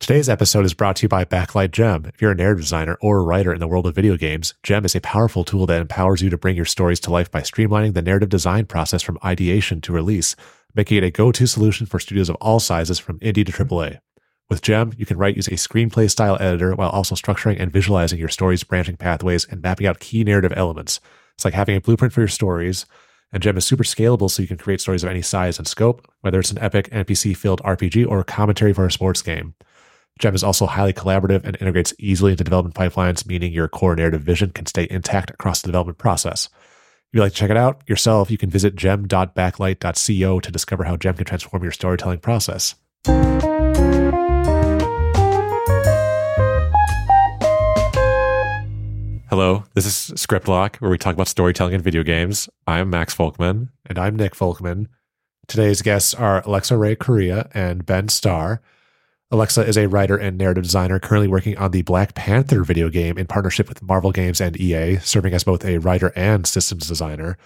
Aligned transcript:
Today's 0.00 0.30
episode 0.30 0.64
is 0.64 0.72
brought 0.72 0.96
to 0.96 1.02
you 1.02 1.08
by 1.10 1.26
Backlight 1.26 1.72
Gem. 1.72 2.06
If 2.06 2.22
you're 2.22 2.30
a 2.30 2.34
narrative 2.34 2.62
designer 2.62 2.96
or 3.02 3.18
a 3.18 3.22
writer 3.22 3.52
in 3.52 3.60
the 3.60 3.68
world 3.68 3.86
of 3.86 3.94
video 3.94 4.16
games, 4.16 4.54
Gem 4.62 4.86
is 4.86 4.96
a 4.96 5.00
powerful 5.02 5.44
tool 5.44 5.66
that 5.66 5.82
empowers 5.82 6.22
you 6.22 6.30
to 6.30 6.38
bring 6.38 6.56
your 6.56 6.64
stories 6.64 6.98
to 7.00 7.10
life 7.10 7.30
by 7.30 7.42
streamlining 7.42 7.92
the 7.92 8.00
narrative 8.00 8.30
design 8.30 8.64
process 8.64 9.02
from 9.02 9.18
ideation 9.22 9.82
to 9.82 9.92
release, 9.92 10.36
making 10.74 10.96
it 10.96 11.04
a 11.04 11.10
go 11.10 11.30
to 11.30 11.46
solution 11.46 11.86
for 11.86 12.00
studios 12.00 12.30
of 12.30 12.36
all 12.36 12.58
sizes 12.58 12.98
from 12.98 13.18
indie 13.18 13.44
to 13.44 13.52
AAA. 13.52 14.00
With 14.48 14.62
Gem, 14.62 14.94
you 14.96 15.04
can 15.04 15.18
write 15.18 15.36
using 15.36 15.52
a 15.52 15.58
screenplay 15.58 16.10
style 16.10 16.38
editor 16.40 16.74
while 16.74 16.88
also 16.88 17.14
structuring 17.14 17.60
and 17.60 17.70
visualizing 17.70 18.18
your 18.18 18.30
story's 18.30 18.64
branching 18.64 18.96
pathways 18.96 19.44
and 19.44 19.60
mapping 19.60 19.86
out 19.86 20.00
key 20.00 20.24
narrative 20.24 20.54
elements. 20.56 20.98
It's 21.34 21.44
like 21.44 21.54
having 21.54 21.76
a 21.76 21.80
blueprint 21.80 22.14
for 22.14 22.22
your 22.22 22.28
stories, 22.28 22.86
and 23.34 23.42
Gem 23.42 23.58
is 23.58 23.66
super 23.66 23.84
scalable 23.84 24.30
so 24.30 24.40
you 24.40 24.48
can 24.48 24.56
create 24.56 24.80
stories 24.80 25.04
of 25.04 25.10
any 25.10 25.22
size 25.22 25.58
and 25.58 25.68
scope, 25.68 26.10
whether 26.22 26.40
it's 26.40 26.50
an 26.50 26.58
epic 26.58 26.88
NPC 26.88 27.36
filled 27.36 27.62
RPG 27.64 28.08
or 28.08 28.20
a 28.20 28.24
commentary 28.24 28.72
for 28.72 28.86
a 28.86 28.90
sports 28.90 29.20
game. 29.20 29.54
Gem 30.20 30.34
is 30.34 30.44
also 30.44 30.66
highly 30.66 30.92
collaborative 30.92 31.44
and 31.44 31.56
integrates 31.60 31.94
easily 31.98 32.32
into 32.32 32.44
development 32.44 32.74
pipelines, 32.74 33.26
meaning 33.26 33.54
your 33.54 33.68
core 33.68 33.96
narrative 33.96 34.20
vision 34.20 34.50
can 34.50 34.66
stay 34.66 34.86
intact 34.90 35.30
across 35.30 35.62
the 35.62 35.68
development 35.68 35.96
process. 35.96 36.50
If 36.52 37.14
you'd 37.14 37.22
like 37.22 37.32
to 37.32 37.38
check 37.38 37.50
it 37.50 37.56
out 37.56 37.82
yourself, 37.88 38.30
you 38.30 38.36
can 38.36 38.50
visit 38.50 38.76
gem.backlight.co 38.76 40.40
to 40.40 40.52
discover 40.52 40.84
how 40.84 40.98
Gem 40.98 41.16
can 41.16 41.24
transform 41.24 41.62
your 41.62 41.72
storytelling 41.72 42.18
process. 42.20 42.74
Hello, 49.30 49.64
this 49.72 49.86
is 49.86 50.20
Script 50.20 50.48
Lock, 50.48 50.76
where 50.78 50.90
we 50.90 50.98
talk 50.98 51.14
about 51.14 51.28
storytelling 51.28 51.72
in 51.72 51.80
video 51.80 52.02
games. 52.02 52.50
I'm 52.66 52.90
Max 52.90 53.14
Folkman. 53.14 53.70
And 53.86 53.98
I'm 53.98 54.16
Nick 54.16 54.34
Folkman. 54.34 54.88
Today's 55.48 55.80
guests 55.80 56.12
are 56.12 56.42
Alexa 56.44 56.76
Ray 56.76 56.94
Corriea 56.94 57.50
and 57.54 57.86
Ben 57.86 58.08
Starr. 58.08 58.60
Alexa 59.32 59.64
is 59.64 59.78
a 59.78 59.86
writer 59.86 60.16
and 60.16 60.36
narrative 60.36 60.64
designer 60.64 60.98
currently 60.98 61.28
working 61.28 61.56
on 61.56 61.70
the 61.70 61.82
Black 61.82 62.16
Panther 62.16 62.64
video 62.64 62.88
game 62.88 63.16
in 63.16 63.28
partnership 63.28 63.68
with 63.68 63.80
Marvel 63.80 64.10
Games 64.10 64.40
and 64.40 64.60
EA, 64.60 64.96
serving 64.96 65.34
as 65.34 65.44
both 65.44 65.64
a 65.64 65.78
writer 65.78 66.12
and 66.16 66.44
systems 66.48 66.88
designer. 66.88 67.38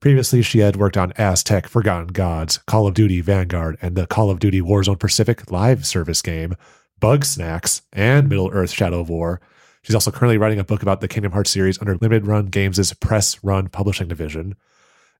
Previously, 0.00 0.42
she 0.42 0.58
had 0.58 0.74
worked 0.74 0.96
on 0.96 1.12
Aztech, 1.12 1.68
Forgotten 1.68 2.08
Gods, 2.08 2.58
Call 2.66 2.88
of 2.88 2.94
Duty 2.94 3.20
Vanguard, 3.20 3.78
and 3.80 3.94
the 3.94 4.08
Call 4.08 4.28
of 4.28 4.40
Duty 4.40 4.60
Warzone 4.60 4.98
Pacific 4.98 5.52
live 5.52 5.86
service 5.86 6.20
game, 6.20 6.56
Bugsnax, 7.00 7.82
and 7.92 8.28
Middle 8.28 8.50
Earth 8.52 8.72
Shadow 8.72 8.98
of 8.98 9.08
War. 9.08 9.40
She's 9.82 9.94
also 9.94 10.10
currently 10.10 10.36
writing 10.36 10.58
a 10.58 10.64
book 10.64 10.82
about 10.82 11.00
the 11.00 11.06
Kingdom 11.06 11.30
Hearts 11.30 11.50
series 11.50 11.80
under 11.80 11.94
Limited 11.94 12.26
Run 12.26 12.46
Games' 12.46 12.92
Press 12.94 13.42
Run 13.44 13.68
publishing 13.68 14.08
division. 14.08 14.56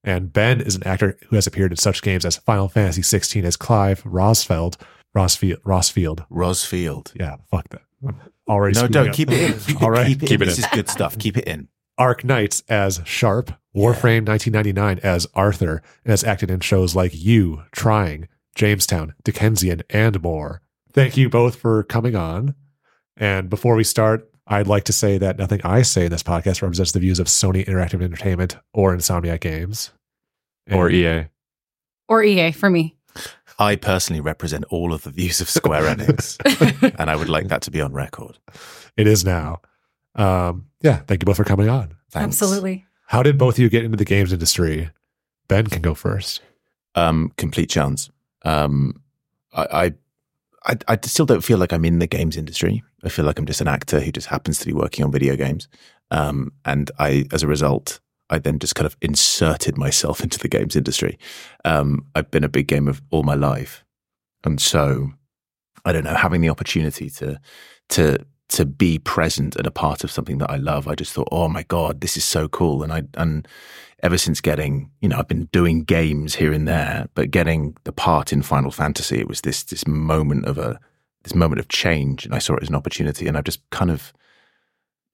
And 0.03 0.33
Ben 0.33 0.61
is 0.61 0.75
an 0.75 0.83
actor 0.85 1.19
who 1.29 1.37
has 1.37 1.47
appeared 1.47 1.71
in 1.71 1.77
such 1.77 2.03
games 2.03 2.25
as 2.25 2.37
Final 2.39 2.69
Fantasy 2.69 3.03
XVI 3.03 3.45
as 3.45 3.57
Clive 3.57 4.03
Rosfeld, 4.03 4.77
Rossfield, 5.17 5.61
Rossfield. 5.63 6.27
Rosfield. 6.31 7.13
Yeah, 7.19 7.37
fuck 7.51 7.69
that. 7.71 7.83
I'm 8.07 8.21
already 8.49 8.79
No, 8.81 8.87
don't 8.89 9.09
up. 9.09 9.15
keep 9.15 9.31
it 9.31 9.51
in. 9.55 9.59
Keep 9.61 9.83
All 9.83 9.97
it, 9.99 10.07
keep 10.07 10.23
it 10.23 10.27
keep 10.27 10.41
in. 10.41 10.43
it 10.43 10.51
This 10.51 10.59
is 10.61 10.67
good 10.73 10.89
stuff. 10.89 11.19
Keep 11.19 11.37
it 11.39 11.45
in. 11.45 11.69
Arknights 11.99 12.63
as 12.69 13.01
Sharp, 13.05 13.49
Warframe 13.77 14.27
1999 14.27 15.01
as 15.03 15.27
Arthur, 15.35 15.83
and 16.05 16.11
has 16.11 16.25
acted 16.25 16.51
in 16.51 16.61
shows 16.61 16.95
like 16.97 17.13
You, 17.15 17.65
Trying, 17.73 18.29
Jamestown, 18.55 19.15
Dickensian, 19.23 19.83
and 19.91 20.23
more. 20.23 20.63
Thank 20.93 21.17
you 21.17 21.29
both 21.29 21.57
for 21.57 21.83
coming 21.85 22.17
on. 22.17 22.55
And 23.17 23.51
before 23.51 23.75
we 23.77 23.85
start, 23.85 24.31
I'd 24.47 24.67
like 24.67 24.85
to 24.85 24.93
say 24.95 25.19
that 25.19 25.39
nothing 25.39 25.61
I 25.63 25.83
say 25.83 26.07
in 26.07 26.11
this 26.11 26.23
podcast 26.23 26.63
represents 26.63 26.93
the 26.93 27.01
views 27.01 27.19
of 27.19 27.27
Sony 27.27 27.65
Interactive 27.67 28.03
Entertainment 28.03 28.57
or 28.73 28.97
Insomniac 28.97 29.41
Games. 29.41 29.91
or 30.73 30.89
EA. 30.91 31.27
or 32.09 32.23
EA 32.25 32.51
for 32.53 32.71
me. 32.71 32.97
I 33.61 33.77
personally 33.77 34.21
represent 34.23 34.65
all 34.71 34.95
of 34.95 35.03
the 35.03 35.11
views 35.11 35.41
of 35.41 35.51
Square 35.51 35.83
Enix, 35.95 36.95
and 36.99 37.11
I 37.11 37.15
would 37.15 37.29
like 37.29 37.49
that 37.49 37.63
to 37.63 37.71
be 37.71 37.81
on 37.81 37.93
record. 37.93 38.39
It 38.97 39.07
is 39.07 39.25
now. 39.25 39.61
Um, 40.15 40.67
yeah, 40.81 41.01
thank 41.07 41.23
you 41.23 41.27
both 41.27 41.37
for 41.37 41.45
coming 41.45 41.69
on. 41.69 41.95
Thanks. 42.11 42.43
Absolutely. 42.43 42.87
How 43.07 43.23
did 43.23 43.39
both 43.39 43.55
of 43.55 43.59
you 43.59 43.69
get 43.69 43.85
into 43.85 43.99
the 43.99 44.05
games 44.05 44.33
industry? 44.33 44.91
Ben 45.47 45.67
can 45.67 45.83
go 45.83 45.95
first. 45.95 46.41
Um, 46.95 47.33
complete 47.37 47.69
chance. 47.69 48.11
Um, 48.45 49.03
I, 49.53 49.93
I, 50.65 50.73
I, 50.73 50.77
I 50.89 50.99
still 51.05 51.27
don't 51.27 51.45
feel 51.45 51.59
like 51.59 51.73
I'm 51.73 51.85
in 51.85 51.99
the 51.99 52.07
games 52.07 52.37
industry. 52.37 52.83
I 53.05 53.11
feel 53.11 53.25
like 53.25 53.39
I'm 53.39 53.47
just 53.47 53.61
an 53.61 53.69
actor 53.69 54.01
who 54.01 54.11
just 54.11 54.29
happens 54.29 54.59
to 54.61 54.67
be 54.67 54.73
working 54.73 55.05
on 55.05 55.13
video 55.13 55.37
games. 55.37 55.69
Um, 56.11 56.53
and 56.65 56.91
I, 56.99 57.27
as 57.31 57.43
a 57.43 57.47
result, 57.47 58.01
I 58.31 58.39
then 58.39 58.59
just 58.59 58.75
kind 58.75 58.87
of 58.87 58.97
inserted 59.03 59.77
myself 59.77 60.21
into 60.23 60.39
the 60.39 60.49
games 60.49 60.77
industry. 60.77 61.19
Um, 61.65 62.07
I've 62.15 62.31
been 62.31 62.45
a 62.45 62.49
big 62.49 62.69
gamer 62.69 62.95
all 63.11 63.23
my 63.23 63.35
life, 63.35 63.85
and 64.45 64.61
so 64.61 65.13
I 65.85 65.93
don't 65.93 66.05
know, 66.05 66.15
having 66.15 66.41
the 66.41 66.51
opportunity 66.51 67.11
to 67.11 67.41
to 67.91 68.19
to 68.51 68.67
be 68.67 68.99
present 68.99 69.55
and 69.55 69.67
a 69.67 69.71
part 69.71 70.03
of 70.03 70.11
something 70.11 70.39
that 70.39 70.51
I 70.51 70.57
love, 70.57 70.89
I 70.89 70.97
just 70.97 71.13
thought, 71.13 71.29
oh 71.31 71.49
my 71.49 71.63
god, 71.65 72.01
this 72.01 72.17
is 72.17 72.25
so 72.25 72.49
cool. 72.49 72.83
And 72.83 72.93
I 72.93 73.03
and 73.15 73.47
ever 74.03 74.19
since 74.19 74.41
getting, 74.41 74.91
you 75.01 75.09
know, 75.09 75.19
I've 75.19 75.29
been 75.29 75.47
doing 75.53 75.85
games 75.85 76.35
here 76.35 76.53
and 76.53 76.67
there, 76.67 77.09
but 77.15 77.31
getting 77.31 77.77
the 77.85 77.93
part 77.93 78.33
in 78.33 78.43
Final 78.43 78.71
Fantasy, 78.71 79.19
it 79.19 79.29
was 79.29 79.43
this 79.43 79.63
this 79.65 79.87
moment 79.87 80.47
of 80.47 80.59
a 80.59 80.79
this 81.23 81.35
moment 81.35 81.61
of 81.61 81.69
change, 81.69 82.25
and 82.25 82.35
I 82.35 82.39
saw 82.39 82.55
it 82.55 82.63
as 82.63 82.69
an 82.69 82.75
opportunity, 82.75 83.27
and 83.27 83.37
I've 83.37 83.45
just 83.45 83.69
kind 83.71 83.91
of 83.91 84.13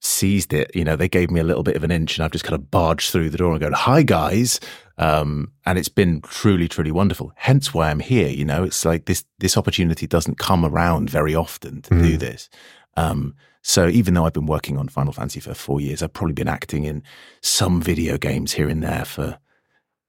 seized 0.01 0.53
it. 0.53 0.71
You 0.75 0.83
know, 0.83 0.95
they 0.95 1.09
gave 1.09 1.31
me 1.31 1.39
a 1.39 1.43
little 1.43 1.63
bit 1.63 1.75
of 1.75 1.83
an 1.83 1.91
inch, 1.91 2.17
and 2.17 2.23
I've 2.25 2.31
just 2.31 2.45
kind 2.45 2.55
of 2.55 2.69
barged 2.71 3.11
through 3.11 3.29
the 3.29 3.37
door 3.37 3.51
and 3.51 3.59
go, 3.59 3.71
"Hi 3.73 4.03
guys," 4.03 4.59
um, 4.97 5.51
and 5.65 5.77
it's 5.77 5.89
been 5.89 6.21
truly, 6.21 6.67
truly 6.67 6.91
wonderful. 6.91 7.31
Hence 7.35 7.73
why 7.73 7.89
I'm 7.89 7.99
here. 7.99 8.29
You 8.29 8.45
know, 8.45 8.63
it's 8.63 8.85
like 8.85 9.05
this 9.05 9.25
this 9.39 9.57
opportunity 9.57 10.07
doesn't 10.07 10.37
come 10.37 10.63
around 10.65 11.09
very 11.09 11.35
often 11.35 11.81
to 11.83 11.89
do 12.01 12.15
Mm. 12.15 12.19
this. 12.19 12.49
Um, 12.95 13.35
so 13.61 13.87
even 13.87 14.13
though 14.13 14.25
I've 14.25 14.33
been 14.33 14.45
working 14.45 14.77
on 14.77 14.87
Final 14.87 15.13
Fantasy 15.13 15.39
for 15.39 15.53
four 15.53 15.81
years, 15.81 16.01
I've 16.01 16.13
probably 16.13 16.33
been 16.33 16.47
acting 16.47 16.85
in 16.85 17.03
some 17.41 17.81
video 17.81 18.17
games 18.17 18.53
here 18.53 18.69
and 18.69 18.81
there 18.81 19.03
for 19.05 19.39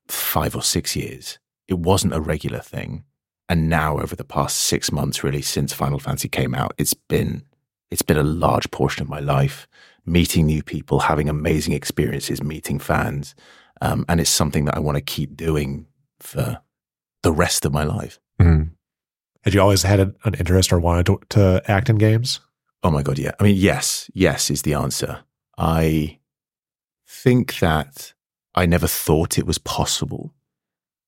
five 0.06 0.54
or 0.54 0.62
six 0.62 0.94
years. 0.96 1.38
It 1.66 1.78
wasn't 1.78 2.14
a 2.14 2.20
regular 2.20 2.60
thing. 2.60 3.04
And 3.48 3.68
now 3.68 3.98
over 3.98 4.14
the 4.14 4.24
past 4.24 4.58
six 4.58 4.92
months, 4.92 5.24
really, 5.24 5.42
since 5.42 5.72
Final 5.72 5.98
Fantasy 5.98 6.28
came 6.28 6.54
out, 6.54 6.72
it's 6.78 6.94
been 6.94 7.42
it's 7.90 8.02
been 8.02 8.16
a 8.16 8.22
large 8.22 8.70
portion 8.70 9.02
of 9.02 9.08
my 9.08 9.20
life, 9.20 9.66
meeting 10.04 10.46
new 10.46 10.62
people, 10.62 11.00
having 11.00 11.28
amazing 11.28 11.74
experiences, 11.74 12.42
meeting 12.42 12.78
fans. 12.78 13.34
Um, 13.80 14.04
and 14.08 14.20
it's 14.20 14.30
something 14.30 14.64
that 14.64 14.76
I 14.76 14.80
want 14.80 14.96
to 14.96 15.02
keep 15.02 15.36
doing 15.36 15.86
for 16.20 16.60
the 17.22 17.32
rest 17.32 17.64
of 17.64 17.72
my 17.72 17.84
life. 17.84 18.18
Had 19.42 19.54
you 19.54 19.60
always 19.60 19.82
had 19.82 20.00
an, 20.00 20.16
an 20.24 20.34
interest 20.34 20.72
or 20.72 20.80
wanted 20.80 21.06
to, 21.06 21.20
to 21.30 21.62
act 21.66 21.88
in 21.88 21.96
games? 21.96 22.40
Oh 22.82 22.90
my 22.90 23.02
God, 23.02 23.18
yeah. 23.18 23.32
I 23.40 23.44
mean, 23.44 23.56
yes, 23.56 24.10
yes 24.14 24.50
is 24.50 24.62
the 24.62 24.74
answer. 24.74 25.20
I 25.56 26.18
think 27.06 27.58
that 27.58 28.14
I 28.54 28.66
never 28.66 28.86
thought 28.86 29.38
it 29.38 29.46
was 29.46 29.58
possible. 29.58 30.34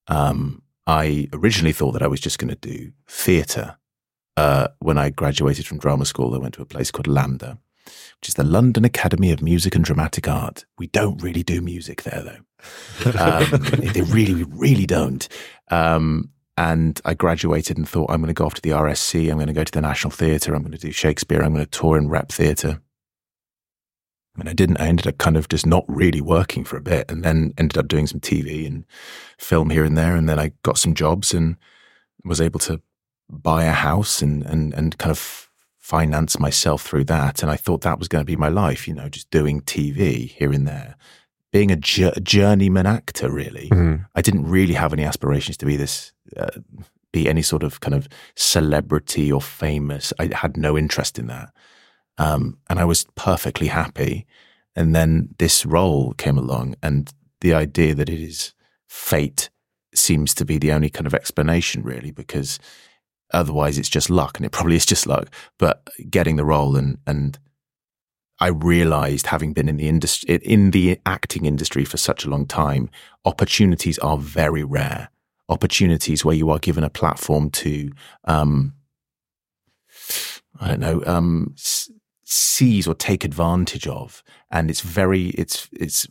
Um, 0.08 0.62
I 0.86 1.28
originally 1.32 1.72
thought 1.72 1.92
that 1.92 2.02
I 2.02 2.08
was 2.08 2.20
just 2.20 2.38
going 2.38 2.48
to 2.48 2.56
do 2.56 2.92
theatre. 3.06 3.76
Uh, 4.40 4.68
when 4.78 4.96
I 4.96 5.10
graduated 5.10 5.66
from 5.66 5.76
drama 5.76 6.06
school, 6.06 6.34
I 6.34 6.38
went 6.38 6.54
to 6.54 6.62
a 6.62 6.66
place 6.66 6.90
called 6.90 7.06
LAMDA, 7.06 7.58
which 7.84 8.28
is 8.28 8.34
the 8.34 8.42
London 8.42 8.86
Academy 8.86 9.32
of 9.32 9.42
Music 9.42 9.74
and 9.74 9.84
Dramatic 9.84 10.26
Art. 10.28 10.64
We 10.78 10.86
don't 10.86 11.22
really 11.22 11.42
do 11.42 11.60
music 11.60 12.04
there, 12.04 12.22
though. 12.22 13.12
Um, 13.18 13.50
they 13.92 14.00
really, 14.00 14.44
really 14.44 14.86
don't. 14.86 15.28
Um, 15.70 16.30
and 16.56 16.98
I 17.04 17.12
graduated 17.12 17.76
and 17.76 17.86
thought, 17.86 18.10
I'm 18.10 18.22
going 18.22 18.28
to 18.28 18.32
go 18.32 18.46
off 18.46 18.54
to 18.54 18.62
the 18.62 18.70
RSC. 18.70 19.30
I'm 19.30 19.36
going 19.36 19.48
to 19.48 19.52
go 19.52 19.62
to 19.64 19.72
the 19.72 19.82
National 19.82 20.10
Theatre. 20.10 20.54
I'm 20.54 20.62
going 20.62 20.72
to 20.72 20.78
do 20.78 20.90
Shakespeare. 20.90 21.42
I'm 21.42 21.52
going 21.52 21.66
to 21.66 21.78
tour 21.78 21.98
in 21.98 22.08
rep 22.08 22.32
theatre. 22.32 22.80
And 24.38 24.48
I 24.48 24.54
didn't. 24.54 24.80
I 24.80 24.86
ended 24.86 25.06
up 25.06 25.18
kind 25.18 25.36
of 25.36 25.48
just 25.48 25.66
not 25.66 25.84
really 25.86 26.22
working 26.22 26.64
for 26.64 26.78
a 26.78 26.82
bit 26.82 27.10
and 27.10 27.22
then 27.22 27.52
ended 27.58 27.76
up 27.76 27.88
doing 27.88 28.06
some 28.06 28.20
TV 28.20 28.66
and 28.66 28.86
film 29.36 29.68
here 29.68 29.84
and 29.84 29.98
there. 29.98 30.16
And 30.16 30.30
then 30.30 30.38
I 30.38 30.52
got 30.62 30.78
some 30.78 30.94
jobs 30.94 31.34
and 31.34 31.56
was 32.24 32.40
able 32.40 32.60
to 32.60 32.80
buy 33.30 33.64
a 33.64 33.72
house 33.72 34.22
and, 34.22 34.42
and, 34.44 34.74
and 34.74 34.98
kind 34.98 35.10
of 35.10 35.48
finance 35.78 36.38
myself 36.38 36.82
through 36.82 37.04
that. 37.04 37.42
And 37.42 37.50
I 37.50 37.56
thought 37.56 37.82
that 37.82 37.98
was 37.98 38.08
going 38.08 38.22
to 38.22 38.26
be 38.26 38.36
my 38.36 38.48
life, 38.48 38.86
you 38.86 38.94
know, 38.94 39.08
just 39.08 39.30
doing 39.30 39.60
TV 39.60 40.28
here 40.30 40.52
and 40.52 40.66
there, 40.66 40.96
being 41.52 41.70
a 41.70 41.76
jour- 41.76 42.14
journeyman 42.22 42.86
actor, 42.86 43.30
really. 43.30 43.68
I 44.14 44.22
didn't 44.22 44.48
really 44.48 44.74
have 44.74 44.92
any 44.92 45.04
aspirations 45.04 45.56
to 45.58 45.66
be 45.66 45.76
this, 45.76 46.12
uh, 46.36 46.50
be 47.12 47.28
any 47.28 47.42
sort 47.42 47.62
of 47.62 47.80
kind 47.80 47.94
of 47.94 48.08
celebrity 48.36 49.32
or 49.32 49.40
famous. 49.40 50.12
I 50.18 50.30
had 50.32 50.56
no 50.56 50.78
interest 50.78 51.18
in 51.18 51.26
that. 51.26 51.52
Um, 52.18 52.58
and 52.68 52.78
I 52.78 52.84
was 52.84 53.06
perfectly 53.16 53.68
happy. 53.68 54.26
And 54.76 54.94
then 54.94 55.30
this 55.38 55.66
role 55.66 56.12
came 56.12 56.38
along, 56.38 56.76
and 56.82 57.12
the 57.40 57.54
idea 57.54 57.94
that 57.94 58.08
it 58.08 58.20
is 58.20 58.54
fate 58.86 59.50
seems 59.92 60.34
to 60.34 60.44
be 60.44 60.58
the 60.58 60.70
only 60.70 60.90
kind 60.90 61.06
of 61.06 61.14
explanation, 61.14 61.82
really, 61.82 62.12
because 62.12 62.60
otherwise 63.32 63.78
it's 63.78 63.88
just 63.88 64.10
luck, 64.10 64.36
and 64.36 64.46
it 64.46 64.52
probably 64.52 64.76
is 64.76 64.86
just 64.86 65.06
luck. 65.06 65.28
But 65.58 65.88
getting 66.08 66.36
the 66.36 66.44
role 66.44 66.76
and 66.76 66.98
and 67.06 67.38
I 68.38 68.48
realized, 68.48 69.26
having 69.26 69.52
been 69.52 69.68
in 69.68 69.76
the 69.76 69.88
industry, 69.88 70.36
in 70.36 70.70
the 70.70 70.98
acting 71.04 71.44
industry 71.44 71.84
for 71.84 71.98
such 71.98 72.24
a 72.24 72.30
long 72.30 72.46
time, 72.46 72.88
opportunities 73.24 73.98
are 73.98 74.16
very 74.16 74.64
rare. 74.64 75.10
Opportunities 75.50 76.24
where 76.24 76.34
you 76.34 76.48
are 76.50 76.58
given 76.58 76.84
a 76.84 76.90
platform 76.90 77.50
to 77.50 77.90
um, 78.24 78.74
I 80.60 80.68
don't 80.68 80.80
know, 80.80 81.02
um, 81.06 81.54
seize 82.24 82.86
or 82.86 82.94
take 82.94 83.24
advantage 83.24 83.86
of. 83.86 84.22
And 84.50 84.70
it's 84.70 84.82
very, 84.82 85.28
it's, 85.30 85.68
it's, 85.72 86.06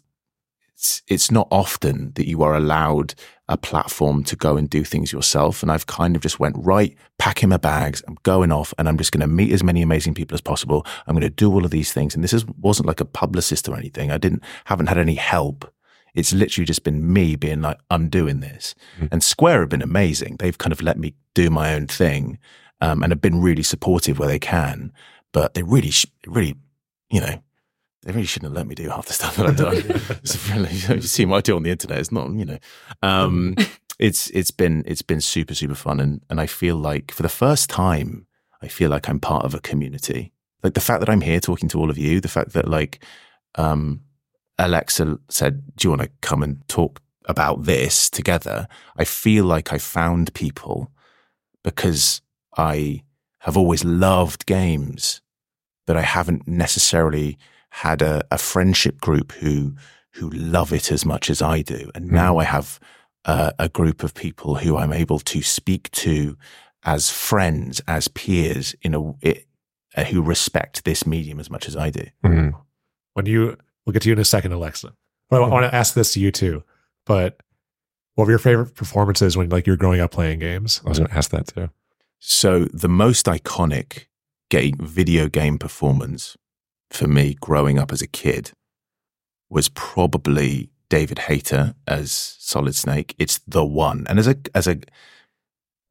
it's, 0.80 1.04
it's 1.10 1.30
not 1.30 1.50
often 1.52 2.14
that 2.16 2.26
you 2.26 2.42
are 2.42 2.56
allowed 2.56 3.14
a 3.50 3.58
platform 3.58 4.24
to 4.24 4.38
go 4.38 4.56
and 4.56 4.70
do 4.70 4.86
things 4.86 5.12
yourself. 5.12 5.62
And 5.62 5.70
I've 5.70 5.88
kind 5.88 6.16
of 6.16 6.22
just 6.22 6.40
went, 6.40 6.56
right, 6.58 6.96
packing 7.18 7.50
my 7.50 7.58
bags, 7.58 8.02
I'm 8.08 8.16
going 8.24 8.50
off 8.50 8.74
and 8.78 8.88
I'm 8.88 8.98
just 8.98 9.12
going 9.12 9.20
to 9.20 9.28
meet 9.28 9.52
as 9.52 9.62
many 9.62 9.82
amazing 9.82 10.14
people 10.14 10.36
as 10.36 10.42
possible. 10.42 10.86
I'm 11.06 11.16
going 11.16 11.30
to 11.30 11.30
do 11.30 11.52
all 11.52 11.66
of 11.66 11.72
these 11.72 11.92
things. 11.92 12.16
And 12.16 12.24
this 12.24 12.32
is, 12.32 12.46
wasn't 12.46 12.88
like 12.88 13.02
a 13.02 13.06
publicist 13.06 13.68
or 13.68 13.76
anything. 13.76 14.10
I 14.10 14.18
didn't, 14.18 14.42
haven't 14.66 14.88
had 14.88 14.98
any 14.98 15.16
help. 15.16 15.70
It's 16.16 16.32
literally 16.32 16.66
just 16.66 16.86
been 16.86 17.12
me 17.12 17.36
being 17.36 17.62
like, 17.62 17.80
I'm 17.92 18.08
doing 18.08 18.40
this. 18.40 18.74
Mm. 19.02 19.10
And 19.12 19.24
Square 19.24 19.60
have 19.60 19.70
been 19.70 19.82
amazing. 19.82 20.38
They've 20.40 20.58
kind 20.58 20.72
of 20.72 20.82
let 20.82 20.98
me 20.98 21.14
do 21.34 21.50
my 21.50 21.74
own 21.74 21.88
thing 21.88 22.40
um, 22.80 23.04
and 23.04 23.12
have 23.12 23.22
been 23.22 23.42
really 23.42 23.64
supportive 23.64 24.18
where 24.18 24.30
they 24.30 24.40
can. 24.40 24.94
But 25.34 25.56
they 25.56 25.64
really, 25.64 25.92
really, 26.26 26.56
you 27.12 27.20
know, 27.20 27.44
they 28.04 28.14
really 28.14 28.26
shouldn't 28.26 28.52
have 28.52 28.58
let 28.58 28.68
me 28.68 28.76
do 28.76 28.90
half 28.90 29.08
the 29.08 29.14
stuff 29.14 29.36
that 29.36 29.46
I've 29.46 29.58
done. 29.58 29.76
it's 30.24 30.50
really, 30.50 30.72
you 30.72 31.02
see 31.02 31.26
what 31.26 31.38
I 31.38 31.42
do 31.42 31.56
on 31.56 31.64
the 31.64 31.72
internet. 31.72 32.00
It's 32.00 32.12
not, 32.12 32.32
you 32.32 32.46
know, 32.46 32.58
um, 33.02 33.56
it's 34.00 34.30
it's 34.30 34.52
been 34.52 34.84
it's 34.86 35.02
been 35.02 35.22
super 35.22 35.54
super 35.54 35.76
fun, 35.76 36.00
and 36.00 36.22
and 36.30 36.40
I 36.40 36.46
feel 36.46 36.78
like 36.78 37.12
for 37.12 37.24
the 37.24 37.30
first 37.30 37.70
time, 37.70 38.26
I 38.62 38.68
feel 38.68 38.90
like 38.90 39.10
I'm 39.10 39.20
part 39.20 39.46
of 39.46 39.54
a 39.54 39.60
community. 39.60 40.32
Like 40.64 40.74
the 40.74 40.82
fact 40.82 41.02
that 41.02 41.10
I'm 41.10 41.22
here 41.22 41.40
talking 41.40 41.70
to 41.70 41.80
all 41.80 41.90
of 41.90 41.98
you, 41.98 42.22
the 42.22 42.28
fact 42.28 42.54
that 42.54 42.68
like 42.68 43.04
um, 43.56 44.02
Alexa 44.58 45.20
said, 45.30 45.76
"Do 45.76 45.88
you 45.88 45.90
want 45.92 46.04
to 46.04 46.12
come 46.22 46.42
and 46.42 46.66
talk 46.70 47.02
about 47.26 47.64
this 47.66 48.10
together?" 48.10 48.68
I 48.96 49.04
feel 49.04 49.44
like 49.44 49.74
I 49.74 49.78
found 49.78 50.34
people 50.34 50.92
because 51.64 52.22
I 52.58 53.04
have 53.40 53.58
always 53.58 53.84
loved 53.84 54.46
games, 54.46 55.22
but 55.86 55.98
I 55.98 56.02
haven't 56.02 56.48
necessarily 56.48 57.38
had 57.72 58.02
a, 58.02 58.24
a 58.32 58.38
friendship 58.38 59.00
group 59.02 59.32
who 59.34 59.76
who 60.14 60.30
love 60.32 60.74
it 60.74 60.92
as 60.92 61.06
much 61.06 61.30
as 61.30 61.42
I 61.42 61.62
do, 61.62 61.92
and 61.96 62.06
Mm. 62.10 62.12
now 62.14 62.38
I 62.40 62.44
have 62.44 62.80
uh, 63.26 63.52
a 63.60 63.70
group 63.70 64.04
of 64.04 64.14
people 64.14 64.56
who 64.56 64.76
I'm 64.78 64.92
able 64.94 65.20
to 65.20 65.42
speak 65.44 65.92
to 65.92 66.36
as 66.84 67.10
friends, 67.12 67.82
as 67.88 68.08
peers, 68.08 68.74
in 68.82 68.96
a 68.96 69.12
it, 69.22 69.46
uh, 69.96 70.06
who 70.06 70.22
respect 70.22 70.84
this 70.86 71.06
medium 71.06 71.40
as 71.40 71.50
much 71.50 71.68
as 71.68 71.76
I 71.76 71.90
do. 71.92 72.06
Mhm. 72.26 72.54
When 73.14 73.26
you, 73.26 73.58
we'll 73.86 73.94
get 73.94 74.02
to 74.04 74.10
you 74.10 74.14
in 74.14 74.20
a 74.20 74.26
second, 74.26 74.52
Alexa. 74.54 74.94
But 75.30 75.44
I 75.44 75.48
want 75.48 75.66
to 75.70 75.76
ask 75.76 75.94
this 75.94 76.14
to 76.14 76.20
you 76.20 76.32
too. 76.32 76.64
But 77.06 77.40
what 78.16 78.26
were 78.26 78.32
your 78.32 78.40
favorite 78.40 78.74
performances 78.76 79.36
when 79.38 79.50
like 79.50 79.68
you 79.68 79.74
were 79.74 79.78
growing 79.78 80.00
up 80.00 80.12
playing 80.12 80.40
games? 80.40 80.82
I 80.86 80.90
was 80.90 80.98
going 81.00 81.10
to 81.12 81.18
ask 81.18 81.30
that 81.32 81.48
too. 81.48 81.70
So 82.20 82.66
the 82.74 82.90
most 82.90 83.26
iconic 83.28 84.06
game, 84.50 84.76
video 84.80 85.28
game 85.30 85.58
performance 85.60 86.36
for 86.92 87.08
me 87.08 87.36
growing 87.40 87.78
up 87.80 87.92
as 87.92 88.02
a 88.02 88.08
kid 88.08 88.52
was 89.50 89.70
probably 89.70 90.70
David 90.90 91.20
Hayter 91.20 91.76
as 91.88 92.12
Solid 92.40 92.76
Snake. 92.76 93.16
It's 93.20 93.40
the 93.48 93.66
one. 93.66 94.06
And 94.10 94.20
as 94.20 94.28
a 94.28 94.36
as 94.56 94.68
a 94.68 94.80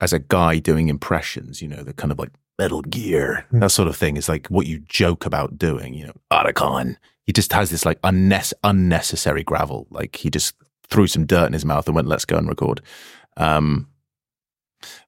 as 0.01 0.13
a 0.13 0.19
guy 0.19 0.59
doing 0.59 0.89
impressions, 0.89 1.61
you 1.63 1.69
know, 1.69 1.83
the 1.83 1.93
kind 1.93 2.13
of 2.13 2.19
like 2.19 2.31
Metal 2.59 2.83
Gear, 2.83 3.47
Hmm. 3.51 3.61
that 3.61 3.71
sort 3.71 3.89
of 3.89 3.97
thing 3.97 4.17
is 4.17 4.29
like 4.29 4.47
what 4.49 4.67
you 4.67 4.81
joke 4.81 5.25
about 5.27 5.59
doing, 5.59 5.95
you 5.95 6.07
know, 6.07 6.15
Otacon. 6.33 6.97
He 7.25 7.33
just 7.33 7.53
has 7.53 7.71
this 7.71 7.85
like 7.85 8.01
unnes- 8.03 8.55
unnecessary 8.65 9.45
gravel. 9.45 9.87
Like 9.91 10.17
he 10.17 10.31
just 10.31 10.55
threw 10.89 11.07
some 11.07 11.27
dirt 11.27 11.47
in 11.47 11.53
his 11.53 11.65
mouth 11.65 11.87
and 11.87 11.95
went, 11.95 12.09
let's 12.09 12.25
go 12.25 12.37
and 12.39 12.49
record. 12.49 12.81
Um, 13.37 13.89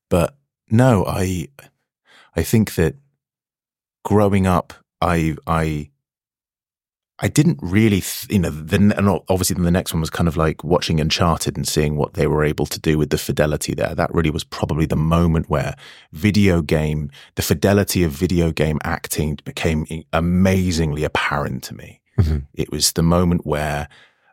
but 0.09 0.37
no, 0.71 1.05
I, 1.07 1.49
I 2.37 2.43
think 2.43 2.75
that 2.75 2.97
growing 4.05 4.47
up, 4.47 4.75
I, 5.01 5.37
I, 5.47 5.91
I 7.23 7.29
didn't 7.29 7.59
really, 7.63 8.01
th- 8.01 8.27
you 8.31 8.39
know, 8.39 8.51
then 8.51 8.93
and 8.93 9.09
obviously 9.29 9.55
then 9.55 9.65
the 9.65 9.71
next 9.71 9.93
one 9.93 10.01
was 10.01 10.09
kind 10.11 10.27
of 10.27 10.37
like 10.39 10.65
watching 10.65 11.01
Uncharted 11.01 11.57
and 11.57 11.69
seeing 11.69 11.97
what 11.97 12.15
they 12.15 12.27
were 12.27 12.43
able 12.45 12.65
to 12.67 12.81
do 12.81 12.97
with 12.97 13.11
the 13.11 13.19
fidelity 13.19 13.75
there. 13.75 13.95
That 13.95 14.13
really 14.15 14.31
was 14.31 14.43
probably 14.45 14.87
the 14.87 14.97
moment 14.97 15.51
where 15.51 15.75
video 16.13 16.63
game, 16.63 17.11
the 17.35 17.43
fidelity 17.43 18.05
of 18.05 18.13
video 18.13 18.53
game 18.53 18.79
acting 18.85 19.39
became 19.45 19.87
amazingly 20.15 21.05
apparent 21.05 21.63
to 21.65 21.75
me. 21.75 22.01
Mhm. 22.19 22.47
It 22.55 22.71
was 22.73 22.93
the 22.93 23.03
moment 23.03 23.45
where 23.45 23.89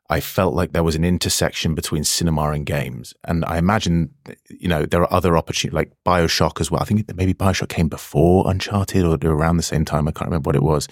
I 0.10 0.22
felt 0.22 0.54
like 0.54 0.72
there 0.72 0.84
was 0.84 0.96
an 0.96 1.04
intersection 1.04 1.76
between 1.76 2.06
cinema 2.06 2.52
and 2.52 2.66
games. 2.66 3.14
And 3.26 3.44
I 3.44 3.58
imagine, 3.58 4.12
you 4.50 4.70
know, 4.70 4.86
there 4.86 5.02
are 5.02 5.14
other 5.14 5.36
opportunities 5.36 5.76
like 5.76 5.92
Bioshock 6.06 6.62
as 6.62 6.72
well. 6.72 6.82
I 6.82 6.86
think 6.86 7.14
maybe 7.16 7.34
Bioshock 7.34 7.68
came 7.68 7.90
before 7.90 8.50
Uncharted 8.50 9.04
or 9.04 9.18
around 9.30 9.58
the 9.58 9.64
same 9.64 9.84
time. 9.84 10.08
I 10.08 10.12
can't 10.12 10.30
remember 10.30 10.48
what 10.48 10.56
it 10.56 10.64
was. 10.64 10.88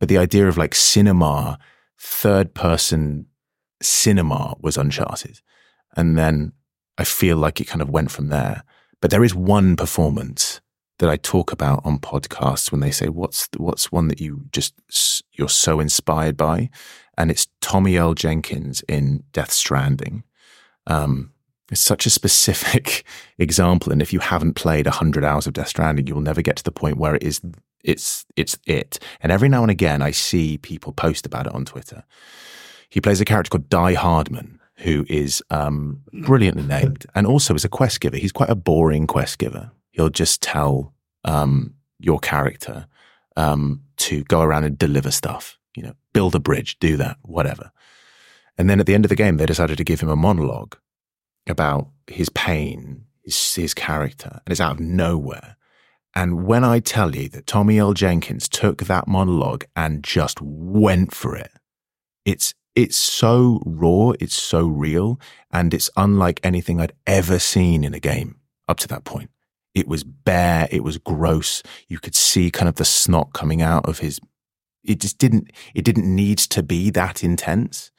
But 0.00 0.08
the 0.08 0.18
idea 0.18 0.48
of 0.48 0.58
like 0.58 0.74
cinema, 0.74 1.58
third 1.98 2.54
person 2.54 3.26
cinema 3.80 4.56
was 4.60 4.76
Uncharted. 4.76 5.40
And 5.96 6.18
then 6.18 6.52
I 6.98 7.04
feel 7.04 7.36
like 7.36 7.60
it 7.60 7.68
kind 7.68 7.82
of 7.82 7.90
went 7.90 8.10
from 8.10 8.28
there. 8.28 8.64
But 9.00 9.12
there 9.12 9.24
is 9.24 9.34
one 9.34 9.76
performance 9.76 10.60
that 10.98 11.10
I 11.10 11.16
talk 11.16 11.52
about 11.52 11.84
on 11.84 11.98
podcasts 11.98 12.72
when 12.72 12.80
they 12.80 12.90
say, 12.90 13.08
what's, 13.08 13.48
what's 13.56 13.92
one 13.92 14.08
that 14.08 14.20
you 14.20 14.44
just 14.52 14.74
you're 15.32 15.48
so 15.48 15.80
inspired 15.80 16.36
by? 16.36 16.70
And 17.18 17.30
it's 17.30 17.48
Tommie 17.60 17.98
Earl 17.98 18.14
Jenkins 18.14 18.82
in 18.88 19.24
Death 19.32 19.52
Stranding. 19.52 20.24
Um, 20.86 21.32
it's 21.70 21.80
such 21.80 22.06
a 22.06 22.10
specific 22.10 23.04
example. 23.38 23.92
And 23.92 24.00
if 24.00 24.12
you 24.12 24.20
haven't 24.20 24.54
played 24.54 24.86
100 24.86 25.24
hours 25.24 25.46
of 25.46 25.52
Death 25.52 25.68
Stranding, 25.68 26.06
you'll 26.06 26.20
never 26.20 26.42
get 26.42 26.56
to 26.56 26.64
the 26.64 26.72
point 26.72 26.96
where 26.96 27.14
it 27.14 27.22
is, 27.22 27.40
it's, 27.82 28.24
it's 28.36 28.58
it. 28.66 28.98
And 29.20 29.32
every 29.32 29.48
now 29.48 29.62
and 29.62 29.70
again, 29.70 30.02
I 30.02 30.10
see 30.10 30.58
people 30.58 30.92
post 30.92 31.26
about 31.26 31.46
it 31.46 31.54
on 31.54 31.64
Twitter. 31.64 32.04
He 32.88 33.00
plays 33.00 33.20
a 33.20 33.24
character 33.24 33.50
called 33.50 33.68
Die 33.68 33.94
Hardman, 33.94 34.60
who 34.76 35.04
is 35.08 35.42
um, 35.50 36.02
brilliantly 36.12 36.62
named 36.62 37.06
and 37.14 37.26
also 37.26 37.54
is 37.54 37.64
a 37.64 37.68
quest 37.68 38.00
giver. 38.00 38.16
He's 38.16 38.32
quite 38.32 38.50
a 38.50 38.54
boring 38.54 39.06
quest 39.06 39.38
giver. 39.38 39.70
He'll 39.96 40.10
just 40.10 40.42
tell 40.42 40.92
um, 41.24 41.74
your 41.98 42.18
character 42.18 42.86
um, 43.34 43.82
to 43.96 44.24
go 44.24 44.42
around 44.42 44.64
and 44.64 44.76
deliver 44.76 45.10
stuff, 45.10 45.58
you 45.74 45.82
know, 45.82 45.94
build 46.12 46.34
a 46.34 46.38
bridge, 46.38 46.78
do 46.78 46.98
that, 46.98 47.16
whatever. 47.22 47.70
And 48.58 48.68
then 48.68 48.78
at 48.78 48.84
the 48.84 48.94
end 48.94 49.06
of 49.06 49.08
the 49.08 49.16
game, 49.16 49.38
they 49.38 49.46
decided 49.46 49.78
to 49.78 49.84
give 49.84 50.00
him 50.00 50.10
a 50.10 50.16
monologue 50.16 50.76
about 51.48 51.88
his 52.06 52.28
pain, 52.28 53.06
his, 53.22 53.54
his 53.54 53.72
character, 53.72 54.42
and 54.44 54.52
it's 54.52 54.60
out 54.60 54.72
of 54.72 54.80
nowhere. 54.80 55.56
And 56.14 56.46
when 56.46 56.62
I 56.62 56.80
tell 56.80 57.16
you 57.16 57.30
that 57.30 57.46
Tommie 57.46 57.80
Earl 57.80 57.94
Jenkins 57.94 58.50
took 58.50 58.84
that 58.84 59.08
monologue 59.08 59.64
and 59.74 60.04
just 60.04 60.42
went 60.42 61.14
for 61.14 61.36
it, 61.36 61.52
it's 62.26 62.52
it's 62.74 62.98
so 62.98 63.62
raw, 63.64 64.12
it's 64.20 64.34
so 64.34 64.66
real, 64.66 65.18
and 65.50 65.72
it's 65.72 65.88
unlike 65.96 66.40
anything 66.42 66.78
I'd 66.78 66.92
ever 67.06 67.38
seen 67.38 67.84
in 67.84 67.94
a 67.94 68.00
game 68.00 68.36
up 68.68 68.78
to 68.80 68.88
that 68.88 69.04
point. 69.04 69.30
It 69.76 69.86
was 69.86 70.04
bare, 70.04 70.68
it 70.70 70.82
was 70.82 70.96
gross. 70.96 71.62
You 71.86 71.98
could 71.98 72.14
see 72.14 72.50
kind 72.50 72.66
of 72.66 72.76
the 72.76 72.84
snot 72.86 73.34
coming 73.34 73.60
out 73.60 73.86
of 73.86 73.98
his 73.98 74.18
it 74.82 75.00
just 75.00 75.18
didn't 75.18 75.50
it 75.74 75.84
didn't 75.84 76.14
need 76.14 76.38
to 76.38 76.62
be 76.62 76.88
that 76.90 77.22
intense. 77.22 77.90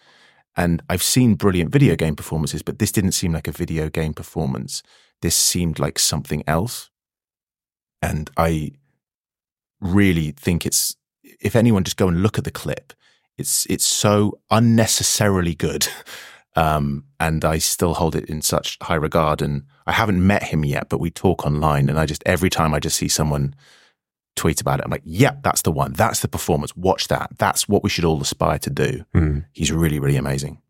And 0.56 0.82
I've 0.90 1.04
seen 1.04 1.36
brilliant 1.36 1.72
video 1.72 1.96
game 1.96 2.16
performances, 2.16 2.64
but 2.64 2.80
this 2.80 2.92
didn't 2.92 3.12
seem 3.12 3.32
like 3.32 3.48
a 3.48 3.52
video 3.52 3.90
game 3.90 4.16
performance. 4.16 4.82
This 5.22 5.36
seemed 5.36 5.78
like 5.78 6.00
something 6.00 6.44
else. 6.48 6.90
And 8.02 8.32
I 8.38 8.72
really 9.80 10.32
think 10.32 10.66
it's 10.66 10.96
if 11.40 11.56
anyone 11.56 11.84
just 11.84 11.98
go 11.98 12.08
and 12.08 12.24
look 12.24 12.40
at 12.40 12.44
the 12.44 12.50
clip, 12.50 12.94
it's 13.38 13.68
it's 13.68 13.86
so 13.86 14.40
unnecessarily 14.50 15.54
good. 15.54 15.88
Um, 16.56 17.04
and 17.20 17.46
I 17.46 17.60
still 17.60 17.94
hold 17.94 18.16
it 18.16 18.26
in 18.26 18.42
such 18.42 18.80
high 18.82 18.96
regard. 18.96 19.44
And 19.44 19.66
I 19.88 19.94
haven't 19.94 20.26
met 20.26 20.44
him 20.44 20.64
yet, 20.66 20.90
but 20.90 21.00
we 21.00 21.10
talk 21.10 21.46
online. 21.46 21.90
And 21.90 21.98
I 21.98 22.06
just 22.06 22.22
every 22.26 22.50
time 22.50 22.74
I 22.74 22.80
just 22.80 22.98
see 22.98 23.08
someone 23.08 23.56
tweet 24.36 24.62
about 24.62 24.80
it, 24.80 24.86
I'm 24.86 24.92
like, 24.92 25.02
yep, 25.06 25.42
that's 25.44 25.64
the 25.64 25.72
one. 25.72 25.94
That's 25.94 26.20
the 26.20 26.28
performance. 26.28 26.76
Watch 26.76 27.08
that. 27.08 27.32
That's 27.40 27.68
what 27.68 27.84
we 27.84 27.90
should 27.90 28.04
all 28.06 28.22
aspire 28.22 28.60
to 28.60 28.70
do. 28.70 29.06
Mhm. 29.16 29.46
He's 29.54 29.72
really, 29.72 29.98
really 30.00 30.18
amazing. 30.18 30.62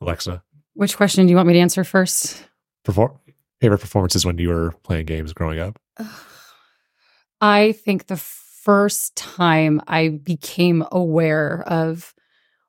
Alexa, 0.00 0.42
Which 0.74 0.96
question 0.96 1.26
do 1.26 1.30
you 1.30 1.36
want 1.36 1.48
me 1.48 1.54
to 1.54 1.58
answer 1.60 1.82
first? 1.82 2.44
perform- 2.84 3.18
favorite 3.60 3.78
performances 3.80 4.24
when 4.26 4.36
you 4.38 4.48
were 4.50 4.72
playing 4.84 5.06
games 5.06 5.32
growing 5.32 5.58
up? 5.58 5.78
I 7.40 7.72
think 7.72 8.06
the 8.06 8.16
first 8.16 9.16
time 9.16 9.80
I 9.86 10.08
became 10.08 10.84
aware 10.92 11.62
of, 11.66 12.14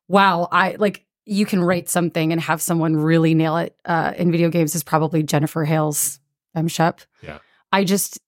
wow, 0.08 0.48
I 0.52 0.76
like 0.80 1.06
you 1.28 1.46
can 1.46 1.64
write 1.64 1.90
something 1.90 2.32
and 2.32 2.40
have 2.42 2.62
someone 2.62 2.96
really 2.96 3.34
nail 3.34 3.58
it 3.58 3.76
uh, 3.86 4.14
in 4.18 4.32
video 4.32 4.50
games 4.50 4.74
is 4.76 4.84
probably 4.84 5.24
Jennifer 5.24 5.66
Hale's 5.66 6.20
FemShep. 6.56 7.06
Yeah. 7.22 7.40
I 7.74 7.84
just 7.84 8.20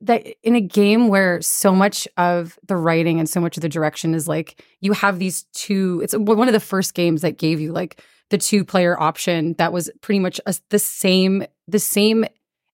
that 0.00 0.26
in 0.42 0.56
a 0.56 0.60
game 0.60 1.08
where 1.08 1.42
so 1.42 1.72
much 1.72 2.08
of 2.16 2.58
the 2.66 2.76
writing 2.76 3.18
and 3.18 3.28
so 3.28 3.40
much 3.40 3.58
of 3.58 3.60
the 3.60 3.68
direction 3.68 4.14
is 4.14 4.26
like 4.26 4.64
you 4.80 4.94
have 4.94 5.18
these 5.18 5.42
two. 5.52 6.00
It's 6.02 6.16
one 6.16 6.48
of 6.48 6.54
the 6.54 6.60
first 6.60 6.94
games 6.94 7.20
that 7.20 7.36
gave 7.36 7.60
you 7.60 7.72
like 7.72 8.02
the 8.30 8.38
two 8.38 8.64
player 8.64 8.98
option 8.98 9.54
that 9.58 9.72
was 9.72 9.90
pretty 10.00 10.18
much 10.18 10.40
a, 10.46 10.54
the 10.70 10.78
same 10.78 11.44
the 11.68 11.78
same 11.78 12.24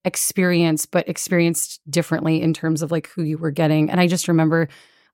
experience, 0.04 0.86
but 0.86 1.08
experienced 1.08 1.80
differently 1.90 2.40
in 2.40 2.54
terms 2.54 2.82
of 2.82 2.92
like 2.92 3.08
who 3.08 3.22
you 3.22 3.36
were 3.36 3.50
getting. 3.50 3.90
And 3.90 4.00
I 4.00 4.06
just 4.06 4.28
remember 4.28 4.68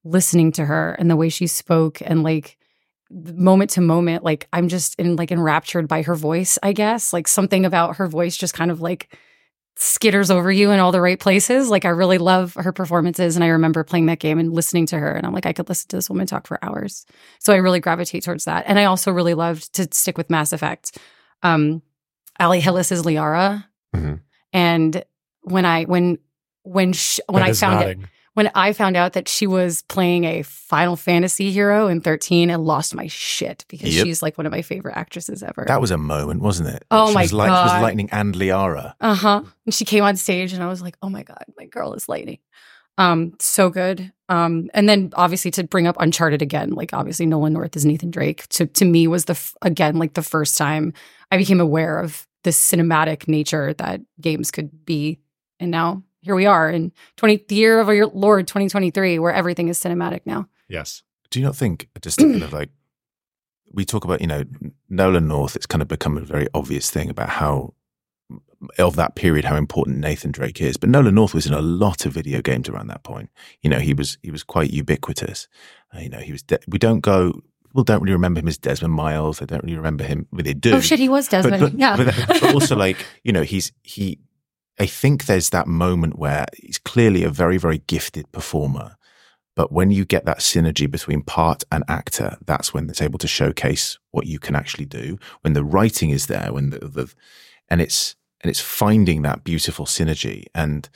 listening 0.04 0.52
to 0.52 0.66
her 0.66 0.92
and 0.98 1.10
the 1.10 1.16
way 1.16 1.30
she 1.30 1.46
spoke 1.46 2.02
and 2.04 2.22
like 2.22 2.57
moment 3.10 3.70
to 3.70 3.80
moment, 3.80 4.22
like 4.24 4.48
I'm 4.52 4.68
just 4.68 4.94
in 4.98 5.16
like 5.16 5.32
enraptured 5.32 5.88
by 5.88 6.02
her 6.02 6.14
voice, 6.14 6.58
I 6.62 6.72
guess. 6.72 7.12
Like 7.12 7.28
something 7.28 7.64
about 7.64 7.96
her 7.96 8.06
voice 8.06 8.36
just 8.36 8.54
kind 8.54 8.70
of 8.70 8.80
like 8.80 9.16
skitters 9.78 10.30
over 10.30 10.50
you 10.50 10.70
in 10.72 10.80
all 10.80 10.90
the 10.92 11.00
right 11.00 11.18
places. 11.18 11.70
Like 11.70 11.84
I 11.84 11.90
really 11.90 12.18
love 12.18 12.54
her 12.54 12.72
performances. 12.72 13.36
And 13.36 13.44
I 13.44 13.48
remember 13.48 13.84
playing 13.84 14.06
that 14.06 14.18
game 14.18 14.38
and 14.38 14.52
listening 14.52 14.86
to 14.86 14.98
her. 14.98 15.12
And 15.12 15.24
I'm 15.24 15.32
like, 15.32 15.46
I 15.46 15.52
could 15.52 15.68
listen 15.68 15.88
to 15.88 15.96
this 15.96 16.10
woman 16.10 16.26
talk 16.26 16.46
for 16.46 16.62
hours. 16.64 17.06
So 17.38 17.52
I 17.52 17.56
really 17.56 17.80
gravitate 17.80 18.24
towards 18.24 18.44
that. 18.46 18.64
And 18.66 18.78
I 18.78 18.84
also 18.84 19.12
really 19.12 19.34
loved 19.34 19.72
to 19.74 19.86
stick 19.92 20.18
with 20.18 20.30
Mass 20.30 20.52
Effect. 20.52 20.98
Um, 21.42 21.82
Ali 22.40 22.60
Hillis 22.60 22.90
is 22.90 23.04
Liara. 23.04 23.64
Mm-hmm. 23.94 24.14
And 24.52 25.04
when 25.42 25.64
I 25.64 25.84
when 25.84 26.18
when 26.64 26.92
sh- 26.92 27.20
when 27.28 27.42
That 27.42 27.50
I 27.50 27.52
found 27.54 27.80
nodding. 27.80 28.02
it 28.02 28.08
when 28.38 28.50
I 28.54 28.72
found 28.72 28.96
out 28.96 29.14
that 29.14 29.26
she 29.28 29.48
was 29.48 29.82
playing 29.82 30.22
a 30.22 30.42
Final 30.42 30.94
Fantasy 30.94 31.50
hero 31.50 31.88
in 31.88 32.00
13, 32.00 32.50
and 32.50 32.64
lost 32.64 32.94
my 32.94 33.08
shit 33.08 33.64
because 33.68 33.94
Yep. 33.96 34.06
she's 34.06 34.22
like 34.22 34.38
one 34.38 34.46
of 34.46 34.52
my 34.52 34.62
favorite 34.62 34.96
actresses 34.96 35.42
ever. 35.42 35.64
That 35.66 35.80
was 35.80 35.90
a 35.90 35.98
moment, 35.98 36.40
wasn't 36.40 36.68
it? 36.68 36.84
Oh 36.92 37.08
she 37.08 37.14
my 37.14 37.22
was 37.22 37.32
like, 37.32 37.48
She 37.48 37.50
was 37.50 37.72
God. 37.72 37.82
lightning 37.82 38.08
and 38.12 38.34
Liara. 38.36 38.94
Uh 39.00 39.14
huh. 39.14 39.42
And 39.66 39.74
she 39.74 39.84
came 39.84 40.04
on 40.04 40.14
stage, 40.16 40.52
and 40.52 40.62
I 40.62 40.68
was 40.68 40.80
like, 40.80 40.96
"Oh 41.02 41.08
my 41.10 41.24
god, 41.24 41.44
my 41.56 41.66
girl 41.66 41.94
is 41.94 42.08
lightning." 42.08 42.38
Um, 42.96 43.34
so 43.40 43.70
good. 43.70 44.12
Um, 44.28 44.70
and 44.74 44.88
then 44.88 45.10
obviously 45.14 45.50
to 45.52 45.64
bring 45.64 45.86
up 45.88 45.96
Uncharted 46.00 46.40
again, 46.42 46.70
like 46.70 46.92
obviously 46.92 47.26
Nolan 47.26 47.52
North 47.52 47.76
is 47.76 47.84
Nathan 47.84 48.10
Drake. 48.10 48.46
To 48.50 48.66
to 48.66 48.84
me 48.84 49.06
was 49.08 49.24
the 49.24 49.32
f- 49.32 49.56
again 49.62 49.96
like 49.96 50.14
the 50.14 50.22
first 50.22 50.56
time 50.56 50.92
I 51.32 51.36
became 51.38 51.60
aware 51.60 51.98
of 51.98 52.26
the 52.44 52.50
cinematic 52.50 53.26
nature 53.26 53.74
that 53.74 54.00
games 54.20 54.50
could 54.52 54.84
be, 54.84 55.18
and 55.60 55.70
now 55.70 56.02
here 56.20 56.34
we 56.34 56.46
are 56.46 56.70
in 56.70 56.92
twenty 57.16 57.44
the 57.48 57.54
year 57.54 57.80
of 57.80 57.88
our 57.88 58.06
Lord 58.06 58.46
twenty 58.46 58.68
twenty 58.68 58.90
three, 58.90 59.18
where 59.18 59.32
everything 59.32 59.68
is 59.68 59.78
cinematic 59.78 60.20
now. 60.24 60.48
Yes. 60.68 61.02
Do 61.30 61.38
you 61.38 61.44
not 61.44 61.56
think 61.56 61.88
just 62.00 62.18
kind 62.18 62.42
of 62.42 62.52
like 62.52 62.70
we 63.70 63.84
talk 63.84 64.04
about, 64.04 64.20
you 64.20 64.26
know, 64.26 64.44
Nolan 64.88 65.28
North, 65.28 65.54
it's 65.54 65.66
kind 65.66 65.82
of 65.82 65.88
become 65.88 66.16
a 66.16 66.22
very 66.22 66.46
obvious 66.54 66.90
thing 66.90 67.10
about 67.10 67.28
how 67.28 67.74
of 68.78 68.96
that 68.96 69.14
period 69.14 69.44
how 69.44 69.56
important 69.56 69.98
Nathan 69.98 70.32
Drake 70.32 70.60
is. 70.60 70.76
But 70.76 70.88
Nolan 70.88 71.14
North 71.14 71.34
was 71.34 71.46
in 71.46 71.52
a 71.52 71.60
lot 71.60 72.06
of 72.06 72.12
video 72.12 72.40
games 72.40 72.68
around 72.68 72.88
that 72.88 73.04
point. 73.04 73.30
You 73.62 73.70
know, 73.70 73.78
he 73.78 73.94
was 73.94 74.18
he 74.22 74.30
was 74.30 74.42
quite 74.42 74.70
ubiquitous. 74.70 75.48
Uh, 75.94 76.00
you 76.00 76.08
know, 76.08 76.18
he 76.18 76.32
was 76.32 76.42
de- 76.42 76.58
we 76.66 76.78
don't 76.78 77.00
go 77.00 77.40
people 77.68 77.84
don't 77.84 78.02
really 78.02 78.14
remember 78.14 78.40
him 78.40 78.48
as 78.48 78.58
Desmond 78.58 78.94
Miles. 78.94 79.38
They 79.38 79.46
don't 79.46 79.62
really 79.62 79.76
remember 79.76 80.04
him. 80.04 80.26
Well, 80.32 80.42
they 80.42 80.54
do. 80.54 80.74
Oh 80.74 80.80
shit, 80.80 80.98
he 80.98 81.08
was 81.08 81.28
Desmond. 81.28 81.60
But, 81.60 81.72
but, 81.72 81.78
yeah. 81.78 81.96
but, 81.96 82.14
but 82.28 82.54
also 82.54 82.76
like 82.76 82.96
you 83.22 83.32
know 83.32 83.42
he's 83.42 83.72
he 83.82 84.18
i 84.78 84.86
think 84.86 85.26
there's 85.26 85.50
that 85.50 85.66
moment 85.66 86.18
where 86.18 86.46
he's 86.56 86.78
clearly 86.78 87.24
a 87.24 87.30
very 87.30 87.58
very 87.58 87.78
gifted 87.86 88.30
performer 88.32 88.96
but 89.56 89.72
when 89.72 89.90
you 89.90 90.04
get 90.04 90.24
that 90.24 90.38
synergy 90.38 90.88
between 90.88 91.22
part 91.22 91.64
and 91.72 91.82
actor 91.88 92.36
that's 92.46 92.72
when 92.72 92.88
it's 92.88 93.02
able 93.02 93.18
to 93.18 93.26
showcase 93.28 93.98
what 94.12 94.26
you 94.26 94.38
can 94.38 94.54
actually 94.54 94.86
do 94.86 95.18
when 95.42 95.52
the 95.54 95.64
writing 95.64 96.10
is 96.10 96.26
there 96.26 96.52
when 96.52 96.70
the, 96.70 96.78
the 96.78 97.12
and 97.68 97.80
it's 97.80 98.14
and 98.40 98.50
it's 98.50 98.60
finding 98.60 99.22
that 99.22 99.42
beautiful 99.44 99.84
synergy 99.84 100.44
and 100.54 100.88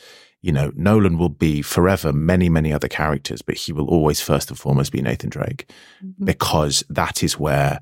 you 0.42 0.52
know 0.52 0.70
nolan 0.76 1.18
will 1.18 1.28
be 1.28 1.60
forever 1.62 2.12
many 2.12 2.48
many 2.48 2.72
other 2.72 2.88
characters 2.88 3.42
but 3.42 3.56
he 3.56 3.72
will 3.72 3.88
always 3.88 4.20
first 4.20 4.48
and 4.50 4.58
foremost 4.58 4.92
be 4.92 5.02
nathan 5.02 5.30
drake 5.30 5.70
Mhm. 6.04 6.24
because 6.24 6.84
that 6.88 7.22
is 7.22 7.38
where 7.38 7.80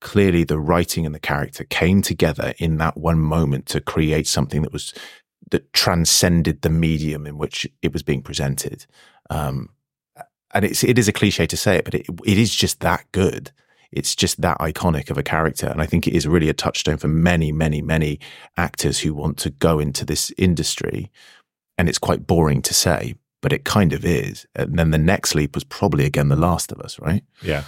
clearly 0.00 0.42
the 0.44 0.58
writing 0.58 1.06
and 1.06 1.14
the 1.14 1.20
character 1.20 1.64
came 1.64 2.02
together 2.02 2.54
in 2.58 2.76
that 2.78 2.96
one 2.96 3.20
moment 3.20 3.66
to 3.66 3.80
create 3.80 4.26
something 4.26 4.62
that 4.62 4.72
was 4.72 4.92
that 5.52 5.72
transcended 5.72 6.62
the 6.62 6.70
medium 6.70 7.26
in 7.26 7.38
which 7.38 7.68
it 7.82 7.92
was 7.92 8.02
being 8.02 8.22
presented. 8.22 8.86
Um, 9.30 9.68
and 10.54 10.64
it's 10.64 10.82
it 10.82 10.98
is 10.98 11.08
a 11.08 11.12
cliche 11.12 11.46
to 11.46 11.56
say 11.56 11.76
it, 11.76 11.84
but 11.84 11.94
it, 11.94 12.06
it 12.26 12.38
is 12.38 12.54
just 12.54 12.80
that 12.80 13.04
good. 13.12 13.52
It's 13.92 14.16
just 14.16 14.40
that 14.40 14.58
iconic 14.58 15.10
of 15.10 15.18
a 15.18 15.22
character, 15.22 15.66
and 15.68 15.80
I 15.80 15.86
think 15.86 16.06
it 16.06 16.14
is 16.14 16.26
really 16.26 16.48
a 16.48 16.54
touchstone 16.54 16.96
for 16.96 17.08
many, 17.08 17.52
many, 17.52 17.82
many 17.82 18.18
actors 18.56 19.00
who 19.00 19.14
want 19.14 19.36
to 19.38 19.50
go 19.50 19.78
into 19.78 20.04
this 20.04 20.32
industry. 20.38 21.10
And 21.78 21.88
it's 21.88 21.98
quite 21.98 22.26
boring 22.26 22.62
to 22.62 22.74
say, 22.74 23.14
but 23.42 23.52
it 23.52 23.64
kind 23.64 23.92
of 23.92 24.04
is. 24.04 24.46
And 24.54 24.78
then 24.78 24.90
the 24.90 24.98
next 24.98 25.34
leap 25.34 25.54
was 25.54 25.64
probably 25.64 26.06
again 26.06 26.28
The 26.28 26.36
Last 26.36 26.72
of 26.72 26.80
Us, 26.80 26.98
right? 26.98 27.24
Yeah. 27.42 27.64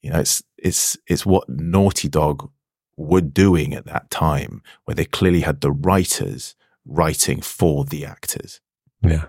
You 0.00 0.10
know, 0.10 0.20
it's 0.20 0.42
it's 0.56 0.96
it's 1.06 1.26
what 1.26 1.48
Naughty 1.48 2.08
Dog 2.08 2.50
were 2.96 3.20
doing 3.20 3.74
at 3.74 3.84
that 3.84 4.10
time, 4.10 4.62
where 4.84 4.94
they 4.94 5.04
clearly 5.04 5.40
had 5.40 5.60
the 5.60 5.72
writers 5.72 6.55
writing 6.86 7.40
for 7.40 7.84
the 7.84 8.04
actors. 8.06 8.60
Yeah. 9.02 9.26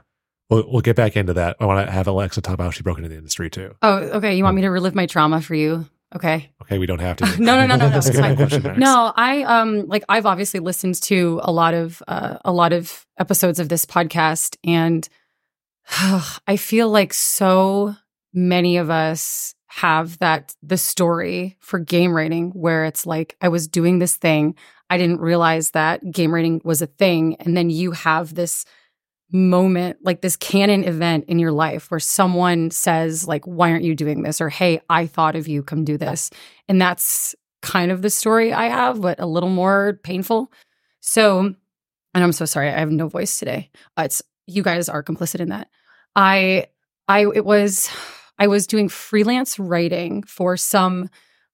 We'll, 0.50 0.72
we'll 0.72 0.82
get 0.82 0.96
back 0.96 1.18
into 1.18 1.34
that. 1.34 1.58
I 1.60 1.66
want 1.66 1.86
to 1.86 1.92
have 1.92 2.08
Alexa 2.08 2.42
talk 2.42 2.54
about 2.54 2.66
how 2.66 2.72
she 2.72 2.84
broke 2.84 2.98
into 2.98 3.10
the 3.10 3.18
industry 3.18 3.50
too. 3.50 3.76
Oh, 3.82 3.96
okay. 3.98 4.36
You 4.36 4.44
want 4.44 4.56
me 4.56 4.62
to 4.62 4.70
relive 4.70 4.96
my 4.96 5.06
trauma 5.06 5.42
for 5.42 5.56
you? 5.56 5.86
Okay. 6.16 6.50
Okay, 6.62 6.78
we 6.78 6.86
don't 6.86 7.00
have 7.02 7.18
to. 7.18 7.26
No, 7.40 7.58
no, 7.58 7.66
no, 7.68 7.76
no, 7.76 7.90
no. 7.90 7.96
Let's 7.96 8.08
It's 8.08 8.18
fine. 8.18 8.36
question. 8.38 8.80
No, 8.80 9.12
I 9.16 9.44
um 9.44 9.88
like 9.88 10.06
I've 10.08 10.26
obviously 10.26 10.62
listened 10.62 10.96
to 11.04 11.42
a 11.44 11.52
lot 11.52 11.74
of 11.74 12.02
uh, 12.08 12.38
a 12.46 12.54
lot 12.54 12.72
of 12.72 13.06
episodes 13.20 13.60
of 13.60 13.68
this 13.68 13.86
podcast 13.86 14.56
and 14.64 15.08
I 16.48 16.56
feel 16.58 16.90
like 16.90 17.14
so 17.14 17.96
many 18.34 18.78
of 18.78 18.90
us 18.90 19.54
have 19.78 20.18
that 20.20 20.56
the 20.62 20.78
story 20.78 21.58
for 21.60 21.80
game 21.80 22.14
rating 22.14 22.52
where 22.52 22.86
it's 22.86 23.06
like 23.06 23.36
I 23.42 23.50
was 23.50 23.68
doing 23.68 24.00
this 24.00 24.16
thing, 24.16 24.56
I 24.90 24.98
didn't 24.98 25.20
realize 25.20 25.72
that 25.72 26.12
game 26.12 26.34
rating 26.34 26.62
was 26.64 26.82
a 26.82 26.88
thing 26.88 27.36
and 27.40 27.56
then 27.56 27.70
you 27.70 27.92
have 27.92 28.36
this 28.36 28.66
moment 29.32 29.98
like 30.04 30.22
this 30.22 30.38
canon 30.38 30.86
event 30.86 31.26
in 31.28 31.38
your 31.38 31.52
life 31.52 31.92
where 31.92 32.00
someone 32.00 32.72
says 32.72 33.28
like 33.28 33.44
why 33.44 33.70
aren't 33.70 33.84
you 33.84 33.94
doing 33.94 34.22
this 34.22 34.40
or 34.40 34.48
hey 34.48 34.80
I 34.90 35.06
thought 35.06 35.36
of 35.36 35.50
you 35.50 35.62
come 35.62 35.84
do 35.84 35.98
this 35.98 36.30
and 36.70 36.82
that's 36.82 37.36
kind 37.62 37.92
of 37.92 38.02
the 38.02 38.10
story 38.10 38.54
I 38.54 38.68
have, 38.68 39.02
but 39.02 39.20
a 39.20 39.26
little 39.26 39.50
more 39.50 40.00
painful. 40.04 40.52
So, 41.02 41.40
and 41.40 42.24
I'm 42.24 42.32
so 42.32 42.46
sorry, 42.46 42.70
I 42.70 42.80
have 42.80 42.92
no 42.92 43.08
voice 43.08 43.40
today. 43.40 43.70
Uh, 43.98 44.04
it's 44.04 44.22
you 44.46 44.64
guys 44.64 44.90
are 44.90 45.04
complicit 45.04 45.40
in 45.40 45.50
that. 45.50 45.70
I, 46.16 46.68
I, 47.08 47.26
it 47.34 47.46
was, 47.46 47.90
I 48.40 48.48
was 48.48 48.68
doing 48.68 48.90
freelance 48.90 49.58
writing 49.60 50.24
for 50.24 50.58
some 50.58 51.10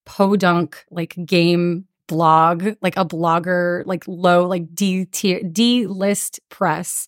podunk 0.05 0.83
like 0.91 1.15
game 1.25 1.85
blog, 2.07 2.75
like 2.81 2.97
a 2.97 3.05
blogger, 3.05 3.83
like 3.85 4.03
low, 4.07 4.45
like 4.45 4.73
D 4.75 5.05
tier, 5.05 5.41
D 5.43 5.87
list 5.87 6.39
press. 6.49 7.07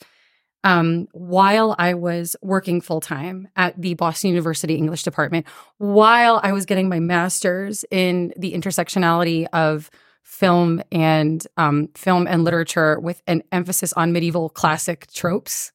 Um, 0.64 1.08
while 1.12 1.76
I 1.78 1.94
was 1.94 2.36
working 2.42 2.82
full 2.82 3.00
time 3.00 3.48
at 3.56 3.80
the 3.80 3.94
Boston 3.94 4.32
University 4.32 4.74
English 4.74 5.04
department, 5.04 5.46
while 5.78 6.40
I 6.42 6.54
was 6.54 6.66
getting 6.66 6.90
my 6.90 7.00
master's 7.00 7.86
in 7.92 8.34
the 8.36 8.54
intersectionality 8.54 9.46
of 9.54 9.92
film 10.24 10.82
and 10.92 11.46
um, 11.58 11.90
film 11.94 12.26
and 12.26 12.44
literature 12.44 13.00
with 13.00 13.22
an 13.28 13.44
emphasis 13.52 13.94
on 13.94 14.12
medieval 14.12 14.50
classic 14.50 15.06
tropes 15.14 15.72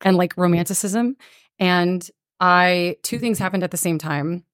and 0.00 0.16
like 0.16 0.36
romanticism. 0.36 1.16
And 1.60 2.10
I, 2.40 2.96
two 3.02 3.18
things 3.18 3.38
happened 3.38 3.62
at 3.62 3.70
the 3.70 3.76
same 3.76 3.98
time. 3.98 4.44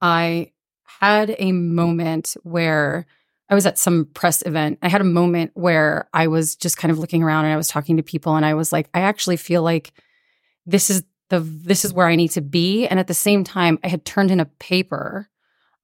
I 0.00 0.52
had 0.84 1.36
a 1.38 1.52
moment 1.52 2.36
where 2.42 3.06
I 3.48 3.54
was 3.54 3.66
at 3.66 3.78
some 3.78 4.06
press 4.14 4.42
event. 4.46 4.78
I 4.80 4.88
had 4.88 5.00
a 5.00 5.04
moment 5.04 5.50
where 5.54 6.08
I 6.14 6.28
was 6.28 6.56
just 6.56 6.76
kind 6.76 6.90
of 6.90 6.98
looking 6.98 7.22
around 7.22 7.44
and 7.44 7.52
I 7.52 7.56
was 7.56 7.68
talking 7.68 7.96
to 7.96 8.02
people 8.02 8.36
and 8.36 8.46
I 8.46 8.54
was 8.54 8.72
like, 8.72 8.88
I 8.94 9.00
actually 9.00 9.36
feel 9.36 9.62
like 9.62 9.92
this 10.66 10.88
is 10.88 11.02
the 11.30 11.40
this 11.40 11.84
is 11.84 11.92
where 11.92 12.06
I 12.06 12.16
need 12.16 12.30
to 12.32 12.40
be. 12.40 12.86
And 12.86 13.00
at 13.00 13.06
the 13.06 13.14
same 13.14 13.44
time, 13.44 13.78
I 13.82 13.88
had 13.88 14.04
turned 14.04 14.30
in 14.30 14.40
a 14.40 14.44
paper 14.44 15.28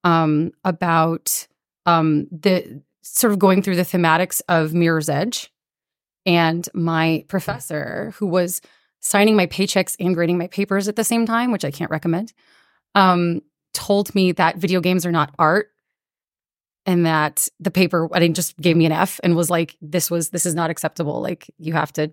um, 0.04 0.52
about 0.64 1.46
um, 1.86 2.28
the 2.30 2.82
sort 3.02 3.32
of 3.32 3.38
going 3.38 3.62
through 3.62 3.76
the 3.76 3.82
thematics 3.82 4.40
of 4.48 4.74
Mirror's 4.74 5.08
Edge. 5.08 5.52
And 6.24 6.68
my 6.74 7.24
professor, 7.28 8.12
who 8.16 8.26
was 8.26 8.60
signing 9.06 9.36
my 9.36 9.46
paychecks 9.46 9.96
and 10.00 10.14
grading 10.14 10.38
my 10.38 10.48
papers 10.48 10.88
at 10.88 10.96
the 10.96 11.04
same 11.04 11.26
time, 11.26 11.52
which 11.52 11.64
I 11.64 11.70
can't 11.70 11.90
recommend, 11.90 12.32
um, 12.94 13.40
told 13.72 14.14
me 14.14 14.32
that 14.32 14.56
video 14.56 14.80
games 14.80 15.06
are 15.06 15.12
not 15.12 15.34
art 15.38 15.68
and 16.86 17.06
that 17.06 17.48
the 17.60 17.70
paper 17.70 18.08
I 18.12 18.18
think 18.18 18.36
just 18.36 18.56
gave 18.58 18.76
me 18.76 18.86
an 18.86 18.92
F 18.92 19.20
and 19.22 19.36
was 19.36 19.50
like, 19.50 19.76
this 19.80 20.10
was 20.10 20.30
this 20.30 20.46
is 20.46 20.54
not 20.54 20.70
acceptable. 20.70 21.20
Like 21.20 21.50
you 21.58 21.72
have 21.72 21.92
to 21.94 22.12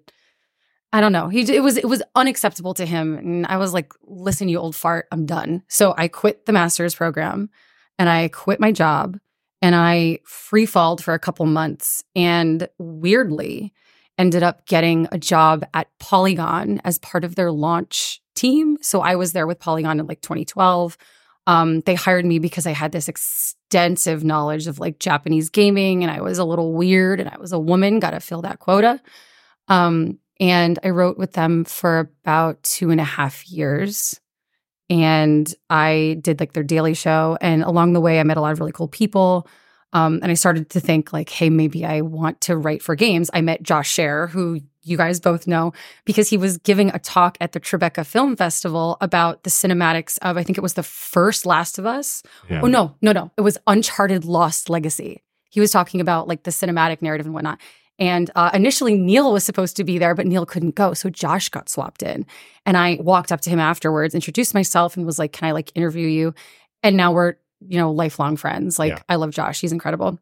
I 0.92 1.02
don't 1.02 1.12
know. 1.12 1.28
He 1.30 1.42
it 1.42 1.64
was 1.64 1.78
it 1.78 1.88
was 1.88 2.04
unacceptable 2.16 2.74
to 2.76 2.86
him. 2.86 3.18
And 3.18 3.48
I 3.48 3.58
was 3.58 3.74
like, 3.74 3.94
listen, 4.04 4.48
you 4.50 4.60
old 4.60 4.76
fart, 4.76 5.08
I'm 5.12 5.26
done. 5.26 5.64
So 5.68 5.96
I 5.98 6.08
quit 6.08 6.46
the 6.46 6.54
master's 6.54 6.94
program 6.94 7.50
and 7.98 8.10
I 8.10 8.28
quit 8.28 8.60
my 8.60 8.72
job 8.72 9.18
and 9.62 9.74
I 9.74 10.20
free 10.26 10.66
falled 10.66 11.04
for 11.04 11.14
a 11.14 11.20
couple 11.20 11.46
months 11.46 12.04
and 12.16 12.68
weirdly 12.78 13.74
ended 14.18 14.44
up 14.44 14.66
getting 14.66 15.08
a 15.12 15.18
job 15.18 15.66
at 15.74 15.88
Polygon 16.00 16.82
as 16.84 17.00
part 17.00 17.24
of 17.24 17.36
their 17.36 17.52
launch 17.52 18.22
team. 18.36 18.78
So 18.82 19.02
I 19.02 19.16
was 19.16 19.34
there 19.34 19.48
with 19.48 19.60
Polygon 19.60 20.00
in 20.00 20.08
like 20.08 20.22
2012. 20.22 20.98
Um, 21.46 21.82
they 21.82 21.96
hired 21.96 22.26
me 22.26 22.40
because 22.40 22.66
I 22.66 22.72
had 22.72 22.92
this 22.92 23.10
extensive 23.10 24.24
knowledge 24.24 24.68
of 24.68 24.80
like 24.80 25.00
Japanese 25.00 25.50
gaming 25.50 26.04
and 26.04 26.12
I 26.12 26.22
was 26.22 26.38
a 26.38 26.46
little 26.46 26.74
weird 26.74 27.20
and 27.20 27.30
I 27.30 27.38
was 27.38 27.52
a 27.52 27.60
woman, 27.60 28.00
got 28.00 28.12
to 28.12 28.20
fill 28.20 28.42
that 28.44 28.60
quota. 28.60 29.02
Um, 29.68 30.20
and 30.40 30.80
I 30.84 30.90
wrote 30.90 31.18
with 31.18 31.34
them 31.34 31.64
for 31.64 32.00
about 32.00 32.62
two 32.64 32.92
and 32.92 33.02
a 33.02 33.06
half 33.06 33.48
years. 33.48 34.20
And 34.90 35.54
I 35.70 36.18
did 36.22 36.40
like 36.40 36.54
their 36.54 36.64
daily 36.64 36.94
show. 36.94 37.38
And 37.42 37.64
along 37.64 37.94
the 37.94 38.02
way, 38.02 38.20
I 38.20 38.24
met 38.24 38.38
a 38.38 38.42
lot 38.42 38.52
of 38.52 38.60
really 38.60 38.72
cool 38.72 38.88
people. 38.88 39.48
Um, 39.94 40.20
and 40.22 40.32
I 40.32 40.34
started 40.34 40.70
to 40.72 40.80
think 40.80 41.14
like, 41.14 41.30
hey, 41.30 41.50
maybe 41.50 41.86
I 41.86 42.02
want 42.02 42.42
to 42.42 42.58
write 42.58 42.82
for 42.82 42.96
games. 42.96 43.30
I 43.34 43.42
met 43.42 43.64
Josh 43.64 43.96
Scherr, 43.96 44.30
who 44.30 44.60
you 44.82 44.98
guys 44.98 45.20
both 45.20 45.48
know, 45.48 45.72
because 46.04 46.30
he 46.30 46.38
was 46.38 46.58
giving 46.58 46.90
a 46.90 47.00
talk 47.00 47.38
at 47.40 47.54
the 47.54 47.60
Tribeca 47.60 48.06
Film 48.06 48.36
Festival 48.36 48.98
about 49.00 49.44
the 49.44 49.50
cinematics 49.50 50.20
of, 50.22 50.36
I 50.36 50.44
think 50.44 50.58
it 50.58 50.62
was 50.62 50.74
the 50.74 50.84
first 50.84 51.46
Last 51.46 51.80
of 51.80 51.86
Us. 51.86 52.22
Yeah. 52.50 52.62
Oh, 52.64 52.68
no, 52.68 52.96
no, 53.02 53.14
no. 53.14 53.32
It 53.38 53.42
was 53.42 53.58
Uncharted 53.66 54.26
Lost 54.26 54.70
Legacy. 54.70 55.22
He 55.50 55.60
was 55.60 55.72
talking 55.72 56.02
about 56.02 56.28
like 56.28 56.44
the 56.44 56.52
cinematic 56.52 57.02
narrative 57.02 57.26
and 57.26 57.34
whatnot. 57.34 57.60
And 58.00 58.32
uh, 58.36 58.50
initially, 58.54 58.98
Neil 58.98 59.32
was 59.32 59.44
supposed 59.44 59.78
to 59.78 59.84
be 59.84 60.00
there, 60.00 60.16
but 60.16 60.26
Neil 60.26 60.46
couldn't 60.46 60.76
go. 60.76 60.94
So 60.94 61.10
Josh 61.10 61.50
got 61.50 61.70
swapped 61.70 62.02
in. 62.02 62.26
And 62.66 62.76
I 62.76 62.98
walked 63.00 63.32
up 63.32 63.42
to 63.42 63.50
him 63.50 63.60
afterwards, 63.60 64.16
introduced 64.16 64.54
myself, 64.56 64.98
and 64.98 65.06
was 65.06 65.20
like, 65.20 65.32
Can 65.32 65.48
I 65.48 65.52
like 65.52 65.72
interview 65.76 66.08
you? 66.08 66.34
And 66.82 66.98
now 66.98 67.12
we're, 67.12 67.36
you 67.68 67.78
know, 67.78 67.92
lifelong 67.92 68.36
friends. 68.38 68.78
Like, 68.80 68.92
Yeah. 68.94 69.00
I 69.10 69.16
love 69.16 69.32
Josh. 69.32 69.62
He's 69.62 69.72
incredible. 69.72 70.20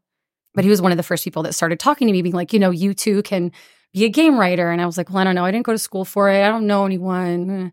But 0.54 0.64
he 0.66 0.70
was 0.70 0.82
one 0.82 0.92
of 0.92 0.98
the 0.98 1.04
first 1.04 1.24
people 1.24 1.44
that 1.44 1.54
started 1.54 1.80
talking 1.80 2.08
to 2.08 2.12
me, 2.12 2.22
being 2.22 2.36
like, 2.36 2.54
You 2.54 2.60
know, 2.60 2.72
you 2.72 2.94
too 2.94 3.22
can 3.24 3.52
be 3.94 4.06
a 4.06 4.10
game 4.10 4.38
writer. 4.40 4.70
And 4.72 4.82
I 4.82 4.86
was 4.86 4.98
like, 4.98 5.10
Well, 5.10 5.20
I 5.20 5.24
don't 5.24 5.36
know. 5.36 5.46
I 5.46 5.52
didn't 5.52 5.66
go 5.66 5.72
to 5.72 5.78
school 5.78 6.06
for 6.06 6.30
it. 6.30 6.44
I 6.44 6.50
don't 6.50 6.68
know 6.68 6.86
anyone. 6.86 7.72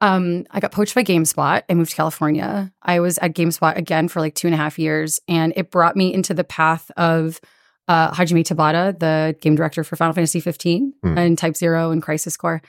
Um, 0.00 0.46
I 0.52 0.60
got 0.60 0.70
poached 0.70 0.94
by 0.94 1.02
GameSpot. 1.02 1.62
I 1.68 1.74
moved 1.74 1.90
to 1.90 1.96
California. 1.96 2.72
I 2.82 3.00
was 3.00 3.18
at 3.18 3.34
GameSpot 3.34 3.76
again 3.76 4.06
for 4.08 4.20
like 4.20 4.34
two 4.36 4.46
and 4.46 4.54
a 4.54 4.56
half 4.56 4.78
years, 4.78 5.18
and 5.26 5.52
it 5.56 5.70
brought 5.72 5.96
me 5.96 6.14
into 6.14 6.34
the 6.34 6.44
path 6.44 6.90
of 6.96 7.40
uh, 7.88 8.12
Hajime 8.12 8.44
Tabata, 8.44 8.96
the 8.98 9.34
game 9.40 9.56
director 9.56 9.82
for 9.82 9.96
Final 9.96 10.12
Fantasy 10.14 10.38
15 10.40 10.92
Hmm. 11.02 11.18
and 11.18 11.38
Type 11.38 11.56
Zero 11.56 11.90
and 11.90 12.00
Crisis 12.02 12.36
Core. 12.36 12.62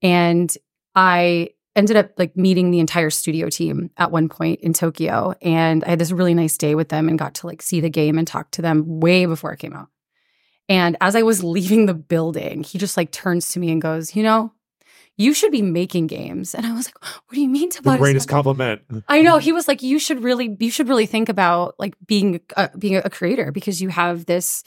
And 0.00 0.50
I 0.94 1.50
ended 1.76 1.96
up 1.96 2.10
like 2.18 2.36
meeting 2.36 2.70
the 2.70 2.80
entire 2.80 3.10
studio 3.10 3.48
team 3.48 3.90
at 3.96 4.10
one 4.10 4.28
point 4.28 4.60
in 4.60 4.72
Tokyo. 4.72 5.34
And 5.40 5.84
I 5.84 5.90
had 5.90 5.98
this 5.98 6.10
really 6.12 6.34
nice 6.34 6.56
day 6.56 6.74
with 6.74 6.88
them 6.88 7.08
and 7.08 7.18
got 7.18 7.34
to 7.36 7.46
like 7.46 7.62
see 7.62 7.80
the 7.80 7.90
game 7.90 8.18
and 8.18 8.26
talk 8.26 8.50
to 8.52 8.62
them 8.62 9.00
way 9.00 9.26
before 9.26 9.52
it 9.52 9.58
came 9.58 9.72
out. 9.72 9.88
And 10.68 10.96
as 11.00 11.14
I 11.16 11.22
was 11.22 11.44
leaving 11.56 11.86
the 11.86 11.94
building, 11.94 12.62
he 12.62 12.78
just 12.78 12.96
like 12.96 13.12
turns 13.12 13.48
to 13.50 13.60
me 13.60 13.70
and 13.70 13.80
goes, 13.80 14.16
You 14.16 14.22
know, 14.22 14.52
you 15.16 15.34
should 15.34 15.52
be 15.52 15.62
making 15.62 16.06
games. 16.06 16.54
And 16.54 16.66
I 16.66 16.72
was 16.72 16.86
like, 16.86 17.02
What 17.04 17.34
do 17.34 17.40
you 17.40 17.48
mean, 17.48 17.68
The 17.70 17.76
Tabata? 17.78 17.98
greatest 17.98 18.28
compliment. 18.28 18.82
I 19.08 19.22
know 19.22 19.38
he 19.38 19.52
was 19.52 19.68
like, 19.68 19.82
you 19.82 19.98
should 19.98 20.22
really, 20.24 20.56
you 20.58 20.70
should 20.70 20.88
really 20.88 21.06
think 21.06 21.28
about 21.28 21.76
like 21.78 21.94
being 22.06 22.40
uh, 22.56 22.68
being 22.78 22.96
a 22.96 23.10
creator 23.10 23.52
because 23.52 23.80
you 23.80 23.90
have 23.90 24.26
this. 24.26 24.64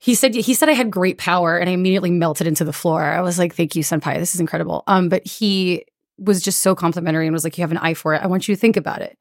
He 0.00 0.14
said 0.14 0.32
he 0.32 0.54
said 0.54 0.68
I 0.68 0.74
had 0.74 0.92
great 0.92 1.18
power, 1.18 1.58
and 1.58 1.68
I 1.68 1.72
immediately 1.72 2.12
melted 2.12 2.46
into 2.46 2.64
the 2.64 2.72
floor. 2.72 3.02
I 3.02 3.20
was 3.20 3.36
like, 3.36 3.52
"Thank 3.54 3.74
you, 3.74 3.82
senpai. 3.82 4.16
This 4.16 4.32
is 4.32 4.40
incredible." 4.40 4.84
Um, 4.86 5.08
but 5.08 5.26
he 5.26 5.84
was 6.18 6.42
just 6.42 6.60
so 6.60 6.74
complimentary 6.74 7.26
and 7.26 7.32
was 7.32 7.44
like, 7.44 7.58
"You 7.58 7.62
have 7.62 7.72
an 7.72 7.78
eye 7.78 7.94
for 7.94 8.14
it. 8.14 8.22
I 8.22 8.26
want 8.26 8.48
you 8.48 8.54
to 8.54 8.60
think 8.60 8.76
about 8.76 9.02
it." 9.02 9.18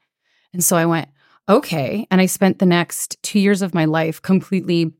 And 0.53 0.63
so 0.63 0.75
I 0.75 0.85
went, 0.85 1.09
"Okay." 1.47 2.07
And 2.11 2.21
I 2.21 2.25
spent 2.25 2.59
the 2.59 2.65
next 2.65 3.17
two 3.23 3.39
years 3.39 3.61
of 3.61 3.73
my 3.73 3.85
life 3.85 4.21
completely 4.21 4.93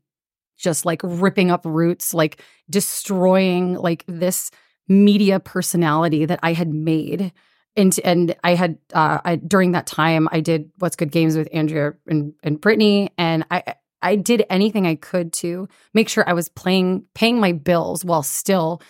just 0.56 0.84
like 0.84 1.00
ripping 1.04 1.50
up 1.50 1.62
roots, 1.64 2.12
like 2.14 2.42
destroying 2.68 3.74
like 3.74 4.04
this 4.08 4.50
media 4.88 5.38
personality 5.38 6.24
that 6.24 6.40
I 6.42 6.52
had 6.52 6.72
made 6.72 7.32
and 7.78 7.98
and 8.04 8.34
I 8.42 8.54
had 8.54 8.76
uh, 8.92 9.18
I, 9.24 9.36
during 9.36 9.72
that 9.72 9.86
time 9.86 10.28
I 10.32 10.40
did 10.40 10.70
What's 10.78 10.96
Good 10.96 11.12
Games 11.12 11.36
with 11.36 11.48
Andrea 11.52 11.94
and 12.06 12.34
and 12.42 12.60
Brittany, 12.60 13.10
and 13.16 13.46
I 13.50 13.74
I 14.02 14.16
did 14.16 14.44
anything 14.50 14.86
I 14.86 14.96
could 14.96 15.32
to 15.34 15.68
make 15.94 16.08
sure 16.08 16.28
I 16.28 16.32
was 16.32 16.48
playing 16.48 17.04
paying 17.14 17.40
my 17.40 17.52
bills 17.52 18.04
while 18.04 18.22
still 18.22 18.82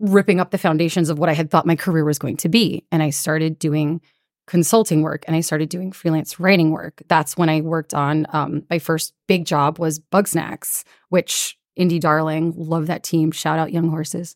ripping 0.00 0.40
up 0.40 0.50
the 0.50 0.58
foundations 0.58 1.10
of 1.10 1.18
what 1.18 1.28
I 1.28 1.34
had 1.34 1.50
thought 1.50 1.66
my 1.66 1.76
career 1.76 2.04
was 2.04 2.18
going 2.18 2.36
to 2.38 2.48
be, 2.48 2.84
and 2.92 3.02
I 3.02 3.10
started 3.10 3.58
doing 3.58 4.00
consulting 4.46 5.02
work 5.02 5.24
and 5.26 5.36
I 5.36 5.40
started 5.40 5.68
doing 5.68 5.92
freelance 5.92 6.40
writing 6.40 6.70
work. 6.70 7.02
That's 7.08 7.36
when 7.36 7.50
I 7.50 7.60
worked 7.60 7.92
on 7.92 8.26
um, 8.30 8.64
my 8.70 8.78
first 8.78 9.12
big 9.26 9.44
job 9.44 9.78
was 9.78 10.00
Bugsnax, 10.00 10.84
which 11.10 11.58
Indie 11.78 12.00
Darling, 12.00 12.54
love 12.56 12.86
that 12.86 13.02
team. 13.02 13.30
Shout 13.30 13.58
out 13.58 13.72
Young 13.72 13.90
Horses, 13.90 14.34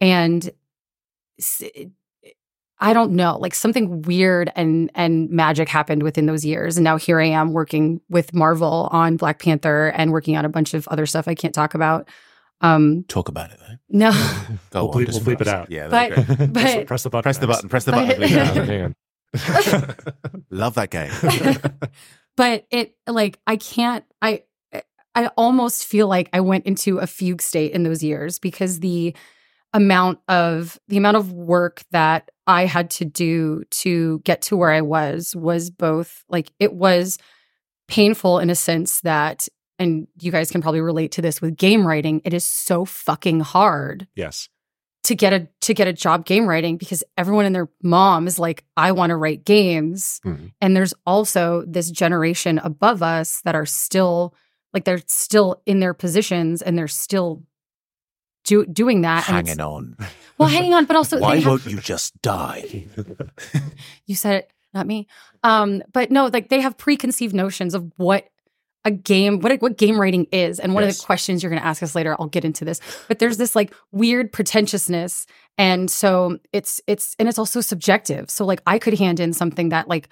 and 0.00 0.50
I 2.78 2.92
don't 2.92 3.12
know, 3.12 3.38
like 3.38 3.54
something 3.54 4.02
weird 4.02 4.52
and 4.54 4.90
and 4.94 5.30
magic 5.30 5.68
happened 5.68 6.02
within 6.02 6.26
those 6.26 6.44
years. 6.44 6.76
And 6.76 6.84
now 6.84 6.96
here 6.96 7.20
I 7.20 7.26
am 7.26 7.52
working 7.52 8.00
with 8.08 8.34
Marvel 8.34 8.88
on 8.92 9.16
Black 9.16 9.40
Panther 9.42 9.88
and 9.88 10.12
working 10.12 10.36
on 10.36 10.44
a 10.44 10.50
bunch 10.50 10.74
of 10.74 10.86
other 10.88 11.06
stuff 11.06 11.26
I 11.26 11.34
can't 11.34 11.54
talk 11.54 11.74
about. 11.74 12.08
Um 12.60 13.04
Talk 13.08 13.28
about 13.28 13.50
it 13.50 13.58
though. 13.60 13.76
no, 13.90 14.10
Go 14.70 14.84
We'll 14.86 14.90
on, 14.90 15.02
bleep- 15.02 15.06
just 15.06 15.26
we'll 15.26 15.36
bleep 15.36 15.40
it 15.42 15.48
out. 15.48 15.70
Yeah, 15.70 15.88
there 15.88 16.10
But- 16.16 16.38
you 16.40 16.48
press, 16.48 16.84
press 16.86 17.02
the 17.02 17.10
button. 17.10 17.22
press 17.22 17.38
the 17.38 17.46
button. 17.46 17.68
Press 17.68 17.84
the 17.84 17.92
But- 17.92 18.08
button. 18.08 18.22
bleep 18.22 18.30
it 18.30 18.58
out. 18.58 18.66
man. 18.66 18.94
Love 20.50 20.74
that 20.74 20.90
game. 20.90 21.10
but 22.36 22.66
it 22.70 22.94
like 23.06 23.38
I 23.46 23.56
can't 23.56 24.04
I 24.22 24.42
I 25.14 25.28
almost 25.36 25.86
feel 25.86 26.08
like 26.08 26.28
I 26.32 26.40
went 26.40 26.66
into 26.66 26.98
a 26.98 27.06
fugue 27.06 27.42
state 27.42 27.72
in 27.72 27.82
those 27.82 28.02
years 28.02 28.38
because 28.38 28.80
the 28.80 29.14
amount 29.72 30.20
of 30.28 30.78
the 30.88 30.96
amount 30.96 31.16
of 31.18 31.32
work 31.32 31.82
that 31.90 32.30
I 32.46 32.64
had 32.66 32.90
to 32.92 33.04
do 33.04 33.64
to 33.82 34.20
get 34.20 34.42
to 34.42 34.56
where 34.56 34.70
I 34.70 34.80
was 34.80 35.34
was 35.36 35.70
both 35.70 36.24
like 36.28 36.50
it 36.58 36.72
was 36.72 37.18
painful 37.88 38.38
in 38.38 38.48
a 38.50 38.54
sense 38.54 39.00
that 39.02 39.48
and 39.78 40.06
you 40.20 40.30
guys 40.32 40.50
can 40.50 40.62
probably 40.62 40.80
relate 40.80 41.12
to 41.12 41.22
this 41.22 41.40
with 41.40 41.56
game 41.56 41.86
writing 41.86 42.20
it 42.24 42.32
is 42.34 42.44
so 42.44 42.84
fucking 42.84 43.40
hard 43.40 44.06
Yes. 44.14 44.48
to 45.04 45.14
get 45.14 45.32
a 45.32 45.48
to 45.62 45.74
get 45.74 45.86
a 45.86 45.92
job 45.92 46.24
game 46.24 46.46
writing 46.46 46.76
because 46.76 47.04
everyone 47.16 47.44
and 47.44 47.54
their 47.54 47.68
mom 47.82 48.26
is 48.26 48.38
like 48.38 48.64
I 48.76 48.92
want 48.92 49.10
to 49.10 49.16
write 49.16 49.44
games 49.44 50.20
Mhm. 50.24 50.52
and 50.60 50.74
there's 50.76 50.94
also 51.06 51.64
this 51.66 51.90
generation 51.90 52.58
above 52.58 53.02
us 53.02 53.40
that 53.42 53.54
are 53.54 53.66
still 53.66 54.34
like 54.72 54.84
they're 54.84 55.02
still 55.06 55.62
in 55.66 55.80
their 55.80 55.94
positions 55.94 56.60
and 56.62 56.76
they're 56.76 56.88
still 56.88 57.42
do, 58.44 58.64
doing 58.66 59.00
that 59.02 59.28
and 59.28 59.46
Hanging 59.48 59.60
on. 59.60 59.96
well 60.38 60.48
hanging 60.48 60.74
on 60.74 60.84
but 60.86 60.96
also 60.96 61.18
Why 61.20 61.36
have- 61.36 61.46
won't 61.46 61.66
you 61.66 61.78
just 61.80 62.20
die? 62.22 62.86
you 64.06 64.14
said 64.14 64.36
it 64.36 64.50
not 64.74 64.86
me 64.86 65.06
um 65.42 65.82
but 65.92 66.10
no 66.10 66.26
like 66.26 66.48
they 66.48 66.60
have 66.60 66.76
preconceived 66.76 67.34
notions 67.34 67.74
of 67.74 67.90
what 67.96 68.28
a 68.86 68.90
game 68.90 69.40
what 69.40 69.60
what 69.60 69.76
game 69.76 70.00
writing 70.00 70.26
is 70.30 70.60
and 70.60 70.72
one 70.72 70.84
of 70.84 70.88
the 70.88 71.04
questions 71.04 71.42
you're 71.42 71.50
going 71.50 71.60
to 71.60 71.66
ask 71.66 71.82
us 71.82 71.94
later 71.96 72.16
I'll 72.18 72.28
get 72.28 72.44
into 72.44 72.64
this 72.64 72.80
but 73.08 73.18
there's 73.18 73.36
this 73.36 73.56
like 73.56 73.74
weird 73.90 74.32
pretentiousness 74.32 75.26
and 75.58 75.90
so 75.90 76.38
it's 76.52 76.80
it's 76.86 77.16
and 77.18 77.28
it's 77.28 77.38
also 77.38 77.60
subjective 77.60 78.30
so 78.30 78.46
like 78.46 78.62
I 78.64 78.78
could 78.78 78.94
hand 78.94 79.18
in 79.18 79.32
something 79.32 79.70
that 79.70 79.88
like 79.88 80.08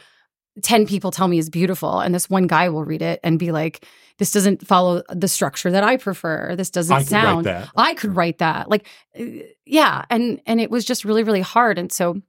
10 0.63 0.87
people 0.87 1.13
tell 1.13 1.29
me 1.29 1.39
is 1.39 1.49
beautiful 1.49 2.01
and 2.01 2.13
this 2.13 2.29
one 2.29 2.49
guy 2.49 2.69
will 2.69 2.85
read 2.85 3.01
it 3.01 3.21
and 3.23 3.39
be 3.39 3.53
like 3.53 3.87
this 4.19 4.33
doesn't 4.33 4.67
follow 4.67 5.03
the 5.09 5.29
structure 5.29 5.71
that 5.71 5.85
I 5.85 5.97
prefer 5.97 6.57
this 6.57 6.71
doesn't 6.71 6.97
I 6.97 7.03
sound. 7.03 7.47
I 7.77 7.95
could 7.95 8.15
write 8.15 8.39
that. 8.39 8.69
Like, 8.69 8.87
uh, 9.19 9.25
yeah, 9.65 10.05
and 10.11 10.41
and 10.47 10.61
it 10.61 10.71
was 10.71 10.85
just 10.85 11.05
really 11.05 11.25
really 11.25 11.41
hard. 11.41 11.79
And 11.79 11.91
so 11.91 12.23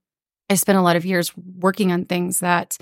I 0.50 0.56
spent 0.56 0.78
a 0.78 0.82
lot 0.82 0.96
of 0.96 1.06
years 1.06 1.32
working 1.38 1.92
on 1.92 2.06
things 2.06 2.40
that 2.40 2.78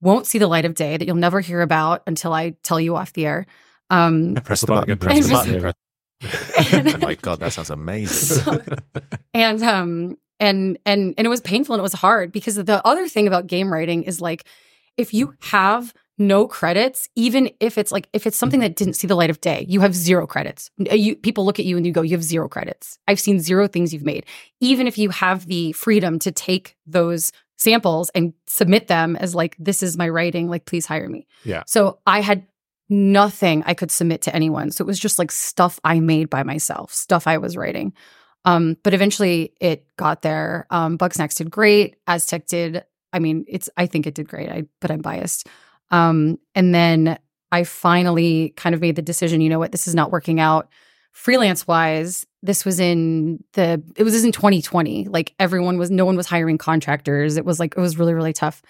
won't 0.00 0.26
see 0.26 0.38
the 0.38 0.46
light 0.46 0.64
of 0.64 0.74
day 0.74 0.96
that 0.96 1.04
you'll 1.06 1.16
never 1.16 1.40
hear 1.40 1.60
about 1.60 2.02
until 2.06 2.32
I 2.32 2.50
tell 2.62 2.80
you 2.80 2.96
off 2.96 3.12
the 3.12 3.26
air. 3.26 3.46
Um, 3.90 4.34
Press 4.44 4.60
the 4.60 4.66
the 4.66 4.72
button. 4.72 4.96
button, 4.96 4.98
Press 4.98 5.26
the 5.26 5.32
button. 5.32 5.52
the 5.52 5.60
Press- 5.60 5.74
Oh 6.94 6.98
my 6.98 7.14
god, 7.14 7.40
that 7.40 7.52
sounds 7.52 7.70
amazing. 7.70 8.42
So- 8.42 8.62
and 9.34 9.62
um 9.62 10.18
and 10.40 10.78
and 10.84 11.14
and 11.16 11.26
it 11.26 11.30
was 11.30 11.40
painful 11.40 11.74
and 11.74 11.80
it 11.80 11.82
was 11.82 11.92
hard 11.92 12.32
because 12.32 12.56
the 12.56 12.86
other 12.86 13.08
thing 13.08 13.26
about 13.26 13.46
game 13.46 13.72
writing 13.72 14.02
is 14.02 14.20
like 14.20 14.44
if 14.96 15.14
you 15.14 15.34
have 15.40 15.94
no 16.20 16.48
credits 16.48 17.08
even 17.14 17.48
if 17.60 17.78
it's 17.78 17.92
like 17.92 18.08
if 18.12 18.26
it's 18.26 18.36
something 18.36 18.58
that 18.58 18.74
didn't 18.74 18.94
see 18.94 19.06
the 19.06 19.14
light 19.14 19.30
of 19.30 19.40
day 19.40 19.64
you 19.68 19.80
have 19.80 19.94
zero 19.94 20.26
credits 20.26 20.68
you 20.78 21.14
people 21.14 21.44
look 21.44 21.60
at 21.60 21.64
you 21.64 21.76
and 21.76 21.86
you 21.86 21.92
go 21.92 22.02
you 22.02 22.10
have 22.16 22.24
zero 22.24 22.48
credits 22.48 22.98
i've 23.06 23.20
seen 23.20 23.38
zero 23.38 23.68
things 23.68 23.94
you've 23.94 24.04
made 24.04 24.26
even 24.60 24.88
if 24.88 24.98
you 24.98 25.10
have 25.10 25.46
the 25.46 25.70
freedom 25.72 26.18
to 26.18 26.32
take 26.32 26.76
those 26.86 27.30
samples 27.58 28.10
and 28.14 28.32
submit 28.46 28.86
them 28.88 29.16
as 29.16 29.34
like 29.34 29.56
this 29.58 29.82
is 29.82 29.96
my 29.98 30.08
writing 30.08 30.48
like 30.48 30.64
please 30.64 30.86
hire 30.86 31.08
me 31.08 31.26
Yeah. 31.44 31.64
so 31.66 31.98
i 32.06 32.20
had 32.20 32.46
nothing 32.88 33.62
i 33.66 33.74
could 33.74 33.90
submit 33.90 34.22
to 34.22 34.34
anyone 34.34 34.70
so 34.70 34.82
it 34.82 34.86
was 34.86 34.98
just 34.98 35.18
like 35.18 35.30
stuff 35.30 35.78
i 35.84 36.00
made 36.00 36.30
by 36.30 36.42
myself 36.42 36.92
stuff 36.92 37.26
i 37.26 37.36
was 37.38 37.56
writing 37.56 37.92
um, 38.44 38.76
but 38.82 38.94
eventually 38.94 39.52
it 39.60 39.84
got 39.96 40.22
there. 40.22 40.66
Um, 40.70 40.96
Bugsnax 40.96 41.36
did 41.36 41.50
great. 41.50 41.96
Aztech 42.06 42.46
did. 42.46 42.84
I 43.12 43.18
mean, 43.18 43.44
it's. 43.48 43.68
I 43.76 43.86
think 43.86 44.06
it 44.06 44.14
did 44.14 44.28
great. 44.28 44.48
I, 44.48 44.62
but 44.80 44.90
I'm 44.92 45.00
biased. 45.02 45.48
Um, 45.90 46.38
and 46.54 46.72
then 46.74 47.18
I 47.50 47.64
finally 47.64 48.54
kind 48.56 48.74
of 48.76 48.80
made 48.80 48.96
the 48.96 49.02
decision. 49.02 49.40
You 49.42 49.50
know 49.50 49.58
what? 49.58 49.72
This 49.72 49.88
is 49.88 49.94
not 49.94 50.12
working 50.12 50.38
out. 50.40 50.68
Freelance 51.12 51.66
wise, 51.66 52.24
this 52.42 52.64
was 52.64 52.78
in 52.80 53.42
the. 53.54 53.82
It 53.96 54.04
was 54.04 54.24
in 54.24 54.32
2020. 54.32 55.08
Like 55.08 55.34
everyone 55.38 55.78
was. 55.78 55.90
No 55.90 56.04
one 56.04 56.16
was 56.16 56.26
hiring 56.26 56.58
contractors. 56.58 57.36
It 57.36 57.44
was 57.44 57.58
like 57.58 57.74
it 57.76 57.80
was 57.80 57.98
really 57.98 58.14
really 58.14 58.32
tough. 58.32 58.62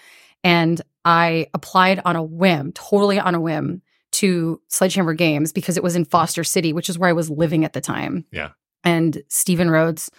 And 0.44 0.80
I 1.04 1.46
applied 1.54 2.00
on 2.04 2.16
a 2.16 2.22
whim, 2.22 2.72
totally 2.72 3.18
on 3.18 3.34
a 3.34 3.40
whim, 3.40 3.82
to 4.12 4.60
Sledgehammer 4.68 5.14
Games 5.14 5.52
because 5.52 5.76
it 5.76 5.82
was 5.82 5.96
in 5.96 6.04
Foster 6.04 6.44
City, 6.44 6.72
which 6.72 6.88
is 6.88 6.98
where 6.98 7.10
I 7.10 7.12
was 7.12 7.28
living 7.28 7.64
at 7.64 7.72
the 7.72 7.80
time. 7.80 8.24
Yeah. 8.30 8.50
and 8.84 9.22
Stephen 9.28 9.70
Rhodes, 9.70 10.10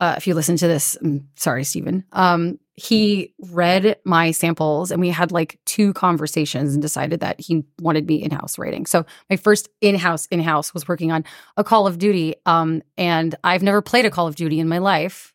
uh, 0.00 0.14
if 0.16 0.26
you 0.26 0.34
listen 0.34 0.56
to 0.58 0.68
this, 0.68 0.96
I'm 1.00 1.28
sorry, 1.36 1.64
Stephen. 1.64 2.04
Um, 2.12 2.58
he 2.74 3.32
read 3.50 3.96
my 4.04 4.30
samples 4.30 4.90
and 4.90 5.00
we 5.00 5.08
had 5.08 5.32
like 5.32 5.58
two 5.64 5.94
conversations 5.94 6.74
and 6.74 6.82
decided 6.82 7.20
that 7.20 7.40
he 7.40 7.64
wanted 7.80 8.06
me 8.06 8.22
in-house 8.22 8.58
writing. 8.58 8.84
So 8.84 9.06
my 9.30 9.36
first 9.36 9.70
in-house 9.80 10.26
in-house 10.26 10.74
was 10.74 10.86
working 10.86 11.12
on 11.12 11.24
a 11.56 11.64
Call 11.64 11.86
of 11.86 11.96
Duty. 11.98 12.34
Um, 12.44 12.82
and 12.98 13.34
I've 13.42 13.62
never 13.62 13.80
played 13.80 14.04
a 14.04 14.10
Call 14.10 14.26
of 14.26 14.36
Duty 14.36 14.60
in 14.60 14.68
my 14.68 14.78
life. 14.78 15.32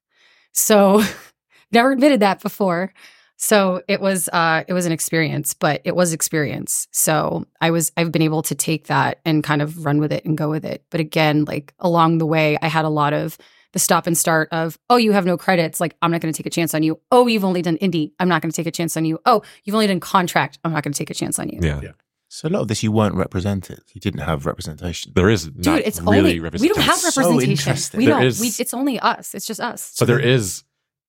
So 0.51 1.01
never 1.71 1.91
admitted 1.91 2.19
that 2.19 2.41
before. 2.41 2.93
So 3.37 3.81
it 3.87 3.99
was 3.99 4.29
uh 4.31 4.63
it 4.67 4.73
was 4.73 4.85
an 4.85 4.91
experience, 4.91 5.55
but 5.55 5.81
it 5.83 5.95
was 5.95 6.13
experience. 6.13 6.87
So 6.91 7.47
I 7.59 7.71
was 7.71 7.91
I've 7.97 8.11
been 8.11 8.21
able 8.21 8.43
to 8.43 8.53
take 8.53 8.85
that 8.85 9.19
and 9.25 9.43
kind 9.43 9.63
of 9.63 9.83
run 9.83 9.99
with 9.99 10.11
it 10.11 10.25
and 10.25 10.37
go 10.37 10.51
with 10.51 10.63
it. 10.63 10.85
But 10.91 10.99
again, 10.99 11.45
like 11.45 11.73
along 11.79 12.19
the 12.19 12.27
way, 12.27 12.59
I 12.61 12.67
had 12.67 12.85
a 12.85 12.89
lot 12.89 13.13
of 13.13 13.39
the 13.73 13.79
stop 13.79 14.05
and 14.07 14.17
start 14.17 14.49
of, 14.51 14.77
oh, 14.89 14.97
you 14.97 15.11
have 15.13 15.25
no 15.25 15.37
credits. 15.37 15.79
Like, 15.79 15.95
I'm 16.01 16.11
not 16.11 16.21
going 16.21 16.33
to 16.33 16.37
take 16.37 16.45
a 16.45 16.49
chance 16.49 16.73
on 16.73 16.83
you. 16.83 16.99
Oh, 17.11 17.27
you've 17.27 17.45
only 17.45 17.61
done 17.61 17.77
indie. 17.77 18.11
I'm 18.19 18.27
not 18.27 18.41
going 18.41 18.51
to 18.51 18.55
take 18.55 18.67
a 18.67 18.71
chance 18.71 18.97
on 18.97 19.05
you. 19.05 19.19
Oh, 19.25 19.41
you've 19.63 19.73
only 19.75 19.87
done 19.87 19.99
contract. 19.99 20.59
I'm 20.63 20.73
not 20.73 20.83
going 20.83 20.93
to 20.93 20.97
take 20.97 21.09
a 21.09 21.13
chance 21.13 21.39
on 21.39 21.49
you. 21.49 21.59
Yeah. 21.61 21.79
Yeah. 21.81 21.91
So 22.27 22.47
a 22.47 22.49
lot 22.49 22.61
of 22.61 22.67
this 22.69 22.81
you 22.83 22.91
weren't 22.93 23.15
represented. 23.15 23.81
You 23.93 23.99
didn't 23.99 24.21
have 24.21 24.45
representation. 24.45 25.11
There 25.15 25.29
is 25.29 25.45
Dude, 25.49 25.65
not 25.65 25.79
it's 25.79 25.99
really 26.01 26.39
only 26.39 26.59
we 26.59 26.67
don't 26.69 26.79
have 26.79 26.97
So 26.97 27.07
representation. 27.21 27.51
interesting. 27.51 27.97
we 27.97 28.05
There 28.05 28.15
don't. 28.15 28.25
is- 28.25 28.39
we, 28.39 28.47
it's 28.57 28.73
only 28.73 28.99
us. 28.99 29.35
It's 29.35 29.45
just 29.45 29.59
us. 29.59 29.95
But 29.99 30.05
there 30.05 30.19
is, 30.19 30.63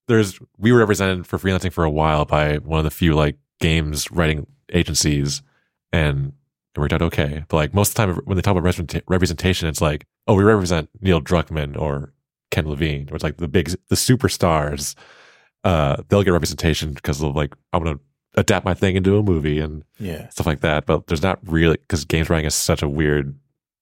there's, 0.08 0.38
we 0.58 0.72
were 0.72 0.80
represented 0.80 1.26
for 1.26 1.38
freelancing 1.38 1.72
for 1.72 1.84
a 1.84 1.90
while 1.90 2.24
by 2.24 2.56
one 2.58 2.78
of 2.80 2.84
the 2.84 2.90
few 2.90 3.14
like 3.14 3.36
games 3.60 4.10
writing 4.10 4.46
agencies 4.72 5.42
and 5.92 6.32
it 6.74 6.80
worked 6.80 6.92
out 6.92 7.02
okay. 7.02 7.44
But 7.48 7.56
like 7.56 7.74
most 7.74 7.90
of 7.90 7.94
the 7.94 8.14
time 8.14 8.24
when 8.24 8.36
they 8.36 8.42
talk 8.42 8.56
about 8.56 8.64
representation, 9.08 9.68
it's 9.68 9.80
like, 9.80 10.06
oh, 10.26 10.34
we 10.34 10.42
represent 10.42 10.88
Neil 11.00 11.20
Druckmann 11.20 11.78
or 11.78 12.12
Ken 12.52 12.68
Levine 12.68 13.08
or 13.10 13.16
it's 13.16 13.24
like 13.24 13.38
the 13.38 13.48
big, 13.48 13.70
the 13.88 13.96
superstars. 13.96 14.94
Uh, 15.64 15.96
they'll 16.08 16.22
get 16.22 16.30
representation 16.32 16.92
because 16.92 17.20
of 17.22 17.34
like, 17.34 17.54
I'm 17.72 17.82
going 17.82 17.96
to 17.98 18.04
adapt 18.36 18.64
my 18.64 18.74
thing 18.74 18.94
into 18.96 19.16
a 19.18 19.22
movie 19.22 19.58
and 19.58 19.82
Yeah. 19.98 20.28
stuff 20.28 20.46
like 20.46 20.60
that. 20.60 20.86
But 20.86 21.08
there's 21.08 21.22
not 21.22 21.38
really, 21.46 21.76
because 21.78 22.04
games 22.04 22.30
writing 22.30 22.46
is 22.46 22.54
such 22.54 22.82
a 22.82 22.88
weird, 22.88 23.36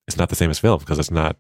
it's 0.09 0.17
not 0.17 0.29
the 0.31 0.35
same 0.37 0.51
as 0.51 0.59
film 0.59 0.79
because 0.79 0.99
it's 0.99 1.11
not, 1.11 1.37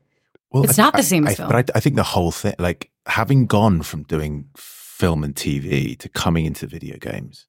Well, 0.52 0.64
It's 0.64 0.78
I- 0.78 0.82
not 0.82 0.92
the 0.94 0.98
I- 0.98 1.02
same 1.02 1.26
as 1.26 1.34
I- 1.34 1.36
film. 1.36 1.48
But 1.50 1.70
I, 1.70 1.78
I 1.78 1.80
think 1.80 1.96
the 1.96 2.02
whole 2.02 2.30
thing, 2.32 2.54
like 2.58 2.90
having 3.06 3.46
gone 3.46 3.82
from 3.82 4.02
doing 4.04 4.46
film 4.56 5.22
and 5.24 5.34
TV 5.34 5.96
to 5.98 6.08
coming 6.08 6.44
into 6.44 6.66
video 6.66 6.96
games, 6.98 7.46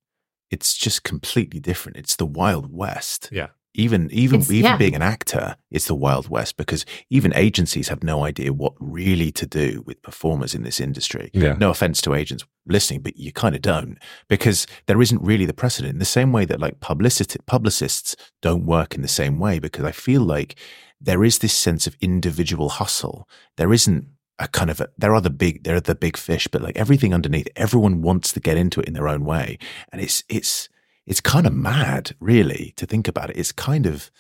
it's 0.52 0.76
just 0.78 1.04
completely 1.04 1.60
different. 1.60 1.98
It's 1.98 2.16
the 2.16 2.26
Wild 2.28 2.72
West. 2.74 3.30
Yeah. 3.32 3.48
Even 3.74 4.10
even 4.12 4.42
It's- 4.42 4.52
even 4.52 4.72
yeah. 4.72 4.78
being 4.78 4.96
an 4.96 5.02
actor, 5.02 5.56
it's 5.70 5.86
the 5.86 5.96
Wild 5.96 6.28
West 6.30 6.58
because 6.58 6.86
even 7.10 7.34
agencies 7.36 7.88
have 7.88 8.04
no 8.04 8.26
idea 8.26 8.52
what 8.52 8.74
really 8.80 9.32
to 9.32 9.46
do 9.46 9.84
with 9.86 10.02
performers 10.02 10.54
in 10.54 10.64
this 10.64 10.80
industry. 10.82 11.30
yeah. 11.34 11.54
No 11.54 11.70
offense 11.70 12.02
to 12.02 12.14
agents 12.14 12.44
listening, 12.68 13.02
but 13.02 13.18
you 13.18 13.32
kind 13.32 13.56
of 13.56 13.62
don't 13.62 13.98
because 14.28 14.68
there 14.88 15.02
isn't 15.02 15.22
really 15.22 15.46
the 15.46 15.54
precedent. 15.54 15.94
In 15.94 16.00
the 16.00 16.06
same 16.06 16.32
way 16.34 16.44
that 16.46 16.60
like 16.60 16.80
publicity, 16.82 17.40
publicists 17.46 18.16
don't 18.42 18.66
work 18.66 18.94
in 18.96 19.02
the 19.02 19.08
same 19.08 19.40
way 19.40 19.58
because 19.60 19.86
I 19.86 19.92
feel 19.92 20.22
like 20.22 20.56
there 21.00 21.24
is 21.24 21.40
this 21.40 21.54
sense 21.54 21.88
of 21.88 21.96
individual 22.02 22.70
hustle. 22.70 23.28
There 23.58 23.72
isn't 23.74 24.06
a 24.38 24.48
kind 24.48 24.70
of 24.70 24.82
a, 24.82 24.90
there 24.98 25.14
are 25.16 25.22
the 25.22 25.30
big 25.30 25.64
there 25.64 25.76
are 25.76 25.80
the 25.80 25.96
big 25.96 26.18
fish, 26.18 26.48
but 26.48 26.62
like 26.62 26.76
everything 26.76 27.14
underneath, 27.14 27.48
everyone 27.56 28.02
wants 28.02 28.34
to 28.34 28.40
get 28.40 28.58
into 28.58 28.82
it 28.82 28.88
in 28.88 28.94
their 28.94 29.08
own 29.08 29.24
way, 29.24 29.58
and 29.92 30.02
it's 30.02 30.24
it's 30.28 30.68
it's 31.06 31.22
kind 31.22 31.48
of 31.48 31.54
mad, 31.54 32.16
really, 32.20 32.74
to 32.78 32.86
think 32.86 33.08
about 33.08 33.30
it. 33.30 33.38
It's 33.38 33.52
kind 33.52 33.86
of 33.86 34.12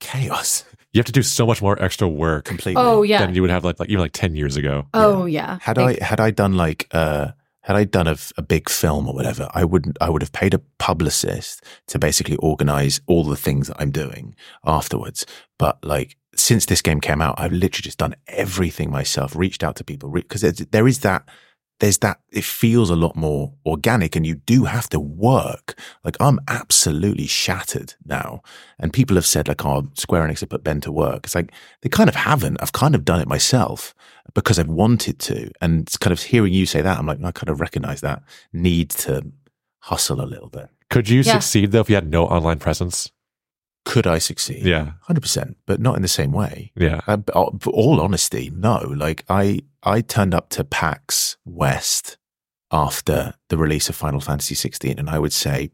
chaos 0.00 0.64
You 0.92 0.98
have 0.98 1.06
to 1.06 1.12
do 1.12 1.22
so 1.22 1.46
much 1.46 1.62
more 1.62 1.80
extra 1.80 2.08
work 2.08 2.44
completely. 2.44 2.82
Oh 2.82 3.02
yeah. 3.02 3.24
than 3.24 3.34
you 3.34 3.42
would 3.42 3.50
have 3.50 3.64
like, 3.64 3.78
like 3.78 3.88
even 3.88 4.00
like 4.00 4.12
10 4.12 4.34
years 4.34 4.56
ago. 4.56 4.86
oh 4.92 5.24
yeah. 5.24 5.58
Had 5.62 5.76
Like, 5.76 6.02
I 6.02 6.04
had 6.04 6.20
I 6.20 6.30
done 6.32 6.56
like 6.56 6.88
uh 6.90 7.28
had 7.62 7.76
I 7.76 7.84
done 7.84 8.08
a, 8.08 8.16
a 8.36 8.42
big 8.42 8.68
film 8.68 9.06
or 9.06 9.14
whatever, 9.14 9.48
I 9.52 9.64
wouldn't. 9.64 9.98
I 10.00 10.08
would 10.08 10.22
have 10.22 10.32
paid 10.32 10.54
a 10.54 10.62
publicist 10.78 11.62
to 11.88 11.98
basically 11.98 12.36
organize 12.36 13.02
all 13.06 13.22
the 13.22 13.36
things 13.36 13.68
that 13.68 13.76
I'm 13.78 13.90
doing 13.90 14.34
afterwards. 14.64 15.26
But 15.58 15.78
like 15.84 16.16
since 16.34 16.66
this 16.66 16.82
game 16.82 17.00
came 17.00 17.20
out, 17.22 17.38
I've 17.38 17.52
literally 17.52 17.82
just 17.82 17.98
done 17.98 18.16
everything 18.26 18.90
myself. 18.90 19.36
Reached 19.36 19.62
out 19.62 19.76
to 19.76 19.84
people 19.84 20.10
because 20.10 20.40
there 20.42 20.88
is 20.88 21.00
that. 21.00 21.28
There's 21.80 21.98
that. 21.98 22.20
It 22.30 22.44
feels 22.44 22.90
a 22.90 22.96
lot 22.96 23.16
more 23.16 23.52
organic, 23.66 24.14
and 24.14 24.26
you 24.26 24.36
do 24.36 24.64
have 24.64 24.88
to 24.90 25.00
work. 25.00 25.78
Like 26.04 26.16
I'm 26.20 26.38
absolutely 26.46 27.26
shattered 27.26 27.94
now, 28.04 28.42
and 28.78 28.92
people 28.92 29.16
have 29.16 29.26
said 29.26 29.48
like, 29.48 29.64
"Oh, 29.64 29.88
Square 29.94 30.28
Enix 30.28 30.40
have 30.40 30.50
put 30.50 30.62
Ben 30.62 30.80
to 30.82 30.92
work." 30.92 31.24
It's 31.24 31.34
like 31.34 31.52
they 31.80 31.88
kind 31.88 32.08
of 32.08 32.14
haven't. 32.14 32.58
I've 32.62 32.72
kind 32.72 32.94
of 32.94 33.04
done 33.04 33.20
it 33.20 33.28
myself 33.28 33.94
because 34.34 34.58
I've 34.58 34.68
wanted 34.68 35.18
to. 35.20 35.50
And 35.60 35.82
it's 35.82 35.96
kind 35.96 36.12
of 36.12 36.22
hearing 36.22 36.52
you 36.52 36.64
say 36.66 36.82
that, 36.82 36.98
I'm 36.98 37.06
like, 37.06 37.18
I 37.24 37.32
kind 37.32 37.48
of 37.48 37.60
recognize 37.60 38.00
that 38.02 38.22
need 38.52 38.90
to 38.90 39.26
hustle 39.80 40.20
a 40.20 40.24
little 40.26 40.48
bit. 40.50 40.68
Could 40.90 41.08
you 41.08 41.22
Yeah. 41.22 41.32
succeed 41.32 41.72
though 41.72 41.80
if 41.80 41.88
you 41.88 41.96
had 41.96 42.08
no 42.10 42.26
online 42.26 42.58
presence? 42.60 43.10
Could 43.84 44.06
I 44.06 44.18
succeed? 44.18 44.64
Yeah. 44.64 44.92
100%, 45.08 45.54
but 45.66 45.80
not 45.80 45.96
in 45.96 46.02
the 46.02 46.08
same 46.08 46.32
way. 46.32 46.72
Yeah. 46.76 47.00
Uh, 47.06 47.18
uh, 47.34 47.50
for 47.58 47.70
all 47.70 48.00
honesty, 48.00 48.50
no. 48.54 48.78
Like 48.96 49.24
I, 49.28 49.60
I 49.82 50.00
turned 50.00 50.34
up 50.34 50.50
to 50.50 50.64
PAX 50.64 51.36
West 51.44 52.18
after 52.70 53.34
the 53.48 53.56
release 53.56 53.88
of 53.88 53.96
Final 53.96 54.20
Fantasy 54.20 54.54
16, 54.54 54.98
and 54.98 55.10
I 55.10 55.18
would 55.18 55.32
say 55.32 55.70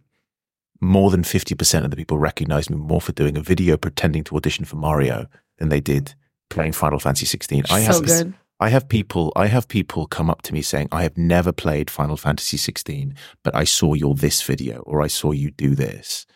more 0.81 1.11
than 1.11 1.23
50% 1.23 1.85
of 1.85 1.91
the 1.91 1.97
people 1.97 2.19
recognized 2.19 2.71
me 2.71 2.77
more 2.77 3.01
for 3.01 3.13
doing 3.13 3.37
a 3.37 3.43
video 3.43 3.77
pretending 3.77 4.25
to 4.25 4.37
audition 4.37 4.65
for 4.65 4.77
Mario 4.77 5.27
than 5.59 5.69
they 5.69 5.81
did 5.81 6.15
playing 6.51 6.73
Final 6.73 6.99
Fantasy 6.99 7.27
16. 7.27 7.65
I 7.71 7.81
so 7.81 7.93
have 7.93 8.07
good. 8.07 8.35
I 8.59 8.71
have 8.71 8.89
people 8.89 9.33
I 9.37 9.49
have 9.49 9.69
people 9.69 10.07
come 10.07 10.31
up 10.31 10.41
to 10.43 10.55
me 10.55 10.63
saying, 10.63 10.89
I 10.91 11.03
have 11.03 11.19
never 11.19 11.53
played 11.53 11.91
Final 11.91 12.17
Fantasy 12.17 12.57
16, 12.57 13.15
but 13.43 13.55
I 13.55 13.65
saw 13.65 13.95
your 13.95 14.15
this 14.15 14.43
video 14.43 14.79
or 14.81 15.03
I 15.03 15.09
saw 15.09 15.33
you 15.33 15.51
do 15.51 15.75
this. 15.75 16.27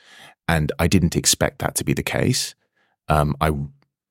And 0.50 0.72
I 0.78 0.88
didn't 0.88 1.16
expect 1.16 1.60
that 1.60 1.74
to 1.76 1.84
be 1.84 1.94
the 1.94 2.02
case. 2.02 2.54
Um, 3.08 3.36
I 3.40 3.52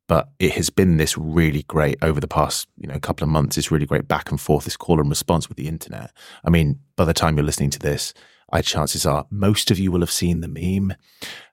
but 0.07 0.29
it 0.39 0.53
has 0.53 0.71
been 0.71 0.97
this 0.97 1.15
really 1.17 1.61
great 1.63 1.97
over 2.01 2.19
the 2.19 2.27
past, 2.27 2.67
you 2.77 2.87
know, 2.87 2.97
couple 2.99 3.23
of 3.23 3.29
months, 3.29 3.57
this 3.57 3.71
really 3.71 3.85
great 3.85 4.07
back 4.07 4.31
and 4.31 4.41
forth, 4.41 4.63
this 4.63 4.75
call 4.75 4.99
and 4.99 5.07
response 5.07 5.47
with 5.47 5.57
the 5.57 5.67
internet. 5.67 6.11
I 6.43 6.49
mean, 6.49 6.79
by 6.95 7.05
the 7.05 7.13
time 7.13 7.37
you're 7.37 7.45
listening 7.45 7.69
to 7.71 7.79
this, 7.79 8.15
I 8.51 8.63
chances 8.63 9.05
are 9.05 9.27
most 9.29 9.69
of 9.69 9.77
you 9.77 9.91
will 9.91 9.99
have 9.99 10.09
seen 10.09 10.41
the 10.41 10.47
meme. 10.47 10.95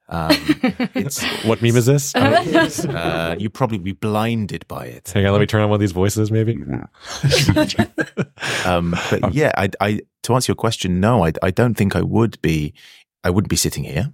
Um, 0.09 0.31
it's 0.95 1.23
What 1.45 1.61
meme 1.61 1.77
is 1.77 1.85
this? 1.85 2.15
uh, 2.15 3.37
you 3.39 3.51
probably 3.51 3.77
be 3.79 3.93
blinded 3.93 4.67
by 4.69 4.87
it. 4.87 5.11
Hang 5.13 5.27
on, 5.27 5.33
let 5.33 5.41
me 5.41 5.47
turn 5.47 5.61
on 5.61 5.69
one 5.69 5.77
of 5.77 5.81
these 5.81 5.93
voices, 5.93 6.31
maybe. 6.31 6.59
Um, 8.65 8.97
but 9.11 9.33
yeah, 9.33 9.53
I, 9.57 9.71
I, 9.81 10.01
to 10.25 10.35
answer 10.35 10.51
your 10.51 10.57
question, 10.57 10.99
no, 10.99 11.25
I, 11.25 11.33
I 11.43 11.51
don't 11.51 11.75
think 11.75 11.95
I 11.95 12.03
would 12.03 12.41
be, 12.43 12.75
I 13.23 13.31
wouldn't 13.31 13.49
be 13.51 13.57
sitting 13.57 13.85
here. 13.85 14.13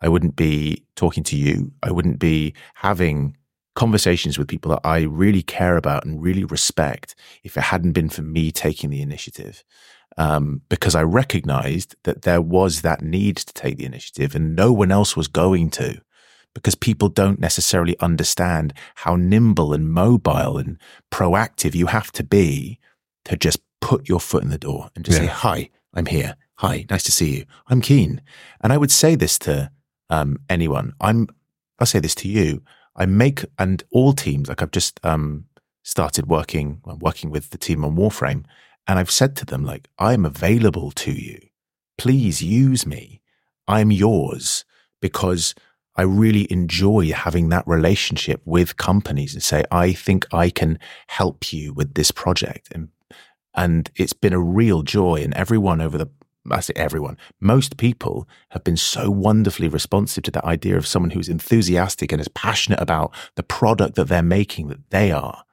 I 0.00 0.08
wouldn't 0.08 0.36
be 0.36 0.84
talking 0.96 1.24
to 1.24 1.36
you. 1.36 1.72
I 1.82 1.90
wouldn't 1.90 2.18
be 2.18 2.54
having 2.74 3.36
conversations 3.74 4.38
with 4.38 4.48
people 4.48 4.70
that 4.72 4.80
I 4.84 5.02
really 5.02 5.42
care 5.42 5.76
about 5.76 6.04
and 6.04 6.22
really 6.22 6.44
respect 6.44 7.14
if 7.44 7.56
it 7.56 7.62
hadn't 7.62 7.92
been 7.92 8.08
for 8.08 8.22
me 8.22 8.50
taking 8.50 8.90
the 8.90 9.02
initiative. 9.02 9.62
Um, 10.16 10.62
because 10.68 10.96
I 10.96 11.02
recognized 11.04 11.94
that 12.02 12.22
there 12.22 12.42
was 12.42 12.82
that 12.82 13.02
need 13.02 13.36
to 13.36 13.54
take 13.54 13.76
the 13.76 13.84
initiative 13.84 14.34
and 14.34 14.56
no 14.56 14.72
one 14.72 14.90
else 14.90 15.16
was 15.16 15.28
going 15.28 15.70
to 15.70 16.00
because 16.54 16.74
people 16.74 17.08
don't 17.08 17.38
necessarily 17.38 17.96
understand 18.00 18.74
how 18.96 19.14
nimble 19.14 19.72
and 19.72 19.92
mobile 19.92 20.58
and 20.58 20.76
proactive 21.12 21.76
you 21.76 21.86
have 21.86 22.10
to 22.12 22.24
be 22.24 22.80
to 23.26 23.36
just 23.36 23.60
put 23.80 24.08
your 24.08 24.18
foot 24.18 24.42
in 24.42 24.50
the 24.50 24.58
door 24.58 24.90
and 24.96 25.04
just 25.04 25.18
say, 25.18 25.26
Hi, 25.26 25.70
I'm 25.94 26.06
here. 26.06 26.34
Hi, 26.56 26.84
nice 26.90 27.04
to 27.04 27.12
see 27.12 27.36
you. 27.36 27.44
I'm 27.68 27.80
keen. 27.80 28.20
And 28.60 28.72
I 28.72 28.76
would 28.76 28.90
say 28.90 29.14
this 29.14 29.38
to 29.40 29.70
um, 30.10 30.38
anyone. 30.48 30.92
I'm, 31.00 31.28
I'll 31.78 31.86
say 31.86 32.00
this 32.00 32.14
to 32.16 32.28
you. 32.28 32.62
I 32.96 33.06
make, 33.06 33.44
and 33.58 33.82
all 33.90 34.12
teams, 34.12 34.48
like 34.48 34.62
I've 34.62 34.72
just 34.72 34.98
um, 35.04 35.44
started 35.82 36.26
working, 36.26 36.80
I'm 36.86 36.98
working 36.98 37.30
with 37.30 37.50
the 37.50 37.58
team 37.58 37.84
on 37.84 37.96
Warframe, 37.96 38.44
and 38.86 38.98
I've 38.98 39.10
said 39.10 39.36
to 39.36 39.44
them, 39.44 39.64
like, 39.64 39.88
I'm 39.98 40.24
available 40.24 40.90
to 40.92 41.12
you. 41.12 41.38
Please 41.96 42.42
use 42.42 42.86
me. 42.86 43.20
I'm 43.66 43.90
yours 43.90 44.64
because 45.00 45.54
I 45.94 46.02
really 46.02 46.50
enjoy 46.50 47.12
having 47.12 47.48
that 47.50 47.66
relationship 47.66 48.40
with 48.44 48.76
companies 48.76 49.34
and 49.34 49.42
say, 49.42 49.64
I 49.70 49.92
think 49.92 50.26
I 50.32 50.48
can 50.48 50.78
help 51.08 51.52
you 51.52 51.72
with 51.72 51.94
this 51.94 52.10
project. 52.10 52.68
And, 52.72 52.88
and 53.54 53.90
it's 53.96 54.12
been 54.12 54.32
a 54.32 54.40
real 54.40 54.82
joy. 54.82 55.16
And 55.16 55.34
everyone 55.34 55.80
over 55.80 55.98
the, 55.98 56.08
I 56.50 56.60
say 56.60 56.72
everyone, 56.76 57.16
most 57.40 57.76
people 57.76 58.28
have 58.50 58.64
been 58.64 58.76
so 58.76 59.10
wonderfully 59.10 59.68
responsive 59.68 60.24
to 60.24 60.30
that 60.32 60.44
idea 60.44 60.76
of 60.76 60.86
someone 60.86 61.10
who's 61.10 61.28
enthusiastic 61.28 62.12
and 62.12 62.20
is 62.20 62.28
passionate 62.28 62.80
about 62.80 63.14
the 63.36 63.42
product 63.42 63.94
that 63.96 64.08
they're 64.08 64.22
making 64.22 64.68
that 64.68 64.90
they 64.90 65.10
are, 65.12 65.44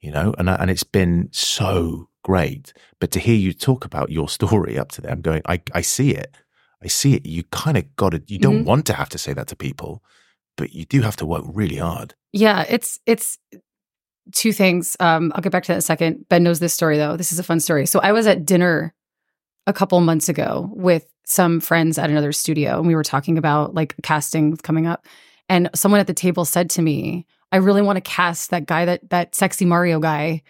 you 0.00 0.10
know, 0.10 0.34
and, 0.38 0.48
and 0.48 0.70
it's 0.70 0.84
been 0.84 1.28
so 1.32 2.08
great. 2.22 2.72
But 3.00 3.10
to 3.12 3.20
hear 3.20 3.36
you 3.36 3.52
talk 3.52 3.84
about 3.84 4.10
your 4.10 4.28
story 4.28 4.78
up 4.78 4.90
to 4.92 5.00
there, 5.02 5.12
I'm 5.12 5.20
going, 5.20 5.42
I, 5.46 5.60
I 5.72 5.80
see 5.82 6.12
it. 6.12 6.34
I 6.82 6.88
see 6.88 7.14
it. 7.14 7.24
You 7.26 7.44
kind 7.44 7.76
of 7.76 7.96
got 7.96 8.10
to, 8.10 8.22
you 8.26 8.38
don't 8.38 8.62
Mhm. 8.62 8.66
want 8.66 8.86
to 8.86 8.94
have 8.94 9.08
to 9.10 9.18
say 9.18 9.32
that 9.32 9.46
to 9.48 9.56
people, 9.56 10.02
but 10.56 10.72
you 10.74 10.84
do 10.84 11.00
have 11.02 11.16
to 11.16 11.26
work 11.26 11.44
really 11.46 11.76
hard. 11.76 12.14
Yeah, 12.32 12.64
it's 12.68 12.98
it's 13.06 13.38
two 14.32 14.52
things. 14.52 14.96
Um, 15.00 15.32
I'll 15.34 15.42
get 15.42 15.52
back 15.52 15.64
to 15.64 15.68
that 15.68 15.74
in 15.74 15.78
a 15.78 15.82
second. 15.82 16.26
Ben 16.28 16.42
knows 16.42 16.58
this 16.60 16.72
story 16.74 16.96
though. 16.96 17.16
This 17.16 17.32
is 17.32 17.38
a 17.38 17.42
fun 17.42 17.60
story. 17.60 17.86
So 17.86 18.00
I 18.00 18.12
was 18.12 18.26
at 18.26 18.44
dinner 18.46 18.94
a 19.66 19.72
couple 19.72 20.00
months 20.00 20.28
ago 20.28 20.70
with 20.74 21.06
some 21.24 21.60
friends 21.60 21.98
at 21.98 22.10
another 22.10 22.32
studio, 22.32 22.78
and 22.78 22.86
we 22.86 22.94
were 22.94 23.04
talking 23.04 23.38
about 23.38 23.74
like 23.74 23.94
casting 24.02 24.56
coming 24.56 24.86
up. 24.86 25.06
And 25.48 25.70
someone 25.74 26.00
at 26.00 26.06
the 26.06 26.14
table 26.14 26.44
said 26.44 26.70
to 26.70 26.82
me, 26.82 27.26
"I 27.52 27.56
really 27.56 27.82
want 27.82 27.96
to 27.96 28.00
cast 28.00 28.50
that 28.50 28.66
guy 28.66 28.84
that 28.84 29.10
that 29.10 29.34
sexy 29.34 29.64
Mario 29.64 30.00
guy." 30.00 30.42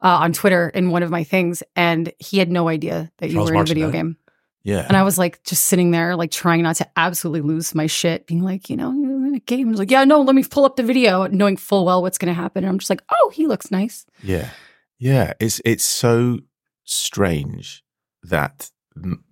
Uh, 0.00 0.22
on 0.22 0.32
Twitter 0.32 0.68
in 0.68 0.90
one 0.90 1.02
of 1.02 1.10
my 1.10 1.24
things, 1.24 1.60
and 1.74 2.12
he 2.20 2.38
had 2.38 2.48
no 2.48 2.68
idea 2.68 3.10
that 3.18 3.30
you 3.30 3.34
Charles 3.34 3.50
were 3.50 3.56
in 3.56 3.62
a 3.62 3.64
video 3.64 3.90
game. 3.90 4.16
Yeah. 4.62 4.84
And 4.86 4.96
I 4.96 5.02
was 5.02 5.18
like, 5.18 5.42
just 5.44 5.64
sitting 5.64 5.92
there, 5.92 6.14
like 6.14 6.30
trying 6.30 6.62
not 6.62 6.76
to 6.76 6.86
absolutely 6.96 7.40
lose 7.40 7.74
my 7.74 7.86
shit, 7.86 8.26
being 8.26 8.42
like, 8.42 8.68
you 8.68 8.76
know, 8.76 8.92
you're 8.92 9.26
in 9.26 9.34
a 9.34 9.40
game. 9.40 9.66
I 9.66 9.70
was 9.70 9.78
like, 9.78 9.90
yeah, 9.90 10.04
no, 10.04 10.20
let 10.20 10.34
me 10.34 10.44
pull 10.44 10.64
up 10.64 10.76
the 10.76 10.82
video, 10.82 11.26
knowing 11.26 11.56
full 11.56 11.84
well 11.84 12.02
what's 12.02 12.18
going 12.18 12.28
to 12.28 12.40
happen. 12.40 12.64
And 12.64 12.70
I'm 12.70 12.78
just 12.78 12.90
like, 12.90 13.02
oh, 13.10 13.30
he 13.30 13.46
looks 13.46 13.70
nice. 13.70 14.04
Yeah. 14.22 14.50
Yeah. 14.98 15.32
It's 15.40 15.60
it's 15.64 15.84
so 15.84 16.40
strange 16.84 17.82
that 18.22 18.70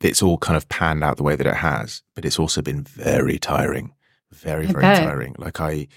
it's 0.01 0.23
all 0.23 0.39
kind 0.39 0.57
of 0.57 0.69
panned 0.69 1.03
out 1.03 1.17
the 1.17 1.23
way 1.23 1.37
that 1.37 1.47
it 1.47 1.57
has, 1.57 2.03
but 2.15 2.25
it's 2.25 2.39
also 2.39 2.63
been 2.63 2.83
very 2.83 3.39
tiring. 3.39 3.93
Very, 4.33 4.67
very 4.67 4.83
bet. 4.83 5.05
tiring. 5.05 5.35
Like 5.39 5.61
I 5.61 5.89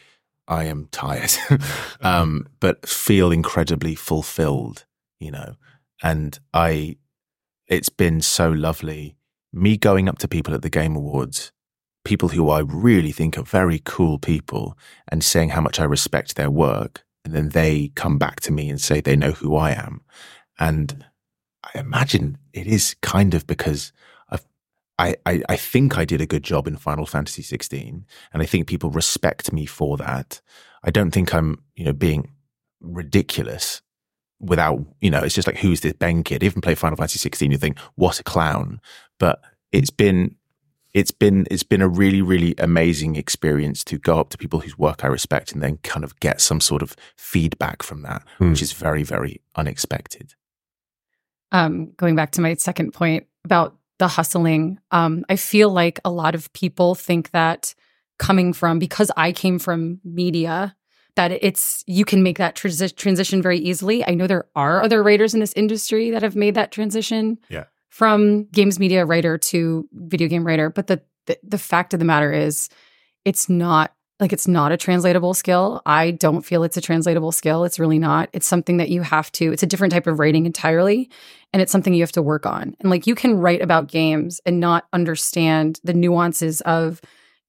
I 0.48 0.66
am 0.66 0.88
tired. 0.92 1.32
um, 2.02 2.48
but 2.60 2.88
feel 2.88 3.32
incredibly 3.32 3.96
fulfilled, 3.96 4.86
you 5.20 5.32
know. 5.32 5.56
And 6.02 6.40
I 6.54 6.98
it's 7.68 7.90
been 7.90 8.22
so 8.22 8.50
lovely. 8.50 9.16
Me 9.54 9.78
going 9.78 10.08
up 10.10 10.18
to 10.20 10.28
people 10.28 10.54
at 10.54 10.62
the 10.62 10.70
Game 10.70 10.96
Awards, 10.96 11.52
people 12.04 12.30
who 12.30 12.50
I 12.50 12.60
really 12.60 13.12
think 13.12 13.38
are 13.38 13.44
very 13.44 13.82
cool 13.84 14.18
people, 14.20 14.78
and 15.08 15.24
saying 15.24 15.50
how 15.50 15.62
much 15.62 15.80
I 15.80 15.84
respect 15.84 16.36
their 16.36 16.52
work. 16.52 17.04
And 17.26 17.34
then 17.34 17.50
they 17.50 17.92
come 17.96 18.18
back 18.18 18.40
to 18.42 18.52
me 18.52 18.70
and 18.70 18.80
say 18.80 19.02
they 19.02 19.16
know 19.16 19.32
who 19.32 19.56
I 19.56 19.72
am. 19.72 20.02
And 20.58 21.06
I 21.64 21.80
imagine 21.80 22.38
it 22.54 22.68
is 22.68 22.96
kind 23.02 23.34
of 23.34 23.46
because 23.46 23.92
I've, 24.30 24.46
I, 24.98 25.16
I, 25.26 25.42
I 25.50 25.56
think 25.58 25.98
I 25.98 26.06
did 26.06 26.22
a 26.22 26.26
good 26.26 26.44
job 26.44 26.68
in 26.68 26.78
Final 26.78 27.06
Fantasy 27.06 27.42
16. 27.42 28.06
And 28.34 28.42
I 28.42 28.46
think 28.46 28.68
people 28.68 28.90
respect 28.90 29.52
me 29.52 29.66
for 29.66 29.98
that. 29.98 30.42
I 30.84 30.92
don't 30.92 31.12
think 31.12 31.34
I'm, 31.34 31.62
you 31.76 31.84
know, 31.86 31.94
being 31.94 32.32
ridiculous 32.80 33.82
without, 34.40 34.80
you 35.02 35.12
know, 35.12 35.22
it's 35.22 35.36
just 35.36 35.48
like, 35.48 35.58
who's 35.58 35.82
this 35.82 35.94
Ben 35.94 36.24
kid? 36.24 36.44
Even 36.44 36.62
play 36.62 36.76
Final 36.76 36.96
Fantasy 36.96 37.20
16, 37.20 37.52
you 37.52 37.58
think, 37.58 37.78
what 37.96 38.20
a 38.20 38.24
clown. 38.24 38.80
But 39.20 39.42
it's 39.74 39.90
been, 39.90 40.36
it's 40.94 41.12
been, 41.12 41.46
it's 41.52 41.64
been 41.64 41.82
a 41.82 41.88
really, 41.90 42.22
really 42.22 42.56
amazing 42.58 43.16
experience 43.18 43.84
to 43.84 43.98
go 43.98 44.20
up 44.20 44.30
to 44.30 44.38
people 44.38 44.62
whose 44.62 44.78
work 44.78 45.04
I 45.04 45.08
respect 45.08 45.52
and 45.52 45.62
then 45.62 45.78
kind 45.84 46.04
of 46.06 46.18
get 46.22 46.40
some 46.40 46.62
sort 46.62 46.82
of 46.82 46.96
feedback 47.18 47.84
from 47.84 48.02
that, 48.04 48.24
Hmm. 48.38 48.52
which 48.52 48.62
is 48.62 48.72
very, 48.72 49.04
very 49.04 49.42
unexpected. 49.56 50.36
Um, 51.52 51.92
going 51.98 52.16
back 52.16 52.32
to 52.32 52.42
my 52.42 52.54
second 52.56 52.94
point 52.94 53.26
about 53.44 53.78
the 53.98 54.08
hustling, 54.08 54.80
um, 54.92 55.26
I 55.30 55.36
feel 55.36 55.70
like 55.72 56.00
a 56.06 56.12
lot 56.12 56.36
of 56.36 56.52
people 56.54 56.96
think 56.96 57.32
that 57.32 57.74
coming 58.18 58.54
from, 58.54 58.80
because 58.80 59.12
I 59.18 59.32
came 59.32 59.60
from 59.60 60.00
media, 60.04 60.76
that 61.16 61.32
it's 61.32 61.84
you 61.88 62.06
can 62.06 62.22
make 62.24 62.38
that 62.38 62.56
transi- 62.56 62.96
transition 62.96 63.42
very 63.42 63.58
easily. 63.58 64.06
I 64.06 64.14
know 64.14 64.28
there 64.28 64.48
are 64.56 64.84
other 64.84 65.02
writers 65.04 65.34
in 65.34 65.40
this 65.40 65.54
industry 65.54 66.12
that 66.12 66.22
have 66.22 66.36
made 66.36 66.56
that 66.56 66.72
transition. 66.72 67.40
Yeah. 67.50 67.66
from 67.90 68.46
games 68.52 68.80
media 68.80 69.04
writer 69.06 69.38
to 69.38 69.88
video 69.92 70.28
game 70.28 70.46
writer. 70.46 70.70
But 70.70 70.88
the, 70.88 71.02
the 71.26 71.38
the 71.44 71.58
fact 71.58 71.94
of 71.94 72.00
the 72.00 72.06
matter 72.06 72.32
is, 72.32 72.70
it's 73.26 73.50
not 73.50 73.94
like 74.20 74.34
it's 74.34 74.48
not 74.48 74.72
a 74.72 74.78
translatable 74.78 75.34
skill. 75.34 75.82
I 75.86 76.12
don't 76.12 76.42
feel 76.42 76.64
it's 76.64 76.78
a 76.78 76.82
translatable 76.82 77.32
skill. 77.32 77.64
It's 77.64 77.80
really 77.80 78.00
not. 78.00 78.30
It's 78.34 78.48
something 78.48 78.78
that 78.78 78.90
you 78.90 79.02
have 79.02 79.32
to. 79.34 79.52
It's 79.54 79.64
a 79.64 79.68
different 79.68 79.94
type 79.94 80.08
of 80.08 80.20
writing 80.20 80.46
entirely, 80.46 81.10
and 81.54 81.62
it's 81.62 81.72
something 81.72 81.94
you 81.94 82.04
have 82.04 82.12
to 82.14 82.22
work 82.22 82.46
on. 82.46 82.76
And 82.80 82.90
like 82.90 83.08
you 83.08 83.16
can 83.16 83.38
write 83.38 83.62
about 83.62 83.88
games 83.88 84.42
and 84.46 84.60
not 84.60 84.88
understand 84.92 85.80
the 85.84 85.94
nuances 85.94 86.62
of 86.62 87.02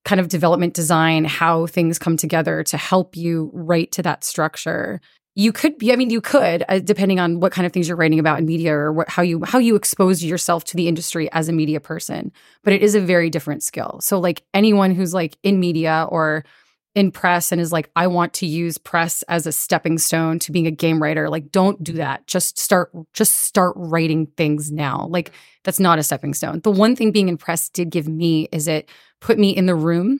kind 0.05 0.21
of 0.21 0.29
development 0.29 0.75
design, 0.75 1.25
how 1.25 1.67
things 1.67 1.99
come 1.99 2.17
together 2.17 2.63
to 2.65 2.77
help 2.77 3.17
you 3.17 3.51
write 3.53 3.93
to 3.93 4.03
that 4.03 4.25
structure 4.25 5.01
you 5.37 5.53
could 5.53 5.79
be 5.79 5.93
i 5.93 5.97
mean 5.97 6.11
you 6.11 6.21
could 6.21 6.65
uh, 6.69 6.79
depending 6.81 7.21
on 7.21 7.41
what 7.41 7.53
kind 7.53 7.65
of 7.65 7.73
things 7.73 7.89
you're 7.89 7.97
writing 7.97 8.19
about 8.19 8.39
in 8.39 8.47
media 8.47 8.75
or 8.75 8.93
what, 8.93 9.09
how 9.09 9.23
you 9.23 9.43
how 9.45 9.59
you 9.59 9.77
expose 9.77 10.23
yourself 10.23 10.65
to 10.65 10.77
the 10.77 10.89
industry 10.89 11.31
as 11.33 11.49
a 11.49 11.53
media 11.53 11.81
person 11.81 12.33
but 12.65 12.73
it 12.73 12.83
is 12.83 12.95
a 12.95 13.01
very 13.01 13.31
different 13.31 13.63
skill 13.63 13.99
so 14.01 14.19
like 14.19 14.43
anyone 14.55 14.93
who's 14.93 15.15
like 15.15 15.37
in 15.43 15.61
media 15.61 16.07
or 16.11 16.45
in 16.95 17.11
press 17.11 17.53
and 17.53 17.61
is 17.61 17.73
like 17.73 17.91
i 17.97 18.07
want 18.07 18.33
to 18.33 18.47
use 18.47 18.79
press 18.79 19.23
as 19.25 19.47
a 19.47 19.53
stepping 19.53 19.99
stone 19.99 20.39
to 20.39 20.53
being 20.53 20.67
a 20.67 20.73
game 20.73 21.03
writer 21.03 21.29
like 21.29 21.51
don't 21.53 21.83
do 21.83 21.93
that 21.93 22.27
just 22.27 22.59
start 22.59 22.91
just 23.13 23.35
start 23.39 23.73
writing 23.77 24.27
things 24.37 24.73
now 24.73 25.07
like 25.11 25.33
that's 25.65 25.81
not 25.81 25.99
a 25.99 26.03
stepping 26.03 26.35
stone 26.35 26.61
the 26.61 26.71
one 26.71 26.97
thing 26.97 27.13
being 27.13 27.29
in 27.29 27.37
press 27.37 27.69
did 27.69 27.91
give 27.91 28.09
me 28.09 28.49
is 28.53 28.67
it 28.67 28.89
put 29.21 29.39
me 29.39 29.51
in 29.51 29.67
the 29.67 29.75
room 29.75 30.19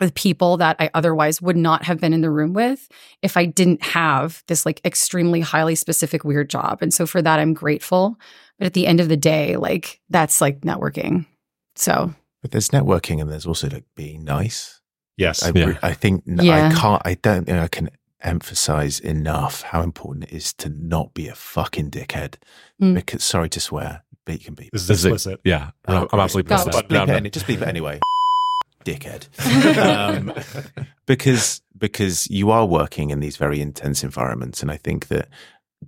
with 0.00 0.14
people 0.14 0.58
that 0.58 0.76
I 0.78 0.90
otherwise 0.94 1.40
would 1.40 1.56
not 1.56 1.84
have 1.84 2.00
been 2.00 2.12
in 2.12 2.20
the 2.20 2.30
room 2.30 2.52
with 2.52 2.88
if 3.22 3.36
I 3.36 3.46
didn't 3.46 3.82
have 3.82 4.42
this 4.46 4.66
like 4.66 4.80
extremely 4.84 5.40
highly 5.40 5.74
specific 5.74 6.24
weird 6.24 6.50
job. 6.50 6.82
And 6.82 6.92
so 6.92 7.06
for 7.06 7.22
that, 7.22 7.38
I'm 7.38 7.54
grateful. 7.54 8.18
But 8.58 8.66
at 8.66 8.74
the 8.74 8.86
end 8.86 9.00
of 9.00 9.08
the 9.08 9.16
day, 9.16 9.56
like 9.56 10.00
that's 10.10 10.40
like 10.40 10.60
networking. 10.60 11.26
So 11.76 12.12
But 12.42 12.50
there's 12.50 12.70
networking 12.70 13.20
and 13.20 13.30
there's 13.30 13.46
also 13.46 13.68
like 13.68 13.84
being 13.94 14.24
nice. 14.24 14.75
Yes. 15.16 15.42
I, 15.42 15.52
yeah. 15.54 15.78
I 15.82 15.92
think 15.94 16.22
Yeah. 16.26 16.68
I 16.68 16.74
can't, 16.74 17.02
I 17.04 17.14
don't 17.14 17.44
think 17.46 17.58
I 17.58 17.68
can 17.68 17.90
emphasize 18.22 18.98
enough 19.00 19.62
how 19.62 19.82
important 19.82 20.24
it 20.24 20.32
is 20.32 20.52
to 20.54 20.68
not 20.68 21.14
be 21.14 21.28
a 21.28 21.34
fucking 21.34 21.90
dickhead. 21.90 22.34
Mm. 22.82 22.94
Because, 22.94 23.24
sorry 23.24 23.48
to 23.50 23.60
swear, 23.60 24.02
but 24.24 24.34
you 24.34 24.40
can 24.44 24.54
be. 24.54 24.68
This 24.72 24.82
is 24.82 24.88
This 24.88 24.98
is- 25.00 25.04
explicit. 25.06 25.40
Yeah. 25.44 25.70
Oh, 25.88 25.94
I'm, 25.94 26.02
I'm 26.02 26.08
great. 26.08 26.20
absolutely 26.22 26.48
Go. 26.50 26.54
pissed. 26.56 26.66
Just 26.66 26.78
off. 26.84 26.90
No, 26.90 27.06
bleep, 27.06 27.16
it, 27.16 27.22
not. 27.22 27.32
just 27.32 27.46
bleep 27.46 27.62
it 27.62 27.68
anyway. 27.68 28.00
Dickhead. 28.84 29.26
um, 29.78 30.32
because 31.06 31.60
because 31.76 32.30
you 32.30 32.50
are 32.50 32.64
working 32.66 33.10
in 33.10 33.20
these 33.20 33.36
very 33.36 33.60
intense 33.60 34.04
environments, 34.04 34.62
and 34.62 34.70
I 34.70 34.76
think 34.76 35.08
that 35.08 35.28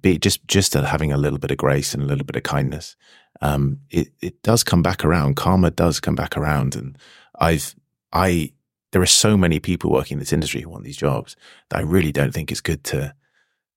be 0.01 0.19
just 0.19 0.47
just 0.49 0.75
having 0.75 1.13
a 1.13 1.17
little 1.17 1.39
bit 1.39 1.51
of 1.53 1.57
grace 1.59 1.95
and 1.95 2.03
a 2.03 2.07
little 2.07 2.25
bit 2.25 2.35
of 2.37 2.43
kindness, 2.43 2.97
um, 3.41 3.79
it 3.91 4.09
it 4.21 4.43
does 4.43 4.65
come 4.65 4.83
back 4.83 5.05
around. 5.05 5.37
Karma 5.37 5.71
does 5.71 6.01
come 6.01 6.17
back 6.17 6.37
around, 6.37 6.75
and 6.75 6.99
I've 7.39 7.75
I 8.13 8.53
there 8.93 9.03
are 9.03 9.07
so 9.07 9.37
many 9.37 9.61
people 9.61 9.91
working 9.91 10.17
in 10.17 10.19
this 10.21 10.33
industry 10.33 10.61
who 10.61 10.71
want 10.71 10.85
these 10.85 10.97
jobs 10.97 11.37
that 11.71 11.79
I 11.79 11.83
really 11.83 12.13
don't 12.13 12.33
think 12.33 12.51
it's 12.51 12.61
good 12.61 12.85
to 12.85 13.15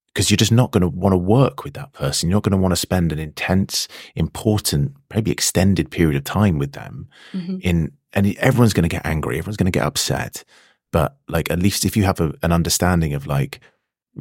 because 0.06 0.30
you're 0.30 0.36
just 0.36 0.52
not 0.52 0.72
going 0.72 0.82
to 0.82 0.88
want 0.88 1.14
to 1.14 1.18
work 1.18 1.64
with 1.64 1.72
that 1.72 1.92
person. 1.94 2.28
You're 2.28 2.36
not 2.36 2.42
going 2.42 2.52
to 2.52 2.58
want 2.58 2.72
to 2.72 2.76
spend 2.76 3.12
an 3.12 3.18
intense, 3.18 3.88
important, 4.14 4.94
maybe 5.14 5.30
extended 5.30 5.90
period 5.90 6.16
of 6.16 6.24
time 6.24 6.58
with 6.58 6.72
them 6.72 7.08
mhm. 7.32 7.60
in 7.62 7.92
and 8.12 8.36
everyone's 8.38 8.72
going 8.72 8.88
to 8.88 8.94
get 8.94 9.06
angry 9.06 9.38
everyone's 9.38 9.56
going 9.56 9.70
to 9.70 9.78
get 9.78 9.86
upset 9.86 10.44
but 10.90 11.16
like 11.28 11.50
at 11.50 11.58
least 11.58 11.84
if 11.84 11.96
you 11.96 12.04
have 12.04 12.20
a, 12.20 12.32
an 12.42 12.52
understanding 12.52 13.14
of 13.14 13.26
like 13.26 13.60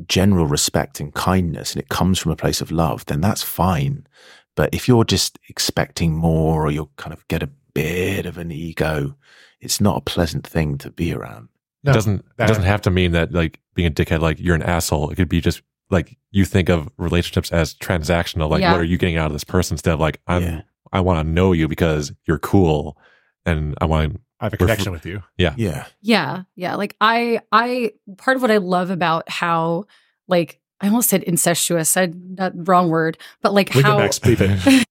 general 0.08 0.46
respect 0.46 1.00
and 1.00 1.14
kindness 1.14 1.74
and 1.74 1.82
it 1.82 1.90
comes 1.90 2.18
from 2.18 2.32
a 2.32 2.38
place 2.38 2.62
of 2.62 2.72
love 2.72 3.06
then 3.06 3.22
that's 3.22 3.44
fine 3.44 4.08
but 4.56 4.74
if 4.74 4.88
you're 4.88 5.04
just 5.04 5.38
expecting 5.50 6.14
more 6.14 6.66
or 6.66 6.72
you'll 6.72 6.92
kind 6.98 7.14
of 7.14 7.28
get 7.28 7.44
a 7.44 7.50
bit 7.74 8.26
of 8.26 8.38
an 8.38 8.52
ego 8.52 9.16
it's 9.62 9.80
not 9.80 9.98
a 9.98 10.02
pleasant 10.02 10.46
thing 10.46 10.78
to 10.78 10.90
be 10.92 11.14
around 11.14 11.48
it 11.84 11.94
doesn't 11.94 12.20
it 12.20 12.44
uh, 12.44 12.48
doesn't 12.48 12.64
have 12.64 12.82
to 12.82 12.90
mean 12.92 13.12
that 13.12 13.32
like 13.32 13.60
being 13.76 13.88
a 13.88 13.92
dickhead 13.92 14.20
like 14.20 14.40
you're 14.40 14.56
an 14.56 14.62
asshole 14.64 15.10
it 15.10 15.16
could 15.16 15.30
be 15.30 15.40
just 15.42 15.62
like 15.90 16.18
you 16.32 16.46
think 16.46 16.70
of 16.70 16.90
relationships 16.98 17.52
as 17.52 17.74
transactional 17.76 18.50
like 18.50 18.62
Yeah. 18.62 18.72
what 18.72 18.82
are 18.82 18.86
you 18.86 18.98
getting 18.98 19.18
out 19.18 19.28
of 19.28 19.34
this 19.34 19.44
person 19.44 19.76
instead 19.76 19.94
of 19.94 20.00
like 20.00 20.20
i'm 20.28 20.44
Yeah. 20.44 20.62
i 20.92 21.00
want 21.00 21.26
to 21.26 21.32
know 21.32 21.52
you 21.54 21.68
because 21.68 22.12
you're 22.28 22.40
cool 22.40 22.98
and 23.46 23.76
i 23.82 23.86
want 23.86 24.20
I 24.40 24.46
have 24.46 24.54
a 24.54 24.56
We're 24.56 24.58
fr- 24.58 24.64
connection 24.74 24.92
with 24.92 25.06
you. 25.06 25.22
yeah 25.38 25.54
Yeah. 25.56 25.86
Yeah. 26.02 26.44
Yeah. 26.56 26.74
Like 26.76 26.96
I 27.00 27.42
I 27.52 27.92
part 28.18 28.38
of 28.38 28.42
what 28.42 28.50
I 28.50 28.58
love 28.58 28.90
about 28.90 29.30
how 29.30 29.86
like 30.28 30.60
I 30.80 30.88
almost 30.88 31.10
said 31.12 31.22
incestuous, 31.22 31.90
said 31.90 32.38
that 32.38 32.54
wrong 32.56 32.90
word, 32.90 33.20
but 33.44 33.54
like 33.54 33.72
We 33.76 33.84
how 33.84 33.92
can 33.92 34.00
Max 34.00 34.18
bleep 34.18 34.42
it. 34.42 34.88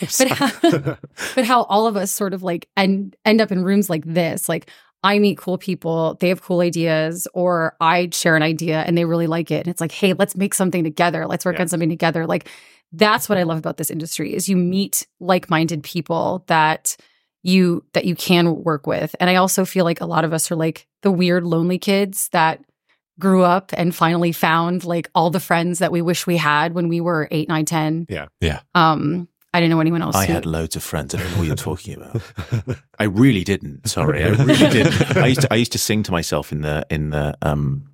but 0.00 0.28
how, 0.28 0.96
but 1.34 1.44
how 1.44 1.62
all 1.64 1.86
of 1.86 1.96
us 1.96 2.10
sort 2.10 2.34
of 2.34 2.42
like 2.42 2.68
end 2.76 3.16
end 3.24 3.40
up 3.40 3.50
in 3.52 3.62
rooms 3.64 3.88
like 3.88 4.04
this 4.04 4.48
like 4.48 4.68
i 5.02 5.18
meet 5.18 5.38
cool 5.38 5.56
people 5.58 6.16
they 6.20 6.28
have 6.28 6.42
cool 6.42 6.60
ideas 6.60 7.28
or 7.34 7.76
i 7.80 8.08
share 8.12 8.36
an 8.36 8.42
idea 8.42 8.82
and 8.82 8.96
they 8.98 9.04
really 9.04 9.26
like 9.26 9.50
it 9.50 9.58
and 9.60 9.68
it's 9.68 9.80
like 9.80 9.92
hey 9.92 10.12
let's 10.14 10.36
make 10.36 10.54
something 10.54 10.82
together 10.84 11.26
let's 11.26 11.44
work 11.44 11.56
Yeah. 11.56 11.62
on 11.62 11.68
something 11.68 11.88
together 11.90 12.26
like 12.26 12.48
that's 12.92 13.28
what 13.28 13.38
i 13.38 13.42
love 13.42 13.58
about 13.58 13.76
this 13.76 13.90
industry 13.90 14.34
is 14.34 14.48
you 14.48 14.56
meet 14.56 15.06
like-minded 15.20 15.82
people 15.82 16.44
that 16.48 16.96
you 17.42 17.84
that 17.92 18.04
you 18.04 18.14
can 18.16 18.62
work 18.64 18.86
with 18.86 19.14
and 19.20 19.28
i 19.30 19.36
also 19.36 19.64
feel 19.64 19.84
like 19.84 20.00
a 20.00 20.06
lot 20.06 20.24
of 20.24 20.32
us 20.32 20.50
are 20.50 20.56
like 20.56 20.86
the 21.02 21.10
weird 21.10 21.44
lonely 21.44 21.78
kids 21.78 22.28
that 22.30 22.60
grew 23.20 23.42
up 23.42 23.70
and 23.76 23.94
finally 23.94 24.32
found 24.32 24.84
like 24.84 25.08
all 25.14 25.30
the 25.30 25.38
friends 25.38 25.78
that 25.78 25.92
we 25.92 26.02
wish 26.02 26.26
we 26.26 26.36
had 26.36 26.72
when 26.74 26.88
we 26.88 27.00
were 27.00 27.28
8 27.30 27.48
9 27.48 27.64
10 27.64 28.06
Yeah. 28.08 28.26
Yeah. 28.40 28.60
um 28.74 29.28
I 29.54 29.60
didn't 29.60 29.70
know 29.70 29.80
anyone 29.80 30.02
else. 30.02 30.16
I 30.16 30.26
who... 30.26 30.32
had 30.32 30.46
loads 30.46 30.74
of 30.74 30.82
friends. 30.82 31.14
I 31.14 31.18
don't 31.18 31.30
know 31.30 31.38
what 31.38 31.46
you're 31.46 31.54
talking 31.54 31.94
about. 31.94 32.20
I 32.98 33.04
really 33.04 33.44
didn't. 33.44 33.88
Sorry, 33.88 34.24
I 34.24 34.30
really 34.30 34.56
didn't. 34.68 35.16
I 35.16 35.28
used 35.28 35.42
to, 35.42 35.52
I 35.52 35.56
used 35.56 35.70
to 35.72 35.78
sing 35.78 36.02
to 36.02 36.10
myself 36.10 36.50
in 36.50 36.62
the 36.62 36.84
in 36.90 37.10
the 37.10 37.38
um, 37.40 37.88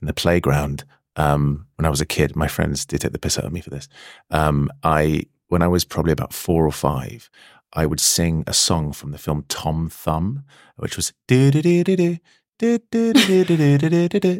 in 0.00 0.06
the 0.06 0.14
playground 0.14 0.84
um, 1.16 1.66
when 1.74 1.86
I 1.86 1.90
was 1.90 2.00
a 2.00 2.06
kid. 2.06 2.36
My 2.36 2.46
friends 2.46 2.86
did 2.86 3.00
take 3.00 3.10
the 3.10 3.18
piss 3.18 3.36
out 3.36 3.46
of 3.46 3.52
me 3.52 3.60
for 3.60 3.70
this. 3.70 3.88
Um, 4.30 4.70
I 4.84 5.24
when 5.48 5.60
I 5.60 5.66
was 5.66 5.84
probably 5.84 6.12
about 6.12 6.32
four 6.32 6.64
or 6.64 6.72
five, 6.72 7.28
I 7.72 7.84
would 7.84 7.98
sing 7.98 8.44
a 8.46 8.54
song 8.54 8.92
from 8.92 9.10
the 9.10 9.18
film 9.18 9.44
Tom 9.48 9.88
Thumb, 9.88 10.44
which 10.76 10.94
was 10.94 11.12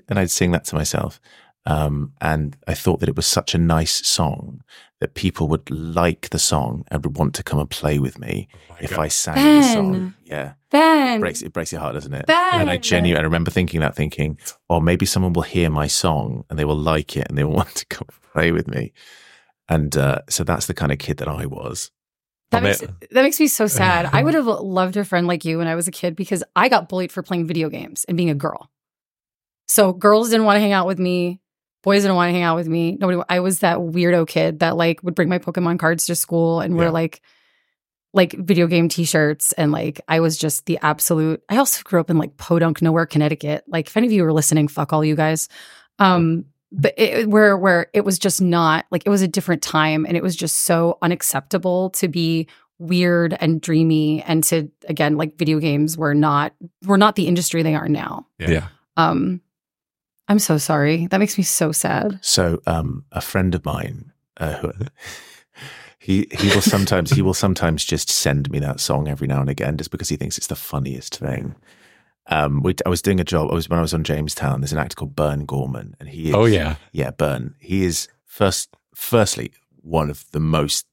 and 0.09 0.19
I'd 0.19 0.31
sing 0.31 0.53
that 0.53 0.65
to 0.67 0.77
myself. 0.77 1.21
Um, 1.67 2.15
and 2.21 2.57
I 2.67 2.75
thought 2.75 3.01
that 3.01 3.09
it 3.09 3.17
was 3.17 3.27
such 3.27 3.55
a 3.55 3.59
nice 3.59 4.07
song 4.07 4.63
that 5.01 5.15
people 5.15 5.47
would 5.49 5.71
like 5.71 6.31
the 6.31 6.39
song 6.39 6.85
and 6.89 7.05
would 7.05 7.17
want 7.19 7.35
to 7.35 7.43
come 7.43 7.59
and 7.59 7.69
play 7.69 7.99
with 7.99 8.19
me 8.19 8.49
Oh 8.71 8.77
if 8.81 8.91
God. 8.91 9.01
I 9.01 9.09
sang 9.09 9.61
the 9.61 9.63
song. 9.63 10.15
Yeah, 10.25 10.55
Ben. 10.71 11.17
it 11.17 11.21
breaks 11.21 11.43
it 11.43 11.53
breaks 11.53 11.73
your 11.73 11.81
heart, 11.81 11.95
doesn't 11.95 12.13
it? 12.15 12.27
Ben. 12.27 12.61
And 12.63 12.71
I 12.71 12.77
genuinely, 12.79 13.21
I 13.21 13.25
remember 13.25 13.51
thinking 13.51 13.81
that, 13.81 13.95
thinking, 13.95 14.39
oh, 14.69 14.81
maybe 14.81 15.05
someone 15.07 15.33
will 15.33 15.43
hear 15.43 15.71
my 15.71 15.87
song 15.87 16.45
and 16.49 16.59
they 16.59 16.65
will 16.65 16.77
like 16.77 17.17
it 17.17 17.29
and 17.29 17.37
they 17.37 17.45
will 17.45 17.55
want 17.63 17.75
to 17.77 17.87
come 17.87 18.09
play 18.33 18.53
with 18.53 18.67
me. 18.69 18.93
And 19.69 19.97
uh, 19.97 20.21
so 20.29 20.45
that's 20.45 20.67
the 20.67 20.75
kind 20.75 20.93
of 20.93 20.99
kid 20.99 21.19
that 21.19 21.29
I 21.29 21.47
was. 21.47 21.91
That 22.51 22.63
makes, 22.65 22.81
that 22.81 23.23
makes 23.23 23.39
me 23.39 23.47
so 23.47 23.69
sad. 23.69 24.09
I 24.13 24.25
would 24.25 24.35
have 24.41 24.47
loved 24.47 24.97
a 24.97 25.05
friend 25.05 25.27
like 25.27 25.45
you 25.45 25.59
when 25.59 25.69
I 25.69 25.77
was 25.77 25.87
a 25.87 25.93
kid 25.93 26.17
because 26.17 26.43
I 26.57 26.69
got 26.69 26.89
bullied 26.89 27.13
for 27.13 27.23
playing 27.23 27.47
video 27.47 27.69
games 27.69 28.05
and 28.07 28.17
being 28.17 28.31
a 28.31 28.35
girl. 28.35 28.71
So 29.69 29.93
girls 29.93 30.31
didn't 30.31 30.47
want 30.47 30.57
to 30.57 30.61
hang 30.61 30.73
out 30.73 30.87
with 30.89 30.99
me. 30.99 31.41
Boys 31.83 32.03
didn't 32.03 32.17
want 32.17 32.29
to 32.29 32.33
hang 32.33 32.43
out 32.43 32.57
with 32.57 32.69
me. 32.69 32.97
Nobody. 33.01 33.21
I 33.29 33.41
was 33.41 33.61
that 33.61 33.79
weirdo 33.79 34.27
kid 34.29 34.59
that 34.61 34.77
like 34.77 35.03
would 35.03 35.15
bring 35.15 35.29
my 35.29 35.39
Pokemon 35.39 35.79
cards 35.79 36.07
to 36.07 36.15
school 36.15 36.61
and 36.61 36.77
wear 36.77 36.87
Yeah. 36.89 36.93
like 36.93 37.21
like 38.13 38.33
video 38.33 38.67
game 38.67 38.89
T-shirts 38.89 39.53
and 39.53 39.71
like 39.73 40.01
I 40.09 40.21
was 40.21 40.37
just 40.37 40.67
the 40.67 40.79
absolute. 40.83 41.43
I 41.49 41.57
also 41.59 41.81
grew 41.85 42.01
up 42.01 42.11
in 42.11 42.19
like 42.19 42.37
Podunk, 42.37 42.83
nowhere, 42.83 43.07
Connecticut. 43.07 43.65
Like 43.69 43.87
if 43.87 43.97
any 43.97 44.07
of 44.09 44.13
you 44.13 44.25
were 44.25 44.33
listening, 44.33 44.69
fuck 44.69 44.93
all 44.93 45.05
you 45.05 45.15
guys. 45.15 45.49
Um, 45.99 46.47
but 46.73 46.95
it, 46.99 47.29
where 47.29 47.57
where 47.57 47.87
it 47.95 48.05
was 48.05 48.19
just 48.19 48.41
not 48.43 48.85
like 48.91 49.05
it 49.07 49.11
was 49.11 49.23
a 49.23 49.29
different 49.29 49.63
time 49.63 50.05
and 50.07 50.17
it 50.17 50.23
was 50.23 50.37
just 50.37 50.57
so 50.59 50.99
unacceptable 51.03 51.91
to 51.91 52.09
be 52.09 52.47
weird 52.79 53.37
and 53.41 53.61
dreamy 53.61 54.23
and 54.23 54.43
to 54.45 54.71
again 54.89 55.17
like 55.17 55.37
video 55.37 55.59
games 55.59 55.99
were 55.99 56.15
not 56.15 56.53
were 56.87 56.97
not 56.97 57.15
the 57.17 57.27
industry 57.27 57.63
they 57.63 57.75
are 57.75 57.89
now 57.89 58.27
Yeah. 58.39 58.69
um 58.97 59.41
i'm 60.31 60.39
so 60.39 60.57
sorry 60.59 61.07
that 61.09 61.19
makes 61.19 61.37
me 61.37 61.45
so 61.45 61.73
sad 61.73 62.19
So 62.23 62.63
um, 62.67 63.05
a 63.13 63.21
friend 63.21 63.55
of 63.55 63.65
mine, 63.65 64.13
uh, 64.39 64.73
he 65.99 66.27
he 66.41 66.49
will 66.55 66.63
sometimes 66.63 67.11
he 67.11 67.21
will 67.23 67.35
sometimes 67.35 67.85
just 67.85 68.09
send 68.09 68.51
me 68.51 68.59
that 68.61 68.81
song 68.81 69.07
every 69.09 69.27
now 69.27 69.41
and 69.41 69.51
again, 69.51 69.77
just 69.77 69.91
because 69.91 70.09
he 70.09 70.17
thinks 70.17 70.39
it's 70.39 70.47
the 70.47 70.57
funniest 70.57 71.19
thing. 71.19 71.55
Um, 72.27 72.63
we, 72.63 72.75
I 72.87 72.89
was 72.89 73.03
doing 73.03 73.21
a 73.21 73.25
job. 73.25 73.51
I 73.51 73.55
was 73.55 73.69
when 73.69 73.79
I 73.79 73.83
was 73.83 73.93
on 73.93 74.05
Jamestown. 74.05 74.61
There's 74.61 74.73
an 74.73 74.79
actor 74.79 74.95
called 74.97 75.15
Burn 75.17 75.45
Gorman, 75.45 75.95
and 76.01 76.09
he 76.09 76.29
is, 76.31 76.35
Oh 76.35 76.47
yeah. 76.47 76.77
yeah, 76.93 77.11
Burn. 77.11 77.55
He 77.59 77.85
is 77.85 78.09
first, 78.25 78.75
firstly, 78.95 79.53
one 79.83 80.09
of 80.11 80.25
the 80.33 80.41
most 80.41 80.87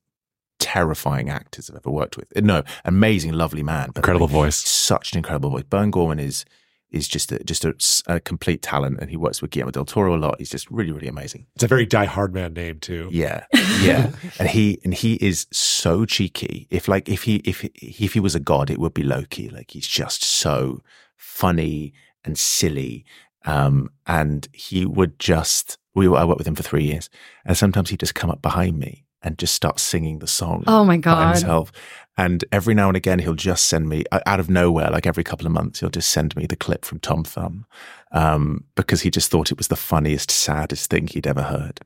terrifying 0.59 1.29
actors 1.29 1.69
I've 1.69 1.77
ever 1.77 1.91
worked 1.91 2.17
with. 2.17 2.27
No, 2.35 2.63
amazing, 2.83 3.33
lovely 3.33 3.63
man. 3.63 3.87
but 3.93 3.97
Incredible 3.97 4.27
like, 4.27 4.33
voice. 4.33 4.57
Such 4.57 5.11
an 5.13 5.17
incredible 5.19 5.51
voice. 5.51 5.63
Burn 5.63 5.91
Gorman 5.91 6.19
is 6.19 6.43
is 6.91 7.07
just 7.07 7.31
a, 7.31 7.43
just 7.43 7.65
a, 7.65 7.75
a 8.07 8.19
complete 8.19 8.61
talent, 8.61 8.99
and 8.99 9.09
he 9.09 9.17
works 9.17 9.41
with 9.41 9.51
Guillermo 9.51 9.71
del 9.71 9.85
Toro 9.85 10.15
a 10.15 10.17
lot. 10.17 10.35
He's 10.39 10.49
just 10.49 10.69
really, 10.71 10.91
really 10.91 11.07
amazing. 11.07 11.45
It's 11.55 11.63
a 11.63 11.67
very 11.67 11.85
die 11.85 12.05
hard 12.05 12.33
man 12.33 12.53
name 12.53 12.79
too. 12.79 13.09
Yeah, 13.11 13.45
yeah. 13.81 14.11
and 14.39 14.49
he 14.49 14.79
and 14.83 14.93
he 14.93 15.15
is 15.15 15.47
so 15.51 16.05
cheeky. 16.05 16.67
If 16.69 16.87
like 16.87 17.09
if 17.09 17.23
he 17.23 17.37
if 17.37 17.63
if 17.75 18.13
he 18.13 18.19
was 18.19 18.35
a 18.35 18.39
god, 18.39 18.69
it 18.69 18.79
would 18.79 18.93
be 18.93 19.03
Loki. 19.03 19.49
Like 19.49 19.71
he's 19.71 19.87
just 19.87 20.23
so 20.23 20.81
funny 21.15 21.93
and 22.23 22.37
silly. 22.37 23.05
Um, 23.45 23.89
and 24.05 24.47
he 24.51 24.85
would 24.85 25.19
just 25.19 25.77
we 25.93 26.07
were, 26.07 26.17
I 26.17 26.25
worked 26.25 26.39
with 26.39 26.47
him 26.47 26.55
for 26.55 26.63
three 26.63 26.83
years, 26.83 27.09
and 27.45 27.57
sometimes 27.57 27.89
he'd 27.89 27.99
just 27.99 28.15
come 28.15 28.29
up 28.29 28.41
behind 28.41 28.77
me 28.77 29.06
and 29.21 29.37
just 29.37 29.53
start 29.53 29.79
singing 29.79 30.19
the 30.19 30.27
song 30.27 30.63
oh 30.67 30.83
my 30.83 30.97
by 30.97 31.01
god 31.01 31.35
himself. 31.35 31.71
And 32.19 32.43
every 32.51 32.73
now 32.73 32.87
and 32.87 32.97
again, 32.97 33.19
he'll 33.19 33.35
just 33.35 33.67
send 33.67 33.87
me 33.87 34.03
uh, 34.11 34.21
out 34.25 34.39
of 34.39 34.49
nowhere, 34.49 34.89
like 34.89 35.05
every 35.05 35.23
couple 35.23 35.45
of 35.45 35.51
months, 35.51 35.79
he'll 35.79 35.91
just 35.91 36.09
send 36.09 36.35
me 36.35 36.47
the 36.47 36.55
clip 36.55 36.83
from 36.83 36.99
Tom 36.99 37.23
Thumb 37.23 37.67
um, 38.11 38.63
because 38.75 39.01
he 39.01 39.11
just 39.11 39.29
thought 39.29 39.51
it 39.51 39.57
was 39.57 39.67
the 39.67 39.75
funniest, 39.75 40.31
saddest 40.31 40.89
thing 40.89 41.05
he'd 41.05 41.27
ever 41.27 41.43
heard. 41.43 41.79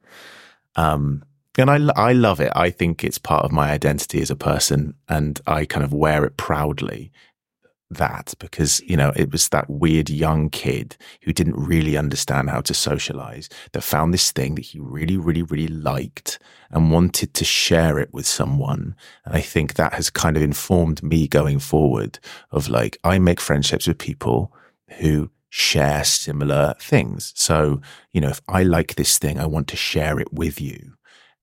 Um, 0.77 1.23
and 1.57 1.69
I, 1.69 1.91
I 1.97 2.13
love 2.13 2.39
it. 2.39 2.53
I 2.55 2.69
think 2.69 3.03
it's 3.03 3.17
part 3.17 3.43
of 3.43 3.51
my 3.51 3.71
identity 3.71 4.21
as 4.21 4.31
a 4.31 4.37
person, 4.37 4.93
and 5.09 5.39
I 5.45 5.65
kind 5.65 5.83
of 5.83 5.93
wear 5.93 6.23
it 6.23 6.37
proudly. 6.37 7.11
That 7.91 8.33
because 8.39 8.79
you 8.81 8.95
know 8.95 9.11
it 9.17 9.31
was 9.33 9.49
that 9.49 9.69
weird 9.69 10.09
young 10.09 10.49
kid 10.49 10.95
who 11.23 11.33
didn't 11.33 11.57
really 11.57 11.97
understand 11.97 12.49
how 12.49 12.61
to 12.61 12.73
socialize 12.73 13.49
that 13.73 13.81
found 13.81 14.13
this 14.13 14.31
thing 14.31 14.55
that 14.55 14.61
he 14.65 14.79
really, 14.79 15.17
really, 15.17 15.41
really 15.43 15.67
liked 15.67 16.39
and 16.71 16.91
wanted 16.91 17.33
to 17.33 17.43
share 17.43 17.99
it 17.99 18.13
with 18.13 18.25
someone. 18.25 18.95
And 19.25 19.35
I 19.35 19.41
think 19.41 19.73
that 19.73 19.93
has 19.93 20.09
kind 20.09 20.37
of 20.37 20.43
informed 20.43 21.03
me 21.03 21.27
going 21.27 21.59
forward 21.59 22.17
of 22.51 22.69
like, 22.69 22.97
I 23.03 23.19
make 23.19 23.41
friendships 23.41 23.87
with 23.87 23.97
people 23.97 24.53
who 24.99 25.29
share 25.49 26.05
similar 26.05 26.75
things. 26.79 27.33
So, 27.35 27.81
you 28.13 28.21
know, 28.21 28.29
if 28.29 28.41
I 28.47 28.63
like 28.63 28.95
this 28.95 29.17
thing, 29.17 29.37
I 29.37 29.45
want 29.47 29.67
to 29.67 29.75
share 29.75 30.17
it 30.19 30.31
with 30.31 30.61
you. 30.61 30.93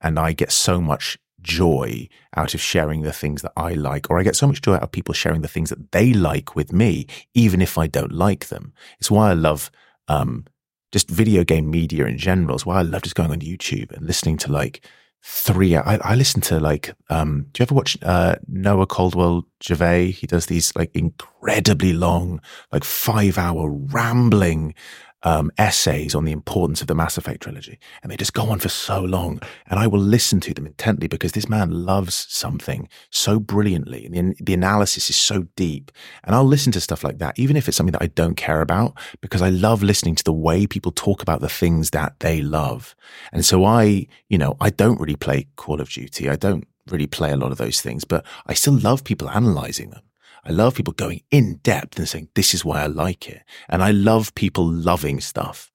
And 0.01 0.19
I 0.19 0.33
get 0.33 0.51
so 0.51 0.81
much 0.81 1.19
joy 1.41 2.09
out 2.37 2.55
of 2.55 2.61
sharing 2.61 3.03
the 3.03 3.13
things 3.13 3.43
that 3.43 3.53
I 3.57 3.75
like, 3.75 4.11
or 4.11 4.19
I 4.19 4.23
get 4.23 4.37
so 4.37 4.47
much 4.47 4.63
joy 4.63 4.75
out 4.75 4.83
of 4.83 4.93
people 4.93 5.15
sharing 5.15 5.43
the 5.43 5.49
things 5.49 5.71
that 5.71 5.93
they 5.93 6.13
like 6.13 6.55
with 6.57 6.73
me, 6.73 7.07
even 7.35 7.61
if 7.61 7.79
I 7.79 7.87
don't 7.87 8.13
like 8.13 8.49
them. 8.49 8.73
It's 8.99 9.11
why 9.11 9.31
I 9.31 9.35
love, 9.35 9.71
um, 10.09 10.45
just 10.93 11.11
video 11.11 11.45
game 11.45 11.71
media 11.71 12.07
in 12.07 12.19
general. 12.19 12.55
It's 12.55 12.67
why 12.67 12.79
I 12.79 12.83
love 12.83 13.03
just 13.03 13.15
going 13.15 13.31
on 13.31 13.41
YouTube 13.41 13.93
and 13.93 14.07
listening 14.07 14.39
to 14.39 14.53
like 14.53 14.85
three. 15.23 15.77
I, 15.77 15.97
I 15.97 16.15
listen 16.15 16.41
to 16.43 16.61
like. 16.61 16.95
Um, 17.11 17.47
do 17.53 17.61
you 17.61 17.65
ever 17.65 17.75
watch 17.75 17.99
uh, 18.03 18.37
Noah 18.47 18.87
Caldwell 18.87 19.47
Gervais? 19.63 20.13
He 20.13 20.27
does 20.27 20.47
these 20.47 20.75
like 20.77 20.91
incredibly 20.95 21.93
long, 21.93 22.41
like 22.73 22.85
five 22.85 23.37
hour 23.37 23.71
rambling 23.71 24.75
um, 25.23 25.51
essays 25.59 26.15
on 26.15 26.25
the 26.25 26.33
importance 26.33 26.81
of 26.81 26.87
the 26.87 26.95
Mass 26.95 27.19
Effect 27.19 27.43
trilogy, 27.43 27.79
and 28.03 28.11
they 28.11 28.17
just 28.17 28.35
go 28.35 28.51
on 28.51 28.59
for 28.59 28.69
so 28.69 29.01
long. 29.01 29.41
And 29.67 29.79
I 29.79 29.87
will 29.87 30.01
listen 30.01 30.41
to 30.41 30.55
them 30.55 30.67
intently 30.67 31.09
because 31.09 31.33
this 31.33 31.49
man 31.49 31.85
loves 31.85 32.27
something 32.29 32.89
so 33.11 33.41
brilliantly, 33.41 34.07
and 34.07 34.15
the, 34.15 34.45
the 34.45 34.55
analysis 34.55 35.11
is 35.11 35.17
so 35.17 35.47
deep. 35.57 35.91
And 36.25 36.35
I'll 36.35 36.45
listen 36.45 36.73
to 36.73 36.81
stuff 36.81 37.05
like 37.05 37.19
that, 37.19 37.39
even 37.39 37.57
if 37.57 37.69
it's 37.69 37.77
something 37.77 37.93
that 37.93 38.03
I 38.03 38.09
don't 38.09 38.37
care 38.37 38.61
about, 38.61 38.99
because 39.21 39.43
I 39.43 39.49
love 39.51 39.83
listening 39.83 40.15
to 40.17 40.25
the 40.25 40.33
way 40.33 40.67
people 40.67 40.93
talk 40.93 41.23
about 41.23 41.41
the 41.41 41.49
things 41.49 41.91
that 41.91 42.21
they 42.21 42.41
love. 42.41 42.95
And 43.33 43.45
so 43.45 43.65
I, 43.65 44.07
you 44.29 44.39
know, 44.39 44.57
I 44.61 44.71
don't 44.71 45.01
really 45.01 45.17
play 45.17 45.49
Call 45.57 45.81
of 45.81 45.91
Duty. 45.91 46.29
I 46.29 46.37
don't 46.37 46.67
really 46.89 47.07
play 47.07 47.31
a 47.33 47.37
lot 47.37 47.53
of 47.53 47.59
those 47.59 47.81
things, 47.81 48.05
but 48.05 48.25
I 48.47 48.55
still 48.55 48.79
love 48.79 49.05
people 49.05 49.29
analyzing 49.29 49.91
them. 49.91 50.03
I 50.49 50.53
love 50.53 50.75
people 50.75 50.95
going 50.95 51.21
in 51.31 51.57
depth 51.57 51.99
and 51.99 52.09
saying, 52.09 52.29
this 52.35 52.55
is 52.55 52.65
why 52.65 52.83
I 52.83 52.87
like 52.87 53.29
it. 53.29 53.43
And 53.69 53.83
I 53.83 53.91
love 53.91 54.35
people 54.35 54.67
loving 54.67 55.21
stuff. 55.21 55.71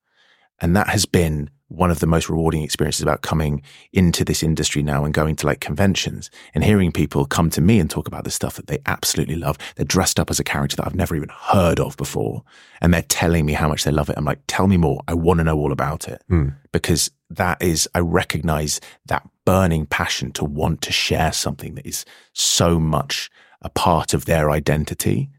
And 0.59 0.75
that 0.75 0.87
has 0.87 1.05
been 1.05 1.51
one 1.67 1.91
of 1.91 1.99
the 1.99 2.07
most 2.07 2.29
rewarding 2.29 2.63
experiences 2.63 3.01
about 3.01 3.21
coming 3.21 3.61
into 3.91 4.23
this 4.25 4.41
industry 4.43 4.81
now 4.83 5.05
and 5.05 5.13
going 5.13 5.35
to 5.35 5.45
like 5.45 5.59
conventions 5.59 6.29
and 6.53 6.63
hearing 6.63 6.91
people 6.91 7.25
come 7.25 7.49
to 7.51 7.61
me 7.61 7.79
and 7.79 7.89
talk 7.89 8.07
about 8.07 8.23
the 8.23 8.31
stuff 8.31 8.55
that 8.55 8.67
they 8.67 8.79
absolutely 8.85 9.35
love. 9.35 9.57
They're 9.75 9.85
dressed 9.85 10.19
up 10.19 10.29
as 10.29 10.39
a 10.39 10.43
character 10.43 10.75
that 10.77 10.85
I've 10.87 10.95
never 10.95 11.15
even 11.15 11.29
heard 11.29 11.79
of 11.79 11.95
before. 11.97 12.43
And 12.81 12.93
they're 12.93 13.01
telling 13.03 13.45
me 13.45 13.53
how 13.53 13.67
much 13.67 13.83
they 13.83 13.91
love 13.91 14.09
it. 14.09 14.17
I'm 14.17 14.25
like, 14.25 14.41
tell 14.47 14.67
me 14.67 14.77
more. 14.77 15.01
I 15.07 15.13
want 15.13 15.39
to 15.39 15.43
know 15.43 15.57
all 15.57 15.71
about 15.71 16.07
it 16.07 16.21
Hmm. 16.29 16.49
because 16.71 17.11
that 17.29 17.61
is, 17.61 17.87
I 17.93 17.99
recognize 17.99 18.79
that 19.07 19.27
burning 19.45 19.85
passion 19.85 20.31
to 20.33 20.45
want 20.45 20.81
to 20.83 20.91
share 20.91 21.31
something 21.31 21.75
that 21.75 21.85
is 21.85 22.05
so 22.33 22.79
much 22.79 23.29
a 23.63 23.69
part 23.69 24.13
of 24.13 24.25
their 24.25 24.51
identity. 24.51 25.29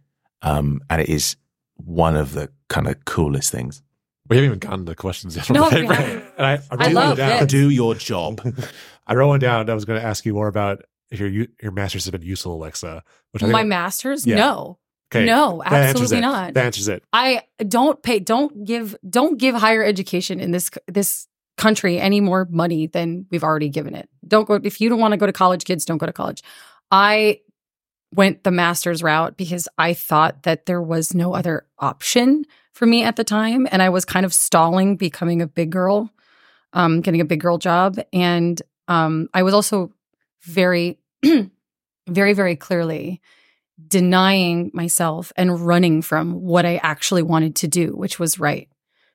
Um, 0.42 0.80
and 0.90 1.00
it 1.00 1.08
is 1.08 1.36
one 1.76 2.16
of 2.16 2.32
the 2.32 2.50
kind 2.68 2.86
of 2.86 3.04
coolest 3.04 3.50
things. 3.50 3.82
We 4.28 4.36
haven't 4.36 4.46
even 4.46 4.58
gotten 4.58 4.84
the 4.86 4.94
questions 4.94 5.36
yet. 5.36 5.50
No, 5.50 5.68
Right, 5.68 5.88
we 5.88 5.94
And 6.38 6.46
I, 6.46 6.52
I, 6.54 6.58
I 6.70 6.76
wrote 6.76 6.80
one 6.80 6.94
love 6.94 7.16
down. 7.18 7.40
this. 7.40 7.50
Do 7.50 7.68
your 7.70 7.94
job. 7.94 8.40
I 9.06 9.14
wrote 9.14 9.28
one 9.28 9.40
down. 9.40 9.68
I 9.68 9.74
was 9.74 9.84
going 9.84 10.00
to 10.00 10.06
ask 10.06 10.24
you 10.24 10.32
more 10.32 10.48
about 10.48 10.82
if 11.10 11.20
your 11.20 11.28
your 11.62 11.72
masters 11.72 12.06
have 12.06 12.12
been 12.12 12.22
useful, 12.22 12.54
Alexa. 12.54 13.02
Which 13.32 13.42
I 13.42 13.46
think 13.46 13.52
my 13.52 13.64
masters 13.64 14.26
Yeah. 14.26 14.36
no 14.36 14.78
okay, 15.14 15.26
no 15.26 15.62
absolutely 15.62 16.18
it. 16.18 16.20
not 16.22 16.54
That 16.54 16.64
answers 16.66 16.88
it. 16.88 17.04
I 17.12 17.42
don't 17.68 18.02
pay 18.02 18.18
don't 18.18 18.64
give 18.64 18.96
don't 19.08 19.38
give 19.38 19.54
higher 19.54 19.84
education 19.84 20.40
in 20.40 20.50
this 20.52 20.70
this 20.88 21.28
country 21.58 22.00
any 22.00 22.20
more 22.20 22.48
money 22.50 22.86
than 22.86 23.26
we've 23.30 23.44
already 23.44 23.68
given 23.68 23.94
it. 23.94 24.08
Don't 24.26 24.48
go 24.48 24.54
if 24.54 24.80
you 24.80 24.88
don't 24.88 24.98
want 25.00 25.12
to 25.12 25.18
go 25.18 25.26
to 25.26 25.32
college 25.32 25.64
kids 25.64 25.84
don't 25.84 25.98
go 25.98 26.06
to 26.06 26.12
college. 26.12 26.42
I 26.90 27.40
went 28.14 28.44
the 28.44 28.50
master's 28.50 29.02
route 29.02 29.36
because 29.36 29.68
I 29.78 29.94
thought 29.94 30.42
that 30.44 30.66
there 30.66 30.82
was 30.82 31.14
no 31.14 31.34
other 31.34 31.66
option 31.78 32.44
for 32.72 32.86
me 32.86 33.04
at 33.04 33.16
the 33.16 33.24
time 33.24 33.66
and 33.70 33.82
I 33.82 33.88
was 33.88 34.04
kind 34.04 34.26
of 34.26 34.34
stalling 34.34 34.96
becoming 34.96 35.42
a 35.42 35.46
big 35.46 35.70
girl 35.70 36.10
um 36.72 37.00
getting 37.00 37.20
a 37.20 37.24
big 37.24 37.40
girl 37.40 37.58
job 37.58 37.98
and 38.12 38.60
um 38.88 39.28
I 39.32 39.42
was 39.42 39.54
also 39.54 39.92
very 40.42 40.98
very 42.08 42.32
very 42.32 42.56
clearly 42.56 43.20
denying 43.88 44.70
myself 44.72 45.32
and 45.36 45.60
running 45.60 46.02
from 46.02 46.32
what 46.42 46.64
I 46.64 46.76
actually 46.76 47.22
wanted 47.22 47.56
to 47.56 47.68
do, 47.68 47.88
which 47.88 48.18
was 48.18 48.38
write. 48.38 48.68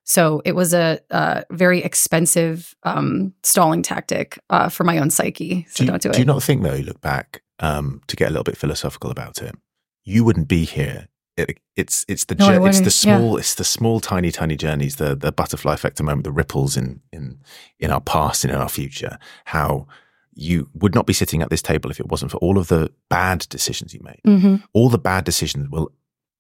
So 0.04 0.42
it 0.44 0.54
was 0.54 0.74
a, 0.74 1.00
a 1.12 1.46
very 1.52 1.84
expensive 1.84 2.76
um, 2.84 3.34
stalling 3.44 3.84
tactic 3.84 4.40
uh, 4.50 4.70
for 4.70 4.84
my 4.84 4.98
own 4.98 5.12
psyche. 5.12 5.66
So 5.70 5.78
do 5.78 5.86
you, 5.86 5.92
not 5.92 6.02
do, 6.02 6.10
do 6.10 6.12
it. 6.12 6.14
Do 6.14 6.20
you 6.20 6.26
not 6.26 6.44
think, 6.44 6.64
though, 6.64 6.74
you 6.74 6.84
look 6.84 7.00
back 7.02 7.44
um, 7.60 8.02
to 8.08 8.16
get 8.16 8.28
a 8.28 8.32
little 8.32 8.44
bit 8.44 8.58
philosophical 8.58 9.12
about 9.12 9.42
it, 9.42 9.56
you 10.04 10.24
wouldn't 10.24 10.48
be 10.48 10.66
here. 10.66 11.08
It, 11.38 11.60
it's 11.78 12.06
it's 12.10 12.26
the 12.26 12.36
No, 12.36 12.46
it's 12.48 12.52
the 12.56 12.60
wouldn't, 12.62 12.86
yeah. 12.86 12.90
small 12.92 13.38
it's 13.38 13.56
the 13.56 13.64
small 13.64 14.02
tiny 14.02 14.30
tiny 14.30 14.58
journeys 14.58 14.98
the 14.98 15.16
the 15.16 15.32
butterfly 15.32 15.74
effect 15.74 15.96
the 15.96 16.04
moment 16.04 16.26
the 16.26 16.34
ripples 16.34 16.76
in 16.76 17.00
in 17.14 17.40
in 17.80 17.92
our 17.92 18.02
past 18.02 18.44
and 18.44 18.52
in 18.52 18.60
our 18.60 18.68
future 18.68 19.18
how 19.46 19.88
you 20.34 20.70
would 20.74 20.94
not 20.94 21.06
be 21.06 21.14
sitting 21.14 21.42
at 21.42 21.50
this 21.50 21.62
table 21.62 21.90
if 21.90 22.00
it 22.00 22.10
wasn't 22.10 22.30
for 22.30 22.38
all 22.40 22.58
of 22.58 22.68
the 22.68 22.92
bad 23.10 23.40
decisions 23.48 23.94
you 23.94 24.02
made 24.04 24.20
hmm 24.26 24.58
all 24.74 24.90
the 24.90 24.98
bad 24.98 25.24
decisions 25.24 25.70
will 25.70 25.94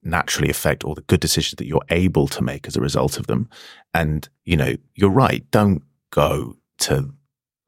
naturally 0.03 0.49
affect 0.49 0.83
all 0.83 0.95
the 0.95 1.01
good 1.01 1.19
decisions 1.19 1.57
that 1.57 1.65
you're 1.65 1.85
able 1.89 2.27
to 2.27 2.43
make 2.43 2.67
as 2.67 2.75
a 2.75 2.81
result 2.81 3.17
of 3.17 3.27
them. 3.27 3.49
And, 3.93 4.27
you 4.45 4.55
know, 4.55 4.75
you're 4.95 5.09
right. 5.09 5.49
Don't 5.51 5.83
go 6.11 6.55
to 6.79 7.13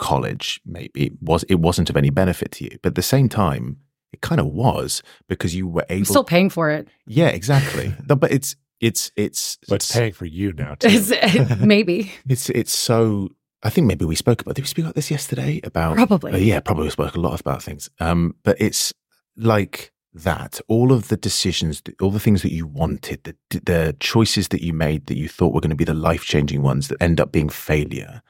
college. 0.01 0.59
Maybe 0.65 1.05
it 1.07 1.13
was, 1.21 1.43
it 1.43 1.55
wasn't 1.61 1.89
of 1.89 1.95
any 1.95 2.09
benefit 2.09 2.51
to 2.53 2.65
you, 2.65 2.77
but 2.81 2.89
at 2.89 2.95
the 2.95 3.01
same 3.01 3.29
time, 3.29 3.77
it 4.11 4.19
kind 4.21 4.41
of 4.41 4.47
was 4.47 5.01
because 5.29 5.55
you 5.55 5.67
were 5.67 5.85
I'm 5.89 5.97
able. 5.97 6.05
still 6.05 6.23
paying 6.25 6.49
for 6.49 6.69
it. 6.69 6.87
yeah, 7.07 7.27
exactly. 7.29 7.93
No, 8.09 8.15
but 8.15 8.31
it's, 8.31 8.55
it's, 8.81 9.11
it's, 9.15 9.57
But 9.69 9.75
it's 9.75 9.91
paying 9.93 10.11
for 10.13 10.25
you 10.25 10.51
now 10.53 10.75
too. 10.75 10.87
It's- 10.89 11.59
maybe. 11.73 12.11
it's, 12.27 12.49
it's 12.49 12.77
so, 12.77 13.29
I 13.63 13.69
think 13.69 13.87
maybe 13.87 14.03
we 14.05 14.15
spoke 14.15 14.41
about, 14.41 14.55
did 14.55 14.63
we 14.63 14.67
speak 14.67 14.83
about 14.85 14.95
this 14.95 15.11
yesterday 15.11 15.61
about 15.63 15.95
Probably. 15.95 16.33
uh, 16.33 16.37
yeah, 16.37 16.59
probably 16.59 16.85
we 16.85 16.89
spoke 16.89 17.15
a 17.15 17.19
lot 17.19 17.39
about 17.39 17.61
things. 17.63 17.89
Um, 17.99 18.35
but 18.43 18.59
it's 18.59 18.91
like 19.37 19.91
that. 20.13 20.59
All 20.67 20.91
of 20.91 21.07
the 21.07 21.15
decisions, 21.17 21.81
all 22.01 22.11
the 22.11 22.19
things 22.19 22.41
that 22.41 22.51
you 22.51 22.65
wanted, 22.67 23.23
the 23.23 23.35
the 23.51 23.95
choices 23.99 24.49
that 24.49 24.61
you 24.61 24.73
made 24.73 25.05
that 25.05 25.17
you 25.17 25.29
thought 25.29 25.53
were 25.53 25.61
going 25.61 25.69
to 25.69 25.75
be 25.75 25.85
the 25.85 25.93
life 25.93 26.23
changing 26.25 26.61
ones 26.63 26.87
that 26.89 27.01
end 27.01 27.21
up 27.21 27.31
being 27.31 27.47
failure, 27.49 28.21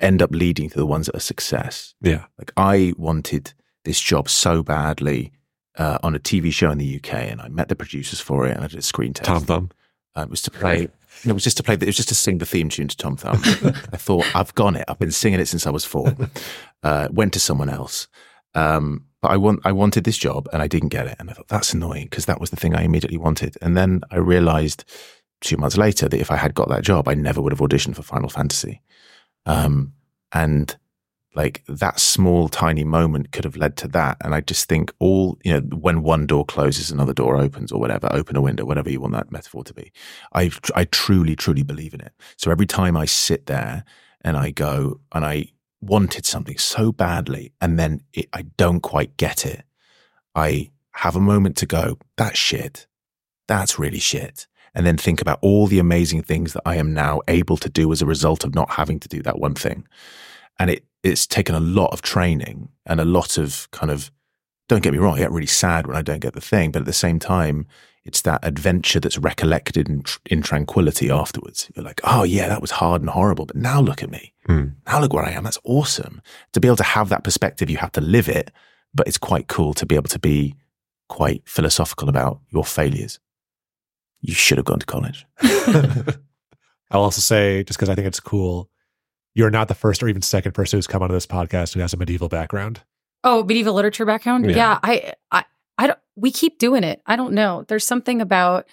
end 0.00 0.22
up 0.22 0.30
leading 0.32 0.70
to 0.70 0.76
the 0.76 0.86
ones 0.86 1.06
that 1.06 1.16
are 1.16 1.20
success. 1.20 1.94
yeah. 2.00 2.24
Like 2.38 2.52
I 2.56 2.92
wanted 2.96 3.52
this 3.84 4.00
job 4.00 4.28
so 4.28 4.62
badly 4.62 5.32
uh, 5.78 5.98
on 6.02 6.14
a 6.14 6.18
TV 6.18 6.52
show 6.52 6.70
in 6.70 6.78
the 6.78 6.96
UK, 6.96 7.14
and 7.14 7.40
I 7.40 7.48
met 7.48 7.68
the 7.68 7.76
producers 7.76 8.20
for 8.20 8.46
it, 8.46 8.54
and 8.54 8.64
I 8.64 8.66
did 8.68 8.78
a 8.78 8.82
screen 8.82 9.14
test. 9.14 9.26
Tom 9.26 9.44
Thumb. 9.44 9.70
Uh, 10.16 10.22
it 10.22 10.30
was 10.30 10.42
to 10.42 10.50
play. 10.50 10.88
It 11.24 11.32
was 11.32 11.44
just 11.44 11.56
to 11.58 11.62
play. 11.62 11.74
It 11.74 11.86
was 11.86 11.96
just 11.96 12.08
to 12.08 12.14
sing 12.14 12.38
the 12.38 12.46
theme 12.46 12.68
tune 12.68 12.88
to 12.88 12.96
Tom 12.96 13.16
Thumb. 13.16 13.40
I 13.92 13.96
thought 13.96 14.24
I've 14.34 14.54
gone 14.54 14.76
it. 14.76 14.84
I've 14.88 14.98
been 14.98 15.10
singing 15.10 15.40
it 15.40 15.46
since 15.46 15.66
I 15.66 15.70
was 15.70 15.84
four. 15.84 16.14
Uh, 16.82 17.08
went 17.12 17.30
to 17.34 17.38
someone 17.38 17.68
else, 17.68 18.08
um, 18.54 19.04
but 19.20 19.30
I 19.30 19.36
want. 19.36 19.60
I 19.66 19.72
wanted 19.72 20.04
this 20.04 20.16
job 20.16 20.48
and 20.50 20.62
I 20.62 20.66
didn't 20.66 20.88
get 20.88 21.06
it, 21.06 21.16
and 21.18 21.28
I 21.28 21.34
thought 21.34 21.48
that's 21.48 21.74
annoying 21.74 22.04
because 22.04 22.24
that 22.24 22.40
was 22.40 22.48
the 22.48 22.56
thing 22.56 22.74
I 22.74 22.84
immediately 22.84 23.18
wanted. 23.18 23.58
And 23.60 23.76
then 23.76 24.00
I 24.10 24.16
realized 24.16 24.86
two 25.42 25.58
months 25.58 25.76
later 25.76 26.08
that 26.08 26.18
if 26.18 26.30
I 26.30 26.36
had 26.36 26.54
got 26.54 26.70
that 26.70 26.82
job, 26.82 27.06
I 27.06 27.12
never 27.12 27.42
would 27.42 27.52
have 27.52 27.60
auditioned 27.60 27.96
for 27.96 28.02
Final 28.02 28.30
Fantasy. 28.30 28.80
Um, 29.46 29.94
and 30.32 30.76
like 31.34 31.62
that 31.68 32.00
small 32.00 32.48
tiny 32.48 32.84
moment 32.84 33.30
could 33.32 33.44
have 33.44 33.56
led 33.56 33.76
to 33.78 33.88
that. 33.88 34.16
And 34.20 34.34
i 34.34 34.40
just 34.40 34.68
think 34.68 34.92
all 34.98 35.38
you 35.44 35.52
know 35.52 35.60
when 35.76 36.02
one 36.02 36.26
door 36.26 36.44
closes 36.44 36.90
another 36.90 37.12
door 37.12 37.36
opens 37.36 37.72
or 37.72 37.80
whatever 37.80 38.08
open 38.12 38.36
a 38.36 38.40
window 38.40 38.64
whatever 38.64 38.90
you 38.90 39.00
want 39.00 39.14
that 39.14 39.30
metaphor 39.32 39.64
to 39.64 39.74
be. 39.74 39.92
I 40.34 40.50
i 40.74 40.84
truly 40.84 41.36
truly 41.36 41.62
believe 41.62 41.94
in 41.94 42.00
it. 42.00 42.12
So 42.36 42.50
every 42.50 42.66
time 42.66 42.96
i 42.96 43.04
sit 43.04 43.46
there 43.46 43.84
and 44.22 44.36
i 44.36 44.50
go 44.50 45.00
and 45.12 45.24
i 45.24 45.46
wanted 45.80 46.26
something 46.26 46.58
so 46.58 46.92
badly 46.92 47.52
and 47.60 47.78
then 47.78 48.02
it, 48.12 48.28
i 48.32 48.42
don't 48.58 48.80
quite 48.80 49.16
get 49.16 49.46
it 49.46 49.64
i 50.34 50.70
have 50.92 51.16
a 51.16 51.20
moment 51.20 51.56
to 51.56 51.66
go 51.66 51.96
that's 52.16 52.38
shit. 52.38 52.86
That's 53.48 53.78
really 53.78 53.98
shit 53.98 54.46
and 54.74 54.86
then 54.86 54.96
think 54.96 55.20
about 55.20 55.38
all 55.42 55.66
the 55.66 55.78
amazing 55.78 56.22
things 56.22 56.52
that 56.52 56.62
i 56.66 56.76
am 56.76 56.92
now 56.94 57.20
able 57.28 57.56
to 57.56 57.68
do 57.68 57.90
as 57.92 58.02
a 58.02 58.06
result 58.06 58.44
of 58.44 58.54
not 58.54 58.70
having 58.70 59.00
to 59.00 59.08
do 59.08 59.22
that 59.22 59.38
one 59.38 59.54
thing. 59.54 59.86
And 60.58 60.70
it 60.70 60.84
it's 61.02 61.26
taken 61.26 61.54
a 61.54 61.60
lot 61.60 61.92
of 61.92 62.02
training 62.02 62.68
and 62.84 63.00
a 63.00 63.04
lot 63.04 63.38
of 63.38 63.70
kind 63.70 63.90
of 63.90 64.10
don't 64.68 64.82
get 64.82 64.92
me 64.92 64.98
wrong 64.98 65.14
i 65.14 65.18
get 65.18 65.32
really 65.32 65.46
sad 65.46 65.86
when 65.86 65.96
i 65.96 66.02
don't 66.02 66.20
get 66.20 66.34
the 66.34 66.40
thing 66.40 66.70
but 66.70 66.80
at 66.80 66.86
the 66.86 66.92
same 66.92 67.18
time 67.18 67.66
it's 68.04 68.22
that 68.22 68.40
adventure 68.42 68.98
that's 68.98 69.18
recollected 69.18 69.88
in, 69.88 70.02
tr- 70.02 70.18
in 70.26 70.42
tranquility 70.42 71.10
afterwards. 71.10 71.70
You're 71.74 71.84
like 71.84 72.00
oh 72.04 72.22
yeah 72.22 72.48
that 72.48 72.62
was 72.62 72.72
hard 72.72 73.02
and 73.02 73.10
horrible 73.10 73.46
but 73.46 73.56
now 73.56 73.80
look 73.80 74.02
at 74.02 74.10
me. 74.10 74.32
Hmm. 74.46 74.68
now 74.86 75.00
look 75.00 75.12
where 75.12 75.24
i 75.24 75.30
am. 75.30 75.44
That's 75.44 75.58
awesome. 75.64 76.22
To 76.54 76.60
be 76.60 76.68
able 76.68 76.76
to 76.76 76.82
have 76.82 77.08
that 77.10 77.24
perspective 77.24 77.68
you 77.68 77.76
have 77.76 77.92
to 77.92 78.00
live 78.00 78.28
it 78.28 78.50
but 78.94 79.06
it's 79.06 79.18
quite 79.18 79.48
cool 79.48 79.74
to 79.74 79.86
be 79.86 79.94
able 79.94 80.08
to 80.08 80.18
be 80.18 80.54
quite 81.08 81.42
philosophical 81.46 82.08
about 82.08 82.40
your 82.50 82.64
failures 82.64 83.18
you 84.20 84.34
should 84.34 84.58
have 84.58 84.66
gone 84.66 84.78
to 84.78 84.86
college 84.86 85.26
I'll 86.90 87.02
also 87.02 87.20
say, 87.20 87.62
just 87.64 87.78
because 87.78 87.88
I 87.88 87.94
think 87.94 88.06
it's 88.06 88.20
cool, 88.20 88.68
you're 89.34 89.50
not 89.50 89.68
the 89.68 89.74
first 89.74 90.02
or 90.02 90.08
even 90.08 90.22
second 90.22 90.52
person 90.52 90.76
who's 90.76 90.86
come 90.86 91.02
onto 91.02 91.14
this 91.14 91.26
podcast 91.26 91.74
who 91.74 91.80
has 91.80 91.92
a 91.92 91.96
medieval 91.96 92.28
background. 92.28 92.80
Oh, 93.22 93.44
medieval 93.44 93.74
literature 93.74 94.04
background. 94.04 94.50
Yeah. 94.50 94.56
Yeah, 94.56 94.78
I, 94.82 95.12
I, 95.30 95.44
I 95.78 95.86
don't. 95.86 95.98
We 96.16 96.32
keep 96.32 96.58
doing 96.58 96.84
it. 96.84 97.00
I 97.06 97.16
don't 97.16 97.32
know. 97.32 97.64
There's 97.68 97.86
something 97.86 98.20
about. 98.20 98.66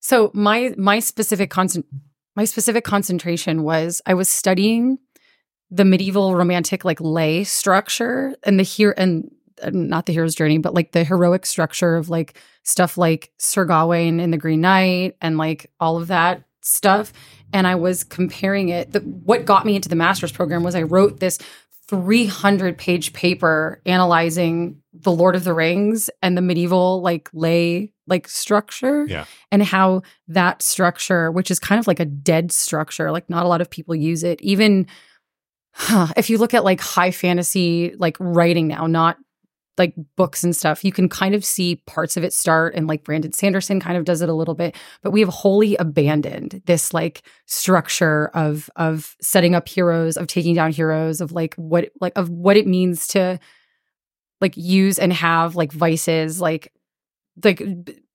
So 0.00 0.30
my 0.32 0.72
my 0.78 1.00
specific 1.00 1.50
concent 1.50 1.84
my 2.36 2.44
specific 2.44 2.84
concentration 2.84 3.64
was 3.64 4.00
I 4.06 4.14
was 4.14 4.28
studying 4.28 4.98
the 5.70 5.84
medieval 5.84 6.34
romantic 6.34 6.84
like 6.84 7.00
lay 7.00 7.44
structure 7.44 8.36
and 8.44 8.58
the 8.58 8.62
here 8.62 8.94
and 8.96 9.30
Uh, 9.62 9.70
not 9.72 10.06
the 10.06 10.12
hero's 10.12 10.34
journey, 10.34 10.58
but 10.58 10.74
like 10.74 10.92
the 10.92 11.04
heroic 11.04 11.46
structure 11.46 11.96
of 11.96 12.08
like 12.08 12.38
stuff 12.62 12.96
like 12.98 13.30
Sir 13.38 13.64
Gawain 13.64 14.20
in 14.20 14.30
the 14.30 14.36
Green 14.36 14.60
Knight 14.60 15.16
and 15.20 15.38
like 15.38 15.70
all 15.80 15.96
of 15.96 16.08
that 16.08 16.42
stuff. 16.62 17.12
And 17.52 17.66
I 17.66 17.76
was 17.76 18.04
comparing 18.04 18.68
it. 18.68 18.92
The, 18.92 19.00
what 19.00 19.44
got 19.46 19.64
me 19.64 19.74
into 19.76 19.88
the 19.88 19.96
master's 19.96 20.32
program 20.32 20.62
was 20.62 20.74
I 20.74 20.82
wrote 20.82 21.18
this 21.20 21.38
300 21.88 22.76
page 22.76 23.12
paper 23.14 23.80
analyzing 23.86 24.82
the 24.92 25.10
Lord 25.12 25.34
of 25.34 25.44
the 25.44 25.54
Rings 25.54 26.10
and 26.20 26.36
the 26.36 26.42
medieval 26.42 27.00
like 27.00 27.30
lay 27.32 27.92
like 28.06 28.28
structure 28.28 29.06
Yeah. 29.06 29.24
and 29.50 29.62
how 29.62 30.02
that 30.28 30.60
structure 30.62 31.30
which 31.32 31.50
is 31.50 31.58
kind 31.58 31.78
of 31.78 31.86
like 31.86 32.00
a 32.00 32.04
dead 32.04 32.52
structure 32.52 33.10
like 33.10 33.30
not 33.30 33.46
a 33.46 33.48
lot 33.48 33.60
of 33.62 33.70
people 33.70 33.94
use 33.94 34.22
it 34.22 34.40
even 34.42 34.86
if 36.16 36.28
you 36.28 36.36
look 36.38 36.52
at 36.52 36.64
like 36.64 36.80
high 36.80 37.10
fantasy 37.10 37.94
like 37.96 38.16
writing 38.20 38.66
now 38.68 38.86
not 38.86 39.16
like 39.78 39.94
books 40.16 40.42
and 40.44 40.54
stuff 40.54 40.84
you 40.84 40.92
can 40.92 41.08
kind 41.08 41.34
of 41.34 41.44
see 41.44 41.76
parts 41.86 42.16
of 42.16 42.24
it 42.24 42.32
start 42.32 42.74
and 42.74 42.86
like 42.86 43.04
Brandon 43.04 43.32
Sanderson 43.32 43.80
kind 43.80 43.96
of 43.96 44.04
does 44.04 44.22
it 44.22 44.28
a 44.28 44.34
little 44.34 44.54
bit 44.54 44.76
but 45.02 45.10
we 45.10 45.20
have 45.20 45.28
wholly 45.28 45.76
abandoned 45.76 46.62
this 46.66 46.92
like 46.92 47.22
structure 47.46 48.28
of 48.34 48.68
of 48.76 49.16
setting 49.20 49.54
up 49.54 49.68
heroes 49.68 50.16
of 50.16 50.26
taking 50.26 50.54
down 50.54 50.72
heroes 50.72 51.20
of 51.20 51.32
like 51.32 51.54
what 51.54 51.90
like 52.00 52.12
of 52.16 52.28
what 52.28 52.56
it 52.56 52.66
means 52.66 53.06
to 53.08 53.38
like 54.40 54.56
use 54.56 54.98
and 54.98 55.12
have 55.12 55.56
like 55.56 55.72
vices 55.72 56.40
like 56.40 56.72
like 57.44 57.62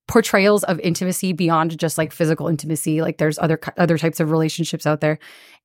portrayals 0.07 0.63
of 0.65 0.79
intimacy 0.81 1.31
beyond 1.33 1.77
just 1.79 1.97
like 1.97 2.11
physical 2.11 2.47
intimacy. 2.47 3.01
Like 3.01 3.17
there's 3.17 3.39
other 3.39 3.59
other 3.77 3.97
types 3.97 4.19
of 4.19 4.31
relationships 4.31 4.85
out 4.85 5.01
there. 5.01 5.19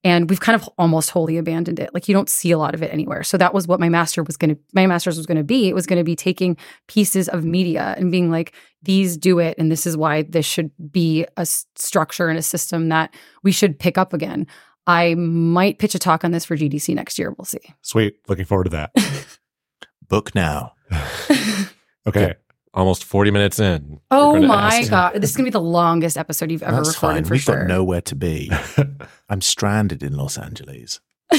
And 0.05 0.31
we've 0.31 0.39
kind 0.39 0.55
of 0.55 0.69
almost 0.79 1.11
wholly 1.11 1.39
abandoned 1.39 1.81
it. 1.81 1.93
Like 1.93 2.07
you 2.09 2.15
don't 2.15 2.29
see 2.29 2.53
a 2.53 2.59
lot 2.59 2.73
of 2.73 2.83
it 2.83 2.93
anywhere. 2.93 3.25
So 3.25 3.37
that 3.37 3.53
was 3.53 3.67
what 3.67 3.81
my 3.81 3.89
master 3.89 4.23
was 4.23 4.37
going 4.37 4.55
to 4.55 4.61
my 4.73 4.87
master's 4.87 5.17
was 5.17 5.27
going 5.27 5.39
to 5.39 5.45
be. 5.45 5.69
It 5.69 5.75
was 5.75 5.87
going 5.87 5.99
to 5.99 6.05
be 6.05 6.15
taking 6.15 6.57
pieces 6.87 7.29
of 7.29 7.45
media 7.45 7.95
and 7.99 8.13
being 8.13 8.31
like 8.31 8.55
these 8.83 9.17
do 9.17 9.41
it 9.41 9.57
and 9.59 9.73
this 9.73 9.87
is 9.87 9.97
why 9.97 10.23
this 10.23 10.47
should 10.47 10.71
be 10.91 11.25
a 11.37 11.41
s- 11.41 11.67
structure 11.75 12.29
and 12.29 12.39
a 12.39 12.43
system 12.43 12.91
that 12.91 13.13
we 13.43 13.51
should 13.51 13.79
pick 13.79 13.99
up 13.99 14.13
again. 14.13 14.47
I 14.87 15.15
might 15.15 15.79
pitch 15.79 15.95
a 15.95 15.99
talk 15.99 16.25
on 16.25 16.31
this 16.31 16.45
for 16.45 16.57
gdc 16.57 16.95
next 16.95 17.19
year. 17.19 17.35
We'll 17.37 17.45
see. 17.45 17.59
Sweet. 17.83 18.17
Looking 18.29 18.45
forward 18.45 18.65
to 18.65 18.71
that. 18.71 18.93
book 20.09 20.35
now. 20.35 20.75
Okay. 22.09 22.37
Almost 22.75 23.05
40 23.05 23.31
minutes 23.31 23.59
in. 23.59 24.01
Oh 24.11 24.41
my 24.41 24.85
god 24.89 25.15
this 25.15 25.31
is 25.31 25.37
going 25.37 25.45
to 25.47 25.51
be 25.51 25.53
the 25.53 25.61
longest 25.61 26.17
episode 26.19 26.51
you've 26.51 26.63
ever 26.63 26.77
that's 26.77 26.89
recorded 26.91 27.15
fine 27.17 27.25
for 27.25 27.31
we've 27.35 27.41
sure 27.43 27.59
got 27.61 27.67
nowhere 27.67 28.01
to 28.03 28.15
be 28.15 28.51
i'm 29.29 29.41
stranded 29.41 30.03
in 30.03 30.17
los 30.17 30.37
angeles 30.39 31.01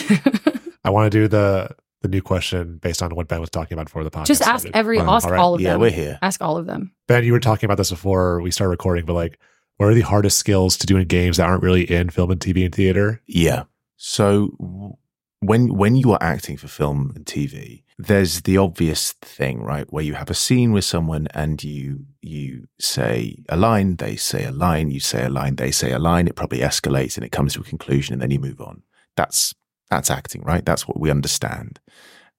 I 0.83 0.89
want 0.91 1.11
to 1.11 1.17
do 1.17 1.27
the 1.27 1.69
the 2.01 2.07
new 2.07 2.21
question 2.21 2.77
based 2.81 3.03
on 3.03 3.13
what 3.13 3.27
Ben 3.27 3.41
was 3.41 3.49
talking 3.49 3.75
about 3.75 3.87
before 3.87 4.03
the 4.03 4.11
podcast. 4.11 4.25
just 4.27 4.41
ask 4.41 4.61
started. 4.61 4.77
every 4.77 4.97
Wow. 4.99 5.15
ask 5.15 5.25
All 5.25 5.31
right. 5.33 5.39
all 5.39 5.55
of 5.55 5.61
yeah 5.61 5.71
them 5.73 5.81
we're 5.81 5.89
here 5.91 6.17
ask 6.21 6.41
all 6.41 6.57
of 6.57 6.65
them 6.65 6.93
Ben, 7.07 7.23
you 7.23 7.31
were 7.33 7.39
talking 7.39 7.67
about 7.67 7.77
this 7.77 7.89
before 7.89 8.39
we 8.41 8.51
started 8.51 8.69
recording, 8.69 9.03
but 9.05 9.13
like, 9.13 9.39
what 9.77 9.87
are 9.87 9.93
the 9.95 10.01
hardest 10.01 10.37
skills 10.37 10.77
to 10.77 10.85
do 10.87 10.95
in 10.97 11.07
games 11.07 11.37
that 11.37 11.47
aren't 11.47 11.63
really 11.63 11.89
in 11.89 12.09
film 12.11 12.29
and 12.31 12.39
TV 12.39 12.63
and 12.65 12.73
theater? 12.75 13.19
Yeah. 13.25 13.63
So 13.97 14.49
w- 14.59 14.93
when 15.41 15.75
when 15.75 15.95
you 15.95 16.11
are 16.11 16.21
acting 16.21 16.57
for 16.57 16.67
film 16.67 17.13
and 17.15 17.25
TV, 17.25 17.83
there's 17.97 18.41
the 18.41 18.57
obvious 18.57 19.13
thing, 19.13 19.61
right, 19.63 19.91
where 19.91 20.03
you 20.03 20.15
have 20.15 20.29
a 20.29 20.33
scene 20.35 20.71
with 20.73 20.85
someone 20.85 21.27
and 21.33 21.63
you 21.63 22.05
you 22.21 22.67
say 22.79 23.37
a 23.49 23.57
line, 23.57 23.97
they 23.97 24.15
say 24.15 24.45
a 24.45 24.51
line, 24.51 24.91
you 24.91 24.99
say 24.99 25.25
a 25.25 25.29
line, 25.29 25.55
they 25.55 25.71
say 25.71 25.91
a 25.91 25.99
line. 25.99 26.27
It 26.27 26.35
probably 26.35 26.59
escalates 26.59 27.17
and 27.17 27.25
it 27.25 27.31
comes 27.31 27.53
to 27.53 27.61
a 27.61 27.63
conclusion, 27.63 28.13
and 28.13 28.21
then 28.21 28.31
you 28.31 28.39
move 28.39 28.61
on. 28.61 28.83
That's 29.15 29.53
that's 29.89 30.11
acting, 30.11 30.43
right? 30.43 30.65
That's 30.65 30.87
what 30.87 30.99
we 30.99 31.11
understand, 31.11 31.79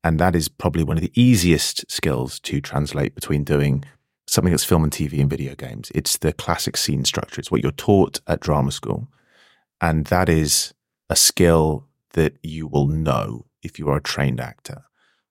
and 0.05 0.20
that 0.20 0.36
is 0.36 0.48
probably 0.48 0.84
one 0.84 0.96
of 0.98 1.03
the 1.03 1.12
easiest 1.14 1.90
skills 1.90 2.40
to 2.40 2.61
translate 2.61 3.14
between 3.14 3.44
doing 3.44 3.84
something 4.28 4.53
that's 4.53 4.64
film 4.64 4.84
and 4.84 4.92
TV 4.92 5.20
and 5.20 5.30
video 5.30 5.55
games. 5.57 5.92
It's 5.94 6.18
the 6.18 6.32
classic 6.32 6.76
scene 6.76 7.05
structure. 7.05 7.40
It's 7.40 7.51
what 7.51 7.62
you're 7.62 7.72
taught 7.72 8.20
at 8.28 8.40
drama 8.40 8.72
school 8.72 9.09
And 9.80 10.07
that 10.07 10.28
is 10.28 10.74
a 11.11 11.16
skill 11.16 11.88
that 12.14 12.34
you 12.42 12.66
will 12.66 12.86
know 12.86 13.46
if 13.62 13.78
you 13.78 13.88
are 13.88 13.96
a 13.96 14.02
trained 14.02 14.40
actor. 14.40 14.84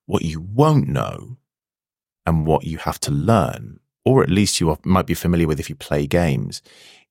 What 0.05 0.23
you 0.23 0.41
won't 0.41 0.87
know 0.87 1.37
and 2.25 2.45
what 2.45 2.63
you 2.63 2.77
have 2.79 2.99
to 3.01 3.11
learn, 3.11 3.79
or 4.03 4.23
at 4.23 4.29
least 4.29 4.59
you 4.59 4.69
are, 4.69 4.79
might 4.83 5.05
be 5.05 5.13
familiar 5.13 5.47
with 5.47 5.59
if 5.59 5.69
you 5.69 5.75
play 5.75 6.07
games, 6.07 6.61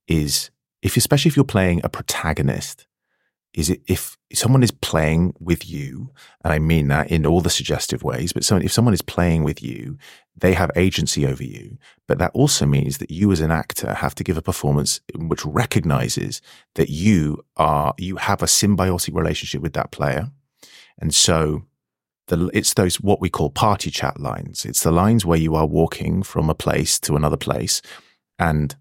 is 0.08 0.50
if, 0.82 0.96
especially 0.96 1.28
if 1.28 1.36
you're 1.36 1.44
playing 1.44 1.80
a 1.84 1.88
protagonist, 1.88 2.87
is 3.54 3.70
it 3.70 3.80
if 3.86 4.16
someone 4.32 4.62
is 4.62 4.70
playing 4.70 5.34
with 5.40 5.68
you, 5.68 6.10
and 6.44 6.52
I 6.52 6.58
mean 6.58 6.88
that 6.88 7.10
in 7.10 7.26
all 7.26 7.40
the 7.40 7.50
suggestive 7.50 8.02
ways, 8.02 8.32
but 8.32 8.44
so 8.44 8.56
if 8.56 8.72
someone 8.72 8.94
is 8.94 9.02
playing 9.02 9.42
with 9.42 9.62
you, 9.62 9.98
they 10.36 10.54
have 10.54 10.70
agency 10.76 11.26
over 11.26 11.42
you. 11.42 11.78
But 12.06 12.18
that 12.18 12.30
also 12.34 12.66
means 12.66 12.98
that 12.98 13.10
you 13.10 13.32
as 13.32 13.40
an 13.40 13.50
actor 13.50 13.94
have 13.94 14.14
to 14.16 14.24
give 14.24 14.36
a 14.36 14.42
performance 14.42 15.00
which 15.14 15.44
recognizes 15.44 16.40
that 16.74 16.90
you 16.90 17.44
are, 17.56 17.94
you 17.98 18.16
have 18.16 18.42
a 18.42 18.46
symbiotic 18.46 19.14
relationship 19.14 19.62
with 19.62 19.72
that 19.72 19.90
player. 19.90 20.30
And 21.00 21.14
so 21.14 21.64
the, 22.28 22.50
it's 22.52 22.74
those 22.74 23.00
what 23.00 23.20
we 23.20 23.30
call 23.30 23.50
party 23.50 23.90
chat 23.90 24.20
lines. 24.20 24.64
It's 24.64 24.82
the 24.82 24.92
lines 24.92 25.24
where 25.24 25.38
you 25.38 25.54
are 25.54 25.66
walking 25.66 26.22
from 26.22 26.50
a 26.50 26.54
place 26.54 27.00
to 27.00 27.16
another 27.16 27.36
place. 27.36 27.82
And 28.38 28.76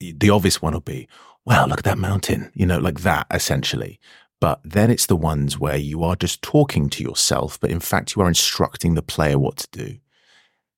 the 0.00 0.30
obvious 0.30 0.62
one 0.62 0.72
will 0.72 0.80
be, 0.80 1.08
wow, 1.46 1.66
look 1.66 1.78
at 1.78 1.84
that 1.84 1.98
mountain, 1.98 2.50
you 2.54 2.66
know, 2.66 2.78
like 2.78 3.00
that 3.00 3.26
essentially. 3.32 3.98
But 4.40 4.60
then 4.64 4.90
it's 4.90 5.06
the 5.06 5.16
ones 5.16 5.58
where 5.58 5.76
you 5.76 6.02
are 6.02 6.16
just 6.16 6.40
talking 6.40 6.88
to 6.90 7.02
yourself, 7.02 7.60
but 7.60 7.70
in 7.70 7.80
fact, 7.80 8.16
you 8.16 8.22
are 8.22 8.28
instructing 8.28 8.94
the 8.94 9.02
player 9.02 9.38
what 9.38 9.58
to 9.58 9.68
do. 9.70 9.98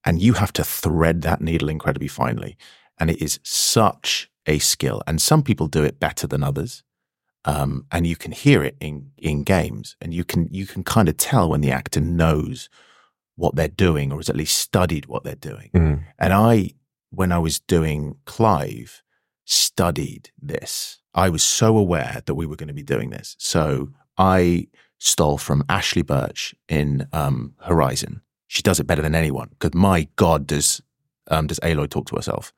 And 0.04 0.20
you 0.20 0.32
have 0.34 0.52
to 0.54 0.64
thread 0.64 1.22
that 1.22 1.40
needle 1.40 1.68
incredibly 1.68 2.08
finely. 2.08 2.56
And 2.98 3.08
it 3.08 3.22
is 3.22 3.38
such 3.44 4.28
a 4.46 4.58
skill. 4.58 5.00
And 5.06 5.22
some 5.22 5.44
people 5.44 5.68
do 5.68 5.84
it 5.84 6.00
better 6.00 6.26
than 6.26 6.42
others. 6.42 6.82
Um, 7.44 7.86
and 7.92 8.04
you 8.06 8.16
can 8.16 8.32
hear 8.32 8.64
it 8.64 8.76
in, 8.80 9.12
in 9.16 9.44
games 9.44 9.96
and 10.00 10.14
you 10.14 10.24
can, 10.24 10.48
you 10.50 10.66
can 10.66 10.84
kind 10.84 11.08
of 11.08 11.16
tell 11.16 11.50
when 11.50 11.60
the 11.60 11.72
actor 11.72 12.00
knows 12.00 12.68
what 13.34 13.56
they're 13.56 13.66
doing 13.68 14.12
or 14.12 14.18
has 14.18 14.30
at 14.30 14.36
least 14.36 14.58
studied 14.58 15.06
what 15.06 15.24
they're 15.24 15.34
doing. 15.34 15.70
Mm. 15.74 16.04
And 16.18 16.32
I, 16.32 16.70
when 17.10 17.32
I 17.32 17.38
was 17.38 17.58
doing 17.58 18.16
Clive, 18.26 19.02
studied 19.44 20.30
this. 20.40 20.98
I 21.14 21.28
was 21.28 21.42
so 21.42 21.76
aware 21.76 22.22
that 22.24 22.34
we 22.34 22.46
were 22.46 22.56
going 22.56 22.68
to 22.68 22.74
be 22.74 22.82
doing 22.82 23.10
this. 23.10 23.36
So 23.38 23.90
I 24.16 24.68
stole 24.98 25.38
from 25.38 25.64
Ashly 25.68 26.02
Burch 26.02 26.54
in 26.68 27.08
um, 27.12 27.54
Horizon. 27.60 28.22
She 28.46 28.62
does 28.62 28.80
it 28.80 28.86
better 28.86 29.02
than 29.02 29.14
anyone 29.14 29.48
because 29.50 29.74
my 29.74 30.08
God, 30.16 30.46
does 30.46 30.80
um, 31.28 31.46
does 31.46 31.60
Aloy 31.60 31.88
talk 31.88 32.06
to 32.06 32.16
herself? 32.16 32.52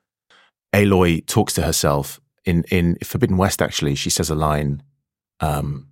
Aloy 0.73 1.25
talks 1.25 1.53
to 1.53 1.61
herself 1.63 2.19
in 2.43 2.63
in 2.69 2.97
Forbidden 3.03 3.37
West. 3.37 3.61
Actually, 3.61 3.95
she 3.95 4.09
says 4.09 4.29
a 4.29 4.35
line. 4.35 4.83
Um, 5.39 5.89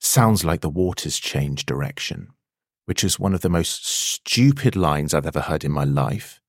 sounds 0.00 0.44
like 0.44 0.60
the 0.60 0.68
waters 0.68 1.18
change 1.18 1.64
direction, 1.64 2.28
which 2.86 3.04
is 3.04 3.18
one 3.18 3.34
of 3.34 3.40
the 3.40 3.48
most 3.48 3.86
stupid 3.86 4.74
lines 4.74 5.14
I've 5.14 5.26
ever 5.26 5.40
heard 5.40 5.64
in 5.64 5.72
my 5.72 5.84
life 5.84 6.41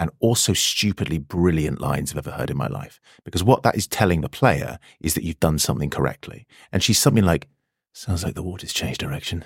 and 0.00 0.10
also 0.18 0.54
stupidly 0.54 1.18
brilliant 1.18 1.78
lines 1.78 2.10
I've 2.10 2.26
ever 2.26 2.36
heard 2.36 2.50
in 2.50 2.56
my 2.56 2.66
life. 2.66 2.98
Because 3.22 3.44
what 3.44 3.62
that 3.62 3.76
is 3.76 3.86
telling 3.86 4.22
the 4.22 4.30
player 4.30 4.78
is 4.98 5.12
that 5.12 5.22
you've 5.22 5.38
done 5.38 5.58
something 5.58 5.90
correctly. 5.90 6.46
And 6.72 6.82
she's 6.82 6.98
something 6.98 7.22
like, 7.22 7.48
sounds 7.92 8.24
like 8.24 8.34
the 8.34 8.42
water's 8.42 8.72
changed 8.72 8.98
direction. 8.98 9.44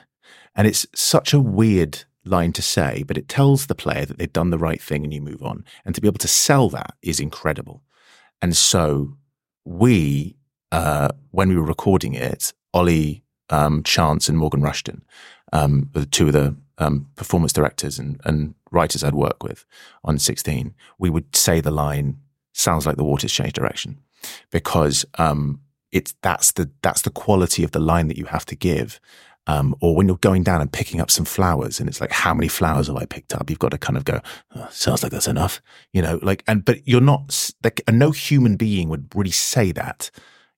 And 0.55 0.69
it's 0.69 0.87
such 0.95 1.35
a 1.35 1.41
weird 1.41 2.05
line 2.25 2.53
to 2.53 2.63
say, 2.63 3.03
but 3.03 3.19
it 3.19 3.29
tells 3.29 3.67
the 3.67 3.75
player 3.75 4.07
that 4.07 4.19
they've 4.19 4.33
done 4.33 4.51
the 4.51 4.59
right 4.59 4.81
thing 4.81 5.03
and 5.03 5.13
you 5.13 5.21
move 5.21 5.43
on. 5.43 5.65
And 5.85 5.93
to 5.97 6.01
be 6.01 6.07
able 6.07 6.19
to 6.19 6.29
sell 6.29 6.71
that 6.71 6.95
is 7.03 7.19
incredible. 7.19 7.83
And 8.41 8.57
so 8.57 9.17
we, 9.65 10.37
uh, 10.71 11.09
when 11.33 11.49
we 11.49 11.57
were 11.57 11.65
recording 11.65 12.15
it, 12.15 12.53
Ollie 12.73 13.25
um, 13.51 13.83
Chance 13.83 14.29
and 14.29 14.39
Morgan 14.39 14.63
Rushton, 14.63 15.05
um, 15.53 15.91
the 15.93 16.07
two 16.07 16.29
of 16.29 16.33
the 16.33 16.55
um, 16.79 17.09
performance 17.17 17.53
directors 17.53 17.99
and, 17.99 18.21
and 18.25 18.55
writers 18.75 19.05
I'd 19.05 19.15
work 19.15 19.43
with 19.43 19.65
on 20.03 20.19
16, 20.19 20.75
we 20.99 21.11
would 21.11 21.35
say 21.35 21.61
the 21.61 21.71
line, 21.71 22.19
sounds 22.53 22.87
like 22.87 22.97
the 22.97 23.05
water's 23.05 23.33
changed 23.33 23.55
direction 23.55 23.99
because, 24.51 25.05
um, 25.19 25.61
it's, 25.93 26.15
that's 26.23 26.53
the, 26.53 26.71
that's 26.83 27.03
the 27.03 27.11
quality 27.11 27.63
of 27.63 27.71
the 27.71 27.79
line 27.79 28.09
that 28.09 28.19
you 28.19 28.25
have 28.27 28.45
to 28.47 28.57
give. 28.57 29.01
Um, 29.47 29.77
or 29.81 29.95
when 29.95 30.09
you're 30.09 30.17
going 30.17 30.43
down 30.43 30.63
and 30.63 30.73
picking 30.73 31.01
up 31.01 31.11
some 31.11 31.27
flowers 31.27 31.79
and 31.79 31.89
it's 31.89 32.01
like, 32.01 32.11
how 32.11 32.33
many 32.33 32.49
flowers 32.49 32.87
have 32.87 32.97
I 32.97 33.05
picked 33.05 33.35
up? 33.35 33.51
You've 33.51 33.59
got 33.59 33.73
to 33.73 33.79
kind 33.79 33.97
of 33.97 34.05
go, 34.05 34.21
oh, 34.57 34.67
sounds 34.71 35.03
like 35.03 35.13
that's 35.13 35.29
enough, 35.29 35.61
you 35.93 36.01
know, 36.01 36.19
like, 36.23 36.43
and, 36.47 36.65
but 36.65 36.87
you're 36.89 37.03
not, 37.03 37.53
like, 37.63 37.83
no 37.91 38.11
human 38.11 38.57
being 38.57 38.89
would 38.89 39.15
really 39.15 39.31
say 39.31 39.71
that. 39.73 40.11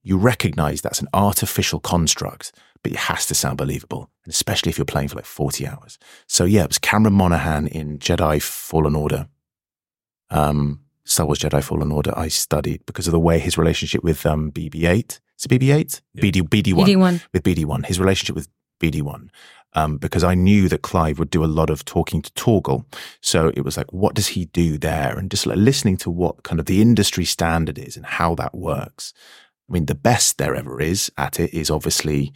You 0.05 0.17
recognize 0.17 0.83
that's 0.83 1.01
an 1.01 1.09
artificial 1.13 1.81
construct 1.81 2.53
but 2.87 2.93
it 2.93 2.99
has 2.99 3.27
to 3.27 3.35
sound 3.35 3.59
believable, 3.59 4.09
and 4.25 4.33
especially 4.33 4.71
if 4.71 4.79
you're 4.79 4.85
playing 4.85 5.09
for 5.09 5.17
like 5.17 5.25
40 5.25 5.67
hours. 5.67 5.99
So 6.29 6.45
yeah, 6.45 6.63
it 6.63 6.69
was 6.69 6.79
Cameron 6.79 7.15
Monaghan 7.15 7.67
in 7.67 7.99
Jedi 7.99 8.41
Fallen 8.41 8.95
Order. 8.95 9.27
Um, 10.31 10.83
Star 11.05 11.27
Wars 11.27 11.41
Jedi 11.41 11.65
Fallen 11.65 11.91
Order, 11.91 12.17
I 12.17 12.29
studied 12.29 12.87
because 12.87 13.09
of 13.09 13.13
the 13.13 13.19
way 13.19 13.41
his 13.41 13.59
relationship 13.59 14.05
with 14.05 14.25
um, 14.25 14.53
BB-8, 14.53 15.19
is 15.37 15.45
it 15.45 15.49
BB-8? 15.49 16.01
Yeah. 16.15 16.23
BD, 16.23 16.43
BD-1. 16.43 16.87
BD1. 16.87 17.23
With 17.33 17.43
BD-1, 17.43 17.87
his 17.87 17.99
relationship 17.99 18.37
with 18.37 18.49
BD-1. 18.81 19.31
Um, 19.73 19.99
because 19.99 20.23
I 20.23 20.37
knew 20.37 20.69
that 20.69 20.83
Clive 20.83 21.19
would 21.19 21.31
do 21.31 21.45
a 21.45 21.47
lot 21.47 21.71
of 21.71 21.85
talking 21.85 22.23
to 22.23 22.31
Torgal. 22.35 22.85
So 23.21 23.51
it 23.57 23.63
was 23.63 23.77
like, 23.77 23.93
what 23.93 24.15
does 24.15 24.29
he 24.29 24.45
do 24.47 24.79
there? 24.79 25.19
And 25.19 25.29
just 25.29 25.45
like 25.45 25.59
listening 25.59 25.97
to 25.99 26.11
what 26.11 26.45
kind 26.45 26.61
of 26.61 26.67
the 26.67 26.81
industry 26.81 27.25
standard 27.25 27.79
is 27.79 27.97
and 27.97 28.07
how 28.07 28.37
that 28.37 28.55
works. 28.55 29.13
I 29.69 29.73
mean, 29.73 29.87
the 29.87 29.97
best 29.97 30.39
there 30.39 30.55
ever 30.55 30.81
is 30.81 31.11
at 31.19 31.41
it 31.41 31.53
is 31.53 31.71
obviously 31.71 32.33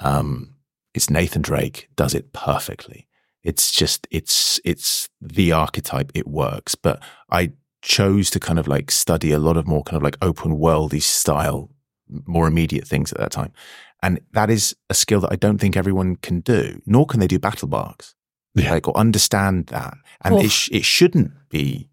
um, 0.00 0.54
it's 0.94 1.10
Nathan 1.10 1.42
Drake 1.42 1.88
does 1.96 2.14
it 2.14 2.32
perfectly. 2.32 3.06
It's 3.42 3.72
just 3.72 4.06
it's 4.10 4.60
it's 4.64 5.08
the 5.20 5.52
archetype. 5.52 6.12
It 6.14 6.26
works, 6.28 6.74
but 6.74 7.02
I 7.30 7.52
chose 7.82 8.28
to 8.30 8.40
kind 8.40 8.58
of 8.58 8.68
like 8.68 8.90
study 8.90 9.32
a 9.32 9.38
lot 9.38 9.56
of 9.56 9.66
more 9.66 9.82
kind 9.82 9.96
of 9.96 10.02
like 10.02 10.18
open 10.20 10.58
worldy 10.58 11.00
style, 11.00 11.70
more 12.26 12.46
immediate 12.46 12.86
things 12.86 13.12
at 13.12 13.18
that 13.18 13.30
time, 13.32 13.52
and 14.02 14.20
that 14.32 14.50
is 14.50 14.76
a 14.90 14.94
skill 14.94 15.20
that 15.20 15.32
I 15.32 15.36
don't 15.36 15.58
think 15.58 15.76
everyone 15.76 16.16
can 16.16 16.40
do. 16.40 16.82
Nor 16.86 17.06
can 17.06 17.20
they 17.20 17.26
do 17.26 17.38
battle 17.38 17.68
barks, 17.68 18.14
Yeah. 18.54 18.72
like 18.72 18.86
or 18.88 18.96
understand 18.96 19.68
that, 19.68 19.94
and 20.22 20.34
Oof. 20.34 20.44
it 20.44 20.50
sh- 20.50 20.68
it 20.72 20.84
shouldn't 20.84 21.32
be, 21.48 21.88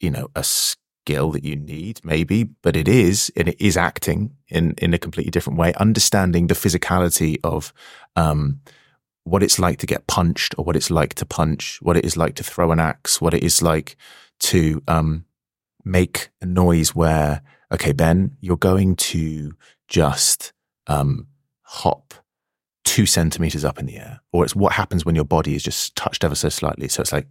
you 0.00 0.10
know, 0.10 0.28
a 0.34 0.42
skill 0.42 0.80
that 1.06 1.44
you 1.44 1.56
need, 1.56 2.00
maybe, 2.04 2.44
but 2.44 2.76
it 2.76 2.88
is, 2.88 3.32
and 3.36 3.48
it 3.48 3.60
is 3.60 3.76
acting 3.76 4.34
in, 4.48 4.74
in 4.78 4.92
a 4.92 4.98
completely 4.98 5.30
different 5.30 5.58
way, 5.58 5.72
understanding 5.74 6.48
the 6.48 6.54
physicality 6.54 7.38
of, 7.42 7.72
um, 8.16 8.60
what 9.24 9.42
it's 9.42 9.58
like 9.58 9.78
to 9.78 9.86
get 9.86 10.06
punched 10.06 10.54
or 10.58 10.64
what 10.64 10.76
it's 10.76 10.90
like 10.90 11.14
to 11.14 11.24
punch, 11.24 11.78
what 11.80 11.96
it 11.96 12.04
is 12.04 12.16
like 12.16 12.34
to 12.34 12.44
throw 12.44 12.72
an 12.72 12.80
axe, 12.80 13.20
what 13.20 13.34
it 13.34 13.42
is 13.42 13.62
like 13.62 13.96
to, 14.40 14.82
um, 14.86 15.24
make 15.84 16.30
a 16.40 16.46
noise 16.46 16.94
where, 16.94 17.42
okay, 17.72 17.92
Ben, 17.92 18.36
you're 18.40 18.56
going 18.56 18.96
to 18.96 19.54
just, 19.88 20.52
um, 20.88 21.28
hop 21.62 22.14
two 22.84 23.06
centimeters 23.06 23.64
up 23.64 23.78
in 23.78 23.86
the 23.86 23.96
air, 23.96 24.20
or 24.32 24.44
it's 24.44 24.54
what 24.54 24.72
happens 24.72 25.04
when 25.04 25.14
your 25.14 25.24
body 25.24 25.54
is 25.54 25.62
just 25.62 25.96
touched 25.96 26.24
ever 26.24 26.34
so 26.34 26.48
slightly. 26.48 26.88
So 26.88 27.00
it's 27.00 27.12
like, 27.12 27.26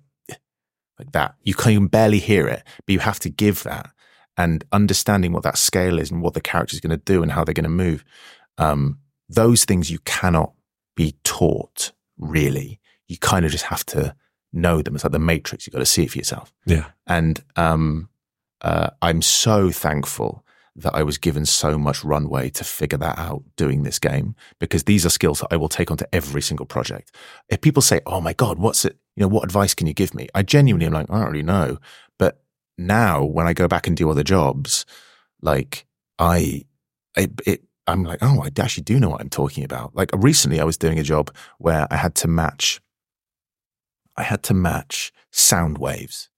like 0.99 1.11
that. 1.11 1.35
You 1.43 1.53
can, 1.53 1.73
you 1.73 1.79
can 1.79 1.87
barely 1.87 2.19
hear 2.19 2.47
it, 2.47 2.63
but 2.85 2.93
you 2.93 2.99
have 2.99 3.19
to 3.19 3.29
give 3.29 3.63
that 3.63 3.89
and 4.37 4.63
understanding 4.71 5.31
what 5.31 5.43
that 5.43 5.57
scale 5.57 5.99
is 5.99 6.11
and 6.11 6.21
what 6.21 6.33
the 6.33 6.41
character 6.41 6.75
is 6.75 6.81
going 6.81 6.97
to 6.97 7.03
do 7.03 7.21
and 7.23 7.31
how 7.31 7.43
they're 7.43 7.53
going 7.53 7.63
to 7.63 7.69
move. 7.69 8.03
Um, 8.57 8.99
those 9.29 9.65
things 9.65 9.89
you 9.89 9.99
cannot 9.99 10.53
be 10.95 11.15
taught 11.23 11.91
really. 12.17 12.79
You 13.07 13.17
kind 13.17 13.45
of 13.45 13.51
just 13.51 13.65
have 13.65 13.85
to 13.87 14.15
know 14.53 14.81
them. 14.81 14.95
It's 14.95 15.03
like 15.03 15.11
the 15.11 15.19
matrix. 15.19 15.65
You've 15.65 15.73
got 15.73 15.79
to 15.79 15.85
see 15.85 16.03
it 16.03 16.11
for 16.11 16.17
yourself. 16.17 16.53
Yeah. 16.65 16.85
And, 17.07 17.43
um, 17.55 18.09
uh, 18.61 18.91
I'm 19.01 19.21
so 19.21 19.69
thankful 19.69 20.44
that 20.75 20.93
I 20.93 21.03
was 21.03 21.17
given 21.17 21.45
so 21.45 21.77
much 21.77 22.03
runway 22.03 22.49
to 22.51 22.63
figure 22.63 22.97
that 22.97 23.17
out 23.17 23.43
doing 23.55 23.83
this 23.83 23.97
game 23.97 24.35
because 24.59 24.83
these 24.83 25.05
are 25.05 25.09
skills 25.09 25.39
that 25.39 25.47
I 25.51 25.55
will 25.55 25.69
take 25.69 25.89
onto 25.89 26.05
every 26.11 26.41
single 26.41 26.65
project. 26.65 27.15
If 27.49 27.61
people 27.61 27.81
say, 27.81 28.01
Oh 28.05 28.19
my 28.19 28.33
God, 28.33 28.59
what's 28.59 28.83
it? 28.83 28.97
You 29.15 29.21
know, 29.21 29.29
what 29.29 29.45
advice 29.45 29.73
can 29.73 29.87
you 29.87 29.93
give 29.93 30.13
me? 30.13 30.27
I 30.35 30.43
genuinely 30.43 30.85
am 30.85 30.93
like, 30.93 31.09
I 31.09 31.19
don't 31.19 31.31
really 31.31 31.43
know. 31.43 31.77
But 32.19 32.43
now 32.77 33.23
when 33.23 33.47
I 33.47 33.53
go 33.53 33.67
back 33.67 33.87
and 33.87 33.95
do 33.95 34.09
other 34.09 34.23
jobs, 34.23 34.85
like 35.41 35.85
I, 36.19 36.65
it, 37.15 37.31
it 37.45 37.63
I'm 37.87 38.03
like, 38.03 38.19
oh, 38.21 38.43
I 38.43 38.49
actually 38.61 38.83
do 38.83 38.99
know 38.99 39.09
what 39.09 39.21
I'm 39.21 39.29
talking 39.29 39.63
about. 39.63 39.95
Like 39.95 40.09
recently 40.13 40.59
I 40.59 40.65
was 40.65 40.77
doing 40.77 40.99
a 40.99 41.03
job 41.03 41.33
where 41.57 41.87
I 41.89 41.95
had 41.95 42.15
to 42.15 42.27
match, 42.27 42.81
I 44.17 44.23
had 44.23 44.43
to 44.43 44.53
match 44.53 45.13
sound 45.31 45.77
waves 45.77 46.29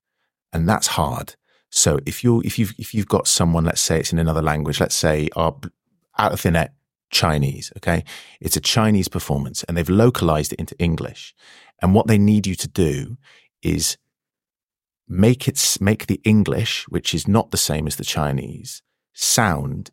and 0.52 0.68
that's 0.68 0.88
hard. 0.88 1.34
So 1.70 1.98
if 2.06 2.24
you 2.24 2.40
if 2.44 2.58
you've 2.58 2.74
if 2.78 2.94
you've 2.94 3.08
got 3.08 3.26
someone, 3.26 3.64
let's 3.64 3.80
say 3.80 3.98
it's 3.98 4.12
in 4.12 4.18
another 4.18 4.42
language, 4.42 4.80
let's 4.80 4.94
say 4.94 5.28
our 5.36 5.54
out 6.18 6.32
of 6.32 6.40
thin 6.40 6.56
air 6.56 6.70
Chinese, 7.10 7.72
okay, 7.76 8.04
it's 8.40 8.56
a 8.56 8.60
Chinese 8.60 9.08
performance, 9.08 9.64
and 9.64 9.76
they've 9.76 9.88
localized 9.88 10.52
it 10.52 10.60
into 10.60 10.78
English, 10.78 11.34
and 11.80 11.94
what 11.94 12.06
they 12.06 12.18
need 12.18 12.46
you 12.46 12.54
to 12.54 12.68
do 12.68 13.16
is 13.62 13.96
make 15.06 15.48
it 15.48 15.76
make 15.80 16.06
the 16.06 16.20
English, 16.24 16.86
which 16.88 17.14
is 17.14 17.28
not 17.28 17.50
the 17.50 17.56
same 17.56 17.86
as 17.86 17.96
the 17.96 18.04
Chinese, 18.04 18.82
sound 19.12 19.90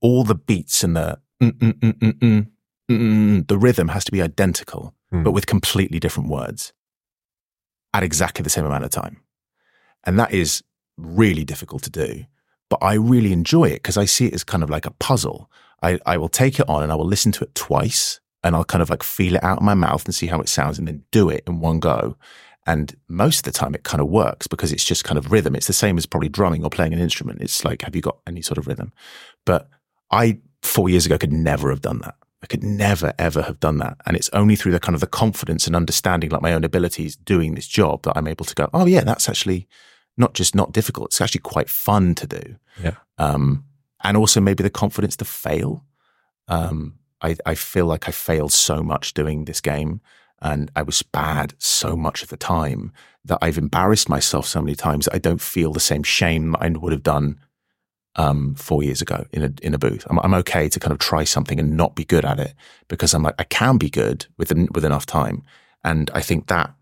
all 0.00 0.24
the 0.24 0.34
beats 0.34 0.84
and 0.84 0.96
the 0.96 1.18
mm, 1.42 1.50
mm, 1.52 1.72
mm, 1.72 1.92
mm, 1.92 2.12
mm, 2.12 2.46
mm, 2.90 2.98
mm, 2.98 3.48
the 3.48 3.58
rhythm 3.58 3.88
has 3.88 4.04
to 4.04 4.12
be 4.12 4.20
identical, 4.20 4.94
Hmm. 5.14 5.22
but 5.22 5.32
with 5.32 5.46
completely 5.46 6.00
different 6.00 6.28
words 6.28 6.72
at 7.92 8.02
exactly 8.02 8.42
the 8.42 8.50
same 8.50 8.66
amount 8.66 8.84
of 8.84 8.90
time. 8.90 9.20
And 10.02 10.18
that 10.18 10.32
is 10.32 10.62
really 10.96 11.44
difficult 11.44 11.82
to 11.84 11.90
do. 11.90 12.24
But 12.68 12.78
I 12.82 12.94
really 12.94 13.32
enjoy 13.32 13.66
it 13.66 13.82
because 13.82 13.96
I 13.96 14.04
see 14.04 14.26
it 14.26 14.34
as 14.34 14.44
kind 14.44 14.62
of 14.62 14.70
like 14.70 14.86
a 14.86 14.90
puzzle. 14.92 15.50
I, 15.82 15.98
I 16.06 16.16
will 16.16 16.28
take 16.28 16.58
it 16.58 16.68
on 16.68 16.82
and 16.82 16.90
I 16.90 16.94
will 16.94 17.06
listen 17.06 17.32
to 17.32 17.44
it 17.44 17.54
twice 17.54 18.20
and 18.42 18.54
I'll 18.54 18.64
kind 18.64 18.82
of 18.82 18.90
like 18.90 19.02
feel 19.02 19.36
it 19.36 19.44
out 19.44 19.60
in 19.60 19.66
my 19.66 19.74
mouth 19.74 20.04
and 20.04 20.14
see 20.14 20.26
how 20.26 20.40
it 20.40 20.48
sounds 20.48 20.78
and 20.78 20.88
then 20.88 21.04
do 21.10 21.28
it 21.28 21.44
in 21.46 21.60
one 21.60 21.80
go. 21.80 22.16
And 22.66 22.96
most 23.08 23.38
of 23.38 23.52
the 23.52 23.58
time 23.58 23.74
it 23.74 23.84
kind 23.84 24.00
of 24.00 24.08
works 24.08 24.46
because 24.46 24.72
it's 24.72 24.84
just 24.84 25.04
kind 25.04 25.18
of 25.18 25.30
rhythm. 25.30 25.54
It's 25.54 25.66
the 25.66 25.72
same 25.72 25.98
as 25.98 26.06
probably 26.06 26.30
drumming 26.30 26.64
or 26.64 26.70
playing 26.70 26.94
an 26.94 26.98
instrument. 26.98 27.42
It's 27.42 27.64
like, 27.64 27.82
have 27.82 27.94
you 27.94 28.02
got 28.02 28.18
any 28.26 28.40
sort 28.40 28.58
of 28.58 28.66
rhythm? 28.66 28.92
But 29.44 29.68
I, 30.10 30.38
four 30.62 30.88
years 30.88 31.04
ago, 31.04 31.18
could 31.18 31.32
never 31.32 31.68
have 31.70 31.82
done 31.82 31.98
that. 32.00 32.16
I 32.42 32.46
could 32.46 32.62
never, 32.62 33.12
ever 33.18 33.42
have 33.42 33.60
done 33.60 33.78
that. 33.78 33.96
And 34.06 34.16
it's 34.16 34.28
only 34.30 34.56
through 34.56 34.72
the 34.72 34.80
kind 34.80 34.94
of 34.94 35.00
the 35.00 35.06
confidence 35.06 35.66
and 35.66 35.74
understanding 35.74 36.30
like 36.30 36.42
my 36.42 36.52
own 36.52 36.64
abilities 36.64 37.16
doing 37.16 37.54
this 37.54 37.66
job 37.66 38.02
that 38.02 38.16
I'm 38.16 38.28
able 38.28 38.44
to 38.44 38.54
go, 38.54 38.68
oh 38.74 38.86
yeah, 38.86 39.02
that's 39.02 39.28
actually 39.28 39.66
not 40.16 40.34
just 40.34 40.54
not 40.54 40.72
difficult. 40.72 41.08
It's 41.08 41.20
actually 41.20 41.40
quite 41.40 41.68
fun 41.68 42.14
to 42.16 42.26
do. 42.26 42.56
Yeah. 42.82 42.96
Um, 43.18 43.64
and 44.02 44.16
also 44.16 44.40
maybe 44.40 44.62
the 44.62 44.70
confidence 44.70 45.16
to 45.16 45.24
fail. 45.24 45.84
Um, 46.48 46.98
I, 47.20 47.36
I 47.46 47.54
feel 47.54 47.86
like 47.86 48.08
I 48.08 48.12
failed 48.12 48.52
so 48.52 48.82
much 48.82 49.14
doing 49.14 49.44
this 49.44 49.60
game 49.60 50.00
and 50.42 50.70
I 50.76 50.82
was 50.82 51.02
bad 51.02 51.54
so 51.58 51.96
much 51.96 52.22
of 52.22 52.28
the 52.28 52.36
time 52.36 52.92
that 53.24 53.38
I've 53.40 53.56
embarrassed 53.56 54.08
myself 54.08 54.46
so 54.46 54.60
many 54.60 54.74
times 54.74 55.06
that 55.06 55.14
I 55.14 55.18
don't 55.18 55.40
feel 55.40 55.72
the 55.72 55.80
same 55.80 56.02
shame 56.02 56.52
that 56.52 56.62
I 56.62 56.68
would 56.68 56.92
have 56.92 57.02
done 57.02 57.40
um, 58.16 58.54
four 58.54 58.82
years 58.82 59.02
ago 59.02 59.26
in 59.32 59.42
a 59.42 59.52
in 59.62 59.74
a 59.74 59.78
booth. 59.78 60.06
I'm, 60.08 60.18
I'm 60.20 60.34
okay 60.34 60.68
to 60.68 60.78
kind 60.78 60.92
of 60.92 60.98
try 60.98 61.24
something 61.24 61.58
and 61.58 61.76
not 61.76 61.96
be 61.96 62.04
good 62.04 62.24
at 62.24 62.38
it 62.38 62.54
because 62.88 63.14
I'm 63.14 63.22
like 63.22 63.34
I 63.38 63.44
can 63.44 63.78
be 63.78 63.90
good 63.90 64.26
with 64.36 64.52
with 64.72 64.84
enough 64.84 65.06
time, 65.06 65.42
and 65.82 66.10
I 66.14 66.20
think 66.20 66.46
that 66.48 66.74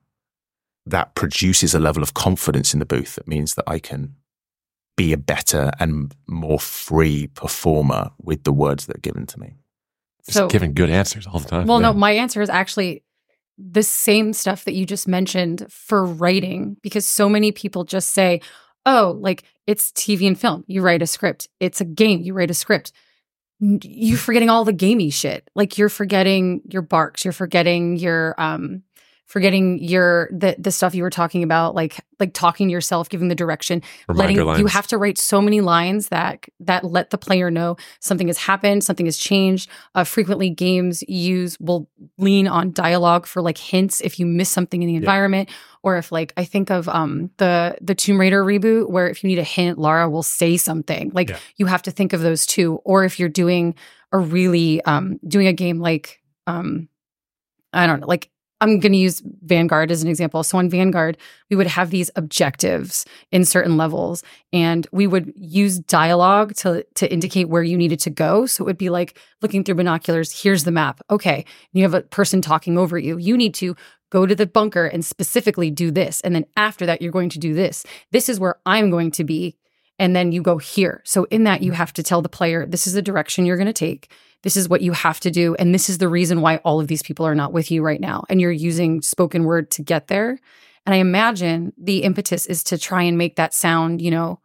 that 0.87 1.15
produces 1.15 1.75
a 1.75 1.79
level 1.79 2.03
of 2.03 2.15
confidence 2.15 2.73
in 2.75 2.81
the 2.81 2.87
booth 2.87 3.15
that 3.15 3.29
means 3.29 3.55
that 3.55 3.65
I 3.67 3.79
can 3.79 4.15
be 4.97 5.13
a 5.13 5.17
better 5.17 5.71
and 5.81 6.15
more 6.27 6.59
free 6.61 7.29
performer 7.29 8.11
with 8.23 8.45
the 8.45 8.53
words 8.53 8.87
that 8.87 8.97
are 8.97 9.01
given 9.01 9.27
to 9.27 9.41
me. 9.41 9.55
Just 10.27 10.37
So- 10.39 10.49
giving 10.49 10.75
good 10.75 10.91
answers 10.91 11.27
all 11.27 11.41
the 11.41 11.49
time. 11.49 11.67
Well, 11.67 11.81
no, 11.81 11.93
my 11.93 12.13
answer 12.13 12.43
is 12.43 12.51
actually 12.51 13.03
the 13.59 13.83
same 13.83 14.33
stuff 14.33 14.65
that 14.65 14.73
you 14.75 14.85
just 14.87 15.07
mentioned 15.07 15.67
for 15.71 16.05
writing, 16.05 16.77
because 16.83 17.07
so 17.07 17.29
many 17.29 17.53
people 17.53 17.85
just 17.85 18.11
say, 18.11 18.41
oh, 18.87 19.17
like 19.21 19.45
it's 19.67 19.93
TV 19.93 20.27
and 20.27 20.39
film. 20.39 20.65
You 20.67 20.83
write 20.83 21.03
a 21.03 21.07
script. 21.07 21.49
It's 21.61 21.81
a 21.81 21.85
game. 21.85 22.23
You 22.23 22.35
write 22.35 22.51
a 22.51 22.55
script. 22.55 22.93
You're 23.61 24.19
forgetting 24.19 24.51
all 24.51 24.65
the 24.65 24.73
gamey 24.73 25.11
shit. 25.11 25.49
Like 25.55 25.79
you're 25.79 25.89
forgetting 25.89 26.63
your 26.71 26.83
barks. 26.83 27.25
You're 27.25 27.33
forgetting 27.33 27.97
your, 27.97 28.35
um, 28.39 28.83
forgetting 29.33 29.79
your 29.83 30.29
the 30.31 30.55
the 30.59 30.71
stuff 30.71 30.95
you 30.95 31.03
were 31.03 31.09
talking 31.09 31.43
about 31.43 31.75
like 31.75 32.05
like 32.21 32.35
talking 32.35 32.69
to 32.69 32.73
yourself 32.73 33.09
giving 33.09 33.29
the 33.29 33.35
direction 33.35 33.81
letting 34.09 34.37
Reminder 34.37 34.61
you 34.61 34.67
have 34.67 34.87
to 34.89 34.99
write 34.99 35.17
so 35.17 35.41
many 35.41 35.63
lines 35.63 36.09
that 36.09 36.45
that 36.61 36.85
let 36.85 37.09
the 37.09 37.17
player 37.17 37.51
know 37.51 37.77
something 37.99 38.27
has 38.27 38.37
happened 38.37 38.85
something 38.85 39.07
has 39.07 39.17
changed. 39.17 39.71
Uh, 39.95 40.05
frequently 40.05 40.51
games 40.51 41.03
use 41.09 41.59
will 41.61 41.89
lean 42.19 42.47
on 42.47 42.73
dialogue 42.73 43.25
for 43.25 43.41
like 43.41 43.57
hints 43.57 44.03
if 44.03 44.21
you 44.21 44.27
miss 44.27 44.51
something 44.51 44.83
in 44.83 44.89
the 44.89 44.97
environment. 44.97 45.49
Or 45.83 45.97
if 45.97 46.13
like 46.13 46.35
i 46.37 46.45
think 46.45 46.71
of 46.71 46.87
um 46.91 47.31
the 47.39 47.79
the 47.81 47.95
tomb 47.95 48.21
raider 48.21 48.45
reboot 48.45 48.91
where 48.91 49.09
if 49.09 49.25
you 49.25 49.29
need 49.29 49.39
a 49.39 49.45
hint 49.45 49.79
lara 49.79 50.11
will 50.11 50.23
say 50.23 50.59
something. 50.59 51.11
Like 51.15 51.31
Yeah. 51.31 51.39
you 51.57 51.65
have 51.65 51.81
to 51.83 51.91
think 51.91 52.13
of 52.13 52.21
those 52.21 52.45
too. 52.45 52.81
Or 52.85 53.05
if 53.05 53.19
you're 53.19 53.31
doing 53.31 53.77
a 54.13 54.19
really 54.19 54.83
um 54.83 55.19
doing 55.27 55.47
a 55.47 55.55
game 55.55 55.81
like 55.81 56.21
um 56.47 56.91
i 57.73 57.87
don't 57.87 58.01
know 58.01 58.07
like 58.07 58.29
I'm 58.63 58.79
going 58.79 58.93
to 58.93 58.99
use 58.99 59.21
Vanguard 59.43 59.91
as 59.91 60.05
an 60.05 60.09
example. 60.09 60.45
So 60.45 60.57
on 60.57 60.71
Vanguard, 60.71 61.19
we 61.51 61.57
would 61.57 61.67
have 61.67 61.91
these 61.91 62.13
objectives 62.15 63.05
in 63.33 63.45
certain 63.45 63.77
levels 63.77 64.23
and 64.53 64.87
we 64.93 65.09
would 65.09 65.33
use 65.37 65.81
dialogue 65.81 66.55
to 66.59 66.85
to 66.95 67.13
indicate 67.13 67.49
where 67.49 67.65
you 67.65 67.77
needed 67.77 67.99
to 68.01 68.11
go. 68.11 68.47
So 68.47 68.63
it 68.63 68.67
would 68.67 68.79
be 68.79 68.89
like 68.89 69.19
looking 69.43 69.65
through 69.65 69.75
binoculars, 69.75 70.43
here's 70.43 70.63
the 70.63 70.71
map. 70.71 71.01
Okay. 71.11 71.45
You 71.73 71.83
have 71.83 71.95
a 71.95 72.03
person 72.03 72.41
talking 72.41 72.79
over 72.79 72.97
you. 72.97 73.19
You 73.19 73.37
need 73.37 73.55
to 73.55 73.75
go 74.11 74.27
to 74.27 74.35
the 74.35 74.47
bunker 74.47 74.87
and 74.87 75.05
specifically 75.05 75.71
do 75.71 75.91
this. 75.91 76.21
And 76.21 76.33
then 76.33 76.45
after 76.57 76.87
that 76.87 77.03
you're 77.03 77.11
going 77.11 77.31
to 77.31 77.41
do 77.41 77.55
this. 77.55 77.85
This 78.13 78.29
is 78.29 78.39
where 78.39 78.61
I'm 78.65 78.91
going 78.91 79.11
to 79.13 79.25
be 79.25 79.57
and 79.99 80.15
then 80.15 80.31
you 80.31 80.41
go 80.41 80.59
here. 80.59 81.03
So 81.05 81.25
in 81.25 81.45
that 81.45 81.63
you 81.63 81.73
mm-hmm. 81.73 81.79
have 81.79 81.93
to 81.95 82.03
tell 82.03 82.23
the 82.23 82.29
player 82.29 82.65
this 82.65 82.87
is 82.87 82.93
the 82.93 83.03
direction 83.03 83.45
you're 83.45 83.57
going 83.57 83.67
to 83.67 83.73
take. 83.73 84.13
This 84.43 84.57
is 84.57 84.69
what 84.69 84.83
you 84.83 84.93
have 84.93 85.21
to 85.21 85.31
do 85.31 85.55
and 85.55 85.75
this 85.75 85.89
is 85.89 85.99
the 85.99 86.09
reason 86.09 86.41
why 86.41 86.57
all 86.59 86.81
of 86.81 86.89
these 86.89 87.03
people 87.03 87.27
are 87.27 87.35
not 87.35 87.53
with 87.53 87.71
you 87.71 87.83
right 87.83 88.01
now 88.01 88.25
and 88.29 88.41
you're 88.41 88.51
using 88.53 89.03
spoken 89.03 89.45
word 89.45 89.71
to 89.73 89.83
get 89.83 90.09
there. 90.09 90.39
And 90.85 90.95
I 90.95 90.99
imagine 90.99 91.73
the 91.79 92.03
impetus 92.03 92.47
is 92.47 92.65
to 92.65 92.79
try 92.79 93.03
and 93.03 93.17
make 93.17 93.37
that 93.37 93.55
sound, 93.55 94.03
you 94.03 94.11
know, 94.11 94.41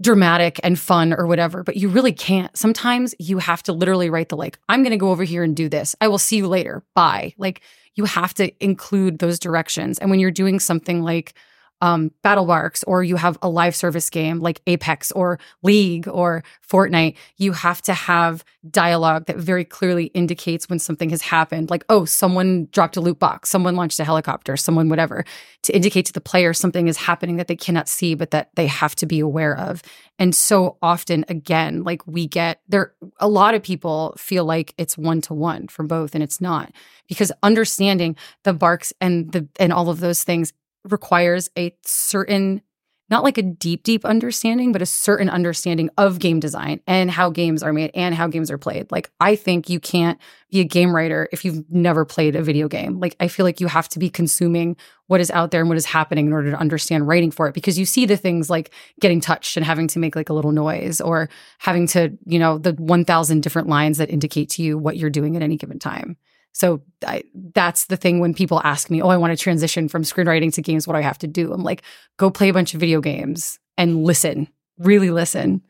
dramatic 0.00 0.60
and 0.62 0.78
fun 0.78 1.14
or 1.14 1.26
whatever, 1.26 1.62
but 1.62 1.76
you 1.76 1.88
really 1.88 2.12
can't. 2.12 2.54
Sometimes 2.56 3.14
you 3.18 3.38
have 3.38 3.62
to 3.62 3.72
literally 3.72 4.10
write 4.10 4.28
the 4.28 4.36
like, 4.36 4.58
I'm 4.68 4.82
going 4.82 4.90
to 4.90 4.98
go 4.98 5.10
over 5.10 5.24
here 5.24 5.42
and 5.42 5.56
do 5.56 5.68
this. 5.68 5.96
I 6.00 6.08
will 6.08 6.18
see 6.18 6.36
you 6.36 6.48
later. 6.48 6.84
Bye. 6.94 7.34
Like 7.38 7.62
you 7.94 8.04
have 8.04 8.34
to 8.34 8.52
include 8.62 9.18
those 9.18 9.38
directions. 9.38 9.98
And 9.98 10.10
when 10.10 10.20
you're 10.20 10.30
doing 10.30 10.60
something 10.60 11.02
like 11.02 11.34
um, 11.80 12.10
Battle 12.22 12.46
Barks 12.46 12.82
or 12.84 13.04
you 13.04 13.16
have 13.16 13.38
a 13.42 13.48
live 13.48 13.76
service 13.76 14.08
game 14.10 14.40
like 14.40 14.62
Apex 14.66 15.12
or 15.12 15.38
League 15.62 16.08
or 16.08 16.42
Fortnite, 16.66 17.16
you 17.36 17.52
have 17.52 17.82
to 17.82 17.94
have 17.94 18.44
dialogue 18.70 19.26
that 19.26 19.36
very 19.36 19.64
clearly 19.64 20.06
indicates 20.06 20.68
when 20.68 20.78
something 20.78 21.10
has 21.10 21.22
happened. 21.22 21.70
Like, 21.70 21.84
oh, 21.88 22.04
someone 22.04 22.68
dropped 22.72 22.96
a 22.96 23.00
loot 23.00 23.18
box, 23.18 23.50
someone 23.50 23.76
launched 23.76 24.00
a 24.00 24.04
helicopter, 24.04 24.56
someone 24.56 24.88
whatever, 24.88 25.24
to 25.62 25.74
indicate 25.74 26.06
to 26.06 26.12
the 26.12 26.20
player 26.20 26.52
something 26.52 26.88
is 26.88 26.96
happening 26.96 27.36
that 27.36 27.48
they 27.48 27.56
cannot 27.56 27.88
see, 27.88 28.14
but 28.14 28.30
that 28.30 28.50
they 28.54 28.66
have 28.66 28.94
to 28.96 29.06
be 29.06 29.20
aware 29.20 29.56
of. 29.56 29.82
And 30.18 30.34
so 30.34 30.78
often, 30.82 31.24
again, 31.28 31.84
like 31.84 32.06
we 32.06 32.26
get 32.26 32.60
there, 32.68 32.94
a 33.18 33.28
lot 33.28 33.54
of 33.54 33.62
people 33.62 34.14
feel 34.16 34.44
like 34.44 34.74
it's 34.78 34.96
one 34.96 35.20
to 35.22 35.34
one 35.34 35.68
from 35.68 35.86
both, 35.86 36.14
and 36.14 36.24
it's 36.24 36.40
not 36.40 36.72
because 37.08 37.30
understanding 37.42 38.16
the 38.44 38.54
barks 38.54 38.92
and 39.00 39.30
the 39.32 39.46
and 39.60 39.72
all 39.72 39.90
of 39.90 40.00
those 40.00 40.24
things 40.24 40.52
requires 40.90 41.50
a 41.56 41.74
certain 41.84 42.62
not 43.08 43.22
like 43.22 43.38
a 43.38 43.42
deep 43.42 43.84
deep 43.84 44.04
understanding 44.04 44.72
but 44.72 44.82
a 44.82 44.86
certain 44.86 45.28
understanding 45.28 45.88
of 45.96 46.18
game 46.18 46.40
design 46.40 46.80
and 46.88 47.08
how 47.10 47.30
games 47.30 47.62
are 47.62 47.72
made 47.72 47.90
and 47.94 48.14
how 48.14 48.26
games 48.26 48.50
are 48.50 48.58
played. 48.58 48.90
Like 48.90 49.10
i 49.20 49.36
think 49.36 49.68
you 49.68 49.78
can't 49.80 50.18
be 50.50 50.60
a 50.60 50.64
game 50.64 50.94
writer 50.94 51.28
if 51.32 51.44
you've 51.44 51.64
never 51.70 52.04
played 52.04 52.34
a 52.34 52.42
video 52.42 52.68
game. 52.68 52.98
Like 52.98 53.16
i 53.20 53.28
feel 53.28 53.44
like 53.44 53.60
you 53.60 53.68
have 53.68 53.88
to 53.90 53.98
be 53.98 54.10
consuming 54.10 54.76
what 55.06 55.20
is 55.20 55.30
out 55.30 55.52
there 55.52 55.60
and 55.60 55.68
what 55.68 55.78
is 55.78 55.86
happening 55.86 56.26
in 56.26 56.32
order 56.32 56.50
to 56.50 56.58
understand 56.58 57.06
writing 57.06 57.30
for 57.30 57.46
it 57.46 57.54
because 57.54 57.78
you 57.78 57.86
see 57.86 58.06
the 58.06 58.16
things 58.16 58.50
like 58.50 58.72
getting 59.00 59.20
touched 59.20 59.56
and 59.56 59.64
having 59.64 59.86
to 59.88 59.98
make 59.98 60.16
like 60.16 60.28
a 60.28 60.34
little 60.34 60.52
noise 60.52 61.00
or 61.00 61.28
having 61.58 61.86
to 61.86 62.16
you 62.24 62.38
know 62.38 62.58
the 62.58 62.72
1000 62.72 63.42
different 63.42 63.68
lines 63.68 63.98
that 63.98 64.10
indicate 64.10 64.50
to 64.50 64.62
you 64.62 64.76
what 64.76 64.96
you're 64.96 65.10
doing 65.10 65.36
at 65.36 65.42
any 65.42 65.56
given 65.56 65.78
time 65.78 66.16
so 66.56 66.80
I, 67.06 67.22
that's 67.52 67.84
the 67.84 67.98
thing 67.98 68.18
when 68.18 68.32
people 68.32 68.62
ask 68.64 68.88
me, 68.88 69.02
"Oh, 69.02 69.08
I 69.08 69.18
want 69.18 69.36
to 69.36 69.36
transition 69.36 69.88
from 69.88 70.04
screenwriting 70.04 70.54
to 70.54 70.62
games. 70.62 70.86
What 70.86 70.94
do 70.94 71.00
I 71.00 71.02
have 71.02 71.18
to 71.18 71.26
do?" 71.26 71.52
I'm 71.52 71.62
like, 71.62 71.82
"Go 72.16 72.30
play 72.30 72.48
a 72.48 72.52
bunch 72.54 72.72
of 72.72 72.80
video 72.80 73.02
games 73.02 73.58
and 73.76 74.04
listen. 74.04 74.48
Really 74.78 75.10
listen." 75.10 75.60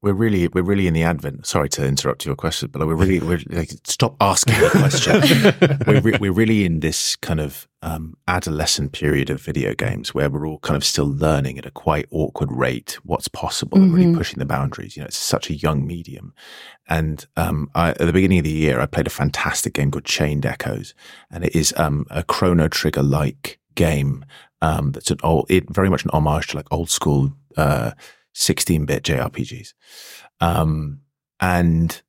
We're 0.00 0.12
really, 0.12 0.46
we're 0.46 0.62
really 0.62 0.86
in 0.86 0.94
the 0.94 1.02
advent. 1.02 1.44
Sorry 1.44 1.68
to 1.70 1.84
interrupt 1.84 2.24
your 2.24 2.36
question, 2.36 2.68
but 2.72 2.86
we're 2.86 2.94
really, 2.94 3.18
we're 3.18 3.40
like, 3.50 3.70
stop 3.82 4.14
asking 4.20 4.54
the 4.60 4.70
question. 4.70 5.78
we're, 5.88 6.00
re- 6.00 6.18
we're 6.20 6.32
really 6.32 6.64
in 6.64 6.78
this 6.78 7.16
kind 7.16 7.40
of 7.40 7.66
um, 7.82 8.14
adolescent 8.28 8.92
period 8.92 9.28
of 9.28 9.42
video 9.42 9.74
games 9.74 10.14
where 10.14 10.30
we're 10.30 10.46
all 10.46 10.60
kind 10.60 10.76
of 10.76 10.84
still 10.84 11.06
learning 11.12 11.58
at 11.58 11.66
a 11.66 11.72
quite 11.72 12.06
awkward 12.12 12.52
rate 12.52 12.96
what's 13.02 13.26
possible 13.26 13.76
and 13.78 13.92
really 13.92 14.06
Mhm. 14.12 14.16
pushing 14.16 14.38
the 14.38 14.46
boundaries. 14.46 14.96
You 14.96 15.02
know, 15.02 15.06
it's 15.08 15.16
such 15.16 15.50
a 15.50 15.54
young 15.54 15.84
medium. 15.84 16.32
And 16.88 17.26
um, 17.36 17.68
I, 17.74 17.90
at 17.90 17.98
the 17.98 18.12
beginning 18.12 18.38
of 18.38 18.44
the 18.44 18.50
year, 18.52 18.80
I 18.80 18.86
played 18.86 19.08
a 19.08 19.10
fantastic 19.10 19.74
game 19.74 19.90
called 19.90 20.04
Chained 20.04 20.46
Echoes, 20.46 20.94
and 21.28 21.44
it 21.44 21.56
is 21.56 21.74
um, 21.76 22.06
a 22.08 22.22
Chrono 22.22 22.68
Trigger 22.68 23.02
like 23.02 23.58
game 23.74 24.24
um, 24.62 24.92
that's 24.92 25.10
an 25.10 25.18
old, 25.24 25.46
it 25.50 25.68
very 25.74 25.90
much 25.90 26.04
an 26.04 26.10
homage 26.12 26.46
to 26.48 26.56
like 26.56 26.66
old 26.70 26.88
school 26.88 27.32
uh, 27.56 27.90
16-bit 28.34 29.02
JRPGs. 29.02 29.74
Um, 30.40 31.00
and 31.40 32.02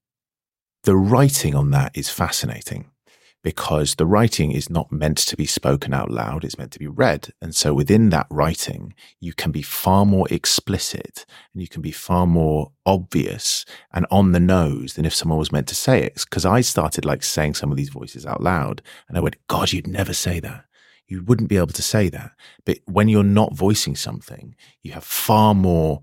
the 0.83 0.95
writing 0.95 1.55
on 1.55 1.71
that 1.71 1.95
is 1.95 2.09
fascinating 2.09 2.89
because 3.43 3.95
the 3.95 4.05
writing 4.05 4.51
is 4.51 4.69
not 4.69 4.91
meant 4.91 5.17
to 5.17 5.37
be 5.37 5.45
spoken 5.45 5.93
out 5.93 6.11
loud. 6.11 6.43
It's 6.43 6.57
meant 6.57 6.71
to 6.73 6.79
be 6.79 6.87
read. 6.87 7.31
And 7.41 7.55
so 7.55 7.73
within 7.73 8.09
that 8.09 8.27
writing, 8.29 8.93
you 9.19 9.33
can 9.33 9.51
be 9.51 9.61
far 9.61 10.05
more 10.05 10.27
explicit 10.29 11.25
and 11.53 11.61
you 11.61 11.67
can 11.67 11.81
be 11.81 11.91
far 11.91 12.27
more 12.27 12.71
obvious 12.85 13.65
and 13.93 14.05
on 14.11 14.33
the 14.33 14.39
nose 14.39 14.95
than 14.95 15.05
if 15.05 15.15
someone 15.15 15.39
was 15.39 15.51
meant 15.51 15.67
to 15.69 15.75
say 15.75 16.03
it. 16.03 16.23
Cause 16.29 16.45
I 16.45 16.61
started 16.61 17.05
like 17.05 17.23
saying 17.23 17.53
some 17.53 17.71
of 17.71 17.77
these 17.77 17.89
voices 17.89 18.25
out 18.25 18.41
loud 18.41 18.81
and 19.07 19.17
I 19.17 19.21
went, 19.21 19.37
God, 19.47 19.71
you'd 19.71 19.87
never 19.87 20.13
say 20.13 20.39
that. 20.41 20.65
You 21.09 21.23
wouldn't 21.23 21.49
be 21.49 21.57
able 21.57 21.67
to 21.67 21.81
say 21.81 22.07
that. 22.09 22.31
But 22.65 22.77
when 22.85 23.09
you're 23.09 23.23
not 23.23 23.53
voicing 23.53 23.95
something, 23.95 24.55
you 24.83 24.93
have 24.93 25.03
far 25.03 25.53
more, 25.53 26.01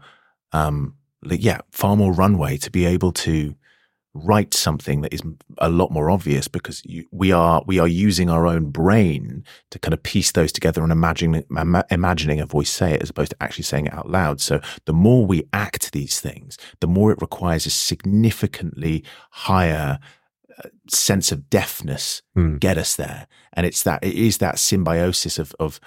um, 0.52 0.96
yeah, 1.22 1.60
far 1.70 1.96
more 1.96 2.12
runway 2.12 2.58
to 2.58 2.70
be 2.70 2.84
able 2.84 3.12
to 3.12 3.54
write 4.24 4.54
something 4.54 5.02
that 5.02 5.12
is 5.12 5.22
a 5.58 5.68
lot 5.68 5.90
more 5.90 6.10
obvious 6.10 6.48
because 6.48 6.82
you, 6.84 7.06
we 7.10 7.32
are 7.32 7.62
we 7.66 7.78
are 7.78 7.88
using 7.88 8.30
our 8.30 8.46
own 8.46 8.70
brain 8.70 9.44
to 9.70 9.78
kind 9.78 9.92
of 9.92 10.02
piece 10.02 10.32
those 10.32 10.52
together 10.52 10.82
and 10.82 10.92
imagining 10.92 11.44
imagining 11.90 12.40
a 12.40 12.46
voice 12.46 12.70
say 12.70 12.92
it 12.92 13.02
as 13.02 13.10
opposed 13.10 13.30
to 13.30 13.42
actually 13.42 13.64
saying 13.64 13.86
it 13.86 13.94
out 13.94 14.10
loud. 14.10 14.40
So 14.40 14.60
the 14.86 14.92
more 14.92 15.26
we 15.26 15.44
act 15.52 15.92
these 15.92 16.20
things, 16.20 16.56
the 16.80 16.86
more 16.86 17.12
it 17.12 17.20
requires 17.20 17.66
a 17.66 17.70
significantly 17.70 19.04
higher 19.30 19.98
sense 20.88 21.32
of 21.32 21.50
deafness 21.50 22.22
Hmm. 22.34 22.56
get 22.56 22.78
us 22.78 22.96
there. 22.96 23.26
And 23.52 23.66
it's 23.66 23.82
that 23.82 24.04
it 24.04 24.14
is 24.14 24.38
that 24.38 24.58
symbiosis 24.58 25.38
of 25.38 25.54
of 25.58 25.80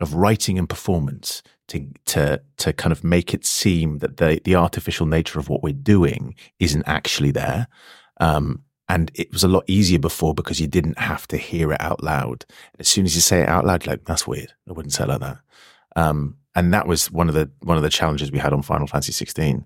of 0.00 0.14
writing 0.14 0.58
and 0.58 0.68
performance 0.68 1.42
to 1.68 1.86
to 2.06 2.40
to 2.58 2.72
kind 2.72 2.92
of 2.92 3.04
make 3.04 3.34
it 3.34 3.44
seem 3.44 3.98
that 3.98 4.16
the 4.16 4.40
the 4.44 4.54
artificial 4.56 5.06
nature 5.06 5.38
of 5.38 5.48
what 5.48 5.62
we're 5.62 5.72
doing 5.72 6.34
isn't 6.58 6.84
actually 6.86 7.30
there. 7.30 7.68
Um, 8.20 8.62
and 8.88 9.12
it 9.14 9.32
was 9.32 9.44
a 9.44 9.48
lot 9.48 9.62
easier 9.68 10.00
before 10.00 10.34
because 10.34 10.60
you 10.60 10.66
didn't 10.66 10.98
have 10.98 11.28
to 11.28 11.36
hear 11.36 11.72
it 11.72 11.80
out 11.80 12.02
loud. 12.02 12.44
As 12.80 12.88
soon 12.88 13.04
as 13.04 13.14
you 13.14 13.20
say 13.20 13.40
it 13.42 13.48
out 13.48 13.64
loud, 13.64 13.86
like 13.86 14.04
that's 14.04 14.26
weird. 14.26 14.52
I 14.68 14.72
wouldn't 14.72 14.92
say 14.92 15.04
it 15.04 15.08
like 15.08 15.20
that. 15.20 15.38
Um, 15.94 16.36
and 16.56 16.74
that 16.74 16.88
was 16.88 17.10
one 17.10 17.28
of 17.28 17.34
the 17.34 17.50
one 17.60 17.76
of 17.76 17.82
the 17.84 17.90
challenges 17.90 18.32
we 18.32 18.38
had 18.40 18.52
on 18.52 18.62
Final 18.62 18.88
Fantasy 18.88 19.12
16 19.12 19.64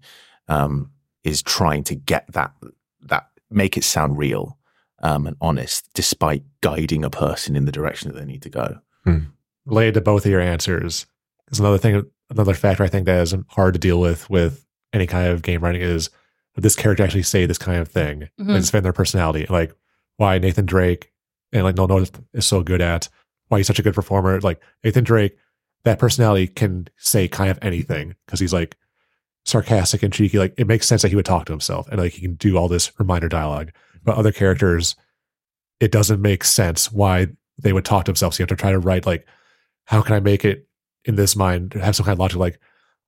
um, 0.48 0.90
is 1.22 1.42
trying 1.42 1.84
to 1.84 1.94
get 1.94 2.26
that 2.32 2.52
that 3.00 3.28
make 3.50 3.76
it 3.76 3.84
sound 3.84 4.18
real 4.18 4.58
um, 5.02 5.26
and 5.26 5.36
honest, 5.40 5.88
despite 5.94 6.42
guiding 6.62 7.04
a 7.04 7.10
person 7.10 7.56
in 7.56 7.64
the 7.66 7.72
direction 7.72 8.10
that 8.10 8.18
they 8.18 8.24
need 8.24 8.42
to 8.42 8.50
go. 8.50 8.78
related 9.66 9.94
to 9.94 10.00
both 10.00 10.24
of 10.24 10.30
your 10.30 10.40
answers 10.40 11.06
is 11.50 11.58
another 11.60 11.78
thing 11.78 12.02
another 12.30 12.54
factor 12.54 12.82
i 12.82 12.88
think 12.88 13.04
that 13.06 13.20
is 13.20 13.34
hard 13.48 13.74
to 13.74 13.78
deal 13.80 14.00
with 14.00 14.28
with 14.30 14.64
any 14.94 15.06
kind 15.06 15.28
of 15.28 15.42
game 15.42 15.62
writing 15.62 15.82
is 15.82 16.08
that 16.54 16.62
this 16.62 16.74
character 16.76 17.02
actually 17.04 17.22
say 17.22 17.44
this 17.46 17.58
kind 17.58 17.78
of 17.80 17.88
thing 17.88 18.28
Mhm. 18.40 18.54
and 18.54 18.64
defend 18.64 18.84
their 18.84 18.92
personality 18.94 19.46
like 19.50 19.74
why 20.16 20.38
nathan 20.38 20.64
drake 20.66 21.12
and 21.52 21.64
like 21.64 21.76
no 21.76 21.84
no 21.86 22.04
is 22.32 22.46
so 22.46 22.62
good 22.62 22.80
at 22.80 23.08
why 23.48 23.58
he's 23.58 23.66
such 23.66 23.78
a 23.78 23.82
good 23.82 23.94
performer 23.94 24.40
like 24.40 24.58
nathan 24.82 25.04
drake 25.04 25.36
that 25.84 25.98
personality 25.98 26.46
can 26.46 26.88
say 26.96 27.28
kind 27.28 27.50
of 27.50 27.58
anything 27.60 28.14
because 28.24 28.40
he's 28.40 28.54
like 28.54 28.76
sarcastic 29.44 30.02
and 30.02 30.12
cheeky 30.12 30.38
like 30.38 30.54
it 30.56 30.66
makes 30.66 30.86
sense 30.86 31.02
that 31.02 31.08
he 31.08 31.16
would 31.16 31.24
talk 31.26 31.44
to 31.46 31.52
himself 31.52 31.86
and 31.88 32.00
like 32.00 32.12
he 32.12 32.20
can 32.22 32.34
do 32.34 32.56
all 32.56 32.66
this 32.68 32.90
reminder 32.98 33.28
dialogue 33.28 33.70
but 34.02 34.16
other 34.16 34.32
characters 34.32 34.96
it 35.80 35.90
doesn't 35.92 36.22
make 36.22 36.44
sense 36.44 36.90
why 36.92 37.26
they 37.58 37.72
would 37.72 37.84
talk 37.84 38.04
to 38.04 38.10
themselves. 38.10 38.38
You 38.38 38.44
have 38.44 38.48
to 38.48 38.56
try 38.56 38.70
to 38.72 38.78
write 38.78 39.06
like, 39.06 39.26
how 39.86 40.02
can 40.02 40.14
I 40.14 40.20
make 40.20 40.44
it 40.44 40.66
in 41.04 41.16
this 41.16 41.36
mind 41.36 41.74
have 41.74 41.94
some 41.96 42.04
kind 42.06 42.14
of 42.14 42.18
logic 42.20 42.38
like, 42.38 42.58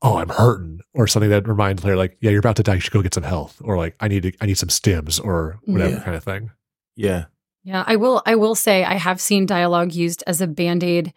oh, 0.02 0.18
I'm 0.18 0.28
hurting, 0.28 0.80
or 0.94 1.06
something 1.06 1.30
that 1.30 1.48
reminds 1.48 1.80
the 1.80 1.86
player 1.86 1.96
like, 1.96 2.16
yeah, 2.20 2.30
you're 2.30 2.40
about 2.40 2.56
to 2.56 2.62
die, 2.62 2.74
you 2.74 2.80
should 2.80 2.92
go 2.92 3.02
get 3.02 3.14
some 3.14 3.22
health, 3.22 3.60
or 3.64 3.76
like, 3.76 3.96
I 4.00 4.08
need 4.08 4.24
to, 4.24 4.32
I 4.40 4.46
need 4.46 4.58
some 4.58 4.68
stims, 4.68 5.24
or 5.24 5.58
whatever 5.64 5.94
Yeah. 5.94 6.02
kind 6.02 6.16
of 6.16 6.22
thing. 6.24 6.50
Yeah. 6.96 7.24
Yeah, 7.64 7.82
I 7.86 7.96
will 7.96 8.22
I 8.26 8.34
will 8.34 8.54
say 8.54 8.84
I 8.84 8.94
have 8.94 9.20
seen 9.20 9.46
dialogue 9.46 9.92
used 9.94 10.22
as 10.26 10.40
a 10.40 10.46
band-aid 10.46 11.12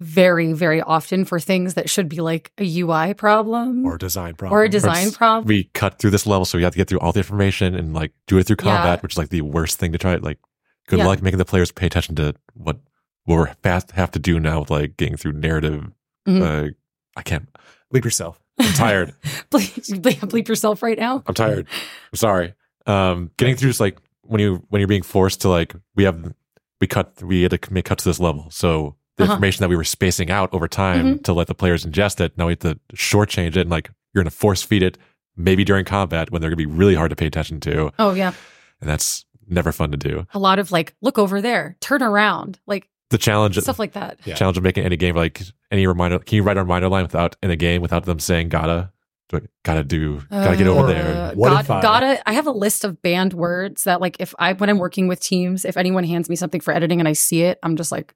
very, 0.00 0.52
very 0.52 0.80
often 0.80 1.24
for 1.24 1.40
things 1.40 1.74
that 1.74 1.90
should 1.90 2.08
be 2.08 2.20
like 2.20 2.52
a 2.58 2.80
UI 2.80 3.14
problem 3.14 3.84
Or 3.84 3.98
design 3.98 4.34
problem. 4.34 4.56
or 4.58 4.62
a 4.64 4.68
design 4.68 5.08
Or 5.08 5.12
problem. 5.12 5.46
we 5.48 5.64
cut 5.74 5.98
through 5.98 6.10
this 6.10 6.26
level, 6.26 6.44
so 6.44 6.56
we 6.58 6.64
have 6.64 6.72
to 6.72 6.76
get 6.76 6.88
through 6.88 7.00
all 7.00 7.12
the 7.12 7.20
information 7.20 7.74
and 7.74 7.94
like 7.94 8.12
do 8.26 8.38
it 8.38 8.44
through 8.46 8.56
Yeah. 8.62 8.76
combat, 8.76 9.02
which 9.02 9.14
is 9.14 9.18
like 9.18 9.30
the 9.30 9.40
worst 9.42 9.78
thing 9.78 9.92
to 9.92 9.98
try. 9.98 10.14
Like, 10.16 10.38
good 10.86 11.00
Yeah. 11.00 11.06
luck 11.06 11.20
making 11.22 11.38
the 11.38 11.44
players 11.44 11.72
pay 11.72 11.86
attention 11.86 12.14
to 12.16 12.34
what 12.54 12.78
what 13.24 13.36
we're 13.36 13.54
fast 13.62 13.90
have 13.90 14.10
to 14.12 14.18
do 14.18 14.40
now 14.40 14.60
with 14.60 14.70
like 14.70 14.96
getting 14.96 15.16
through 15.16 15.32
narrative. 15.32 15.90
Mhm. 16.26 16.42
Uh, 16.42 16.70
I 17.16 17.22
can't. 17.22 17.46
Bleep 17.92 18.04
yourself. 18.04 18.40
I'm 18.58 18.72
tired. 18.72 19.14
bleep, 19.50 20.00
bleep, 20.00 20.18
bleep 20.30 20.48
yourself 20.48 20.82
right 20.82 20.98
now. 20.98 21.22
I'm 21.26 21.34
tired. 21.34 21.66
I'm 22.12 22.16
sorry. 22.16 22.54
Um, 22.86 23.30
getting 23.36 23.54
through 23.56 23.68
just 23.70 23.80
like 23.80 23.98
when 24.22 24.40
you 24.40 24.64
when 24.68 24.80
you're 24.80 24.88
being 24.88 25.02
forced 25.02 25.42
to 25.42 25.48
like 25.50 25.74
we 25.94 26.04
have 26.04 26.32
we 26.80 26.86
cut 26.86 27.22
we 27.22 27.42
had 27.42 27.50
to 27.50 27.72
make 27.72 27.84
cuts 27.84 28.04
to 28.04 28.08
this 28.08 28.20
level, 28.20 28.46
so 28.50 28.94
the 29.18 29.24
Uh-huh. 29.24 29.32
information 29.34 29.60
that 29.62 29.68
we 29.68 29.76
were 29.76 29.84
spacing 29.84 30.30
out 30.30 30.48
over 30.54 30.66
time 30.66 31.18
to 31.20 31.32
let 31.34 31.46
the 31.48 31.54
players 31.54 31.84
ingest 31.84 32.20
it, 32.20 32.36
now 32.38 32.46
we 32.46 32.52
have 32.52 32.60
to 32.60 32.78
shortchange 32.94 33.48
it 33.48 33.58
and 33.58 33.70
like 33.70 33.90
you're 34.14 34.22
gonna 34.24 34.30
force 34.30 34.62
feed 34.62 34.82
it 34.82 34.96
maybe 35.36 35.62
during 35.64 35.84
combat 35.84 36.30
when 36.30 36.40
they're 36.40 36.50
gonna 36.50 36.56
be 36.56 36.66
really 36.66 36.94
hard 36.94 37.10
to 37.10 37.16
pay 37.16 37.26
attention 37.26 37.60
to, 37.60 37.92
Oh 37.98 38.14
yeah. 38.14 38.32
and 38.80 38.88
that's 38.88 39.24
never 39.48 39.70
fun 39.72 39.90
to 39.90 39.96
do. 39.96 40.26
A 40.34 40.38
lot 40.38 40.58
of 40.58 40.72
like, 40.72 40.94
look 41.02 41.18
over 41.18 41.40
there, 41.40 41.76
turn 41.80 42.02
around, 42.02 42.58
like 42.66 42.88
The 43.10 43.18
challenge 43.18 43.56
stuff 43.58 43.78
like 43.78 43.92
that. 43.92 44.18
Yeah. 44.24 44.34
challenge 44.34 44.56
of 44.56 44.62
making 44.62 44.84
any 44.84 44.96
game 44.96 45.14
like 45.16 45.42
any 45.70 45.86
reminder. 45.86 46.18
Can 46.20 46.36
you 46.36 46.42
write 46.42 46.56
a 46.56 46.62
reminder 46.62 46.88
line 46.88 47.02
without 47.04 47.36
in 47.42 47.50
a 47.50 47.56
game 47.56 47.82
without 47.82 48.04
them 48.04 48.18
saying 48.18 48.48
gotta? 48.48 48.90
Do 49.30 49.40
Gotta 49.62 49.84
do. 49.84 50.22
Gotta 50.30 50.56
get 50.56 50.66
over 50.66 50.84
Uh, 50.84 50.86
there. 50.86 51.32
What 51.34 51.50
got- 51.50 51.60
if 51.64 51.70
I- 51.70 51.82
gotta 51.82 52.28
I 52.28 52.32
have 52.32 52.46
a 52.46 52.50
list 52.50 52.82
of 52.84 53.02
banned 53.02 53.34
words 53.34 53.84
that 53.84 54.00
like 54.00 54.16
if 54.20 54.34
I 54.38 54.54
when 54.54 54.70
I'm 54.70 54.78
working 54.78 55.06
with 55.06 55.20
teams, 55.20 55.64
if 55.66 55.76
anyone 55.76 56.04
hands 56.04 56.30
me 56.30 56.36
something 56.36 56.62
for 56.62 56.72
editing 56.74 56.98
and 56.98 57.06
I 57.08 57.12
see 57.12 57.42
it, 57.42 57.58
I'm 57.62 57.76
just 57.76 57.92
like 57.92 58.14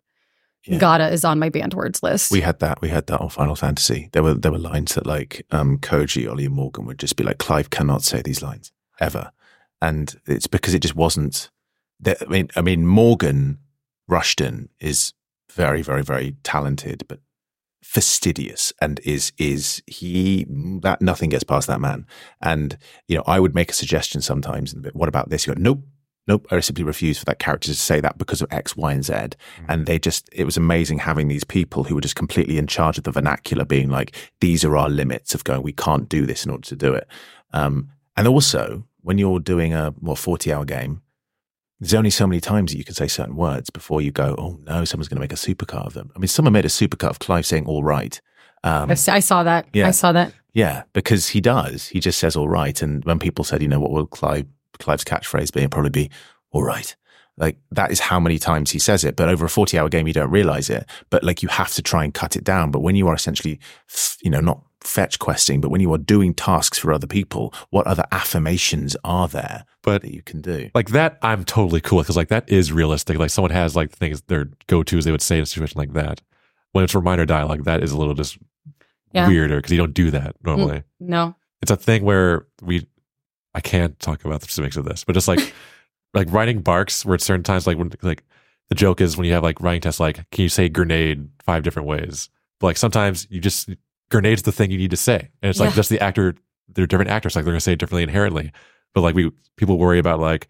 Yeah. 0.65 0.79
gotta 0.79 1.09
is 1.11 1.25
on 1.25 1.39
my 1.39 1.49
banned 1.49 1.75
words 1.75 2.03
list. 2.03 2.31
We 2.31 2.41
had 2.41 2.61
that. 2.61 2.81
We 2.81 2.89
had 2.89 3.07
that 3.09 3.21
on 3.21 3.31
Final 3.31 3.57
Fantasy. 3.57 4.09
There 4.13 4.23
were 4.23 4.35
there 4.35 4.53
were 4.53 4.59
lines 4.59 4.95
that 4.95 5.07
like 5.07 5.45
um, 5.51 5.79
Koji, 5.79 6.31
Ollie, 6.31 6.47
and 6.47 6.55
Morgan 6.55 6.87
would 6.87 6.99
just 6.99 7.17
be 7.17 7.25
like, 7.25 7.39
Clive 7.39 7.71
cannot 7.71 8.03
say 8.03 8.23
these 8.23 8.43
lines 8.43 8.73
ever, 9.01 9.33
and 9.81 10.15
it's 10.27 10.47
because 10.47 10.75
it 10.75 10.83
just 10.83 10.95
wasn't. 10.95 11.51
That, 12.01 12.23
I 12.23 12.27
mean, 12.27 12.49
I 12.57 12.61
mean, 12.63 12.87
Morgan 12.87 13.59
Rushton 14.09 14.69
is 14.81 15.15
very, 15.51 15.83
very, 15.83 16.03
very 16.03 16.37
talented, 16.43 17.05
but 17.09 17.21
fastidious 17.83 18.73
and 18.81 19.01
is 19.01 19.33
is 19.39 19.83
he 19.87 20.47
that 20.81 21.03
nothing 21.03 21.29
gets 21.31 21.45
past 21.45 21.67
that 21.67 21.81
man. 21.81 22.07
And 22.41 22.79
you 23.09 23.17
know, 23.17 23.25
I 23.27 23.41
would 23.41 23.55
make 23.55 23.71
a 23.71 23.75
suggestion 23.75 24.23
sometimes. 24.23 24.75
What 24.93 25.09
about 25.09 25.31
this? 25.31 25.47
You 25.47 25.55
go, 25.55 25.61
nope. 25.61 25.83
Nope, 26.29 26.47
I 26.53 26.61
simply 26.61 26.85
refuse 26.85 27.19
for 27.19 27.25
that 27.25 27.41
character 27.41 27.67
to 27.69 27.75
say 27.75 28.01
that 28.01 28.17
because 28.17 28.41
of 28.43 28.49
X, 28.53 28.77
Y, 28.77 28.93
and 28.93 29.05
Z. 29.05 29.15
And 29.67 29.87
they 29.87 29.99
just, 29.99 30.29
it 30.33 30.45
was 30.45 30.57
amazing 30.57 30.99
having 30.99 31.27
these 31.29 31.43
people 31.43 31.85
who 31.85 31.97
were 31.97 32.01
just 32.01 32.15
completely 32.15 32.59
in 32.59 32.69
charge 32.69 32.97
of 32.97 33.05
the 33.05 33.11
vernacular, 33.11 33.65
being 33.65 33.91
like, 33.91 34.15
these 34.41 34.65
are 34.65 34.77
our 34.77 34.89
limits 34.89 35.35
of 35.35 35.43
going, 35.43 35.63
we 35.63 35.73
can't 35.73 36.09
do 36.09 36.25
this 36.25 36.45
in 36.45 36.53
order 36.53 36.67
to 36.69 36.77
do 36.77 36.95
it. 36.95 37.09
Um, 37.53 37.89
and 38.17 38.29
also, 38.29 38.85
when 39.01 39.19
you're 39.19 39.41
doing 39.41 39.75
a 39.75 39.93
more 40.01 40.17
40 40.17 40.53
hour 40.53 40.65
game, 40.65 41.03
there's 41.81 41.95
only 41.95 42.11
so 42.11 42.29
many 42.29 42.41
times 42.41 42.71
that 42.71 42.79
you 42.79 42.85
can 42.85 42.95
say 42.95 43.09
certain 43.09 43.35
words 43.35 43.69
before 43.71 44.01
you 44.01 44.13
go, 44.13 44.37
oh 44.39 44.59
no, 44.63 44.85
someone's 44.85 45.09
going 45.09 45.17
to 45.17 45.21
make 45.21 45.33
a 45.33 45.35
supercut 45.35 45.85
of 45.87 45.95
them. 45.95 46.13
I 46.15 46.21
mean, 46.21 46.29
someone 46.29 46.53
made 46.53 46.65
a 46.65 46.69
supercut 46.69 47.11
of 47.11 47.19
Clive 47.19 47.45
saying 47.45 47.67
all 47.67 47.83
right. 47.83 48.21
Um, 48.63 48.91
I 48.91 48.93
s- 48.93 49.09
I 49.09 49.19
saw 49.19 49.43
that. 49.43 49.67
Yeah. 49.73 49.89
I 49.89 49.91
saw 49.91 50.13
that. 50.13 50.33
yeah, 50.53 50.85
because 50.93 51.31
he 51.31 51.41
does. 51.41 51.89
He 51.89 51.99
just 51.99 52.21
says 52.21 52.37
all 52.37 52.49
right. 52.49 52.81
And 52.81 53.05
when 53.05 53.19
people 53.19 53.45
said, 53.45 53.61
you 53.63 53.67
know, 53.67 53.81
what 53.81 53.91
will 53.91 54.07
Clive, 54.07 54.47
Clive's 54.83 55.05
catchphrase 55.05 55.53
be? 55.53 55.61
It'd 55.61 55.71
probably 55.71 55.91
be 55.91 56.11
all 56.51 56.63
right. 56.63 56.95
Like 57.39 57.57
that 57.71 57.91
is 57.91 57.99
how 58.01 58.21
many 58.21 58.39
times 58.39 58.71
he 58.71 58.79
says 58.79 59.05
it. 59.05 59.17
But 59.17 59.29
over 59.31 59.47
a 59.47 59.49
40 59.49 59.79
hour 59.79 59.89
game, 59.89 60.07
you 60.07 60.13
don't 60.13 60.31
realize 60.31 60.69
it. 60.69 60.85
But 61.11 61.25
like 61.25 61.43
you 61.43 61.49
have 61.49 61.73
to 61.75 61.83
try 61.83 62.05
and 62.05 62.13
cut 62.13 62.37
it 62.37 62.45
down. 62.45 62.71
But 62.71 62.81
when 62.81 62.95
you 62.95 63.09
are 63.09 63.15
essentially, 63.15 63.59
you 64.23 64.31
know, 64.31 64.41
not 64.41 64.63
fetch 64.83 65.19
questing, 65.19 65.61
but 65.61 65.71
when 65.71 65.81
you 65.81 65.93
are 65.95 65.99
doing 65.99 66.35
tasks 66.35 66.79
for 66.79 66.93
other 66.93 67.07
people, 67.07 67.55
what 67.71 67.87
other 67.87 68.05
affirmations 68.13 68.97
are 69.05 69.29
there 69.29 69.65
But 69.83 70.03
that 70.03 70.13
you 70.13 70.23
can 70.23 70.41
do? 70.43 70.69
like 70.75 70.91
that 70.91 71.19
I'm 71.23 71.45
totally 71.45 71.81
cool 71.81 72.01
because 72.03 72.17
like 72.17 72.29
that 72.29 72.49
is 72.51 72.71
realistic. 72.73 73.17
Like 73.19 73.31
someone 73.31 73.53
has 73.53 73.75
like 73.77 73.93
things 73.93 74.21
their 74.23 74.51
go 74.67 74.83
tos 74.83 75.05
they 75.05 75.11
would 75.13 75.23
say 75.23 75.37
in 75.37 75.43
a 75.43 75.47
situation 75.47 75.79
like 75.79 75.93
that. 75.95 76.21
When 76.73 76.85
it's 76.85 76.95
a 76.95 76.99
reminder 76.99 77.25
dialogue, 77.25 77.65
that 77.65 77.83
is 77.83 77.93
a 77.93 77.97
little 77.99 78.15
just 78.15 78.37
Yeah. 79.13 79.27
weirder 79.29 79.57
because 79.57 79.71
you 79.73 79.79
don't 79.79 79.95
do 79.95 80.11
that 80.11 80.35
mm, 80.35 80.45
normally. 80.45 80.83
No. 81.01 81.35
It's 81.63 81.71
a 81.71 81.77
thing 81.77 82.03
where 82.05 82.47
we 82.61 82.87
I 83.55 83.61
can't 83.61 83.99
talk 83.99 84.25
about 84.25 84.41
the 84.41 84.47
specifics 84.47 84.77
of 84.77 84.85
this, 84.85 85.05
but 85.05 85.13
just 85.15 85.29
like 85.29 85.53
like 86.15 86.31
writing 86.33 86.61
barks 86.61 87.05
where 87.05 87.15
at 87.15 87.21
certain 87.21 87.43
times 87.43 87.67
like 87.67 87.79
when 87.79 87.91
like 88.03 88.23
the 88.69 88.75
joke 88.75 89.01
is 89.01 89.17
when 89.17 89.27
you 89.27 89.33
have 89.35 89.43
like 89.43 89.61
writing 89.61 89.81
tests 89.81 90.01
like 90.01 90.29
can 90.31 90.43
you 90.43 90.49
say 90.49 90.69
grenade 90.69 91.29
five 91.43 91.63
different 91.63 91.89
ways? 91.89 92.31
But 92.61 92.69
like 92.69 92.77
sometimes 92.77 93.27
you 93.31 93.41
just 93.41 93.69
grenade's 94.11 94.43
the 94.43 94.53
thing 94.53 94.71
you 94.71 94.79
need 94.79 94.91
to 94.93 94.97
say. 94.97 95.31
And 95.43 95.51
it's 95.51 95.59
like 95.61 95.71
Yeah. 95.71 95.77
just 95.77 95.91
the 95.91 96.01
actor 96.01 96.35
they're 96.69 96.87
different 96.87 97.11
actors, 97.11 97.35
like 97.37 97.45
they're 97.45 97.53
gonna 97.53 97.61
say 97.61 97.73
it 97.73 97.79
differently 97.79 98.03
inherently. 98.05 98.53
But 98.95 99.01
like 99.03 99.15
we 99.15 99.31
people 99.57 99.79
worry 99.79 99.99
about 99.99 100.21
like 100.21 100.49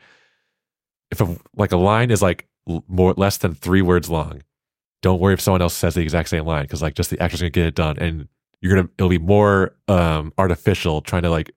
if 1.10 1.20
a 1.20 1.36
like 1.56 1.72
a 1.72 1.76
line 1.76 2.10
is 2.10 2.22
like 2.22 2.46
more 2.88 3.12
less 3.16 3.38
than 3.38 3.54
three 3.54 3.82
words 3.82 4.08
long, 4.08 4.42
don't 5.02 5.20
worry 5.20 5.34
if 5.34 5.40
someone 5.40 5.62
else 5.62 5.74
says 5.74 5.94
the 5.94 6.00
exact 6.02 6.28
same 6.28 6.44
line 6.46 6.62
because 6.62 6.82
like 6.82 6.94
just 6.94 7.10
the 7.10 7.20
actor's 7.20 7.40
gonna 7.40 7.50
get 7.50 7.66
it 7.66 7.74
done, 7.74 7.98
and 7.98 8.28
you're 8.60 8.74
gonna 8.76 8.88
it'll 8.98 9.08
be 9.08 9.18
more 9.18 9.74
um 9.88 10.32
artificial 10.38 11.00
trying 11.00 11.22
to 11.22 11.30
like 11.30 11.50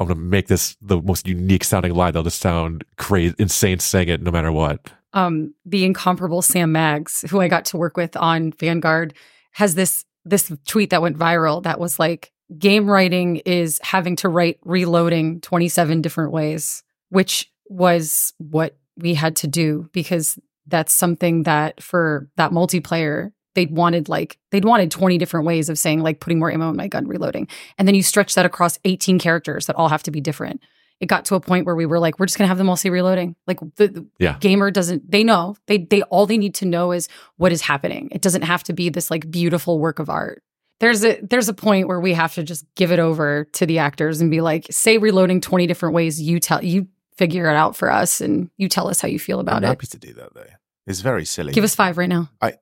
I'm 0.00 0.06
gonna 0.06 0.18
make 0.20 0.48
this 0.48 0.76
the 0.80 1.00
most 1.00 1.28
unique 1.28 1.62
sounding 1.62 1.94
line. 1.94 2.14
They'll 2.14 2.22
just 2.22 2.40
sound 2.40 2.84
crazy, 2.96 3.34
insane 3.38 3.78
saying 3.78 4.08
it 4.08 4.22
no 4.22 4.30
matter 4.30 4.50
what. 4.50 4.90
um, 5.12 5.54
the 5.66 5.84
incomparable 5.84 6.40
Sam 6.40 6.72
Maggs, 6.72 7.24
who 7.30 7.40
I 7.40 7.48
got 7.48 7.64
to 7.66 7.76
work 7.76 7.96
with 7.96 8.16
on 8.16 8.52
Vanguard, 8.52 9.12
has 9.52 9.74
this 9.74 10.04
this 10.24 10.52
tweet 10.66 10.90
that 10.90 11.02
went 11.02 11.18
viral 11.18 11.62
that 11.64 11.78
was 11.80 11.98
like, 11.98 12.32
"Game 12.58 12.88
writing 12.88 13.36
is 13.44 13.78
having 13.82 14.16
to 14.16 14.28
write 14.28 14.58
reloading 14.64 15.40
twenty 15.40 15.68
seven 15.68 16.00
different 16.00 16.32
ways," 16.32 16.82
which 17.10 17.50
was 17.68 18.32
what 18.38 18.76
we 18.96 19.14
had 19.14 19.36
to 19.36 19.46
do 19.46 19.88
because 19.92 20.38
that's 20.66 20.92
something 20.92 21.42
that 21.44 21.82
for 21.82 22.28
that 22.36 22.52
multiplayer 22.52 23.32
they'd 23.54 23.70
wanted 23.70 24.08
like 24.08 24.38
they'd 24.50 24.64
wanted 24.64 24.90
20 24.90 25.18
different 25.18 25.46
ways 25.46 25.68
of 25.68 25.78
saying 25.78 26.00
like 26.02 26.20
putting 26.20 26.38
more 26.38 26.50
ammo 26.50 26.70
in 26.70 26.76
my 26.76 26.88
gun 26.88 27.06
reloading. 27.06 27.48
And 27.78 27.86
then 27.88 27.94
you 27.94 28.02
stretch 28.02 28.34
that 28.34 28.46
across 28.46 28.78
18 28.84 29.18
characters 29.18 29.66
that 29.66 29.76
all 29.76 29.88
have 29.88 30.02
to 30.04 30.10
be 30.10 30.20
different. 30.20 30.62
It 31.00 31.06
got 31.06 31.24
to 31.26 31.34
a 31.34 31.40
point 31.40 31.64
where 31.64 31.74
we 31.74 31.86
were 31.86 31.98
like 31.98 32.18
we're 32.18 32.26
just 32.26 32.36
going 32.38 32.44
to 32.44 32.48
have 32.48 32.58
them 32.58 32.68
all 32.68 32.76
say 32.76 32.90
reloading. 32.90 33.34
Like 33.46 33.60
the, 33.76 33.88
the 33.88 34.06
Yeah. 34.18 34.36
gamer 34.40 34.70
doesn't 34.70 35.10
they 35.10 35.24
know. 35.24 35.56
They 35.66 35.78
they 35.78 36.02
all 36.02 36.26
they 36.26 36.38
need 36.38 36.54
to 36.56 36.66
know 36.66 36.92
is 36.92 37.08
what 37.36 37.52
is 37.52 37.62
happening. 37.62 38.08
It 38.12 38.20
doesn't 38.22 38.42
have 38.42 38.62
to 38.64 38.72
be 38.72 38.88
this 38.90 39.10
like 39.10 39.30
beautiful 39.30 39.78
work 39.78 39.98
of 39.98 40.10
art. 40.10 40.42
There's 40.78 41.04
a 41.04 41.18
there's 41.22 41.48
a 41.48 41.54
point 41.54 41.88
where 41.88 42.00
we 42.00 42.12
have 42.14 42.34
to 42.34 42.42
just 42.42 42.64
give 42.74 42.92
it 42.92 42.98
over 42.98 43.44
to 43.52 43.66
the 43.66 43.78
actors 43.78 44.20
and 44.20 44.30
be 44.30 44.40
like 44.40 44.66
say 44.70 44.98
reloading 44.98 45.40
20 45.40 45.66
different 45.66 45.94
ways. 45.94 46.20
You 46.20 46.38
tell 46.40 46.62
you 46.64 46.86
figure 47.16 47.50
it 47.50 47.54
out 47.56 47.76
for 47.76 47.90
us 47.90 48.20
and 48.22 48.48
you 48.56 48.68
tell 48.68 48.88
us 48.88 49.00
how 49.00 49.08
you 49.08 49.18
feel 49.18 49.40
about 49.40 49.56
I'm 49.56 49.64
it. 49.64 49.66
happy 49.68 49.86
to 49.88 49.98
do 49.98 50.12
that 50.14 50.34
though. 50.34 50.44
It's 50.86 51.00
very 51.00 51.24
silly. 51.26 51.52
give 51.52 51.64
us 51.64 51.74
five 51.74 51.98
right 51.98 52.08
now. 52.08 52.30
Well, 52.40 52.52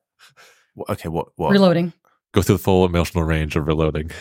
okay, 0.89 1.09
what? 1.09 1.29
What? 1.35 1.51
reloading 1.51 1.93
Go 2.31 2.41
through 2.41 2.57
the 2.57 2.63
full 2.63 2.85
emotional 2.85 3.23
range 3.23 3.55
of 3.55 3.65
reloading. 3.67 4.11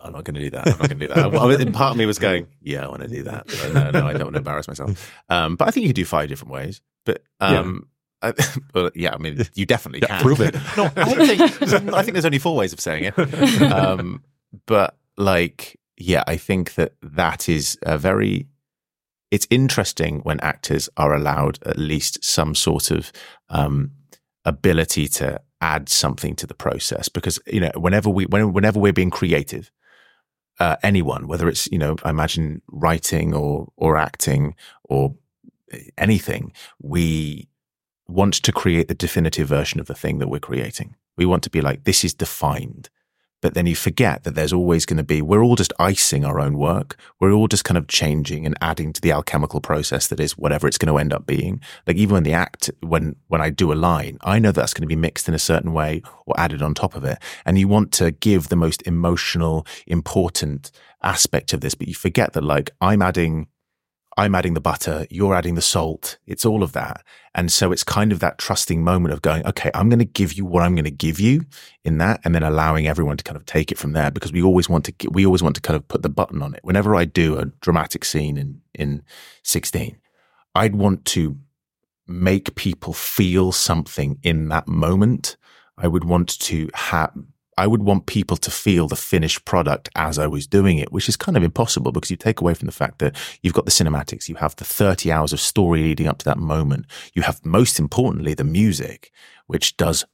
I'm 0.00 0.12
not 0.12 0.24
going 0.24 0.34
to 0.34 0.40
do 0.40 0.50
that. 0.50 0.66
I'm 0.66 0.78
not 0.78 0.88
going 0.88 1.00
to 1.00 1.06
do 1.08 1.14
that. 1.14 1.32
Well, 1.32 1.50
I 1.50 1.64
part 1.70 1.92
of 1.92 1.96
me 1.96 2.04
was 2.04 2.18
going, 2.18 2.46
yeah, 2.60 2.84
I 2.84 2.88
want 2.88 3.02
to 3.02 3.08
do 3.08 3.22
that. 3.22 3.46
But 3.46 3.72
no, 3.72 3.90
no, 3.90 4.06
I 4.06 4.12
don't 4.12 4.24
want 4.24 4.34
to 4.34 4.38
embarrass 4.38 4.68
myself. 4.68 5.10
Um, 5.30 5.56
but 5.56 5.66
I 5.66 5.70
think 5.70 5.82
you 5.84 5.88
could 5.88 5.96
do 5.96 6.04
five 6.04 6.28
different 6.28 6.52
ways. 6.52 6.82
But 7.06 7.22
um, 7.40 7.88
I, 8.20 8.34
well, 8.74 8.90
yeah, 8.94 9.14
I 9.14 9.18
mean, 9.18 9.42
you 9.54 9.64
definitely 9.64 10.00
Yeah, 10.02 10.18
can 10.18 10.22
prove 10.22 10.40
it. 10.40 10.54
No, 10.76 10.90
I 10.96 11.26
think 11.26 11.40
I 11.94 12.02
think 12.02 12.12
there's 12.12 12.24
only 12.26 12.38
four 12.38 12.54
ways 12.54 12.72
of 12.72 12.80
saying 12.80 13.12
it. 13.16 13.62
Um, 13.72 14.22
but 14.66 14.96
like, 15.16 15.80
yeah, 15.96 16.22
I 16.26 16.36
think 16.36 16.74
that 16.74 16.92
that 17.02 17.48
is 17.48 17.78
a 17.82 17.96
very. 17.98 18.46
It's 19.30 19.46
interesting 19.50 20.20
when 20.20 20.38
actors 20.40 20.88
are 20.96 21.12
allowed 21.14 21.58
at 21.66 21.76
least 21.78 22.22
some 22.22 22.54
sort 22.54 22.90
of 22.92 23.10
um, 23.48 23.90
ability 24.44 25.08
to 25.08 25.40
add 25.60 25.88
something 25.88 26.36
to 26.36 26.46
the 26.46 26.54
process. 26.54 27.08
Because 27.08 27.38
you 27.46 27.60
know 27.60 27.72
whenever 27.76 28.10
we 28.10 28.26
when, 28.26 28.52
whenever 28.52 28.78
we're 28.78 28.92
being 28.92 29.10
creative 29.10 29.70
uh, 30.60 30.76
anyone 30.84 31.26
whether 31.26 31.48
it's 31.48 31.66
you 31.72 31.78
know 31.78 31.96
i 32.04 32.10
imagine 32.10 32.62
writing 32.68 33.34
or 33.34 33.72
or 33.76 33.96
acting 33.96 34.54
or 34.84 35.12
anything 35.98 36.52
we 36.80 37.48
want 38.08 38.34
to 38.34 38.52
create 38.52 38.88
the 38.88 38.94
definitive 38.94 39.48
version 39.48 39.80
of 39.80 39.86
the 39.86 39.94
thing 39.94 40.18
that 40.18 40.28
we're 40.28 40.40
creating. 40.40 40.96
We 41.16 41.26
want 41.26 41.42
to 41.44 41.50
be 41.50 41.60
like 41.60 41.84
this 41.84 42.04
is 42.04 42.14
defined 42.14 42.90
but 43.44 43.52
then 43.52 43.66
you 43.66 43.76
forget 43.76 44.24
that 44.24 44.34
there's 44.34 44.54
always 44.54 44.86
going 44.86 44.96
to 44.96 45.04
be 45.04 45.20
we're 45.20 45.44
all 45.44 45.54
just 45.54 45.74
icing 45.78 46.24
our 46.24 46.40
own 46.40 46.56
work. 46.56 46.96
We're 47.20 47.32
all 47.32 47.46
just 47.46 47.62
kind 47.62 47.76
of 47.76 47.88
changing 47.88 48.46
and 48.46 48.56
adding 48.62 48.90
to 48.94 49.02
the 49.02 49.12
alchemical 49.12 49.60
process 49.60 50.08
that 50.08 50.18
is 50.18 50.38
whatever 50.38 50.66
it's 50.66 50.78
going 50.78 50.90
to 50.90 50.96
end 50.96 51.12
up 51.12 51.26
being. 51.26 51.60
Like 51.86 51.96
even 51.98 52.14
when 52.14 52.22
the 52.22 52.32
act 52.32 52.70
when 52.80 53.16
when 53.28 53.42
i 53.42 53.50
do 53.50 53.70
a 53.70 53.74
line 53.74 54.16
i 54.22 54.38
know 54.38 54.50
that's 54.50 54.72
going 54.72 54.80
to 54.80 54.94
be 54.94 54.96
mixed 54.96 55.28
in 55.28 55.34
a 55.34 55.38
certain 55.38 55.74
way 55.74 56.00
or 56.24 56.34
added 56.40 56.62
on 56.62 56.72
top 56.72 56.96
of 56.96 57.04
it. 57.04 57.18
And 57.44 57.58
you 57.58 57.68
want 57.68 57.92
to 57.92 58.12
give 58.12 58.48
the 58.48 58.56
most 58.56 58.80
emotional 58.86 59.66
important 59.86 60.70
aspect 61.02 61.52
of 61.52 61.60
this 61.60 61.74
but 61.74 61.86
you 61.86 61.94
forget 61.94 62.32
that 62.32 62.44
like 62.44 62.70
i'm 62.80 63.02
adding 63.02 63.46
I'm 64.16 64.34
adding 64.34 64.54
the 64.54 64.60
butter, 64.60 65.06
you're 65.10 65.34
adding 65.34 65.54
the 65.54 65.62
salt. 65.62 66.18
It's 66.26 66.44
all 66.44 66.62
of 66.62 66.72
that. 66.72 67.04
And 67.34 67.50
so 67.50 67.72
it's 67.72 67.82
kind 67.82 68.12
of 68.12 68.20
that 68.20 68.38
trusting 68.38 68.82
moment 68.82 69.12
of 69.12 69.22
going, 69.22 69.44
okay, 69.46 69.70
I'm 69.74 69.88
going 69.88 69.98
to 69.98 70.04
give 70.04 70.34
you 70.34 70.44
what 70.44 70.62
I'm 70.62 70.74
going 70.74 70.84
to 70.84 70.90
give 70.90 71.18
you 71.18 71.46
in 71.84 71.98
that 71.98 72.20
and 72.24 72.34
then 72.34 72.44
allowing 72.44 72.86
everyone 72.86 73.16
to 73.16 73.24
kind 73.24 73.36
of 73.36 73.44
take 73.44 73.72
it 73.72 73.78
from 73.78 73.92
there 73.92 74.10
because 74.10 74.32
we 74.32 74.42
always 74.42 74.68
want 74.68 74.84
to, 74.84 75.08
we 75.10 75.26
always 75.26 75.42
want 75.42 75.56
to 75.56 75.60
kind 75.60 75.76
of 75.76 75.86
put 75.88 76.02
the 76.02 76.08
button 76.08 76.42
on 76.42 76.54
it. 76.54 76.60
Whenever 76.62 76.94
I 76.94 77.04
do 77.04 77.38
a 77.38 77.46
dramatic 77.46 78.04
scene 78.04 78.36
in, 78.36 78.60
in 78.74 79.02
16, 79.42 79.98
I'd 80.54 80.76
want 80.76 81.04
to 81.06 81.36
make 82.06 82.54
people 82.54 82.92
feel 82.92 83.50
something 83.50 84.18
in 84.22 84.48
that 84.48 84.68
moment. 84.68 85.36
I 85.76 85.88
would 85.88 86.04
want 86.04 86.38
to 86.40 86.70
have, 86.74 87.12
I 87.56 87.66
would 87.66 87.82
want 87.82 88.06
people 88.06 88.36
to 88.38 88.50
feel 88.50 88.88
the 88.88 88.96
finished 88.96 89.44
product 89.44 89.88
as 89.94 90.18
I 90.18 90.26
was 90.26 90.46
doing 90.46 90.78
it, 90.78 90.92
which 90.92 91.08
is 91.08 91.16
kind 91.16 91.36
of 91.36 91.42
impossible 91.42 91.92
because 91.92 92.10
you 92.10 92.16
take 92.16 92.40
away 92.40 92.54
from 92.54 92.66
the 92.66 92.72
fact 92.72 92.98
that 92.98 93.16
you've 93.42 93.54
got 93.54 93.64
the 93.64 93.70
cinematics, 93.70 94.28
you 94.28 94.36
have 94.36 94.56
the 94.56 94.64
30 94.64 95.10
hours 95.12 95.32
of 95.32 95.40
story 95.40 95.82
leading 95.82 96.06
up 96.06 96.18
to 96.18 96.24
that 96.24 96.38
moment. 96.38 96.86
You 97.12 97.22
have 97.22 97.44
most 97.44 97.78
importantly 97.78 98.34
the 98.34 98.44
music, 98.44 99.12
which 99.46 99.76
does 99.76 100.04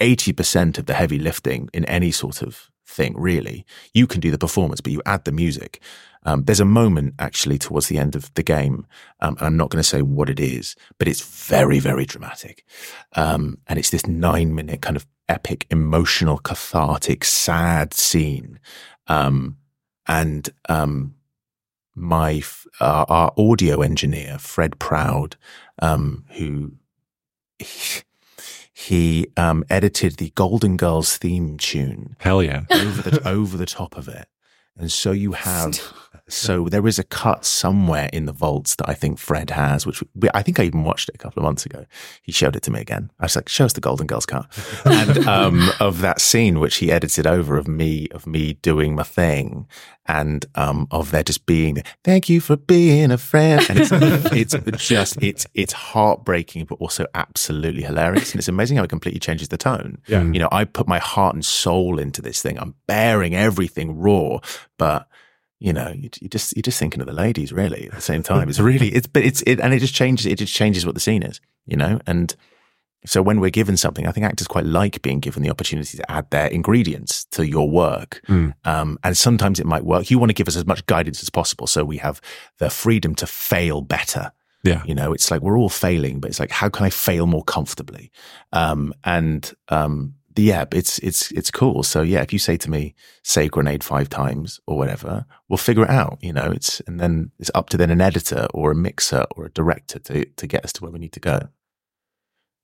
80% 0.00 0.78
of 0.78 0.86
the 0.86 0.94
heavy 0.94 1.18
lifting 1.18 1.68
in 1.72 1.84
any 1.86 2.10
sort 2.10 2.42
of 2.42 2.70
thing, 2.86 3.14
really. 3.16 3.64
You 3.92 4.06
can 4.06 4.20
do 4.20 4.30
the 4.30 4.38
performance, 4.38 4.80
but 4.80 4.92
you 4.92 5.02
add 5.06 5.24
the 5.24 5.32
music. 5.32 5.80
Um, 6.24 6.44
there's 6.44 6.60
a 6.60 6.64
moment 6.64 7.14
actually 7.18 7.58
towards 7.58 7.86
the 7.86 7.98
end 7.98 8.16
of 8.16 8.32
the 8.34 8.42
game, 8.42 8.86
um, 9.20 9.36
and 9.38 9.46
I'm 9.46 9.56
not 9.56 9.70
going 9.70 9.82
to 9.82 9.88
say 9.88 10.02
what 10.02 10.28
it 10.28 10.40
is, 10.40 10.74
but 10.98 11.08
it's 11.08 11.46
very, 11.46 11.78
very 11.78 12.04
dramatic. 12.04 12.64
Um, 13.14 13.58
and 13.68 13.78
it's 13.78 13.90
this 13.90 14.06
nine 14.06 14.54
minute 14.54 14.82
kind 14.82 14.96
of 14.96 15.06
epic, 15.28 15.66
emotional, 15.70 16.38
cathartic, 16.38 17.24
sad 17.24 17.94
scene. 17.94 18.58
Um, 19.06 19.56
and 20.06 20.48
um, 20.68 21.14
my 21.94 22.34
f- 22.34 22.66
our, 22.80 23.06
our 23.08 23.32
audio 23.36 23.82
engineer, 23.82 24.38
Fred 24.38 24.78
Proud, 24.78 25.36
um, 25.80 26.24
who 26.30 26.72
he 28.72 29.28
um, 29.36 29.64
edited 29.70 30.16
the 30.16 30.30
Golden 30.34 30.76
Girls 30.76 31.16
theme 31.16 31.56
tune 31.56 32.16
Hell 32.18 32.42
yeah. 32.42 32.64
over 32.70 33.10
the 33.10 33.26
over 33.28 33.56
the 33.56 33.66
top 33.66 33.96
of 33.96 34.08
it, 34.08 34.28
and 34.76 34.90
so 34.90 35.12
you 35.12 35.32
have 35.32 35.80
so 36.28 36.68
there 36.68 36.86
is 36.86 36.98
a 36.98 37.04
cut 37.04 37.44
somewhere 37.44 38.10
in 38.12 38.26
the 38.26 38.32
vaults 38.32 38.74
that 38.76 38.88
I 38.88 38.94
think 38.94 39.18
Fred 39.18 39.50
has, 39.50 39.86
which 39.86 40.02
we, 40.14 40.28
I 40.34 40.42
think 40.42 40.58
I 40.58 40.64
even 40.64 40.82
watched 40.82 41.08
it 41.08 41.14
a 41.14 41.18
couple 41.18 41.40
of 41.40 41.44
months 41.44 41.64
ago. 41.64 41.86
He 42.22 42.32
showed 42.32 42.56
it 42.56 42.62
to 42.64 42.70
me 42.70 42.80
again. 42.80 43.10
I 43.20 43.24
was 43.24 43.36
like, 43.36 43.48
"Show 43.48 43.64
us 43.64 43.72
the 43.74 43.80
Golden 43.80 44.06
Girls 44.06 44.26
cut," 44.26 44.46
and 44.84 45.26
um, 45.26 45.70
of 45.80 46.00
that 46.00 46.20
scene 46.20 46.58
which 46.58 46.76
he 46.76 46.90
edited 46.90 47.26
over 47.26 47.56
of 47.56 47.68
me 47.68 48.08
of 48.10 48.26
me 48.26 48.54
doing 48.54 48.94
my 48.96 49.04
thing, 49.04 49.68
and 50.06 50.46
um, 50.54 50.86
of 50.90 51.10
there 51.10 51.22
just 51.22 51.46
being, 51.46 51.82
"Thank 52.04 52.28
you 52.28 52.40
for 52.40 52.56
being 52.56 53.10
a 53.10 53.18
friend," 53.18 53.64
and 53.68 53.78
it's 53.80 53.92
it's 54.54 54.86
just 54.86 55.22
it's 55.22 55.46
it's 55.54 55.72
heartbreaking, 55.72 56.64
but 56.64 56.76
also 56.76 57.06
absolutely 57.14 57.82
hilarious, 57.82 58.32
and 58.32 58.38
it's 58.38 58.48
amazing 58.48 58.78
how 58.78 58.84
it 58.84 58.90
completely 58.90 59.20
changes 59.20 59.48
the 59.48 59.56
tone. 59.56 59.98
Yeah. 60.06 60.22
You 60.22 60.40
know, 60.40 60.48
I 60.50 60.64
put 60.64 60.88
my 60.88 60.98
heart 60.98 61.34
and 61.34 61.44
soul 61.44 61.98
into 61.98 62.22
this 62.22 62.42
thing. 62.42 62.58
I'm 62.58 62.74
bearing 62.86 63.34
everything 63.34 63.98
raw, 63.98 64.38
but 64.78 65.08
you 65.58 65.72
know, 65.72 65.88
you, 65.88 66.10
you 66.20 66.28
just 66.28 66.56
you're 66.56 66.62
just 66.62 66.78
thinking 66.78 67.00
of 67.00 67.06
the 67.06 67.12
ladies 67.12 67.52
really 67.52 67.86
at 67.86 67.92
the 67.92 68.00
same 68.00 68.22
time. 68.24 68.48
It's 68.48 68.60
really 68.60 68.88
it's 68.88 69.06
but 69.06 69.24
it's 69.24 69.42
it 69.42 69.60
and 69.60 69.72
it 69.72 69.80
just 69.80 69.94
changes 69.94 70.26
it 70.26 70.38
just 70.38 70.54
changes 70.54 70.84
what 70.84 70.94
the 70.94 71.00
scene 71.00 71.22
is, 71.22 71.40
you 71.66 71.76
know, 71.76 72.00
and 72.06 72.34
so 73.06 73.22
when 73.22 73.40
we're 73.40 73.50
given 73.50 73.76
something, 73.76 74.06
I 74.06 74.12
think 74.12 74.26
actors 74.26 74.48
quite 74.48 74.66
like 74.66 75.00
being 75.00 75.20
given 75.20 75.42
the 75.42 75.50
opportunity 75.50 75.96
to 75.96 76.10
add 76.10 76.28
their 76.30 76.48
ingredients 76.48 77.24
to 77.26 77.46
your 77.46 77.70
work. 77.70 78.20
Mm. 78.28 78.54
Um, 78.64 78.98
and 79.04 79.16
sometimes 79.16 79.60
it 79.60 79.66
might 79.66 79.84
work. 79.84 80.10
You 80.10 80.18
want 80.18 80.30
to 80.30 80.34
give 80.34 80.48
us 80.48 80.56
as 80.56 80.66
much 80.66 80.84
guidance 80.86 81.22
as 81.22 81.30
possible, 81.30 81.68
so 81.68 81.84
we 81.84 81.98
have 81.98 82.20
the 82.58 82.68
freedom 82.68 83.14
to 83.16 83.26
fail 83.26 83.80
better. 83.80 84.32
Yeah. 84.64 84.82
You 84.84 84.96
know, 84.96 85.12
it's 85.12 85.30
like 85.30 85.42
we're 85.42 85.56
all 85.56 85.68
failing, 85.68 86.18
but 86.18 86.30
it's 86.30 86.40
like, 86.40 86.50
how 86.50 86.68
can 86.68 86.84
I 86.84 86.90
fail 86.90 87.26
more 87.26 87.44
comfortably? 87.44 88.10
Um, 88.52 88.92
and, 89.04 89.52
um, 89.68 90.14
yeah, 90.42 90.64
it's, 90.72 90.98
it's, 90.98 91.30
it's 91.32 91.50
cool. 91.50 91.82
So 91.82 92.02
yeah, 92.02 92.22
if 92.22 92.32
you 92.32 92.38
say 92.38 92.56
to 92.58 92.70
me, 92.70 92.94
say 93.22 93.48
grenade 93.48 93.82
five 93.84 94.08
times 94.08 94.60
or 94.66 94.76
whatever, 94.76 95.26
we'll 95.48 95.56
figure 95.56 95.84
it 95.84 95.90
out, 95.90 96.18
you 96.20 96.32
know, 96.32 96.50
it's, 96.52 96.80
and 96.86 97.00
then 97.00 97.30
it's 97.38 97.50
up 97.54 97.68
to 97.70 97.76
then 97.76 97.90
an 97.90 98.00
editor 98.00 98.46
or 98.52 98.72
a 98.72 98.74
mixer 98.74 99.24
or 99.36 99.46
a 99.46 99.50
director 99.50 99.98
to, 100.00 100.24
to 100.24 100.46
get 100.46 100.64
us 100.64 100.72
to 100.74 100.82
where 100.82 100.92
we 100.92 100.98
need 100.98 101.12
to 101.12 101.20
go. 101.20 101.48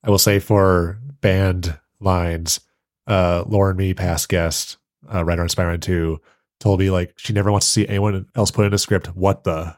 I 0.05 0.11
will 0.11 0.19
say 0.19 0.39
for 0.39 0.99
band 1.21 1.79
lines, 2.01 2.61
uh, 3.07 3.45
Lauren 3.47 3.77
Mee, 3.77 3.95
past 3.95 4.29
guest, 4.29 4.77
uh, 5.13 5.25
writer 5.25 5.43
on 5.43 5.49
Spider-Man 5.49 5.81
2, 5.81 6.21
told 6.61 6.81
me 6.81 6.91
like 6.91 7.15
she 7.17 7.33
never 7.33 7.51
wants 7.51 7.67
to 7.67 7.73
see 7.73 7.89
anyone 7.89 8.27
else 8.37 8.51
put 8.51 8.67
in 8.67 8.73
a 8.73 8.79
script 8.79 9.09
what 9.17 9.45
the 9.45 9.77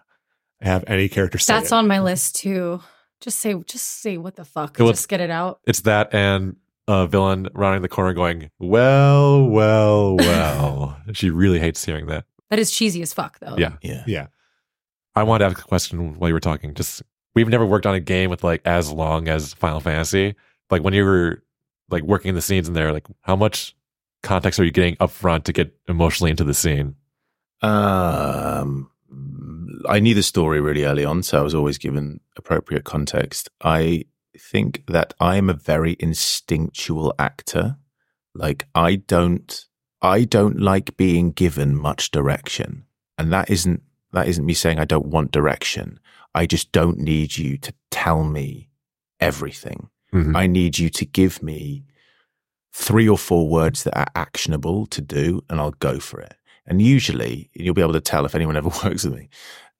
have 0.60 0.84
any 0.86 1.08
character 1.08 1.38
say 1.38 1.54
That's 1.54 1.72
it. 1.72 1.74
on 1.74 1.86
my 1.88 2.00
list 2.00 2.36
too. 2.36 2.80
Just 3.20 3.38
say, 3.38 3.54
just 3.66 3.86
say 4.02 4.18
what 4.18 4.36
the 4.36 4.44
fuck. 4.44 4.76
Well, 4.78 4.90
just 4.90 5.08
get 5.08 5.20
it 5.20 5.30
out. 5.30 5.60
It's 5.66 5.80
that 5.82 6.12
and 6.12 6.56
a 6.86 7.06
villain 7.06 7.48
rounding 7.54 7.82
the 7.82 7.88
corner 7.88 8.12
going, 8.12 8.50
well, 8.58 9.46
well, 9.46 10.16
well. 10.18 11.00
she 11.12 11.30
really 11.30 11.58
hates 11.58 11.84
hearing 11.84 12.06
that. 12.06 12.24
That 12.50 12.58
is 12.58 12.70
cheesy 12.70 13.02
as 13.02 13.12
fuck, 13.12 13.38
though. 13.40 13.56
Yeah. 13.56 13.76
Yeah. 13.82 14.04
Yeah. 14.06 14.26
I 15.14 15.22
wanted 15.22 15.44
to 15.44 15.50
ask 15.50 15.64
a 15.64 15.68
question 15.68 16.18
while 16.18 16.28
you 16.28 16.34
were 16.34 16.40
talking. 16.40 16.74
Just 16.74 17.02
we've 17.34 17.48
never 17.48 17.64
worked 17.64 17.86
on 17.86 17.94
a 17.94 18.00
game 18.00 18.30
with 18.30 18.44
like 18.44 18.62
as 18.64 18.92
long 18.92 19.28
as 19.28 19.54
Final 19.54 19.80
Fantasy. 19.80 20.34
Like 20.70 20.82
when 20.82 20.94
you 20.94 21.04
were 21.04 21.42
like 21.90 22.02
working 22.02 22.30
in 22.30 22.34
the 22.34 22.42
scenes 22.42 22.68
in 22.68 22.74
there, 22.74 22.92
like 22.92 23.06
how 23.22 23.36
much 23.36 23.76
context 24.22 24.58
are 24.58 24.64
you 24.64 24.72
getting 24.72 24.96
up 25.00 25.10
front 25.10 25.44
to 25.44 25.52
get 25.52 25.74
emotionally 25.88 26.30
into 26.30 26.44
the 26.44 26.54
scene? 26.54 26.96
Um, 27.62 28.90
I 29.88 30.00
knew 30.00 30.14
the 30.14 30.22
story 30.22 30.60
really 30.60 30.84
early 30.84 31.04
on, 31.04 31.22
so 31.22 31.38
I 31.38 31.42
was 31.42 31.54
always 31.54 31.78
given 31.78 32.20
appropriate 32.36 32.84
context. 32.84 33.48
I 33.62 34.04
think 34.38 34.84
that 34.86 35.14
I 35.20 35.36
am 35.36 35.48
a 35.48 35.54
very 35.54 35.96
instinctual 35.98 37.14
actor. 37.18 37.76
Like 38.34 38.66
I 38.74 38.96
don't, 38.96 39.64
I 40.02 40.24
don't 40.24 40.60
like 40.60 40.96
being 40.96 41.30
given 41.30 41.76
much 41.76 42.10
direction, 42.10 42.84
and 43.16 43.32
that 43.32 43.50
isn't 43.50 43.82
that 44.12 44.28
isn't 44.28 44.44
me 44.46 44.54
saying 44.54 44.78
I 44.78 44.84
don't 44.84 45.06
want 45.06 45.30
direction. 45.32 45.98
I 46.34 46.46
just 46.46 46.72
don't 46.72 46.98
need 46.98 47.36
you 47.36 47.56
to 47.58 47.72
tell 47.90 48.24
me 48.24 48.70
everything. 49.20 49.88
Mhm. 50.12 50.36
I 50.36 50.46
need 50.46 50.78
you 50.78 50.90
to 50.90 51.04
give 51.04 51.42
me 51.42 51.84
three 52.72 53.08
or 53.08 53.18
four 53.18 53.48
words 53.48 53.84
that 53.84 53.96
are 53.96 54.10
actionable 54.16 54.86
to 54.86 55.00
do, 55.00 55.42
and 55.48 55.60
I'll 55.60 55.70
go 55.72 56.00
for 56.00 56.20
it. 56.20 56.34
And 56.66 56.82
usually, 56.82 57.50
you'll 57.54 57.74
be 57.74 57.82
able 57.82 57.92
to 57.92 58.00
tell 58.00 58.24
if 58.24 58.34
anyone 58.34 58.56
ever 58.56 58.68
works 58.84 59.04
with 59.04 59.14
me. 59.14 59.28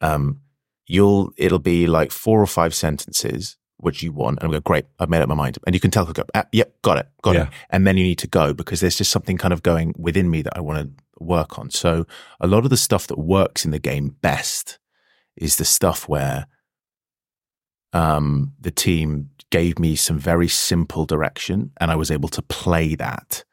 Um, 0.01 0.41
you'll 0.87 1.33
it'll 1.37 1.59
be 1.59 1.87
like 1.87 2.13
four 2.13 2.41
or 2.41 2.47
five 2.47 2.75
sentences 2.75 3.57
which 3.85 4.03
you 4.03 4.13
want, 4.13 4.39
and 4.41 4.51
I 4.51 4.57
go, 4.57 4.61
great, 4.61 4.87
I've 4.99 5.09
made 5.11 5.23
up 5.23 5.29
my 5.29 5.35
mind, 5.35 5.59
and 5.67 5.75
you 5.75 5.81
can 5.81 5.91
tell, 5.91 6.05
go, 6.07 6.25
ah, 6.35 6.45
yep, 6.53 6.75
got 6.83 6.99
it, 6.99 7.09
got 7.23 7.35
Yeah. 7.35 7.43
it, 7.45 7.49
and 7.71 7.87
then 7.87 7.97
you 7.97 8.05
need 8.05 8.19
to 8.19 8.27
go 8.27 8.53
because 8.53 8.81
there's 8.81 8.97
just 8.97 9.11
something 9.11 9.37
kind 9.39 9.53
of 9.53 9.63
going 9.63 9.95
within 9.99 10.31
me 10.31 10.43
that 10.43 10.57
I 10.57 10.61
want 10.61 10.79
to 10.97 11.05
work 11.25 11.59
on. 11.59 11.71
So 11.71 12.07
a 12.41 12.47
lot 12.47 12.65
of 12.65 12.71
the 12.71 12.77
stuff 12.77 13.07
that 13.07 13.19
works 13.19 13.65
in 13.65 13.71
the 13.71 13.79
game 13.79 14.17
best 14.21 14.79
is 15.37 15.57
the 15.57 15.65
stuff 15.65 16.09
where 16.09 16.47
um, 17.93 18.53
the 18.61 18.71
team 18.71 19.31
gave 19.51 19.79
me 19.79 19.95
some 19.97 20.19
very 20.19 20.49
simple 20.49 21.07
direction 21.07 21.71
and 21.81 21.91
I 21.91 21.97
was 21.97 22.11
able 22.11 22.29
to 22.31 22.43
play 22.43 22.95
that, 22.97 23.45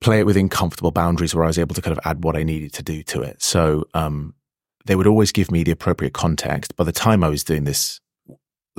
play 0.00 0.20
it 0.20 0.26
within 0.26 0.48
comfortable 0.48 0.90
boundaries 0.90 1.34
where 1.34 1.44
I 1.44 1.48
was 1.48 1.58
able 1.58 1.74
to 1.74 1.82
kind 1.82 1.96
of 1.96 2.04
add 2.04 2.22
what 2.24 2.36
I 2.36 2.42
needed 2.42 2.72
to 2.74 2.82
do 2.82 3.02
to 3.04 3.22
it. 3.22 3.42
So 3.42 3.84
um, 3.94 4.34
they 4.84 4.96
would 4.96 5.06
always 5.06 5.32
give 5.32 5.50
me 5.50 5.64
the 5.64 5.70
appropriate 5.70 6.12
context. 6.12 6.76
By 6.76 6.84
the 6.84 6.92
time 6.92 7.24
I 7.24 7.28
was 7.28 7.44
doing 7.44 7.64
this, 7.64 8.00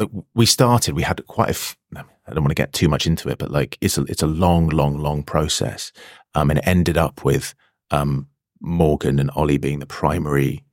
look, 0.02 0.26
we 0.34 0.46
started, 0.46 0.96
we 0.96 1.04
had 1.04 1.26
quite 1.28 1.48
a, 1.48 1.52
f- 1.52 1.78
I 1.96 2.34
don't 2.34 2.44
want 2.44 2.50
to 2.50 2.56
get 2.56 2.74
too 2.74 2.90
much 2.90 3.06
into 3.08 3.30
it, 3.30 3.38
but 3.38 3.52
like 3.52 3.78
it's 3.82 3.98
a, 3.98 4.04
it's 4.04 4.24
a 4.24 4.28
long, 4.28 4.70
long, 4.70 4.98
long 4.98 5.24
process. 5.24 5.92
Um, 6.34 6.50
and 6.50 6.60
it 6.60 6.68
ended 6.68 6.98
up 6.98 7.24
with 7.24 7.54
um, 7.92 8.28
Morgan 8.60 9.20
and 9.20 9.32
Ollie 9.36 9.58
being 9.58 9.80
the 9.80 9.86
primary 9.86 10.64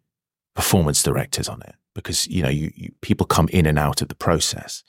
performance 0.54 1.02
directors 1.02 1.48
on 1.48 1.62
it 1.62 1.76
because 1.94 2.26
you 2.26 2.42
know 2.42 2.48
you, 2.48 2.72
you 2.74 2.90
people 3.00 3.24
come 3.24 3.48
in 3.52 3.64
and 3.64 3.78
out 3.78 4.02
of 4.02 4.08
the 4.08 4.14
process 4.14 4.82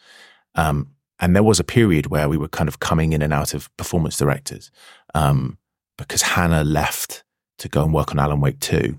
um, 0.55 0.87
and 1.19 1.35
there 1.35 1.43
was 1.43 1.59
a 1.59 1.63
period 1.63 2.07
where 2.07 2.27
we 2.27 2.37
were 2.37 2.47
kind 2.47 2.67
of 2.67 2.79
coming 2.79 3.13
in 3.13 3.21
and 3.21 3.31
out 3.31 3.53
of 3.53 3.69
performance 3.77 4.17
directors 4.17 4.71
um, 5.13 5.59
because 5.97 6.23
hannah 6.23 6.63
left 6.63 7.23
to 7.59 7.69
go 7.69 7.83
and 7.83 7.93
work 7.93 8.11
on 8.11 8.19
alan 8.19 8.41
wake 8.41 8.59
2 8.59 8.97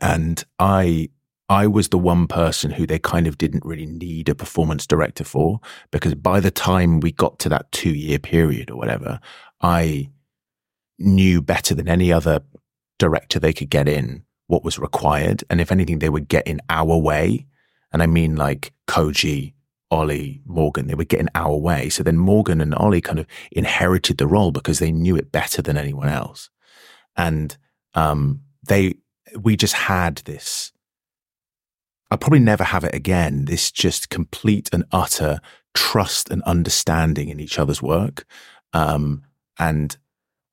and 0.00 0.44
i 0.58 1.08
i 1.48 1.66
was 1.66 1.88
the 1.88 1.98
one 1.98 2.26
person 2.26 2.70
who 2.70 2.86
they 2.86 2.98
kind 2.98 3.26
of 3.26 3.38
didn't 3.38 3.64
really 3.64 3.86
need 3.86 4.28
a 4.28 4.34
performance 4.34 4.86
director 4.86 5.24
for 5.24 5.60
because 5.90 6.14
by 6.14 6.40
the 6.40 6.50
time 6.50 7.00
we 7.00 7.12
got 7.12 7.38
to 7.38 7.48
that 7.48 7.70
two 7.72 7.94
year 7.94 8.18
period 8.18 8.70
or 8.70 8.76
whatever 8.76 9.20
i 9.60 10.08
knew 10.98 11.42
better 11.42 11.74
than 11.74 11.88
any 11.88 12.12
other 12.12 12.40
director 12.98 13.38
they 13.38 13.52
could 13.52 13.70
get 13.70 13.88
in 13.88 14.24
what 14.46 14.64
was 14.64 14.78
required. 14.78 15.44
And 15.50 15.60
if 15.60 15.72
anything, 15.72 15.98
they 15.98 16.08
would 16.08 16.28
get 16.28 16.46
in 16.46 16.60
our 16.68 16.96
way. 16.96 17.46
And 17.92 18.02
I 18.02 18.06
mean 18.06 18.36
like 18.36 18.72
Koji, 18.86 19.54
Ollie, 19.90 20.42
Morgan, 20.44 20.86
they 20.86 20.94
would 20.94 21.08
get 21.08 21.20
in 21.20 21.30
our 21.34 21.56
way. 21.56 21.88
So 21.88 22.02
then 22.02 22.16
Morgan 22.16 22.60
and 22.60 22.74
Ollie 22.74 23.00
kind 23.00 23.18
of 23.18 23.26
inherited 23.52 24.18
the 24.18 24.26
role 24.26 24.50
because 24.50 24.78
they 24.78 24.92
knew 24.92 25.16
it 25.16 25.32
better 25.32 25.62
than 25.62 25.76
anyone 25.76 26.08
else. 26.08 26.50
And 27.16 27.56
um, 27.94 28.40
they, 28.66 28.94
we 29.38 29.56
just 29.56 29.74
had 29.74 30.16
this. 30.18 30.72
I'll 32.14 32.18
probably 32.18 32.38
never 32.38 32.62
have 32.62 32.84
it 32.84 32.94
again. 32.94 33.46
This 33.46 33.72
just 33.72 34.08
complete 34.08 34.70
and 34.72 34.84
utter 34.92 35.40
trust 35.74 36.30
and 36.30 36.44
understanding 36.44 37.28
in 37.28 37.40
each 37.40 37.58
other's 37.58 37.82
work. 37.82 38.24
Um, 38.72 39.24
and 39.58 39.96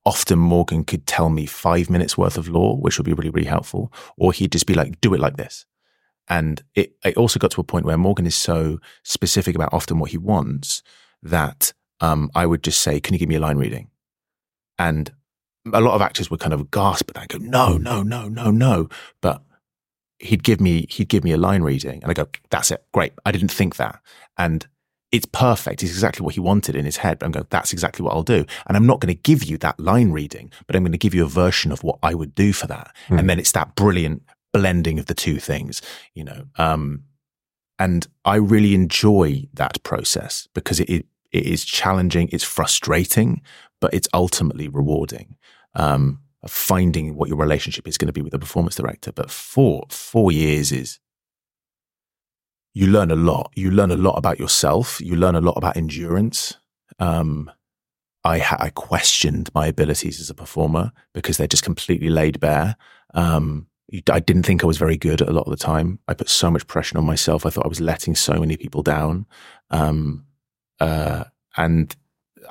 often 0.03 0.39
Morgan 0.39 0.84
could 0.84 1.05
tell 1.05 1.30
me 1.30 1.45
five 1.45 1.88
minutes 1.88 2.18
worth 2.18 2.39
of 2.39 2.47
lore, 2.47 2.78
which 2.78 2.97
would 2.97 3.05
be 3.05 3.14
really, 3.14 3.30
really 3.30 3.47
helpful. 3.47 3.93
Or 4.18 4.34
he'd 4.34 4.51
just 4.51 4.66
be 4.66 4.74
like, 4.74 4.99
do 5.01 5.14
it 5.14 5.20
like 5.20 5.38
this. 5.38 5.68
And 6.28 6.64
it, 6.74 6.95
it 7.05 7.16
also 7.16 7.38
got 7.38 7.51
to 7.51 7.62
a 7.62 7.64
point 7.64 7.86
where 7.86 7.95
Morgan 7.95 8.26
is 8.26 8.36
so 8.36 8.80
specific 9.03 9.53
about 9.53 9.72
often 9.72 9.99
what 9.99 10.09
he 10.09 10.18
wants 10.18 10.82
that 11.22 11.74
um, 11.99 12.32
I 12.34 12.47
would 12.47 12.64
just 12.64 12.82
say, 12.82 12.99
can 12.99 13.14
you 13.14 13.20
give 13.20 13.30
me 13.30 13.36
a 13.36 13.39
line 13.39 13.57
reading? 13.57 13.91
And 14.80 15.12
a 15.72 15.80
lot 15.80 15.93
of 15.93 16.01
actors 16.01 16.32
would 16.32 16.39
kind 16.39 16.53
of 16.53 16.72
gasp 16.72 17.12
at 17.12 17.14
that 17.14 17.32
and 17.36 17.43
go, 17.43 17.49
no, 17.49 17.78
no, 17.78 18.01
no, 18.01 18.28
no, 18.30 18.49
no. 18.49 18.89
But 19.22 19.43
he'd 20.22 20.43
give 20.43 20.61
me, 20.61 20.86
he'd 20.89 21.09
give 21.09 21.24
me 21.24 21.32
a 21.32 21.38
line 21.38 21.63
reading 21.63 22.01
and 22.01 22.09
I 22.09 22.13
go, 22.13 22.28
that's 22.49 22.72
it. 22.72 22.86
Great. 22.93 23.13
I 23.26 23.32
didn't 23.32 23.51
think 23.51 23.76
that. 23.76 23.99
And 24.38 24.65
it's 25.11 25.26
perfect. 25.26 25.84
It's 25.84 25.91
exactly 25.91 26.24
what 26.24 26.36
he 26.36 26.39
wanted 26.39 26.76
in 26.76 26.86
his 26.86 26.97
head. 26.97 27.19
But 27.19 27.26
I'm 27.26 27.32
going, 27.32 27.47
that's 27.49 27.74
exactly 27.74 28.03
what 28.03 28.13
I'll 28.13 28.24
do. 28.24 28.45
And 28.67 28.78
I'm 28.78 28.86
not 28.86 29.01
going 29.01 29.13
to 29.13 29.22
give 29.22 29.43
you 29.43 29.57
that 29.57 29.80
line 29.80 30.11
reading, 30.11 30.51
but 30.67 30.76
I'm 30.76 30.84
going 30.84 30.93
to 30.93 30.97
give 30.97 31.13
you 31.13 31.26
a 31.26 31.30
version 31.30 31.72
of 31.72 31.84
what 31.84 31.99
I 32.01 32.13
would 32.13 32.34
do 32.34 32.53
for 32.53 32.67
that. 32.67 32.95
Hmm. 33.07 33.19
And 33.19 33.30
then 33.30 33.39
it's 33.39 33.51
that 33.51 33.76
brilliant 33.76 34.24
blending 34.53 34.99
of 34.99 35.07
the 35.07 35.13
two 35.13 35.39
things, 35.39 35.82
you 36.13 36.24
know. 36.24 36.45
Um, 36.57 37.03
and 37.78 38.07
I 38.24 38.36
really 38.36 38.74
enjoy 38.74 39.47
that 39.53 39.84
process 39.84 40.47
because 40.53 40.80
it, 40.80 40.89
it, 40.89 41.05
it 41.32 41.45
is 41.45 41.65
challenging, 41.65 42.30
it's 42.32 42.43
frustrating, 42.43 43.41
but 43.80 43.93
it's 43.93 44.07
ultimately 44.13 44.67
rewarding. 44.67 45.36
Um, 45.74 46.20
of 46.44 46.52
finding 46.52 47.16
what 47.16 47.30
your 47.30 47.38
relationship 47.38 47.88
is 47.88 47.98
going 47.98 48.08
to 48.08 48.14
be 48.14 48.22
with 48.22 48.32
the 48.32 48.39
performance 48.39 48.76
director. 48.76 49.12
But 49.12 49.30
four 49.30 49.86
four 49.89 50.32
years 50.32 50.72
is 50.72 51.00
you 52.74 52.88
learn 52.88 53.12
a 53.12 53.16
lot. 53.16 53.52
You 53.56 53.72
learn 53.72 53.92
a 53.92 53.98
lot 53.98 54.18
about 54.18 54.39
yourself. 54.39 55.02
You 55.02 55.16
learn 55.16 55.36
a 55.36 55.42
lot 55.42 55.58
about 55.58 55.78
endurance. 55.78 56.58
Um, 57.00 57.52
I, 58.24 58.39
ha- 58.39 58.58
I 58.60 58.70
questioned 58.70 59.50
my 59.54 59.68
abilities 59.68 60.22
as 60.22 60.30
a 60.30 60.36
performer 60.36 60.92
because 61.14 61.38
they're 61.38 61.48
just 61.48 61.64
completely 61.64 62.10
laid 62.10 62.39
bare. 62.39 62.76
Um, 63.14 63.68
I 64.10 64.20
didn't 64.20 64.44
think 64.44 64.64
I 64.64 64.68
was 64.68 64.78
very 64.78 64.96
good 64.96 65.22
at 65.22 65.28
a 65.28 65.34
lot 65.34 65.48
of 65.48 65.52
the 65.52 65.58
time. 65.58 66.00
I 66.08 66.14
put 66.14 66.30
so 66.30 66.50
much 66.50 66.66
pressure 66.68 66.98
on 66.98 67.06
myself. 67.06 67.46
I 67.46 67.50
thought 67.50 67.66
I 67.66 67.70
was 67.70 67.82
letting 67.82 68.16
so 68.16 68.39
many 68.39 68.56
people 68.56 68.84
down. 68.84 69.26
Um, 69.70 70.26
uh, 70.80 71.26
and 71.58 71.94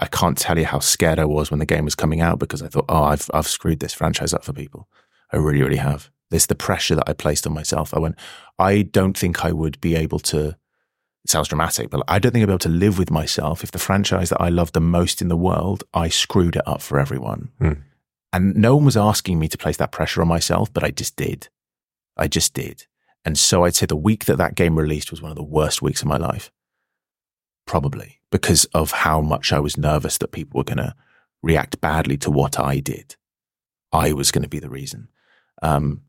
I 0.01 0.07
can't 0.07 0.39
tell 0.39 0.59
you 0.59 0.65
how 0.65 0.79
scared 0.79 1.19
I 1.19 1.27
was 1.27 1.51
when 1.51 1.61
the 1.61 1.67
game 1.67 1.85
was 1.85 1.95
coming 1.95 2.23
out 2.23 2.39
because 2.39 2.63
I 2.63 2.69
thought, 2.69 2.87
oh, 2.89 3.05
I've, 3.05 3.31
I've 3.35 3.47
screwed 3.47 3.81
this 3.81 3.93
franchise 3.93 4.33
up 4.33 4.43
for 4.43 4.55
people. 4.55 4.89
I 5.31 5.37
really, 5.37 5.63
really 5.63 5.77
have. 5.77 6.11
There's 6.31 6.47
the 6.47 6.55
pressure 6.55 6.95
that 6.95 7.09
I 7.09 7.13
placed 7.13 7.47
on 7.47 7.53
myself. 7.53 7.93
I 7.93 7.99
went, 7.99 8.17
I 8.59 8.83
don't 8.83 9.17
think 9.17 9.45
I 9.45 9.53
would 9.53 9.79
be 9.81 9.95
able 9.95 10.19
to. 10.21 10.57
It 11.23 11.31
sounds 11.31 11.49
dramatic, 11.49 11.91
but 11.91 12.03
I 12.09 12.19
don't 12.19 12.33
think 12.33 12.43
I'd 12.43 12.47
be 12.47 12.53
able 12.53 12.59
to 12.61 12.71
live 12.71 12.99
with 12.99 13.11
myself 13.11 13.63
if 13.63 13.73
the 13.73 13.79
franchise 13.79 14.31
that 14.31 14.41
I 14.41 14.49
love 14.49 14.73
the 14.73 14.81
most 14.81 15.21
in 15.21 15.29
the 15.29 15.37
world, 15.37 15.85
I 15.93 16.09
screwed 16.09 16.57
it 16.57 16.67
up 16.67 16.81
for 16.81 16.99
everyone. 16.99 17.51
Hmm. 17.59 17.73
And 18.33 18.57
no 18.57 18.77
one 18.77 18.87
was 18.87 18.97
asking 18.97 19.39
me 19.39 19.49
to 19.49 19.59
place 19.59 19.77
that 19.77 19.93
pressure 19.93 20.23
on 20.23 20.29
myself, 20.29 20.73
but 20.73 20.83
I 20.83 20.93
just 20.93 21.17
did. 21.17 21.49
I 22.17 22.27
just 22.27 22.55
did. 22.55 22.87
And 23.23 23.37
so 23.37 23.65
I'd 23.65 23.75
say 23.75 23.85
the 23.85 23.97
week 23.97 24.25
that 24.25 24.39
that 24.39 24.55
game 24.55 24.79
released 24.79 25.11
was 25.11 25.21
one 25.21 25.31
of 25.31 25.37
the 25.37 25.43
worst 25.43 25.83
weeks 25.83 26.01
of 26.01 26.09
my 26.09 26.17
life. 26.17 26.51
Probably 27.67 28.20
because 28.31 28.65
of 28.67 28.93
how 28.93 29.21
much 29.21 29.53
I 29.53 29.61
was 29.61 29.77
nervous 29.77 30.19
that 30.19 30.33
people 30.33 30.59
were 30.59 30.65
going 30.65 30.79
to 30.79 30.95
react 31.43 31.81
badly 31.81 32.17
to 32.19 32.31
what 32.31 32.59
I 32.59 32.81
did. 32.81 33.17
I 33.93 34.13
was 34.13 34.31
going 34.31 34.43
to 34.43 34.49
be 34.49 34.61
the 34.61 34.71
reason. 34.71 35.09
Um, 35.63 36.03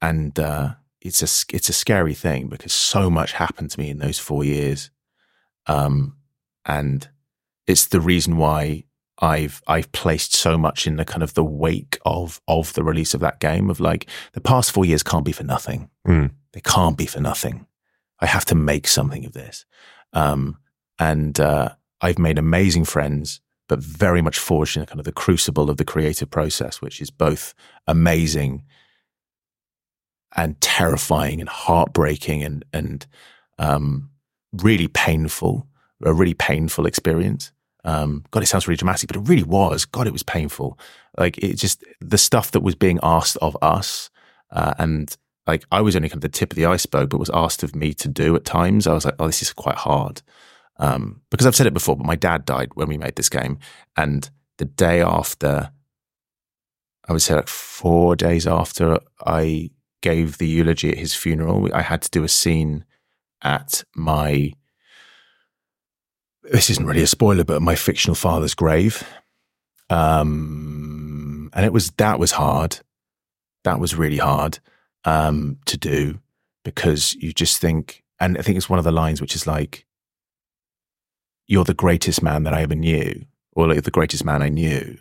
and 0.00 0.38
uh, 0.38 0.74
it's 1.00 1.22
a 1.22 1.54
it's 1.54 1.68
a 1.68 1.72
scary 1.72 2.14
thing 2.14 2.48
because 2.48 2.72
so 2.72 3.10
much 3.10 3.32
happened 3.32 3.70
to 3.72 3.80
me 3.80 3.90
in 3.90 3.98
those 3.98 4.18
four 4.18 4.44
years, 4.44 4.90
um, 5.66 6.16
and 6.64 7.08
it's 7.66 7.86
the 7.86 8.00
reason 8.00 8.36
why 8.36 8.84
I've 9.20 9.62
I've 9.66 9.90
placed 9.92 10.34
so 10.34 10.56
much 10.56 10.86
in 10.86 10.96
the 10.96 11.04
kind 11.04 11.22
of 11.22 11.34
the 11.34 11.44
wake 11.44 11.98
of 12.04 12.40
of 12.48 12.72
the 12.74 12.84
release 12.84 13.14
of 13.14 13.20
that 13.20 13.40
game 13.40 13.70
of 13.70 13.80
like 13.80 14.08
the 14.32 14.40
past 14.40 14.72
four 14.72 14.84
years 14.84 15.02
can't 15.02 15.24
be 15.24 15.32
for 15.32 15.44
nothing. 15.44 15.90
Mm. 16.06 16.30
They 16.52 16.60
can't 16.60 16.96
be 16.96 17.06
for 17.06 17.20
nothing. 17.20 17.66
I 18.20 18.26
have 18.26 18.44
to 18.46 18.54
make 18.54 18.88
something 18.88 19.24
of 19.24 19.32
this, 19.32 19.64
um, 20.12 20.58
and 20.98 21.38
uh, 21.38 21.70
I've 22.00 22.18
made 22.18 22.38
amazing 22.38 22.84
friends. 22.84 23.40
But 23.68 23.80
very 23.80 24.22
much 24.22 24.38
forged 24.38 24.78
in 24.78 24.86
kind 24.86 24.98
of 24.98 25.04
the 25.04 25.12
crucible 25.12 25.68
of 25.68 25.76
the 25.76 25.84
creative 25.84 26.30
process, 26.30 26.80
which 26.80 27.02
is 27.02 27.10
both 27.10 27.52
amazing 27.86 28.64
and 30.34 30.58
terrifying 30.60 31.40
and 31.40 31.48
heartbreaking 31.50 32.42
and 32.42 32.64
and 32.72 33.06
um, 33.58 34.10
really 34.52 34.88
painful, 34.88 35.66
a 36.02 36.14
really 36.14 36.34
painful 36.34 36.86
experience. 36.86 37.52
Um, 37.84 38.24
God, 38.30 38.42
it 38.42 38.46
sounds 38.46 38.66
really 38.66 38.76
dramatic, 38.76 39.08
but 39.08 39.16
it 39.16 39.28
really 39.28 39.44
was. 39.44 39.84
God, 39.84 40.06
it 40.06 40.12
was 40.12 40.22
painful. 40.22 40.78
Like 41.18 41.38
it 41.38 41.54
just 41.54 41.84
the 42.00 42.18
stuff 42.18 42.50
that 42.52 42.60
was 42.60 42.74
being 42.74 42.98
asked 43.02 43.36
of 43.38 43.56
us, 43.62 44.10
uh, 44.50 44.74
and 44.78 45.16
like 45.46 45.64
I 45.72 45.80
was 45.80 45.96
only 45.96 46.08
kind 46.08 46.18
of 46.18 46.22
the 46.22 46.28
tip 46.28 46.52
of 46.52 46.56
the 46.56 46.66
iceberg, 46.66 47.08
but 47.08 47.18
was 47.18 47.30
asked 47.32 47.62
of 47.62 47.74
me 47.74 47.94
to 47.94 48.08
do 48.08 48.36
at 48.36 48.44
times. 48.44 48.86
I 48.86 48.94
was 48.94 49.04
like, 49.04 49.16
oh, 49.18 49.26
this 49.26 49.42
is 49.42 49.52
quite 49.52 49.76
hard. 49.76 50.22
Um, 50.78 51.22
because 51.30 51.46
I've 51.46 51.56
said 51.56 51.66
it 51.66 51.74
before, 51.74 51.96
but 51.96 52.06
my 52.06 52.14
dad 52.16 52.44
died 52.44 52.70
when 52.74 52.88
we 52.88 52.98
made 52.98 53.16
this 53.16 53.28
game, 53.28 53.58
and 53.96 54.30
the 54.58 54.64
day 54.64 55.00
after, 55.00 55.72
I 57.08 57.12
would 57.12 57.22
say 57.22 57.34
like 57.34 57.48
four 57.48 58.14
days 58.14 58.46
after 58.46 59.00
I 59.24 59.70
gave 60.02 60.38
the 60.38 60.46
eulogy 60.46 60.90
at 60.90 60.98
his 60.98 61.14
funeral, 61.14 61.68
I 61.74 61.82
had 61.82 62.02
to 62.02 62.10
do 62.10 62.22
a 62.22 62.28
scene 62.28 62.84
at 63.42 63.82
my. 63.94 64.52
This 66.44 66.70
isn't 66.70 66.86
really 66.86 67.02
a 67.02 67.06
spoiler, 67.08 67.44
but 67.44 67.60
my 67.60 67.74
fictional 67.74 68.14
father's 68.14 68.54
grave, 68.54 69.02
um, 69.90 71.50
and 71.52 71.66
it 71.66 71.72
was 71.72 71.90
that 71.92 72.18
was 72.18 72.32
hard. 72.32 72.78
That 73.64 73.80
was 73.80 73.96
really 73.96 74.18
hard 74.18 74.60
um, 75.04 75.58
to 75.66 75.76
do 75.76 76.20
because 76.64 77.14
you 77.14 77.32
just 77.32 77.60
think, 77.60 78.04
and 78.20 78.38
I 78.38 78.42
think 78.42 78.56
it's 78.56 78.70
one 78.70 78.78
of 78.78 78.84
the 78.84 78.92
lines 78.92 79.20
which 79.20 79.34
is 79.34 79.46
like, 79.46 79.86
"You're 81.48 81.64
the 81.64 81.74
greatest 81.74 82.22
man 82.22 82.44
that 82.44 82.54
I 82.54 82.62
ever 82.62 82.76
knew," 82.76 83.24
or 83.52 83.66
like 83.66 83.82
the 83.82 83.90
greatest 83.90 84.24
man 84.24 84.42
I 84.42 84.48
knew. 84.48 84.98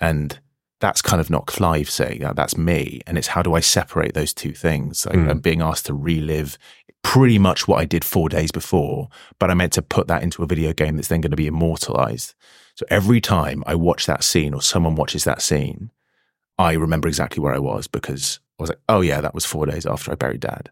And 0.00 0.40
that's 0.80 1.02
kind 1.02 1.20
of 1.20 1.28
not 1.28 1.46
Clive 1.46 1.90
saying 1.90 2.20
that, 2.20 2.36
that's 2.36 2.56
me. 2.56 3.02
And 3.06 3.18
it's 3.18 3.26
how 3.28 3.42
do 3.42 3.52
I 3.54 3.60
separate 3.60 4.14
those 4.14 4.32
two 4.32 4.52
things? 4.54 5.04
Like, 5.04 5.16
Mm. 5.16 5.30
I'm 5.30 5.40
being 5.40 5.60
asked 5.60 5.84
to 5.86 5.94
relive 5.94 6.56
pretty 7.02 7.38
much 7.38 7.68
what 7.68 7.78
I 7.80 7.84
did 7.84 8.02
four 8.02 8.30
days 8.30 8.50
before, 8.50 9.08
but 9.38 9.50
I 9.50 9.54
meant 9.54 9.74
to 9.74 9.82
put 9.82 10.06
that 10.08 10.22
into 10.22 10.42
a 10.42 10.46
video 10.46 10.72
game 10.72 10.96
that's 10.96 11.08
then 11.08 11.20
going 11.20 11.32
to 11.32 11.36
be 11.36 11.46
immortalized. 11.46 12.34
So 12.76 12.86
every 12.88 13.20
time 13.20 13.62
I 13.66 13.74
watch 13.74 14.06
that 14.06 14.24
scene 14.24 14.54
or 14.54 14.62
someone 14.62 14.94
watches 14.94 15.24
that 15.24 15.42
scene, 15.42 15.90
I 16.58 16.72
remember 16.72 17.08
exactly 17.08 17.42
where 17.42 17.54
I 17.54 17.58
was 17.58 17.86
because 17.86 18.40
I 18.58 18.62
was 18.62 18.70
like, 18.70 18.80
oh 18.88 19.02
yeah, 19.02 19.20
that 19.20 19.34
was 19.34 19.44
four 19.44 19.66
days 19.66 19.84
after 19.84 20.12
I 20.12 20.14
buried 20.14 20.40
dad. 20.40 20.70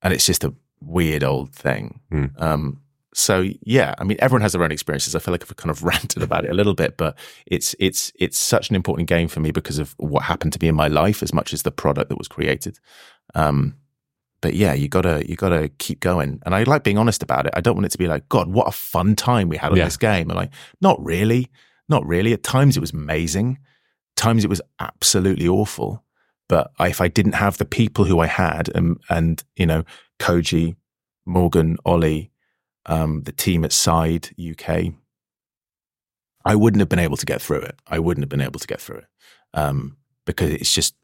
And 0.00 0.14
it's 0.14 0.26
just 0.26 0.44
a 0.44 0.54
weird 0.80 1.24
old 1.24 1.52
thing. 1.52 2.00
Hmm. 2.10 2.26
Um, 2.38 2.80
so 3.14 3.44
yeah, 3.62 3.94
I 3.98 4.04
mean, 4.04 4.16
everyone 4.20 4.42
has 4.42 4.52
their 4.52 4.62
own 4.62 4.72
experiences. 4.72 5.14
I 5.14 5.20
feel 5.20 5.32
like 5.32 5.42
I've 5.42 5.56
kind 5.56 5.70
of 5.70 5.82
ranted 5.90 6.22
about 6.22 6.44
it 6.44 6.50
a 6.50 6.54
little 6.54 6.74
bit, 6.74 6.96
but 6.96 7.16
it's 7.46 7.74
it's 7.78 8.12
it's 8.18 8.36
such 8.36 8.68
an 8.70 8.76
important 8.76 9.08
game 9.08 9.28
for 9.28 9.40
me 9.40 9.50
because 9.52 9.78
of 9.78 9.94
what 9.98 10.24
happened 10.24 10.52
to 10.54 10.58
me 10.60 10.68
in 10.68 10.74
my 10.74 10.88
life 10.88 11.22
as 11.22 11.32
much 11.32 11.52
as 11.54 11.62
the 11.62 11.70
product 11.70 12.08
that 12.10 12.18
was 12.18 12.28
created. 12.28 12.78
Um, 13.34 13.76
but 14.40 14.54
yeah, 14.54 14.74
you 14.74 14.88
gotta 14.88 15.24
you 15.28 15.36
gotta 15.36 15.70
keep 15.78 16.00
going. 16.00 16.40
And 16.44 16.54
I 16.54 16.64
like 16.64 16.82
being 16.84 16.98
honest 16.98 17.22
about 17.22 17.46
it. 17.46 17.54
I 17.56 17.60
don't 17.60 17.74
want 17.76 17.86
it 17.86 17.92
to 17.92 17.98
be 17.98 18.08
like, 18.08 18.28
God, 18.28 18.48
what 18.48 18.68
a 18.68 18.72
fun 18.72 19.16
time 19.16 19.48
we 19.48 19.56
had 19.56 19.70
on 19.72 19.78
Yeah. 19.78 19.84
this 19.86 19.96
game. 19.96 20.28
And 20.28 20.36
like, 20.36 20.50
not 20.82 21.02
really, 21.02 21.48
not 21.88 22.04
really. 22.06 22.32
At 22.34 22.42
times 22.42 22.76
it 22.76 22.80
was 22.80 22.92
amazing. 22.92 23.58
Times 24.16 24.44
it 24.44 24.50
was 24.50 24.60
absolutely 24.80 25.48
awful. 25.48 26.04
But 26.48 26.72
I, 26.78 26.88
if 26.88 27.00
I 27.00 27.08
didn't 27.08 27.32
have 27.36 27.56
the 27.56 27.64
people 27.64 28.04
who 28.04 28.18
I 28.20 28.26
had, 28.26 28.68
and 28.74 28.98
and 29.08 29.42
you 29.56 29.64
know, 29.66 29.84
Koji, 30.18 30.76
Morgan, 31.24 31.78
Ollie, 31.86 32.30
um, 32.86 33.22
the 33.22 33.32
team 33.32 33.64
at 33.64 33.72
Side 33.72 34.30
UK, 34.38 34.92
I 36.44 36.54
wouldn't 36.54 36.80
have 36.80 36.88
been 36.88 36.98
able 36.98 37.16
to 37.16 37.26
get 37.26 37.40
through 37.40 37.60
it. 37.60 37.76
I 37.86 37.98
wouldn't 37.98 38.22
have 38.22 38.28
been 38.28 38.40
able 38.40 38.60
to 38.60 38.66
get 38.66 38.80
through 38.80 38.98
it 38.98 39.06
um, 39.54 39.96
because 40.26 40.50
it's 40.50 40.74
just 40.74 40.94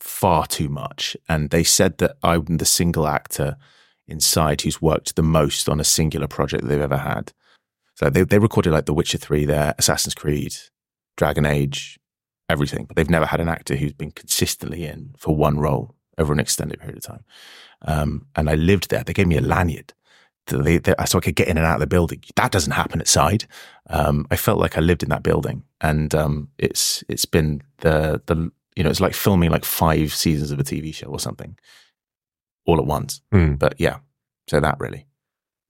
far 0.00 0.46
too 0.46 0.68
much. 0.68 1.16
And 1.28 1.50
they 1.50 1.62
said 1.62 1.98
that 1.98 2.16
I'm 2.22 2.56
the 2.56 2.64
single 2.64 3.06
actor 3.06 3.56
inside 4.08 4.62
who's 4.62 4.82
worked 4.82 5.14
the 5.14 5.22
most 5.22 5.68
on 5.68 5.78
a 5.78 5.84
singular 5.84 6.26
project 6.26 6.66
they've 6.66 6.80
ever 6.80 6.96
had. 6.96 7.32
So 7.94 8.10
they, 8.10 8.22
they 8.22 8.38
recorded 8.38 8.72
like 8.72 8.86
The 8.86 8.94
Witcher 8.94 9.18
3 9.18 9.44
there, 9.44 9.74
Assassin's 9.78 10.14
Creed, 10.14 10.54
Dragon 11.16 11.46
Age, 11.46 12.00
everything, 12.48 12.86
but 12.86 12.96
they've 12.96 13.10
never 13.10 13.26
had 13.26 13.40
an 13.40 13.48
actor 13.48 13.76
who's 13.76 13.92
been 13.92 14.10
consistently 14.10 14.84
in 14.86 15.14
for 15.16 15.36
one 15.36 15.60
role 15.60 15.94
over 16.18 16.32
an 16.32 16.40
extended 16.40 16.80
period 16.80 16.98
of 16.98 17.04
time. 17.04 17.24
Um, 17.82 18.26
and 18.34 18.50
I 18.50 18.54
lived 18.56 18.90
there. 18.90 19.04
They 19.04 19.12
gave 19.12 19.28
me 19.28 19.36
a 19.36 19.42
lanyard 19.42 19.94
they, 20.58 20.78
they, 20.78 20.94
so 21.06 21.18
I 21.18 21.20
could 21.20 21.36
get 21.36 21.48
in 21.48 21.56
and 21.56 21.66
out 21.66 21.74
of 21.74 21.80
the 21.80 21.86
building. 21.86 22.22
That 22.36 22.52
doesn't 22.52 22.72
happen 22.72 23.00
at 23.00 23.08
Side. 23.08 23.46
Um, 23.88 24.26
I 24.30 24.36
felt 24.36 24.58
like 24.58 24.76
I 24.76 24.80
lived 24.80 25.02
in 25.02 25.08
that 25.10 25.22
building, 25.22 25.64
and 25.80 26.14
um, 26.14 26.48
it's 26.58 27.02
it's 27.08 27.24
been 27.24 27.62
the 27.78 28.22
the 28.26 28.50
you 28.76 28.84
know 28.84 28.90
it's 28.90 29.00
like 29.00 29.14
filming 29.14 29.50
like 29.50 29.64
five 29.64 30.14
seasons 30.14 30.50
of 30.50 30.60
a 30.60 30.64
TV 30.64 30.94
show 30.94 31.08
or 31.08 31.20
something, 31.20 31.56
all 32.66 32.78
at 32.78 32.86
once. 32.86 33.20
Hmm. 33.32 33.54
But 33.54 33.74
yeah, 33.78 33.98
so 34.48 34.60
that 34.60 34.78
really 34.78 35.06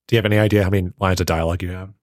Do 0.07 0.15
you 0.15 0.17
have 0.17 0.25
any 0.25 0.37
idea 0.37 0.63
how 0.63 0.69
many 0.69 0.91
lines 0.99 1.19
of 1.19 1.27
dialogue 1.27 1.63
you 1.63 1.71
have? 1.71 1.93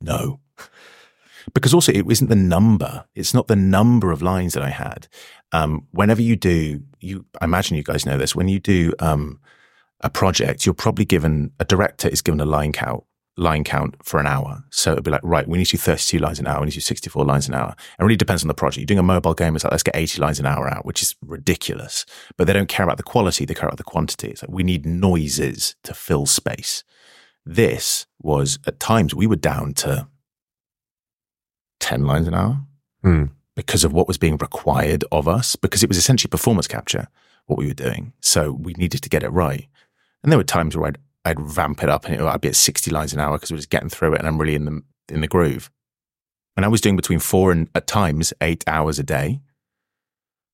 no, 0.00 0.40
because 1.54 1.74
also 1.74 1.92
it 1.92 2.06
isn't 2.10 2.28
the 2.28 2.36
number. 2.36 3.04
It's 3.14 3.34
not 3.34 3.48
the 3.48 3.56
number 3.56 4.12
of 4.12 4.22
lines 4.22 4.54
that 4.54 4.62
I 4.62 4.70
had. 4.70 5.08
Um, 5.52 5.86
whenever 5.92 6.22
you 6.22 6.36
do, 6.36 6.82
you 7.00 7.24
I 7.40 7.44
imagine 7.44 7.76
you 7.76 7.82
guys 7.82 8.06
know 8.06 8.18
this. 8.18 8.36
When 8.36 8.48
you 8.48 8.60
do 8.60 8.92
um, 9.00 9.40
a 10.00 10.10
project, 10.10 10.64
you're 10.64 10.74
probably 10.74 11.04
given 11.04 11.52
a 11.58 11.64
director 11.64 12.08
is 12.08 12.22
given 12.22 12.40
a 12.40 12.44
line 12.46 12.72
count 12.72 13.04
line 13.36 13.62
count 13.62 13.94
for 14.02 14.18
an 14.18 14.26
hour. 14.26 14.64
So 14.70 14.90
it'd 14.92 15.04
be 15.04 15.12
like, 15.12 15.20
right, 15.22 15.46
we 15.46 15.58
need 15.58 15.66
to 15.66 15.76
do 15.76 15.78
32 15.78 16.18
lines 16.18 16.40
an 16.40 16.48
hour, 16.48 16.58
we 16.58 16.64
need 16.66 16.72
to 16.72 16.78
do 16.78 16.80
64 16.80 17.24
lines 17.24 17.46
an 17.46 17.54
hour. 17.54 17.76
It 17.96 18.02
really 18.02 18.16
depends 18.16 18.42
on 18.42 18.48
the 18.48 18.54
project. 18.54 18.78
You're 18.78 18.86
doing 18.86 18.98
a 18.98 19.02
mobile 19.04 19.32
game, 19.34 19.54
it's 19.54 19.62
like, 19.62 19.70
let's 19.70 19.84
get 19.84 19.94
80 19.94 20.20
lines 20.20 20.40
an 20.40 20.46
hour 20.46 20.68
out, 20.68 20.84
which 20.84 21.02
is 21.02 21.14
ridiculous. 21.24 22.04
But 22.36 22.48
they 22.48 22.52
don't 22.52 22.68
care 22.68 22.82
about 22.82 22.96
the 22.96 23.04
quality, 23.04 23.44
they 23.44 23.54
care 23.54 23.68
about 23.68 23.76
the 23.78 23.84
quantity. 23.84 24.26
It's 24.30 24.42
like, 24.42 24.50
we 24.50 24.64
need 24.64 24.84
noises 24.84 25.76
to 25.84 25.94
fill 25.94 26.26
space. 26.26 26.82
This 27.46 28.06
was, 28.20 28.58
at 28.66 28.80
times, 28.80 29.14
we 29.14 29.28
were 29.28 29.36
down 29.36 29.72
to 29.74 30.08
10 31.80 32.02
lines 32.04 32.26
an 32.26 32.34
hour 32.34 32.60
Hmm. 33.02 33.26
because 33.54 33.84
of 33.84 33.92
what 33.92 34.08
was 34.08 34.18
being 34.18 34.36
required 34.36 35.04
of 35.12 35.28
us, 35.28 35.54
because 35.54 35.84
it 35.84 35.88
was 35.88 35.96
essentially 35.96 36.28
performance 36.28 36.66
capture, 36.66 37.06
what 37.46 37.56
we 37.58 37.68
were 37.68 37.74
doing. 37.74 38.12
So 38.20 38.50
we 38.50 38.72
needed 38.74 39.00
to 39.02 39.08
get 39.08 39.22
it 39.22 39.28
right. 39.30 39.68
And 40.22 40.32
there 40.32 40.38
were 40.38 40.44
times 40.44 40.76
where 40.76 40.88
I'd, 40.88 40.98
I'd 41.24 41.40
vamp 41.40 41.82
it 41.82 41.88
up 41.88 42.04
and 42.04 42.14
it, 42.14 42.20
I'd 42.20 42.40
be 42.40 42.48
at 42.48 42.56
60 42.56 42.90
lines 42.90 43.12
an 43.12 43.20
hour 43.20 43.36
because 43.36 43.50
we're 43.50 43.58
just 43.58 43.70
getting 43.70 43.88
through 43.88 44.14
it 44.14 44.18
and 44.18 44.28
I'm 44.28 44.38
really 44.38 44.54
in 44.54 44.64
the, 44.64 44.82
in 45.08 45.20
the 45.20 45.28
groove. 45.28 45.70
And 46.56 46.64
I 46.64 46.68
was 46.68 46.80
doing 46.80 46.96
between 46.96 47.20
four 47.20 47.52
and 47.52 47.68
at 47.74 47.86
times 47.86 48.32
eight 48.40 48.64
hours 48.66 48.98
a 48.98 49.04
day 49.04 49.40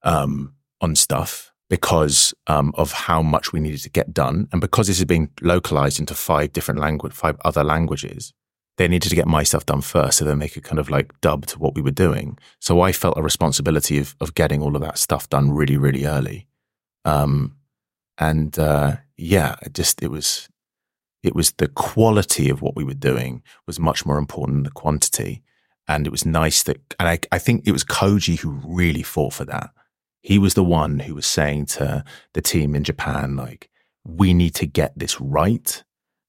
um, 0.03 0.55
on 0.81 0.95
stuff 0.97 1.53
because 1.71 2.35
um, 2.47 2.73
of 2.77 2.93
how 2.93 3.23
much 3.23 3.53
we 3.53 3.61
needed 3.61 3.83
to 3.83 3.91
get 3.91 4.12
done. 4.12 4.49
And 4.53 4.61
because 4.61 4.87
this 4.87 4.99
is 4.99 5.07
being 5.07 5.31
localized 5.41 5.99
into 5.99 6.15
five 6.15 6.53
different 6.53 6.79
language, 6.79 7.12
five 7.12 7.37
other 7.45 7.65
languages, 7.65 8.35
they 8.77 8.89
needed 8.89 9.09
to 9.09 9.17
get 9.17 9.27
my 9.27 9.43
stuff 9.45 9.67
done 9.67 9.81
first 9.81 10.19
so 10.19 10.25
then 10.25 10.41
they 10.41 10.49
could 10.49 10.65
kind 10.65 10.79
of 10.79 10.91
like 10.91 11.19
dub 11.21 11.47
to 11.47 11.59
what 11.59 11.75
we 11.75 11.83
were 11.83 11.91
doing. 11.91 12.39
So 12.61 12.81
I 12.81 12.93
felt 12.93 13.17
a 13.17 13.23
responsibility 13.23 13.99
of, 13.99 14.15
of 14.21 14.35
getting 14.35 14.61
all 14.62 14.75
of 14.75 14.83
that 14.83 14.99
stuff 14.99 15.29
done 15.31 15.53
really, 15.53 15.77
really 15.77 16.05
early. 16.05 16.49
Um, 17.05 17.57
and 18.19 18.59
uh, 18.59 18.97
yeah, 19.17 19.57
it 19.62 19.75
just, 19.75 20.03
it 20.03 20.11
was, 20.11 20.49
it 21.23 21.35
was 21.35 21.53
the 21.53 21.69
quality 21.69 22.51
of 22.51 22.62
what 22.62 22.77
we 22.77 22.85
were 22.85 22.95
doing 22.95 23.43
was 23.67 23.81
much 23.81 24.05
more 24.05 24.19
important 24.19 24.57
than 24.57 24.62
the 24.65 24.71
quantity. 24.71 25.43
And 25.87 26.07
it 26.07 26.11
was 26.11 26.25
nice 26.25 26.62
that, 26.62 26.95
and 26.99 27.09
I, 27.09 27.19
I 27.31 27.39
think 27.39 27.67
it 27.67 27.73
was 27.73 27.85
Koji 27.85 28.39
who 28.39 28.61
really 28.65 29.03
fought 29.03 29.35
for 29.35 29.45
that. 29.45 29.71
He 30.23 30.39
was 30.39 30.55
the 30.55 30.65
one 30.65 31.01
who 31.01 31.15
was 31.15 31.27
saying 31.27 31.67
to 31.67 32.05
the 32.33 32.41
team 32.41 32.75
in 32.75 32.85
Japan, 32.85 33.37
like, 33.37 33.69
we 34.05 34.33
need 34.35 34.55
to 34.55 34.67
get 34.67 34.99
this 34.99 35.21
right. 35.21 35.83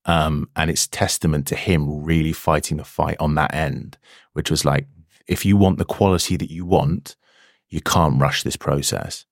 Um, 0.05 0.49
and 0.55 0.69
it's 0.69 0.87
testament 0.87 1.47
to 1.47 1.55
him 1.55 2.03
really 2.03 2.33
fighting 2.33 2.77
the 2.77 2.83
fight 2.83 3.17
on 3.19 3.35
that 3.35 3.53
end, 3.53 3.97
which 4.33 4.51
was 4.51 4.63
like, 4.63 4.87
if 5.27 5.45
you 5.45 5.57
want 5.57 5.77
the 5.77 5.85
quality 5.85 6.37
that 6.37 6.51
you 6.51 6.65
want, 6.65 7.15
you 7.69 7.81
can't 7.81 8.21
rush 8.21 8.43
this 8.43 8.55
process. 8.55 9.25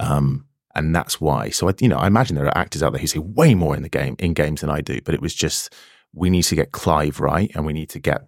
Um, 0.00 0.46
and 0.74 0.94
that's 0.94 1.20
why. 1.20 1.50
So 1.50 1.68
I, 1.68 1.74
you 1.80 1.88
know, 1.88 1.98
I 1.98 2.06
imagine 2.06 2.36
there 2.36 2.46
are 2.46 2.58
actors 2.58 2.82
out 2.82 2.92
there 2.92 3.00
who 3.00 3.06
say 3.06 3.18
way 3.18 3.54
more 3.54 3.76
in 3.76 3.82
the 3.82 3.88
game, 3.88 4.16
in 4.18 4.34
games 4.34 4.60
than 4.60 4.70
I 4.70 4.80
do, 4.80 5.00
but 5.02 5.14
it 5.14 5.22
was 5.22 5.34
just, 5.34 5.72
we 6.12 6.30
need 6.30 6.42
to 6.44 6.56
get 6.56 6.72
Clive 6.72 7.20
right 7.20 7.50
and 7.54 7.64
we 7.64 7.72
need 7.72 7.90
to 7.90 7.98
get 7.98 8.26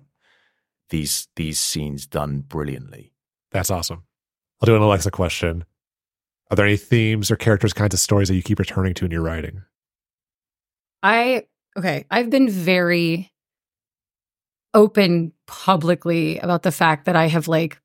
these, 0.91 1.29
these 1.37 1.59
scenes 1.59 2.07
done 2.07 2.41
brilliantly. 2.41 3.13
That's 3.51 3.71
awesome. 3.71 4.05
I'll 4.61 4.67
do 4.67 4.77
an 4.77 4.83
Alexa 4.83 5.11
question. 5.11 5.65
Are 6.51 6.57
there 6.57 6.67
any 6.67 6.77
themes 6.77 7.31
or 7.31 7.37
characters, 7.37 7.73
kinds 7.73 7.95
of 7.95 8.01
stories 8.01 8.29
that 8.29 8.37
you 8.37 8.43
keep 8.43 8.59
returning 8.59 8.95
to 8.95 9.05
in 9.05 9.11
your 9.11 9.23
writing? 9.23 9.63
I 11.03 11.47
okay, 11.77 12.07
I've 12.11 12.31
been 12.31 12.49
very 12.49 13.33
open 14.73 15.33
publicly 15.47 16.39
about 16.39 16.63
the 16.63 16.73
fact 16.73 17.07
that 17.07 17.17
I 17.17 17.27
have 17.27 17.49
like 17.49 17.81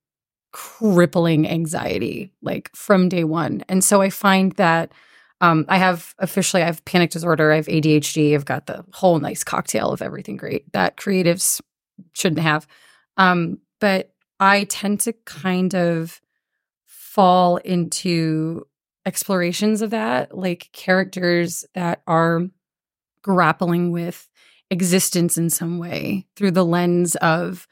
crippling 0.52 1.48
anxiety 1.48 2.32
like 2.42 2.70
from 2.76 3.10
day 3.10 3.24
1. 3.24 3.64
And 3.70 3.84
so 3.84 4.02
I 4.02 4.10
find 4.10 4.52
that 4.54 4.92
um, 5.40 5.66
I 5.68 5.78
have 5.78 6.14
officially 6.20 6.62
I 6.62 6.66
have 6.66 6.86
panic 6.86 7.10
disorder, 7.10 7.52
I 7.52 7.56
have 7.56 7.66
ADHD, 7.66 8.36
I've 8.36 8.46
got 8.46 8.68
the 8.68 8.86
whole 8.94 9.20
nice 9.20 9.44
cocktail 9.44 9.92
of 9.92 10.02
everything 10.02 10.38
great 10.38 10.72
that 10.74 10.98
creatives 10.98 11.62
shouldn't 12.14 12.42
have. 12.42 12.68
Um, 13.18 13.60
but 13.80 14.14
I 14.40 14.66
tend 14.66 15.00
to 15.02 15.14
kind 15.26 15.74
of 15.74 16.22
fall 16.86 17.58
into 17.58 18.68
explorations 19.06 19.82
of 19.82 19.90
that, 19.90 20.38
like 20.38 20.70
characters 20.74 21.66
that 21.74 22.02
are 22.08 22.48
grappling 23.24 23.92
with 23.92 24.30
existence 24.70 25.38
in 25.38 25.50
some 25.50 25.78
way 25.80 26.28
through 26.36 26.52
the 26.52 26.66
lens 26.66 27.16
of 27.18 27.68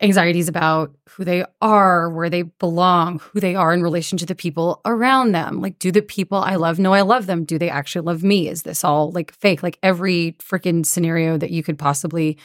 anxieties 0.00 0.48
about 0.48 0.94
who 1.08 1.24
they 1.24 1.44
are, 1.60 2.10
where 2.10 2.30
they 2.30 2.42
belong, 2.42 3.18
who 3.18 3.40
they 3.40 3.54
are 3.54 3.72
in 3.74 3.82
relation 3.82 4.16
to 4.18 4.26
the 4.26 4.34
people 4.34 4.80
around 4.84 5.32
them. 5.32 5.60
Like, 5.60 5.78
do 5.78 5.90
the 5.90 6.02
people 6.02 6.38
I 6.38 6.54
love 6.54 6.78
know 6.78 6.94
I 6.94 7.02
love 7.02 7.26
them? 7.26 7.44
Do 7.44 7.58
they 7.58 7.70
actually 7.70 8.06
love 8.06 8.22
me? 8.22 8.48
Is 8.48 8.62
this 8.62 8.84
all 8.84 9.10
like 9.10 9.32
fake? 9.32 9.62
Like 9.62 9.78
every 9.82 10.36
freaking 10.40 10.86
scenario 10.86 11.36
that 11.38 11.50
you 11.50 11.62
could 11.62 11.78
possibly 11.78 12.38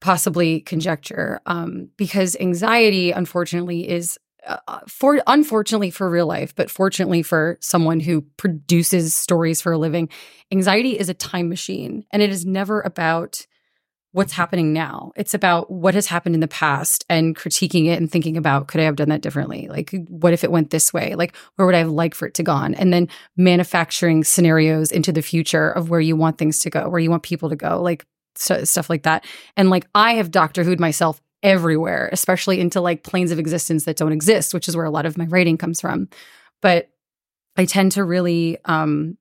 possibly 0.00 0.60
conjecture 0.60 1.40
um 1.44 1.88
because 1.98 2.34
anxiety 2.40 3.10
unfortunately 3.10 3.86
is 3.88 4.18
uh, 4.46 4.56
for 4.88 5.20
unfortunately 5.26 5.90
for 5.90 6.08
real 6.08 6.26
life 6.26 6.54
but 6.54 6.70
fortunately 6.70 7.22
for 7.22 7.58
someone 7.60 8.00
who 8.00 8.22
produces 8.38 9.14
stories 9.14 9.60
for 9.60 9.72
a 9.72 9.78
living 9.78 10.08
anxiety 10.50 10.98
is 10.98 11.10
a 11.10 11.14
time 11.14 11.50
machine 11.50 12.02
and 12.12 12.22
it 12.22 12.30
is 12.30 12.46
never 12.46 12.80
about 12.80 13.46
what's 14.12 14.32
happening 14.32 14.72
now. 14.72 15.12
It's 15.16 15.34
about 15.34 15.70
what 15.70 15.94
has 15.94 16.06
happened 16.06 16.34
in 16.34 16.40
the 16.40 16.48
past 16.48 17.04
and 17.08 17.36
critiquing 17.36 17.86
it 17.86 17.98
and 17.98 18.10
thinking 18.10 18.36
about 18.36 18.66
could 18.66 18.80
i 18.80 18.84
have 18.84 18.96
done 18.96 19.08
that 19.10 19.20
differently? 19.20 19.68
Like 19.68 19.94
what 20.08 20.32
if 20.32 20.42
it 20.42 20.50
went 20.50 20.70
this 20.70 20.92
way? 20.92 21.14
Like 21.14 21.36
where 21.56 21.66
would 21.66 21.74
i 21.74 21.78
have 21.78 21.90
liked 21.90 22.16
for 22.16 22.26
it 22.26 22.34
to 22.34 22.42
gone 22.42 22.74
and 22.74 22.92
then 22.92 23.08
manufacturing 23.36 24.24
scenarios 24.24 24.90
into 24.90 25.12
the 25.12 25.22
future 25.22 25.70
of 25.70 25.90
where 25.90 26.00
you 26.00 26.16
want 26.16 26.38
things 26.38 26.58
to 26.60 26.70
go 26.70 26.88
where 26.88 27.00
you 27.00 27.10
want 27.10 27.22
people 27.22 27.48
to 27.48 27.56
go 27.56 27.80
like 27.80 28.04
st- 28.34 28.66
stuff 28.66 28.90
like 28.90 29.04
that. 29.04 29.24
And 29.56 29.70
like 29.70 29.86
i 29.94 30.14
have 30.14 30.30
doctor 30.30 30.64
who'd 30.64 30.80
myself 30.80 31.20
everywhere, 31.42 32.08
especially 32.12 32.60
into 32.60 32.80
like 32.80 33.02
planes 33.02 33.30
of 33.30 33.38
existence 33.38 33.84
that 33.84 33.96
don't 33.96 34.12
exist, 34.12 34.52
which 34.54 34.68
is 34.68 34.76
where 34.76 34.84
a 34.84 34.90
lot 34.90 35.06
of 35.06 35.16
my 35.16 35.24
writing 35.26 35.56
comes 35.56 35.80
from. 35.80 36.08
But 36.60 36.90
I 37.56 37.64
tend 37.64 37.92
to 37.92 38.04
really 38.04 38.58
um, 38.64 39.16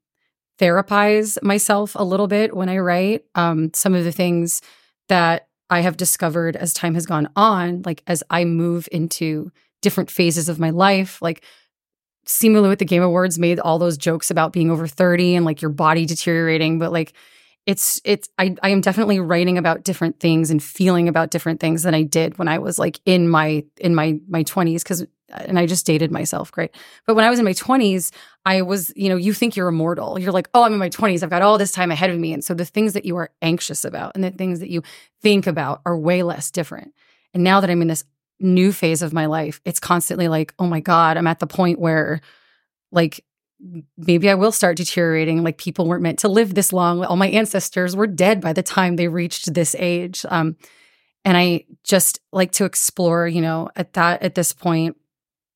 therapize 0.59 1.41
myself 1.41 1.95
a 1.95 2.03
little 2.03 2.27
bit 2.27 2.55
when 2.55 2.69
I 2.69 2.77
write. 2.77 3.23
Um, 3.35 3.71
some 3.73 3.95
of 3.95 4.03
the 4.03 4.11
things 4.11 4.61
that 5.09 5.47
I 5.69 5.81
have 5.81 5.97
discovered 5.97 6.55
as 6.55 6.73
time 6.73 6.95
has 6.95 7.05
gone 7.05 7.29
on, 7.35 7.83
like 7.85 8.01
as 8.07 8.23
I 8.29 8.45
move 8.45 8.89
into 8.91 9.51
different 9.81 10.09
phases 10.09 10.49
of 10.49 10.59
my 10.59 10.71
life, 10.71 11.21
like 11.21 11.43
seemingly 12.25 12.69
with 12.69 12.79
the 12.79 12.85
Game 12.85 13.03
Awards 13.03 13.37
made 13.37 13.59
all 13.59 13.79
those 13.79 13.97
jokes 13.97 14.31
about 14.31 14.53
being 14.53 14.71
over 14.71 14.87
30 14.87 15.35
and 15.35 15.45
like 15.45 15.61
your 15.61 15.71
body 15.71 16.05
deteriorating, 16.05 16.79
but 16.79 16.91
like 16.91 17.13
it's 17.65 18.01
it's 18.03 18.29
I 18.39 18.55
I 18.63 18.69
am 18.69 18.81
definitely 18.81 19.19
writing 19.19 19.57
about 19.57 19.83
different 19.83 20.19
things 20.19 20.49
and 20.51 20.61
feeling 20.61 21.07
about 21.07 21.29
different 21.31 21.59
things 21.59 21.83
than 21.83 21.93
I 21.93 22.03
did 22.03 22.37
when 22.39 22.47
I 22.47 22.57
was 22.59 22.79
like 22.79 22.99
in 23.05 23.29
my 23.29 23.63
in 23.79 23.93
my 23.95 24.19
my 24.27 24.43
20s 24.43 24.83
cuz 24.83 25.05
and 25.31 25.59
I 25.59 25.67
just 25.67 25.85
dated 25.85 26.11
myself, 26.11 26.51
great. 26.51 26.71
But 27.05 27.15
when 27.15 27.23
I 27.23 27.29
was 27.29 27.37
in 27.37 27.45
my 27.45 27.53
20s, 27.53 28.11
I 28.45 28.63
was, 28.63 28.91
you 28.95 29.09
know, 29.09 29.15
you 29.15 29.31
think 29.31 29.55
you're 29.55 29.67
immortal. 29.67 30.17
You're 30.19 30.31
like, 30.31 30.49
"Oh, 30.55 30.63
I'm 30.63 30.73
in 30.73 30.79
my 30.79 30.89
20s. 30.89 31.21
I've 31.21 31.29
got 31.29 31.43
all 31.43 31.59
this 31.59 31.71
time 31.71 31.91
ahead 31.91 32.09
of 32.09 32.17
me." 32.19 32.33
And 32.33 32.43
so 32.43 32.55
the 32.55 32.65
things 32.65 32.93
that 32.93 33.05
you 33.05 33.15
are 33.17 33.29
anxious 33.43 33.85
about 33.85 34.13
and 34.15 34.23
the 34.23 34.31
things 34.31 34.59
that 34.59 34.71
you 34.71 34.81
think 35.21 35.45
about 35.45 35.81
are 35.85 35.95
way 35.97 36.23
less 36.23 36.49
different. 36.49 36.93
And 37.35 37.43
now 37.43 37.59
that 37.61 37.69
I'm 37.69 37.81
in 37.83 37.87
this 37.89 38.03
new 38.39 38.71
phase 38.71 39.03
of 39.03 39.13
my 39.13 39.27
life, 39.27 39.61
it's 39.65 39.79
constantly 39.79 40.27
like, 40.27 40.53
"Oh 40.57 40.65
my 40.65 40.79
god, 40.79 41.15
I'm 41.17 41.27
at 41.27 41.39
the 41.39 41.47
point 41.47 41.79
where 41.79 42.21
like 42.91 43.23
maybe 43.97 44.29
I 44.29 44.35
will 44.35 44.51
start 44.51 44.77
deteriorating. 44.77 45.43
Like 45.43 45.57
people 45.57 45.85
weren't 45.85 46.03
meant 46.03 46.19
to 46.19 46.27
live 46.27 46.55
this 46.55 46.71
long. 46.71 47.03
All 47.03 47.15
my 47.15 47.29
ancestors 47.29 47.95
were 47.95 48.07
dead 48.07 48.41
by 48.41 48.53
the 48.53 48.63
time 48.63 48.95
they 48.95 49.07
reached 49.07 49.53
this 49.53 49.75
age. 49.77 50.25
Um, 50.29 50.57
and 51.25 51.37
I 51.37 51.65
just 51.83 52.19
like 52.31 52.51
to 52.53 52.65
explore, 52.65 53.27
you 53.27 53.41
know, 53.41 53.69
at 53.75 53.93
that, 53.93 54.23
at 54.23 54.35
this 54.35 54.53
point, 54.53 54.95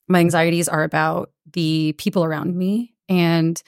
my 0.08 0.20
anxieties 0.20 0.68
are 0.68 0.84
about 0.84 1.32
the 1.54 1.94
people 1.94 2.24
around 2.24 2.56
me 2.56 2.94
and 3.08 3.62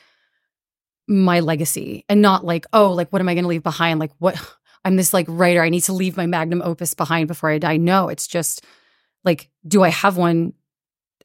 my 1.08 1.40
legacy 1.40 2.04
and 2.10 2.22
not 2.22 2.44
like, 2.44 2.66
oh, 2.74 2.92
like, 2.92 3.10
what 3.10 3.22
am 3.22 3.30
I 3.30 3.34
going 3.36 3.44
to 3.44 3.50
leave 3.50 3.64
behind? 3.64 4.00
Like, 4.00 4.12
what 4.20 4.36
I'm 4.86 4.98
this 4.98 5.16
like 5.16 5.26
writer. 5.28 5.64
I 5.64 5.70
need 5.70 5.82
to 5.82 5.94
leave 5.94 6.16
my 6.16 6.28
magnum 6.28 6.62
opus 6.64 6.94
behind 6.94 7.28
before 7.28 7.50
I 7.50 7.58
die. 7.58 7.78
No, 7.78 8.08
it's 8.08 8.28
just 8.28 8.64
like, 9.24 9.50
do 9.68 9.82
I 9.82 9.90
have 9.90 10.16
one 10.16 10.54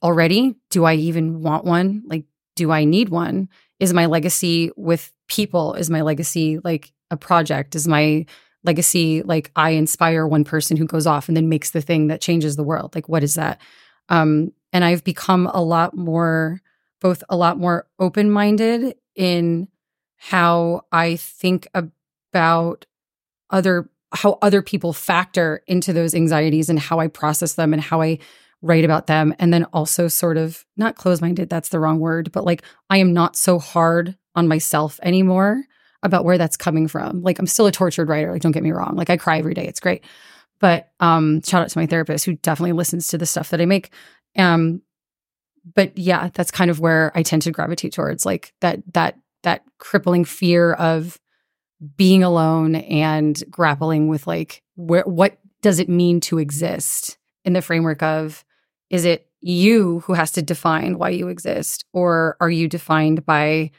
already? 0.02 0.54
Do 0.70 0.86
I 0.86 0.94
even 0.94 1.42
want 1.42 1.66
one? 1.66 2.04
Like, 2.06 2.24
do 2.60 2.70
I 2.70 2.84
need 2.84 3.08
one? 3.08 3.48
Is 3.78 3.94
my 3.94 4.04
legacy 4.04 4.70
with 4.76 5.10
people? 5.28 5.72
Is 5.72 5.88
my 5.88 6.02
legacy 6.02 6.58
like 6.62 6.92
a 7.10 7.16
project? 7.16 7.74
Is 7.74 7.88
my 7.88 8.26
legacy 8.64 9.22
like 9.22 9.50
I 9.56 9.70
inspire 9.70 10.26
one 10.26 10.44
person 10.44 10.76
who 10.76 10.84
goes 10.84 11.06
off 11.06 11.26
and 11.26 11.34
then 11.34 11.48
makes 11.48 11.70
the 11.70 11.80
thing 11.80 12.08
that 12.08 12.20
changes 12.20 12.56
the 12.56 12.62
world? 12.62 12.94
Like, 12.94 13.08
what 13.08 13.22
is 13.22 13.36
that? 13.36 13.62
Um, 14.10 14.52
and 14.74 14.84
I've 14.84 15.02
become 15.02 15.46
a 15.46 15.62
lot 15.62 15.96
more, 15.96 16.60
both 17.00 17.24
a 17.30 17.36
lot 17.36 17.56
more 17.56 17.86
open 17.98 18.30
minded 18.30 18.94
in 19.16 19.66
how 20.18 20.82
I 20.92 21.16
think 21.16 21.66
about 21.74 22.84
other 23.48 23.88
how 24.12 24.38
other 24.42 24.60
people 24.60 24.92
factor 24.92 25.62
into 25.66 25.94
those 25.94 26.14
anxieties 26.14 26.68
and 26.68 26.78
how 26.78 27.00
I 27.00 27.08
process 27.08 27.54
them 27.54 27.72
and 27.72 27.80
how 27.80 28.02
I 28.02 28.18
write 28.62 28.84
about 28.84 29.06
them 29.06 29.34
and 29.38 29.52
then 29.52 29.64
also 29.72 30.06
sort 30.08 30.36
of 30.36 30.64
not 30.76 30.96
close 30.96 31.20
minded 31.20 31.48
that's 31.48 31.70
the 31.70 31.80
wrong 31.80 31.98
word 31.98 32.30
but 32.32 32.44
like 32.44 32.62
i 32.90 32.98
am 32.98 33.12
not 33.12 33.36
so 33.36 33.58
hard 33.58 34.16
on 34.34 34.48
myself 34.48 35.00
anymore 35.02 35.64
about 36.02 36.24
where 36.24 36.38
that's 36.38 36.56
coming 36.56 36.88
from. 36.88 37.22
Like 37.22 37.38
i'm 37.38 37.46
still 37.46 37.66
a 37.66 37.72
tortured 37.72 38.08
writer 38.08 38.32
like 38.32 38.42
don't 38.42 38.52
get 38.52 38.62
me 38.62 38.72
wrong. 38.72 38.94
Like 38.96 39.10
i 39.10 39.16
cry 39.16 39.38
every 39.38 39.54
day 39.54 39.66
it's 39.66 39.80
great. 39.80 40.04
But 40.58 40.90
um 41.00 41.42
shout 41.42 41.62
out 41.62 41.68
to 41.70 41.78
my 41.78 41.86
therapist 41.86 42.24
who 42.24 42.34
definitely 42.36 42.72
listens 42.72 43.08
to 43.08 43.18
the 43.18 43.26
stuff 43.26 43.50
that 43.50 43.60
i 43.60 43.66
make. 43.66 43.92
Um 44.36 44.82
but 45.74 45.96
yeah 45.98 46.30
that's 46.32 46.50
kind 46.50 46.70
of 46.70 46.80
where 46.80 47.12
i 47.14 47.22
tend 47.22 47.42
to 47.42 47.50
gravitate 47.50 47.92
towards 47.92 48.24
like 48.24 48.54
that 48.60 48.80
that 48.94 49.18
that 49.42 49.62
crippling 49.78 50.24
fear 50.24 50.72
of 50.72 51.18
being 51.96 52.22
alone 52.22 52.76
and 52.76 53.42
grappling 53.50 54.08
with 54.08 54.26
like 54.26 54.62
where 54.76 55.02
what 55.02 55.38
does 55.62 55.78
it 55.78 55.88
mean 55.88 56.20
to 56.20 56.38
exist 56.38 57.18
in 57.44 57.52
the 57.52 57.62
framework 57.62 58.02
of 58.02 58.44
is 58.90 59.04
it 59.04 59.28
you 59.40 60.00
who 60.00 60.12
has 60.12 60.32
to 60.32 60.42
define 60.42 60.98
why 60.98 61.10
you 61.10 61.28
exist? 61.28 61.84
Or 61.92 62.36
are 62.40 62.50
you 62.50 62.68
defined 62.68 63.24
by 63.24 63.70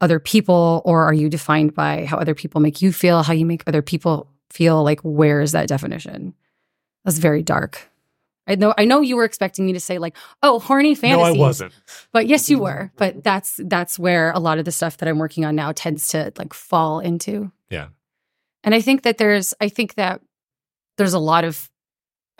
other 0.00 0.20
people? 0.20 0.82
Or 0.84 1.04
are 1.04 1.14
you 1.14 1.28
defined 1.28 1.74
by 1.74 2.04
how 2.04 2.18
other 2.18 2.34
people 2.34 2.60
make 2.60 2.80
you 2.80 2.92
feel, 2.92 3.22
how 3.22 3.32
you 3.32 3.46
make 3.46 3.64
other 3.66 3.82
people 3.82 4.30
feel? 4.50 4.82
Like, 4.84 5.00
where 5.00 5.40
is 5.40 5.52
that 5.52 5.68
definition? 5.68 6.34
That's 7.04 7.18
very 7.18 7.42
dark. 7.42 7.90
I 8.46 8.56
know 8.56 8.74
I 8.76 8.84
know 8.84 9.00
you 9.00 9.16
were 9.16 9.24
expecting 9.24 9.64
me 9.64 9.72
to 9.74 9.80
say 9.80 9.98
like, 9.98 10.16
oh, 10.42 10.58
horny 10.58 10.94
fantasy. 10.94 11.20
No, 11.20 11.22
I 11.22 11.38
wasn't. 11.38 11.72
But 12.12 12.26
yes, 12.26 12.50
you 12.50 12.58
were. 12.58 12.90
But 12.96 13.22
that's 13.22 13.60
that's 13.64 13.98
where 13.98 14.32
a 14.32 14.38
lot 14.38 14.58
of 14.58 14.64
the 14.64 14.72
stuff 14.72 14.96
that 14.98 15.08
I'm 15.08 15.18
working 15.18 15.44
on 15.44 15.54
now 15.54 15.72
tends 15.72 16.08
to 16.08 16.32
like 16.36 16.52
fall 16.52 17.00
into. 17.00 17.52
Yeah. 17.70 17.88
And 18.64 18.74
I 18.74 18.80
think 18.80 19.02
that 19.02 19.18
there's 19.18 19.54
I 19.60 19.68
think 19.68 19.94
that 19.94 20.20
there's 20.98 21.14
a 21.14 21.18
lot 21.18 21.44
of 21.44 21.70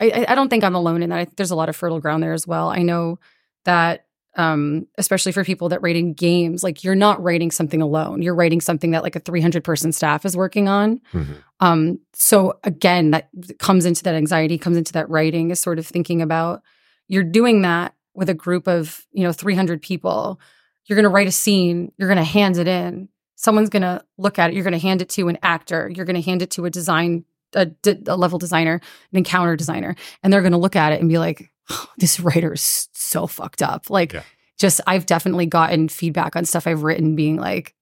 I, 0.01 0.25
I 0.29 0.35
don't 0.35 0.49
think 0.49 0.63
I'm 0.63 0.75
alone 0.75 1.03
in 1.03 1.09
that. 1.11 1.19
I, 1.19 1.27
there's 1.37 1.51
a 1.51 1.55
lot 1.55 1.69
of 1.69 1.75
fertile 1.75 1.99
ground 1.99 2.23
there 2.23 2.33
as 2.33 2.47
well. 2.47 2.69
I 2.69 2.79
know 2.79 3.19
that, 3.65 4.05
um, 4.35 4.87
especially 4.97 5.31
for 5.31 5.43
people 5.43 5.69
that 5.69 5.81
write 5.81 5.95
in 5.95 6.13
games, 6.13 6.63
like 6.63 6.83
you're 6.83 6.95
not 6.95 7.21
writing 7.21 7.51
something 7.51 7.81
alone. 7.81 8.21
You're 8.21 8.35
writing 8.35 8.61
something 8.61 8.91
that 8.91 9.03
like 9.03 9.15
a 9.15 9.19
300 9.19 9.63
person 9.63 9.91
staff 9.91 10.25
is 10.25 10.35
working 10.35 10.67
on. 10.67 11.01
Mm-hmm. 11.13 11.33
Um, 11.59 11.99
so 12.13 12.57
again, 12.63 13.11
that 13.11 13.29
comes 13.59 13.85
into 13.85 14.03
that 14.03 14.15
anxiety, 14.15 14.57
comes 14.57 14.77
into 14.77 14.93
that 14.93 15.09
writing 15.09 15.51
is 15.51 15.59
sort 15.59 15.79
of 15.79 15.85
thinking 15.85 16.21
about 16.21 16.63
you're 17.07 17.23
doing 17.23 17.61
that 17.63 17.93
with 18.13 18.29
a 18.29 18.33
group 18.33 18.67
of 18.67 19.05
you 19.11 19.23
know 19.23 19.33
300 19.33 19.81
people. 19.81 20.39
You're 20.85 20.95
going 20.95 21.03
to 21.03 21.09
write 21.09 21.27
a 21.27 21.31
scene. 21.31 21.91
You're 21.97 22.07
going 22.07 22.17
to 22.17 22.23
hand 22.23 22.57
it 22.57 22.67
in. 22.67 23.09
Someone's 23.35 23.69
going 23.69 23.81
to 23.81 24.03
look 24.17 24.39
at 24.39 24.49
it. 24.49 24.53
You're 24.53 24.63
going 24.63 24.73
to 24.73 24.79
hand 24.79 25.01
it 25.01 25.09
to 25.09 25.27
an 25.27 25.37
actor. 25.43 25.91
You're 25.93 26.05
going 26.05 26.15
to 26.15 26.21
hand 26.21 26.41
it 26.41 26.51
to 26.51 26.65
a 26.65 26.69
design 26.69 27.25
a, 27.53 27.71
a 28.07 28.17
level 28.17 28.39
designer, 28.39 28.81
an 29.11 29.17
encounter 29.17 29.55
designer, 29.55 29.95
and 30.23 30.31
they're 30.31 30.41
going 30.41 30.51
to 30.51 30.57
look 30.57 30.75
at 30.75 30.93
it 30.93 30.99
and 30.99 31.09
be 31.09 31.17
like, 31.17 31.51
oh, 31.69 31.87
"This 31.97 32.19
writer 32.19 32.53
is 32.53 32.89
so 32.93 33.27
fucked 33.27 33.61
up." 33.61 33.89
Like, 33.89 34.13
yeah. 34.13 34.23
just 34.57 34.81
I've 34.87 35.05
definitely 35.05 35.45
gotten 35.45 35.89
feedback 35.89 36.35
on 36.35 36.45
stuff 36.45 36.67
I've 36.67 36.83
written, 36.83 37.15
being 37.15 37.37
like, 37.37 37.75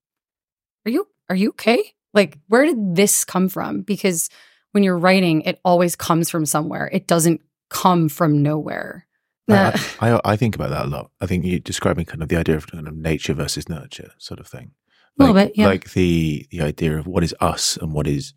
"Are 0.85 0.91
you 0.91 1.07
are 1.29 1.35
you 1.35 1.49
okay? 1.49 1.93
Like, 2.13 2.37
where 2.47 2.65
did 2.65 2.95
this 2.95 3.25
come 3.25 3.49
from?" 3.49 3.81
Because 3.81 4.29
when 4.71 4.83
you're 4.83 4.97
writing, 4.97 5.41
it 5.41 5.59
always 5.63 5.95
comes 5.95 6.29
from 6.29 6.45
somewhere. 6.45 6.89
It 6.91 7.07
doesn't 7.07 7.41
come 7.69 8.09
from 8.09 8.41
nowhere. 8.41 9.07
I, 9.49 10.11
I, 10.11 10.21
I, 10.25 10.35
think 10.35 10.55
about 10.55 10.69
that 10.69 10.85
a 10.85 10.87
lot. 10.87 11.09
I 11.21 11.25
think 11.25 11.43
you're 11.43 11.59
describing 11.59 12.05
kind 12.05 12.21
of 12.21 12.29
the 12.29 12.35
idea 12.35 12.55
of 12.55 12.67
kind 12.67 12.87
of 12.87 12.95
nature 12.95 13.33
versus 13.33 13.67
nurture 13.67 14.11
sort 14.19 14.39
of 14.39 14.47
thing. 14.47 14.71
Like, 15.17 15.29
a 15.29 15.31
little 15.31 15.47
bit, 15.47 15.57
yeah. 15.57 15.67
Like 15.67 15.91
the 15.93 16.47
the 16.51 16.61
idea 16.61 16.97
of 16.97 17.07
what 17.07 17.23
is 17.23 17.35
us 17.39 17.77
and 17.77 17.93
what 17.93 18.07
is 18.07 18.33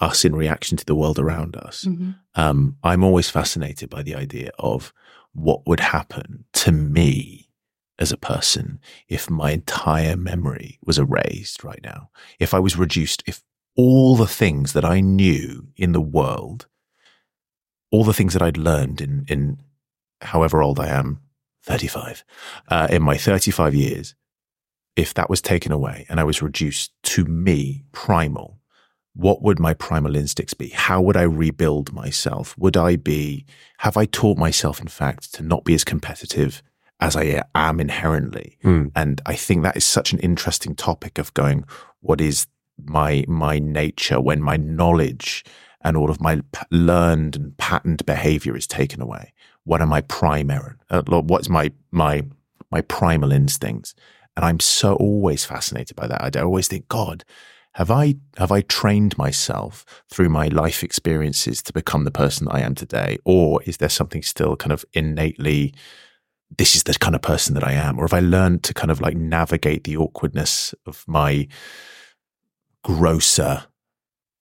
us 0.00 0.24
in 0.24 0.36
reaction 0.36 0.76
to 0.76 0.84
the 0.84 0.94
world 0.94 1.18
around 1.18 1.56
us. 1.56 1.84
Mm-hmm. 1.84 2.10
Um, 2.34 2.76
I'm 2.82 3.02
always 3.02 3.30
fascinated 3.30 3.88
by 3.88 4.02
the 4.02 4.14
idea 4.14 4.50
of 4.58 4.92
what 5.32 5.66
would 5.66 5.80
happen 5.80 6.44
to 6.52 6.72
me 6.72 7.48
as 7.98 8.12
a 8.12 8.16
person 8.16 8.78
if 9.08 9.30
my 9.30 9.52
entire 9.52 10.16
memory 10.16 10.78
was 10.84 10.98
erased 10.98 11.64
right 11.64 11.80
now. 11.82 12.10
If 12.38 12.52
I 12.52 12.58
was 12.58 12.76
reduced, 12.76 13.22
if 13.26 13.42
all 13.76 14.16
the 14.16 14.26
things 14.26 14.72
that 14.72 14.84
I 14.84 15.00
knew 15.00 15.68
in 15.76 15.92
the 15.92 16.00
world, 16.00 16.66
all 17.90 18.04
the 18.04 18.14
things 18.14 18.32
that 18.32 18.42
I'd 18.42 18.56
learned 18.56 19.00
in, 19.00 19.24
in 19.28 19.58
however 20.20 20.62
old 20.62 20.80
I 20.80 20.88
am, 20.88 21.20
35, 21.62 22.24
uh, 22.68 22.88
in 22.90 23.02
my 23.02 23.16
35 23.16 23.74
years, 23.74 24.14
if 24.94 25.12
that 25.14 25.28
was 25.28 25.42
taken 25.42 25.72
away 25.72 26.06
and 26.08 26.18
I 26.18 26.24
was 26.24 26.42
reduced 26.42 26.92
to 27.04 27.24
me, 27.24 27.84
primal, 27.92 28.58
what 29.16 29.42
would 29.42 29.58
my 29.58 29.72
primal 29.72 30.14
instincts 30.14 30.52
be? 30.52 30.68
How 30.68 31.00
would 31.00 31.16
I 31.16 31.22
rebuild 31.22 31.92
myself? 31.92 32.56
Would 32.58 32.76
I 32.76 32.96
be, 32.96 33.46
have 33.78 33.96
I 33.96 34.04
taught 34.04 34.36
myself, 34.36 34.78
in 34.78 34.88
fact, 34.88 35.32
to 35.34 35.42
not 35.42 35.64
be 35.64 35.74
as 35.74 35.84
competitive 35.84 36.62
as 37.00 37.16
I 37.16 37.42
am 37.54 37.80
inherently? 37.80 38.58
Mm. 38.62 38.92
And 38.94 39.22
I 39.24 39.34
think 39.34 39.62
that 39.62 39.76
is 39.76 39.86
such 39.86 40.12
an 40.12 40.18
interesting 40.18 40.74
topic 40.74 41.18
of 41.18 41.32
going, 41.32 41.64
what 42.00 42.20
is 42.20 42.46
my, 42.84 43.24
my 43.26 43.58
nature 43.58 44.20
when 44.20 44.42
my 44.42 44.58
knowledge 44.58 45.44
and 45.80 45.96
all 45.96 46.10
of 46.10 46.20
my 46.20 46.42
learned 46.70 47.36
and 47.36 47.56
patterned 47.56 48.04
behavior 48.04 48.54
is 48.54 48.66
taken 48.66 49.00
away? 49.00 49.32
What 49.64 49.80
are 49.80 49.86
my 49.86 50.02
primary, 50.02 50.74
uh, 50.90 51.02
what's 51.06 51.48
my, 51.48 51.72
my, 51.90 52.22
my 52.70 52.82
primal 52.82 53.32
instincts? 53.32 53.94
And 54.36 54.44
I'm 54.44 54.60
so 54.60 54.94
always 54.96 55.46
fascinated 55.46 55.96
by 55.96 56.06
that. 56.06 56.36
I 56.36 56.40
always 56.42 56.68
think, 56.68 56.86
God, 56.88 57.24
have 57.76 57.90
I 57.90 58.14
have 58.38 58.50
I 58.50 58.62
trained 58.62 59.18
myself 59.18 59.84
through 60.10 60.30
my 60.30 60.48
life 60.48 60.82
experiences 60.82 61.60
to 61.62 61.74
become 61.74 62.04
the 62.04 62.10
person 62.10 62.46
that 62.46 62.54
I 62.54 62.60
am 62.60 62.74
today, 62.74 63.18
or 63.26 63.62
is 63.64 63.76
there 63.76 63.90
something 63.90 64.22
still 64.22 64.56
kind 64.56 64.72
of 64.72 64.82
innately? 64.94 65.74
This 66.56 66.74
is 66.74 66.84
the 66.84 66.94
kind 66.94 67.14
of 67.14 67.20
person 67.20 67.52
that 67.52 67.64
I 67.64 67.72
am, 67.72 67.98
or 67.98 68.04
have 68.04 68.14
I 68.14 68.20
learned 68.20 68.62
to 68.64 68.72
kind 68.72 68.90
of 68.90 69.02
like 69.02 69.14
navigate 69.14 69.84
the 69.84 69.98
awkwardness 69.98 70.74
of 70.86 71.04
my 71.06 71.48
grosser 72.82 73.64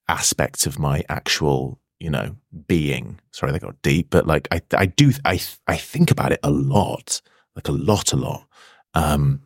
aspects 0.07 0.65
of 0.65 0.79
my 0.79 1.03
actual 1.09 1.79
you 1.99 2.09
know, 2.09 2.35
being. 2.67 3.19
Sorry, 3.31 3.51
they 3.51 3.59
got 3.59 3.81
deep, 3.81 4.09
but 4.11 4.27
like 4.27 4.47
I, 4.51 4.61
I 4.73 4.85
do, 4.85 5.11
I, 5.23 5.41
I 5.67 5.77
think 5.77 6.11
about 6.11 6.31
it 6.31 6.39
a 6.43 6.51
lot, 6.51 7.21
like 7.55 7.67
a 7.67 7.71
lot, 7.71 8.13
a 8.13 8.17
lot, 8.17 8.47
um, 8.93 9.41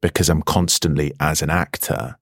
because 0.00 0.28
I'm 0.28 0.42
constantly 0.42 1.12
as 1.20 1.42
an 1.42 1.50
actor 1.50 2.16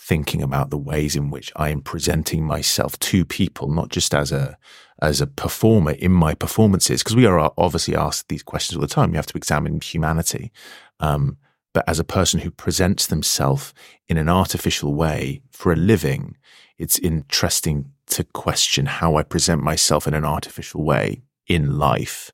thinking 0.00 0.42
about 0.42 0.70
the 0.70 0.78
ways 0.78 1.14
in 1.14 1.30
which 1.30 1.52
I 1.56 1.68
am 1.68 1.82
presenting 1.82 2.44
myself 2.44 2.98
to 3.00 3.24
people, 3.24 3.68
not 3.68 3.90
just 3.90 4.14
as 4.14 4.32
a 4.32 4.56
as 5.02 5.20
a 5.20 5.26
performer 5.26 5.92
in 5.92 6.12
my 6.12 6.34
performances, 6.34 7.02
because 7.02 7.16
we 7.16 7.26
are 7.26 7.52
obviously 7.56 7.96
asked 7.96 8.28
these 8.28 8.42
questions 8.42 8.76
all 8.76 8.82
the 8.82 8.86
time. 8.86 9.10
You 9.10 9.16
have 9.16 9.26
to 9.26 9.36
examine 9.36 9.80
humanity, 9.80 10.52
um, 11.00 11.38
but 11.72 11.88
as 11.88 11.98
a 11.98 12.04
person 12.04 12.40
who 12.40 12.50
presents 12.50 13.06
themselves 13.06 13.72
in 14.08 14.16
an 14.16 14.28
artificial 14.28 14.94
way 14.94 15.42
for 15.52 15.72
a 15.72 15.76
living, 15.76 16.36
it's 16.78 16.98
interesting 16.98 17.92
to 18.06 18.24
question 18.24 18.86
how 18.86 19.16
I 19.16 19.22
present 19.22 19.62
myself 19.62 20.06
in 20.06 20.14
an 20.14 20.24
artificial 20.24 20.82
way 20.82 21.22
in 21.46 21.78
life. 21.78 22.32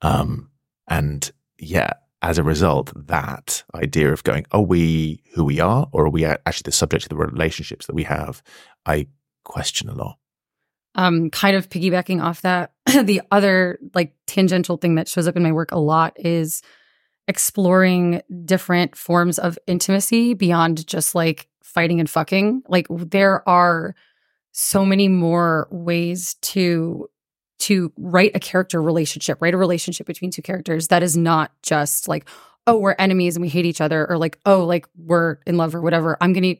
Um, 0.00 0.50
and 0.88 1.30
yeah, 1.58 1.92
as 2.22 2.38
a 2.38 2.42
result, 2.42 2.92
that 3.08 3.64
idea 3.74 4.12
of 4.12 4.22
going, 4.22 4.46
are 4.52 4.62
we 4.62 5.22
who 5.34 5.44
we 5.44 5.58
are, 5.58 5.88
or 5.92 6.06
are 6.06 6.10
we 6.10 6.24
actually 6.24 6.62
the 6.64 6.72
subject 6.72 7.04
of 7.04 7.08
the 7.08 7.16
relationships 7.16 7.86
that 7.86 7.94
we 7.96 8.04
have? 8.04 8.42
I 8.86 9.08
question 9.44 9.88
a 9.88 9.94
lot. 9.94 10.18
Um, 10.94 11.30
kind 11.30 11.56
of 11.56 11.68
piggybacking 11.68 12.22
off 12.22 12.42
that, 12.42 12.72
the 12.86 13.22
other 13.30 13.78
like 13.94 14.14
tangential 14.26 14.76
thing 14.76 14.94
that 14.94 15.08
shows 15.08 15.26
up 15.26 15.36
in 15.36 15.42
my 15.42 15.52
work 15.52 15.72
a 15.72 15.78
lot 15.78 16.12
is 16.16 16.62
exploring 17.26 18.22
different 18.44 18.96
forms 18.96 19.38
of 19.38 19.58
intimacy 19.66 20.34
beyond 20.34 20.86
just 20.86 21.14
like 21.14 21.48
fighting 21.62 21.98
and 21.98 22.08
fucking. 22.08 22.62
Like 22.68 22.86
there 22.90 23.46
are 23.48 23.94
so 24.52 24.84
many 24.84 25.08
more 25.08 25.66
ways 25.70 26.34
to 26.42 27.08
to 27.62 27.92
write 27.96 28.32
a 28.34 28.40
character 28.40 28.82
relationship, 28.82 29.40
write 29.40 29.54
a 29.54 29.58
relationship 29.58 30.06
between 30.06 30.30
two 30.30 30.42
characters 30.42 30.88
that 30.88 31.02
is 31.02 31.16
not 31.16 31.52
just 31.62 32.08
like, 32.08 32.28
oh, 32.66 32.78
we're 32.78 32.96
enemies 32.98 33.36
and 33.36 33.42
we 33.42 33.48
hate 33.48 33.66
each 33.66 33.80
other, 33.80 34.08
or 34.08 34.18
like, 34.18 34.38
oh, 34.46 34.64
like 34.64 34.86
we're 34.96 35.38
in 35.46 35.56
love 35.56 35.74
or 35.74 35.80
whatever. 35.80 36.16
I'm 36.20 36.32
gonna 36.32 36.54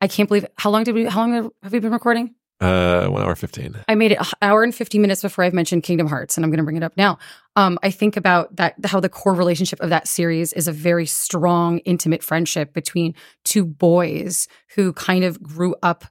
I 0.00 0.08
can't 0.08 0.28
believe 0.28 0.46
how 0.56 0.70
long 0.70 0.84
did 0.84 0.94
we 0.94 1.06
how 1.06 1.20
long 1.20 1.50
have 1.62 1.72
we 1.72 1.78
been 1.80 1.92
recording? 1.92 2.34
Uh, 2.60 3.08
one 3.08 3.20
hour 3.22 3.34
fifteen. 3.34 3.74
I 3.88 3.96
made 3.96 4.12
it 4.12 4.18
an 4.18 4.26
hour 4.40 4.62
and 4.62 4.74
fifty 4.74 4.98
minutes 4.98 5.22
before 5.22 5.44
I've 5.44 5.52
mentioned 5.52 5.82
Kingdom 5.82 6.06
Hearts, 6.06 6.36
and 6.36 6.44
I'm 6.44 6.50
going 6.50 6.58
to 6.58 6.64
bring 6.64 6.76
it 6.76 6.82
up 6.84 6.96
now. 6.96 7.18
Um, 7.56 7.78
I 7.82 7.90
think 7.90 8.16
about 8.16 8.54
that 8.56 8.74
how 8.84 9.00
the 9.00 9.08
core 9.08 9.34
relationship 9.34 9.80
of 9.80 9.90
that 9.90 10.06
series 10.06 10.52
is 10.52 10.68
a 10.68 10.72
very 10.72 11.04
strong, 11.04 11.78
intimate 11.78 12.22
friendship 12.22 12.72
between 12.72 13.14
two 13.44 13.64
boys 13.64 14.46
who 14.76 14.92
kind 14.92 15.24
of 15.24 15.42
grew 15.42 15.74
up 15.82 16.04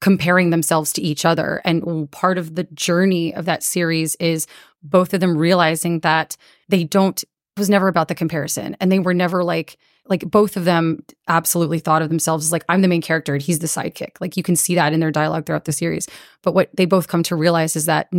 comparing 0.00 0.50
themselves 0.50 0.92
to 0.94 1.02
each 1.02 1.24
other. 1.24 1.60
And 1.64 2.10
part 2.10 2.38
of 2.38 2.54
the 2.54 2.64
journey 2.64 3.34
of 3.34 3.44
that 3.44 3.62
series 3.62 4.16
is 4.16 4.46
both 4.82 5.12
of 5.12 5.20
them 5.20 5.36
realizing 5.36 6.00
that 6.00 6.36
they 6.68 6.84
don't, 6.84 7.22
was 7.56 7.68
never 7.68 7.88
about 7.88 8.08
the 8.08 8.14
comparison. 8.14 8.76
And 8.80 8.90
they 8.90 8.98
were 8.98 9.12
never 9.12 9.44
like, 9.44 9.76
like 10.06 10.22
both 10.22 10.56
of 10.56 10.64
them 10.64 11.04
absolutely 11.28 11.78
thought 11.78 12.02
of 12.02 12.08
themselves 12.08 12.46
as 12.46 12.52
like, 12.52 12.64
I'm 12.68 12.80
the 12.80 12.88
main 12.88 13.02
character 13.02 13.34
and 13.34 13.42
he's 13.42 13.58
the 13.58 13.66
sidekick. 13.66 14.20
Like 14.20 14.36
you 14.36 14.42
can 14.42 14.56
see 14.56 14.74
that 14.74 14.92
in 14.92 15.00
their 15.00 15.10
dialogue 15.10 15.44
throughout 15.46 15.66
the 15.66 15.72
series. 15.72 16.08
But 16.42 16.54
what 16.54 16.70
they 16.74 16.86
both 16.86 17.08
come 17.08 17.22
to 17.24 17.36
realize 17.36 17.76
is 17.76 17.84
that 17.84 18.10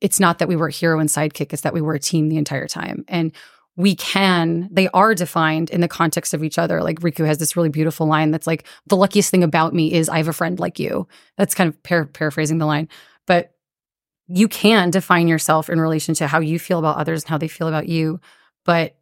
it's 0.00 0.20
not 0.20 0.38
that 0.38 0.48
we 0.48 0.56
were 0.56 0.68
hero 0.68 1.00
and 1.00 1.08
sidekick, 1.08 1.52
it's 1.52 1.62
that 1.62 1.74
we 1.74 1.80
were 1.80 1.94
a 1.94 2.00
team 2.00 2.28
the 2.28 2.36
entire 2.36 2.68
time. 2.68 3.04
And 3.08 3.32
we 3.76 3.94
can, 3.96 4.68
they 4.70 4.88
are 4.88 5.14
defined 5.14 5.70
in 5.70 5.80
the 5.80 5.88
context 5.88 6.32
of 6.32 6.44
each 6.44 6.58
other. 6.58 6.82
Like 6.82 7.00
Riku 7.00 7.26
has 7.26 7.38
this 7.38 7.56
really 7.56 7.68
beautiful 7.68 8.06
line 8.06 8.30
that's 8.30 8.46
like, 8.46 8.66
the 8.86 8.96
luckiest 8.96 9.30
thing 9.30 9.42
about 9.42 9.74
me 9.74 9.92
is 9.92 10.08
I 10.08 10.18
have 10.18 10.28
a 10.28 10.32
friend 10.32 10.60
like 10.60 10.78
you. 10.78 11.08
That's 11.36 11.54
kind 11.54 11.68
of 11.68 11.82
par- 11.82 12.06
paraphrasing 12.06 12.58
the 12.58 12.66
line. 12.66 12.88
But 13.26 13.52
you 14.28 14.46
can 14.48 14.90
define 14.90 15.26
yourself 15.26 15.68
in 15.68 15.80
relation 15.80 16.14
to 16.14 16.28
how 16.28 16.38
you 16.38 16.58
feel 16.58 16.78
about 16.78 16.98
others 16.98 17.24
and 17.24 17.30
how 17.30 17.38
they 17.38 17.48
feel 17.48 17.66
about 17.66 17.88
you. 17.88 18.20
But 18.64 18.96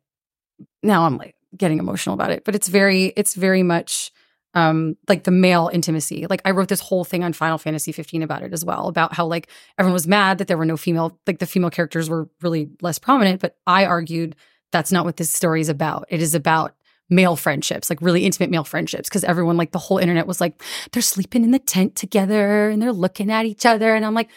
now 0.83 1.05
I'm 1.05 1.19
like 1.19 1.37
getting 1.57 1.79
emotional 1.79 2.15
about 2.15 2.31
it. 2.31 2.45
But 2.45 2.55
it's 2.55 2.69
very, 2.69 3.07
it's 3.17 3.35
very 3.35 3.63
much 3.63 4.11
um 4.55 4.97
like 5.09 5.25
the 5.25 5.31
male 5.31 5.71
intimacy. 5.73 6.27
Like 6.29 6.43
I 6.45 6.51
wrote 6.51 6.69
this 6.69 6.81
whole 6.81 7.05
thing 7.05 7.25
on 7.25 7.33
Final 7.33 7.57
Fantasy 7.57 7.91
15 7.91 8.23
about 8.23 8.43
it 8.43 8.53
as 8.53 8.65
well, 8.65 8.89
about 8.89 9.15
how 9.15 9.27
like 9.27 9.49
everyone 9.79 9.95
was 9.95 10.07
mad 10.07 10.39
that 10.39 10.49
there 10.49 10.59
were 10.59 10.67
no 10.67 10.77
female, 10.77 11.19
like 11.27 11.39
the 11.39 11.47
female 11.47 11.71
characters 11.71 12.11
were 12.11 12.29
really 12.43 12.71
less 12.83 12.99
prominent. 12.99 13.41
But 13.41 13.57
I 13.67 13.87
argued 13.87 14.37
that's 14.73 14.93
not 14.93 15.05
what 15.05 15.17
this 15.17 15.31
story 15.31 15.61
is 15.61 15.69
about. 15.69 16.07
It 16.09 16.21
is 16.21 16.35
about 16.35 16.75
male 17.09 17.37
friendships, 17.37 17.91
like 17.91 18.01
really 18.01 18.25
intimate 18.25 18.51
male 18.51 18.65
friendships. 18.65 19.09
Cause 19.09 19.25
everyone, 19.25 19.57
like 19.57 19.73
the 19.73 19.79
whole 19.79 19.99
internet 19.99 20.27
was 20.27 20.41
like, 20.41 20.63
they're 20.93 21.03
sleeping 21.03 21.45
in 21.45 21.51
the 21.51 21.59
tent 21.59 21.95
together 21.95 22.71
and 22.71 22.81
they're 22.81 22.93
looking 22.93 23.31
at 23.31 23.47
each 23.47 23.67
other. 23.67 23.95
And 23.95 24.05
I'm 24.05 24.15
like, 24.15 24.31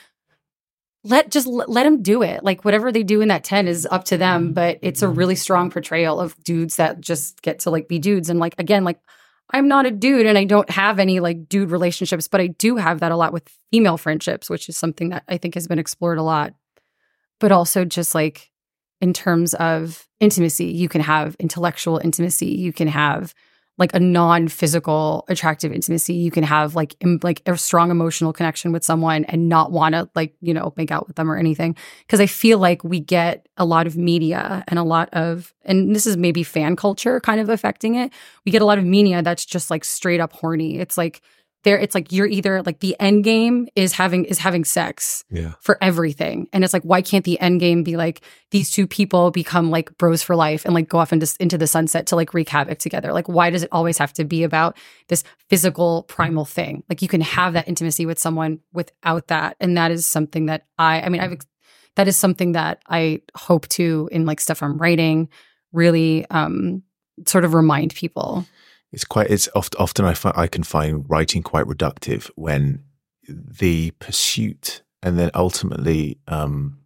let 1.04 1.30
just 1.30 1.46
let 1.48 1.84
them 1.84 2.02
do 2.02 2.24
it. 2.24 2.44
Like 2.44 2.66
whatever 2.66 2.92
they 2.92 3.04
do 3.04 3.22
in 3.22 3.28
that 3.28 3.44
tent 3.44 3.68
is 3.68 3.88
up 3.90 4.06
to 4.06 4.18
them. 4.18 4.54
But 4.54 4.80
it's 4.82 5.04
a 5.04 5.08
really 5.08 5.36
strong 5.36 5.70
portrayal 5.70 6.20
of 6.20 6.36
dudes 6.44 6.78
that 6.78 7.00
just 7.00 7.42
get 7.44 7.60
to 7.60 7.70
like 7.70 7.88
be 7.88 8.00
dudes. 8.00 8.30
And 8.30 8.40
like, 8.40 8.56
again, 8.58 8.84
like 8.84 9.00
I'm 9.52 9.68
not 9.68 9.86
a 9.86 9.92
dude 9.92 10.26
and 10.26 10.38
I 10.38 10.46
don't 10.46 10.70
have 10.72 10.98
any 10.98 11.20
like 11.20 11.48
dude 11.48 11.70
relationships, 11.70 12.28
but 12.28 12.42
I 12.42 12.48
do 12.48 12.78
have 12.78 13.02
that 13.02 13.12
a 13.12 13.16
lot 13.16 13.34
with 13.34 13.48
female 13.72 13.98
friendships, 13.98 14.50
which 14.50 14.68
is 14.68 14.78
something 14.78 15.10
that 15.10 15.24
I 15.28 15.38
think 15.38 15.54
has 15.54 15.68
been 15.68 15.80
explored 15.80 16.18
a 16.18 16.24
lot. 16.24 16.56
But 17.40 17.52
also 17.52 17.86
just 17.86 18.16
like 18.16 18.50
in 19.06 19.14
terms 19.14 19.54
of 19.54 20.08
intimacy. 20.20 20.66
You 20.66 20.90
can 20.90 21.02
have 21.02 21.36
intellectual 21.36 22.00
intimacy. 22.00 22.48
You 22.48 22.74
can 22.74 22.88
have 22.88 23.36
like 23.78 23.94
a 23.94 24.00
non-physical 24.00 25.26
attractive 25.28 25.72
intimacy. 25.72 26.16
You 26.16 26.32
can 26.32 26.44
have 26.44 26.76
like 26.76 26.96
Im- 27.02 27.20
like 27.22 27.44
a 27.46 27.56
strong 27.56 27.92
emotional 27.92 28.34
connection 28.34 28.72
with 28.72 28.84
someone 28.84 29.26
and 29.26 29.48
not 29.48 29.72
want 29.72 29.94
to 29.94 30.10
like, 30.16 30.34
you 30.42 30.56
know, 30.56 30.74
make 30.76 30.90
out 30.90 31.06
with 31.06 31.18
them 31.18 31.30
or 31.30 31.38
anything. 31.38 31.76
Cuz 32.08 32.20
I 32.20 32.26
feel 32.26 32.58
like 32.58 32.84
we 32.84 33.00
get 33.00 33.48
a 33.58 33.66
lot 33.66 33.86
of 33.86 33.96
media 33.96 34.64
and 34.68 34.80
a 34.80 34.84
lot 34.84 35.10
of 35.14 35.54
and 35.64 35.96
this 35.96 36.08
is 36.08 36.18
maybe 36.18 36.42
fan 36.42 36.76
culture 36.76 37.20
kind 37.20 37.40
of 37.40 37.50
affecting 37.50 37.94
it. 37.94 38.12
We 38.44 38.52
get 38.52 38.64
a 38.64 38.66
lot 38.66 38.80
of 38.80 38.86
media 38.86 39.22
that's 39.22 39.46
just 39.46 39.70
like 39.70 39.86
straight 39.86 40.20
up 40.20 40.34
horny. 40.34 40.80
It's 40.80 40.98
like 40.98 41.22
there 41.66 41.78
it's 41.78 41.94
like 41.94 42.12
you're 42.12 42.28
either 42.28 42.62
like 42.62 42.80
the 42.80 42.96
end 43.00 43.24
game 43.24 43.68
is 43.76 43.92
having 43.92 44.24
is 44.26 44.40
having 44.40 44.64
sex 44.64 45.26
yeah. 45.30 45.54
for 45.60 45.78
everything. 45.82 46.48
And 46.54 46.64
it's 46.64 46.74
like 46.74 46.84
why 46.84 47.02
can't 47.02 47.26
the 47.26 47.40
end 47.40 47.60
game 47.60 47.84
be 47.84 47.98
like 47.98 48.22
these 48.52 48.72
two 48.72 48.88
people 48.88 49.32
become 49.32 49.72
like 49.72 49.98
bros 49.98 50.24
for 50.24 50.36
life 50.36 50.64
and 50.64 50.74
like 50.74 50.88
go 50.88 51.00
off 51.00 51.12
into, 51.12 51.28
into 51.40 51.58
the 51.58 51.68
sunset 51.68 52.08
to 52.08 52.16
like 52.16 52.34
wreak 52.34 52.48
havoc 52.48 52.80
together? 52.80 53.12
Like 53.12 53.28
why 53.28 53.50
does 53.50 53.64
it 53.64 53.70
always 53.72 53.98
have 53.98 54.14
to 54.14 54.24
be 54.24 54.44
about 54.44 54.78
this 55.10 55.24
physical 55.50 56.04
primal 56.04 56.46
thing? 56.46 56.84
Like 56.88 57.02
you 57.02 57.08
can 57.08 57.22
have 57.22 57.54
that 57.54 57.68
intimacy 57.68 58.06
with 58.06 58.20
someone 58.20 58.60
without 58.72 59.28
that. 59.28 59.58
And 59.60 59.76
that 59.76 59.92
is 59.92 60.06
something 60.06 60.46
that 60.46 60.66
i 60.78 61.02
i 61.02 61.10
mean 61.10 61.22
i've 61.22 61.38
that 61.96 62.08
is 62.08 62.16
something 62.16 62.52
that 62.54 62.82
i 62.88 63.22
hope 63.36 63.68
to 63.70 64.10
in 64.12 64.26
like 64.26 64.40
stuff 64.40 64.62
i'm 64.62 64.78
writing 64.78 65.30
really 65.72 66.26
um 66.30 66.84
sort 67.26 67.46
of 67.46 67.54
remind 67.54 67.96
people 67.96 68.46
it's 68.96 69.04
quite 69.04 69.30
it's 69.30 69.50
oft, 69.54 69.76
often 69.78 70.06
I, 70.06 70.14
fi- 70.14 70.32
I 70.36 70.48
can 70.48 70.64
find 70.64 71.04
writing 71.10 71.44
quite 71.44 71.66
reductive 71.66 72.32
when 72.36 72.82
the 73.28 73.92
pursuit 74.00 74.84
and 75.04 75.20
then 75.20 75.30
ultimately 75.36 76.18
um, 76.30 76.80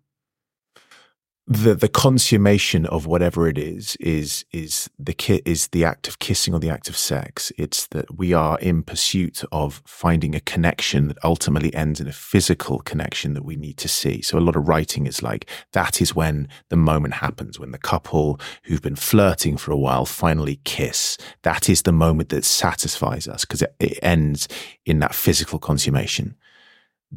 the 1.51 1.73
the 1.73 1.89
consummation 1.89 2.85
of 2.85 3.07
whatever 3.07 3.47
it 3.47 3.57
is 3.57 3.95
is 3.95 4.45
is 4.51 4.87
the 4.99 5.13
ki- 5.13 5.41
is 5.45 5.69
the 5.69 5.83
act 5.83 6.07
of 6.07 6.19
kissing 6.19 6.53
or 6.53 6.59
the 6.59 6.69
act 6.69 6.87
of 6.89 6.95
sex. 6.95 7.51
It's 7.57 7.87
that 7.87 8.19
we 8.19 8.33
are 8.33 8.59
in 8.59 8.83
pursuit 8.83 9.43
of 9.51 9.81
finding 9.83 10.35
a 10.35 10.41
connection 10.41 11.07
that 11.07 11.17
ultimately 11.23 11.73
ends 11.73 11.99
in 11.99 12.07
a 12.07 12.11
physical 12.11 12.77
connection 12.81 13.33
that 13.33 13.43
we 13.43 13.55
need 13.55 13.77
to 13.77 13.87
see. 13.87 14.21
So 14.21 14.37
a 14.37 14.45
lot 14.45 14.55
of 14.55 14.67
writing 14.67 15.07
is 15.07 15.23
like 15.23 15.49
that 15.71 16.03
is 16.03 16.13
when 16.13 16.47
the 16.69 16.77
moment 16.77 17.15
happens 17.15 17.59
when 17.59 17.71
the 17.71 17.79
couple 17.79 18.39
who've 18.65 18.83
been 18.83 18.95
flirting 18.95 19.57
for 19.57 19.71
a 19.71 19.77
while 19.77 20.05
finally 20.05 20.59
kiss. 20.65 21.17
That 21.41 21.67
is 21.67 21.81
the 21.81 21.91
moment 21.91 22.29
that 22.29 22.45
satisfies 22.45 23.27
us 23.27 23.43
because 23.43 23.63
it, 23.63 23.73
it 23.79 23.97
ends 24.03 24.47
in 24.85 24.99
that 24.99 25.15
physical 25.15 25.57
consummation. 25.57 26.35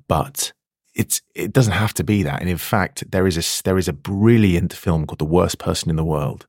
But 0.08 0.54
it's 0.94 1.22
it 1.34 1.52
doesn't 1.52 1.72
have 1.72 1.94
to 1.94 2.04
be 2.04 2.22
that. 2.22 2.40
And 2.40 2.50
in 2.50 2.58
fact, 2.58 3.10
there 3.10 3.26
is 3.26 3.36
a 3.36 3.62
there 3.62 3.78
is 3.78 3.88
a 3.88 3.92
brilliant 3.92 4.72
film 4.72 5.06
called 5.06 5.18
The 5.18 5.24
Worst 5.24 5.58
Person 5.58 5.90
in 5.90 5.96
the 5.96 6.04
World, 6.04 6.46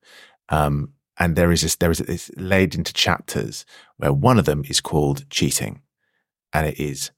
um, 0.50 0.94
and 1.18 1.36
there 1.36 1.52
is 1.52 1.62
this 1.62 1.76
there 1.76 1.92
is 1.92 2.02
a, 2.02 2.12
it's 2.12 2.32
laid 2.36 2.76
into 2.76 2.94
chapters 2.94 3.66
where 3.98 4.14
one 4.14 4.38
of 4.38 4.46
them 4.46 4.64
is 4.68 4.82
called 4.82 5.30
cheating, 5.30 5.82
and 6.52 6.68
it 6.68 6.80
is 6.80 7.12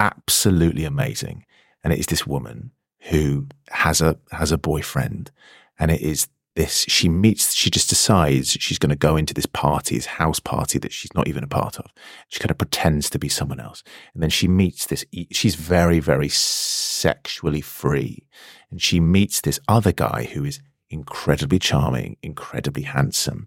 absolutely 0.00 0.84
amazing. 0.84 1.44
And 1.84 1.92
it 1.92 2.00
is 2.00 2.06
this 2.06 2.26
woman 2.26 2.72
who 3.10 3.46
has 3.70 4.00
a 4.00 4.18
has 4.32 4.50
a 4.50 4.58
boyfriend, 4.58 5.30
and 5.78 5.90
it 5.90 6.00
is 6.00 6.28
this 6.58 6.84
she 6.88 7.08
meets 7.08 7.54
she 7.54 7.70
just 7.70 7.88
decides 7.88 8.50
she's 8.50 8.80
going 8.80 8.90
to 8.90 8.96
go 8.96 9.16
into 9.16 9.32
this 9.32 9.46
party 9.46 9.94
this 9.94 10.06
house 10.06 10.40
party 10.40 10.76
that 10.80 10.92
she's 10.92 11.14
not 11.14 11.28
even 11.28 11.44
a 11.44 11.46
part 11.46 11.78
of. 11.78 11.86
She 12.28 12.40
kind 12.40 12.50
of 12.50 12.58
pretends 12.58 13.08
to 13.10 13.18
be 13.18 13.28
someone 13.28 13.60
else. 13.60 13.84
And 14.12 14.20
then 14.22 14.28
she 14.28 14.48
meets 14.48 14.84
this 14.84 15.04
she's 15.30 15.54
very 15.54 16.00
very 16.00 16.28
sexually 16.28 17.60
free. 17.60 18.26
And 18.72 18.82
she 18.82 18.98
meets 18.98 19.40
this 19.40 19.60
other 19.68 19.92
guy 19.92 20.28
who 20.32 20.44
is 20.44 20.60
incredibly 20.90 21.60
charming 21.60 22.16
incredibly 22.24 22.82
handsome. 22.82 23.46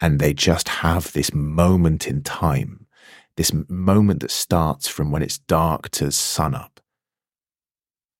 And 0.00 0.18
they 0.18 0.32
just 0.32 0.68
have 0.68 1.12
this 1.12 1.34
moment 1.34 2.08
in 2.08 2.22
time 2.22 2.86
this 3.36 3.52
moment 3.68 4.20
that 4.20 4.30
starts 4.30 4.88
from 4.88 5.10
when 5.10 5.22
it's 5.22 5.36
dark 5.38 5.90
to 5.90 6.10
sun 6.10 6.54
up 6.54 6.75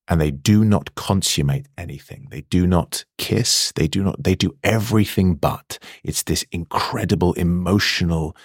and 0.08 0.20
they 0.20 0.30
do 0.30 0.64
not 0.64 0.94
consummate 0.94 1.66
anything. 1.76 2.28
They 2.30 2.42
do 2.42 2.66
not 2.66 3.04
kiss. 3.18 3.72
They 3.74 3.88
do 3.88 4.04
not, 4.04 4.22
they 4.22 4.34
do 4.34 4.56
everything 4.62 5.34
but. 5.34 5.78
It's 6.04 6.22
this 6.22 6.44
incredible 6.52 7.32
emotional, 7.34 8.36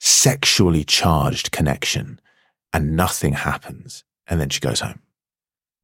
sexually 0.00 0.84
charged 0.84 1.52
connection 1.52 2.20
and 2.72 2.96
nothing 2.96 3.34
happens. 3.34 4.04
And 4.26 4.40
then 4.40 4.48
she 4.48 4.60
goes 4.60 4.80
home 4.80 5.00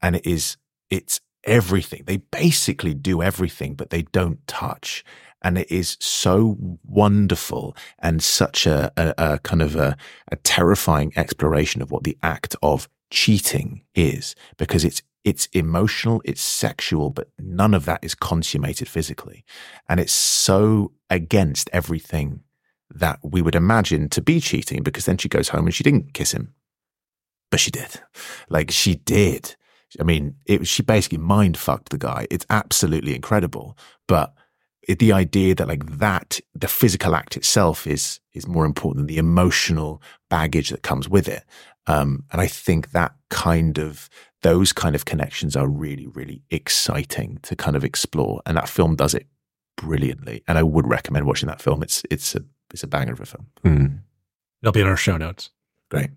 and 0.01 0.17
it 0.17 0.27
is, 0.27 0.57
it's 0.89 1.21
everything. 1.45 2.05
They 2.07 2.19
basically 2.19 2.95
do 2.95 3.23
everything, 3.23 3.75
but 3.75 3.91
they 3.91 4.03
don't 4.03 4.47
touch. 4.47 5.05
And 5.43 5.57
it 5.59 5.71
is 5.71 5.97
so 6.01 6.57
wonderful 6.85 7.77
and 7.99 8.23
such 8.23 8.67
a, 8.67 8.93
a, 8.97 9.15
a 9.17 9.39
kind 9.39 9.63
of 9.63 9.77
a, 9.77 9.97
a 10.31 10.37
terrifying 10.37 11.13
exploration 11.17 11.83
of 11.83 11.91
what 11.91 12.05
the 12.05 12.17
act 12.23 12.57
of 12.63 12.89
cheating 13.11 13.83
is 13.95 14.35
because 14.57 14.85
it's 14.85 15.03
it's 15.25 15.47
emotional, 15.53 16.23
it's 16.25 16.41
sexual, 16.41 17.11
but 17.11 17.29
none 17.39 17.75
of 17.75 17.85
that 17.85 18.03
is 18.03 18.15
consummated 18.15 18.89
physically. 18.89 19.45
And 19.89 20.01
it's 20.01 20.13
so 20.13 20.93
against 21.11 21.69
everything 21.73 22.43
that 22.93 23.19
we 23.23 23.43
would 23.43 23.55
imagine 23.55 24.09
to 24.11 24.23
be 24.23 24.41
cheating 24.41 24.83
because 24.83 25.05
then 25.05 25.19
she 25.19 25.29
goes 25.29 25.51
home 25.51 25.67
and 25.67 25.75
she 25.75 25.85
didn't 25.85 26.15
kiss 26.15 26.33
him. 26.33 26.55
But 27.51 27.61
she 27.61 27.71
did. 27.71 28.01
Like 28.49 28.71
she 28.71 28.97
did. 28.97 29.57
I 29.99 30.05
mean, 30.05 30.37
it, 30.47 30.67
she 30.67 30.83
basically 30.83 31.19
mind 31.19 31.57
fucked 31.57 31.91
the 31.91 31.99
guy. 31.99 32.27
It's 32.31 32.47
absolutely 32.49 33.15
incredible. 33.15 33.77
But 34.07 34.35
it, 34.87 34.99
the 35.01 35.13
idea 35.13 35.55
that 35.57 35.69
like 35.69 35.99
that, 35.99 36.41
the 36.55 36.69
physical 36.69 37.15
act 37.15 37.37
itself 37.37 37.87
is, 37.87 38.21
is 38.33 38.47
more 38.47 38.65
important 38.65 38.99
than 38.99 39.15
the 39.15 39.19
emotional 39.19 40.01
baggage 40.29 40.71
that 40.71 40.83
comes 40.83 41.09
with 41.09 41.29
it. 41.29 41.45
Um, 41.87 42.25
and 42.31 42.41
I 42.41 42.47
think 42.47 42.93
that 42.93 43.15
kind 43.31 43.79
of, 43.79 44.09
those 44.43 44.73
kind 44.73 44.95
of 44.95 45.05
connections 45.05 45.55
are 45.57 45.69
really, 45.69 46.07
really 46.07 46.43
exciting 46.51 47.39
to 47.43 47.55
kind 47.57 47.77
of 47.77 47.85
explore. 47.85 48.41
And 48.47 48.57
that 48.57 48.69
film 48.69 48.97
does 48.97 49.15
it 49.15 49.27
brilliantly. 49.77 50.43
And 50.49 50.57
I 50.57 50.63
would 50.63 50.87
recommend 50.89 51.27
watching 51.27 51.47
that 51.49 51.61
film. 51.61 51.83
It's, 51.83 52.03
it's 52.11 52.35
a, 52.35 52.43
it's 52.73 52.83
a 52.83 52.87
banger 52.87 53.13
of 53.13 53.21
a 53.21 53.27
film. 53.27 53.47
Hmm. 53.63 53.87
It'll 54.63 54.73
be 54.73 54.81
in 54.81 54.87
our 54.87 54.97
show 54.97 55.17
notes. 55.17 55.51
Great. 55.91 56.11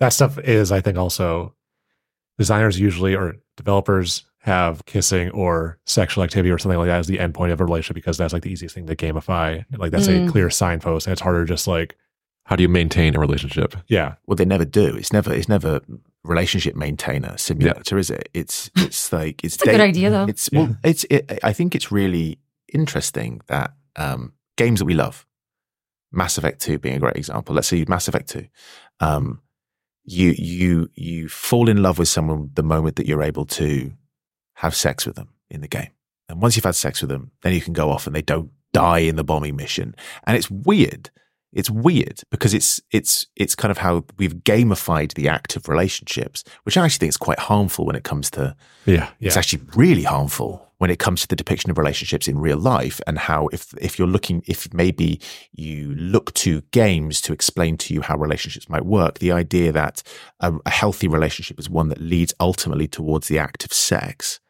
That 0.00 0.10
stuff 0.12 0.38
is, 0.38 0.72
I 0.72 0.80
think, 0.80 0.98
also 0.98 1.54
designers 2.38 2.80
usually 2.80 3.14
or 3.14 3.36
developers 3.56 4.24
have 4.38 4.84
kissing 4.86 5.30
or 5.30 5.78
sexual 5.86 6.24
activity 6.24 6.50
or 6.50 6.58
something 6.58 6.78
like 6.78 6.88
that 6.88 6.98
as 6.98 7.06
the 7.06 7.18
endpoint 7.18 7.52
of 7.52 7.60
a 7.60 7.64
relationship 7.64 7.94
because 7.94 8.16
that's 8.18 8.32
like 8.32 8.42
the 8.42 8.50
easiest 8.50 8.74
thing 8.74 8.86
to 8.86 8.96
gamify. 8.96 9.64
Like 9.76 9.92
that's 9.92 10.08
Mm. 10.08 10.26
a 10.28 10.32
clear 10.32 10.50
signpost, 10.50 11.06
and 11.06 11.12
it's 11.12 11.20
harder 11.22 11.44
just 11.44 11.68
like, 11.68 11.96
How 12.46 12.56
do 12.56 12.62
you 12.62 12.68
maintain 12.68 13.14
a 13.14 13.20
relationship? 13.20 13.76
yeah, 13.86 14.14
Well, 14.26 14.34
they 14.34 14.44
never 14.44 14.64
do. 14.64 14.96
It's 14.96 15.12
never, 15.12 15.32
it's 15.32 15.48
never 15.48 15.80
relationship 16.24 16.76
maintainer 16.76 17.36
simulator, 17.36 17.98
is 17.98 18.10
it? 18.10 18.28
It's, 18.34 18.70
it's 18.76 19.12
like, 19.12 19.42
it's, 19.44 19.54
It's 19.56 19.64
a 19.64 19.70
good 19.70 19.80
idea, 19.80 20.10
though. 20.10 20.26
It's, 20.26 20.50
well, 20.52 20.76
it's, 20.84 21.04
it, 21.10 21.38
I 21.42 21.52
think 21.52 21.74
it's 21.74 21.90
really 21.90 22.38
interesting 22.72 23.40
that, 23.48 23.72
um, 23.96 24.32
games 24.56 24.78
that 24.78 24.86
we 24.86 24.94
love, 24.94 25.26
Mass 26.12 26.38
Effect 26.38 26.60
2 26.60 26.78
being 26.78 26.96
a 26.96 27.00
great 27.00 27.16
example. 27.16 27.54
Let's 27.54 27.68
say 27.68 27.84
Mass 27.88 28.06
Effect 28.08 28.28
2. 28.28 28.46
Um, 29.00 29.40
you, 30.04 30.34
you, 30.36 30.90
you 30.94 31.28
fall 31.28 31.68
in 31.68 31.82
love 31.82 31.98
with 31.98 32.08
someone 32.08 32.50
the 32.54 32.62
moment 32.62 32.96
that 32.96 33.06
you're 33.06 33.22
able 33.22 33.46
to 33.46 33.92
have 34.54 34.74
sex 34.74 35.06
with 35.06 35.16
them 35.16 35.30
in 35.50 35.60
the 35.60 35.68
game. 35.68 35.90
And 36.28 36.40
once 36.40 36.56
you've 36.56 36.64
had 36.64 36.76
sex 36.76 37.00
with 37.00 37.10
them, 37.10 37.32
then 37.42 37.54
you 37.54 37.60
can 37.60 37.72
go 37.72 37.90
off 37.90 38.06
and 38.06 38.14
they 38.14 38.22
don't 38.22 38.50
die 38.72 39.00
in 39.00 39.16
the 39.16 39.24
bombing 39.24 39.56
mission. 39.56 39.94
And 40.24 40.36
it's 40.36 40.50
weird. 40.50 41.10
It's 41.52 41.70
weird 41.70 42.20
because 42.30 42.54
it's 42.54 42.80
it's 42.90 43.26
it's 43.36 43.54
kind 43.54 43.70
of 43.70 43.78
how 43.78 44.04
we've 44.18 44.36
gamified 44.36 45.14
the 45.14 45.28
act 45.28 45.56
of 45.56 45.68
relationships, 45.68 46.44
which 46.64 46.76
I 46.76 46.84
actually 46.84 46.98
think 47.00 47.10
is 47.10 47.16
quite 47.18 47.38
harmful 47.38 47.84
when 47.86 47.96
it 47.96 48.04
comes 48.04 48.30
to 48.30 48.56
Yeah. 48.86 49.08
it's 49.20 49.36
actually 49.36 49.62
really 49.74 50.04
harmful 50.04 50.68
when 50.78 50.90
it 50.90 50.98
comes 50.98 51.20
to 51.20 51.28
the 51.28 51.36
depiction 51.36 51.70
of 51.70 51.78
relationships 51.78 52.26
in 52.26 52.38
real 52.38 52.58
life 52.58 53.00
and 53.06 53.16
how 53.18 53.48
if 53.52 53.72
if 53.80 53.98
you're 53.98 54.08
looking 54.08 54.42
if 54.48 54.72
maybe 54.74 55.20
you 55.52 55.94
look 55.94 56.32
to 56.34 56.62
games 56.72 57.20
to 57.20 57.32
explain 57.32 57.76
to 57.76 57.94
you 57.94 58.00
how 58.02 58.16
relationships 58.16 58.68
might 58.68 58.84
work 58.84 59.18
the 59.20 59.30
idea 59.30 59.70
that 59.70 60.02
a, 60.40 60.52
a 60.66 60.70
healthy 60.70 61.06
relationship 61.06 61.60
is 61.60 61.70
one 61.70 61.88
that 61.88 62.00
leads 62.00 62.34
ultimately 62.40 62.88
towards 62.88 63.28
the 63.28 63.38
act 63.38 63.64
of 63.64 63.72
sex 63.72 64.40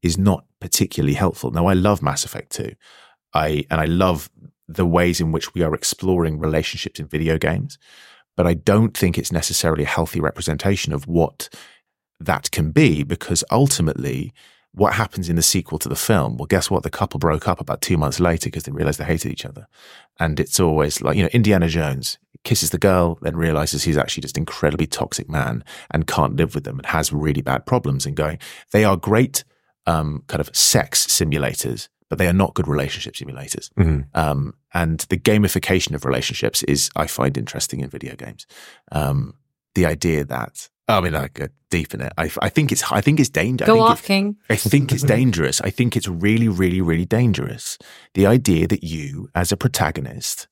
is 0.00 0.16
not 0.16 0.44
particularly 0.60 1.14
helpful 1.14 1.50
now 1.50 1.66
i 1.66 1.74
love 1.74 2.00
mass 2.00 2.24
effect 2.24 2.52
2 2.52 2.72
i 3.34 3.62
and 3.70 3.78
i 3.78 3.84
love 3.84 4.30
the 4.68 4.86
ways 4.86 5.20
in 5.20 5.32
which 5.32 5.54
we 5.54 5.62
are 5.62 5.74
exploring 5.74 6.38
relationships 6.38 7.00
in 7.00 7.06
video 7.06 7.38
games 7.38 7.78
but 8.36 8.46
i 8.46 8.54
don't 8.54 8.96
think 8.96 9.18
it's 9.18 9.32
necessarily 9.32 9.84
a 9.84 9.88
healthy 9.88 10.20
representation 10.20 10.92
of 10.92 11.06
what 11.06 11.48
that 12.20 12.50
can 12.50 12.70
be 12.70 13.02
because 13.02 13.44
ultimately 13.50 14.32
what 14.74 14.94
happens 14.94 15.28
in 15.28 15.36
the 15.36 15.42
sequel 15.42 15.78
to 15.78 15.88
the 15.88 15.96
film 15.96 16.36
well 16.36 16.46
guess 16.46 16.70
what? 16.70 16.82
The 16.82 16.90
couple 16.90 17.18
broke 17.18 17.46
up 17.46 17.60
about 17.60 17.82
two 17.82 17.96
months 17.96 18.20
later 18.20 18.48
because 18.48 18.64
they 18.64 18.72
realized 18.72 18.98
they 18.98 19.04
hated 19.04 19.30
each 19.30 19.44
other. 19.44 19.66
And 20.18 20.40
it's 20.40 20.58
always 20.58 21.02
like 21.02 21.16
you 21.16 21.22
know 21.22 21.28
indiana 21.32 21.68
jones 21.68 22.18
kisses 22.44 22.70
the 22.70 22.78
girl 22.78 23.18
then 23.22 23.36
realizes 23.36 23.84
he's 23.84 23.96
actually 23.96 24.22
just 24.22 24.36
an 24.36 24.42
incredibly 24.42 24.86
toxic 24.86 25.28
man 25.28 25.62
and 25.90 26.06
can't 26.06 26.36
live 26.36 26.54
with 26.54 26.64
them 26.64 26.78
and 26.78 26.86
has 26.86 27.12
really 27.12 27.42
bad 27.42 27.66
problems 27.66 28.04
and 28.04 28.16
going 28.16 28.38
they 28.72 28.84
are 28.84 28.96
great 28.96 29.44
um, 29.86 30.22
kind 30.28 30.40
of 30.40 30.54
sex 30.54 31.06
simulators 31.06 31.88
but 32.12 32.18
they 32.18 32.28
are 32.28 32.34
not 32.34 32.52
good 32.52 32.68
relationship 32.68 33.14
simulators 33.14 33.70
Mhm. 33.78 34.04
um, 34.14 34.52
and 34.74 35.00
the 35.08 35.16
gamification 35.16 35.94
of 35.94 36.04
relationships 36.04 36.62
is 36.64 36.90
I 36.94 37.06
find 37.06 37.38
interesting 37.38 37.80
in 37.80 37.88
video 37.88 38.14
games. 38.16 38.46
Um, 39.00 39.32
the 39.74 39.86
idea 39.86 40.22
that 40.26 40.68
I 40.86 41.00
mean, 41.00 41.14
I 41.14 41.28
go 41.28 41.46
deep 41.70 41.94
in 41.94 42.02
it. 42.02 42.12
I, 42.18 42.30
I 42.42 42.50
think 42.50 42.70
it's 42.70 42.82
I 42.92 43.00
think 43.00 43.18
it's 43.18 43.30
dangerous. 43.30 43.66
Go 43.66 43.80
off, 43.80 44.02
King. 44.02 44.36
I 44.50 44.56
think 44.56 44.92
it's 44.92 45.04
dangerous. 45.04 45.58
I 45.62 45.70
think 45.70 45.96
it's 45.96 46.06
really, 46.26 46.48
really, 46.48 46.82
really 46.82 47.06
dangerous. 47.06 47.78
The 48.12 48.26
idea 48.26 48.68
that 48.68 48.84
you, 48.84 49.30
as 49.34 49.52
a 49.52 49.56
protagonist, 49.56 50.48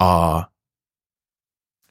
are 0.00 0.48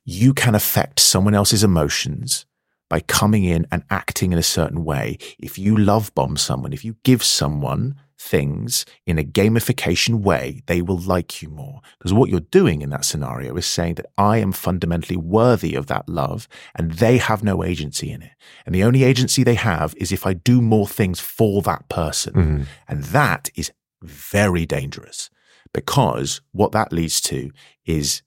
you 0.04 0.34
can 0.34 0.54
affect 0.54 1.00
someone 1.00 1.34
else's 1.34 1.64
emotions 1.64 2.46
by 2.90 3.00
coming 3.00 3.46
in 3.46 3.66
and 3.72 3.84
acting 3.90 4.34
in 4.34 4.38
a 4.38 4.44
certain 4.44 4.84
way. 4.84 5.18
If 5.40 5.58
you 5.58 5.78
love 5.78 6.14
bomb 6.14 6.36
someone, 6.36 6.74
if 6.74 6.84
you 6.84 6.98
give 7.04 7.24
someone 7.24 7.96
things 8.18 8.86
in 9.06 9.20
a 9.20 9.24
gamification 9.24 10.22
way, 10.22 10.62
they 10.68 10.82
will 10.82 10.98
like 10.98 11.42
you 11.42 11.50
more. 11.50 11.82
Because 11.98 12.14
what 12.14 12.30
you're 12.30 12.40
doing 12.40 12.82
in 12.82 12.90
that 12.90 13.06
scenario 13.06 13.56
is 13.56 13.66
saying 13.66 13.96
that 13.96 14.08
I 14.18 14.38
am 14.38 14.52
fundamentally 14.52 15.18
worthy 15.18 15.76
of 15.76 15.88
that 15.88 16.08
love 16.08 16.48
and 16.76 16.94
they 16.94 17.18
have 17.18 17.44
no 17.44 17.64
agency 17.64 18.12
in 18.12 18.22
it. 18.22 18.32
And 18.66 18.74
the 18.74 18.84
only 18.84 19.04
agency 19.04 19.44
they 19.44 19.56
have 19.56 19.94
is 19.98 20.12
if 20.12 20.26
I 20.26 20.34
do 20.34 20.62
more 20.62 20.88
things 20.88 21.20
for 21.20 21.62
that 21.64 21.88
person. 21.90 22.34
Mhm. 22.34 22.66
And 22.88 23.04
that 23.06 23.50
is 23.56 23.72
very 24.02 24.66
dangerous 24.66 25.30
because 25.74 26.42
what 26.52 26.72
that 26.72 26.94
leads 26.94 27.20
to 27.22 27.52
is 27.86 28.22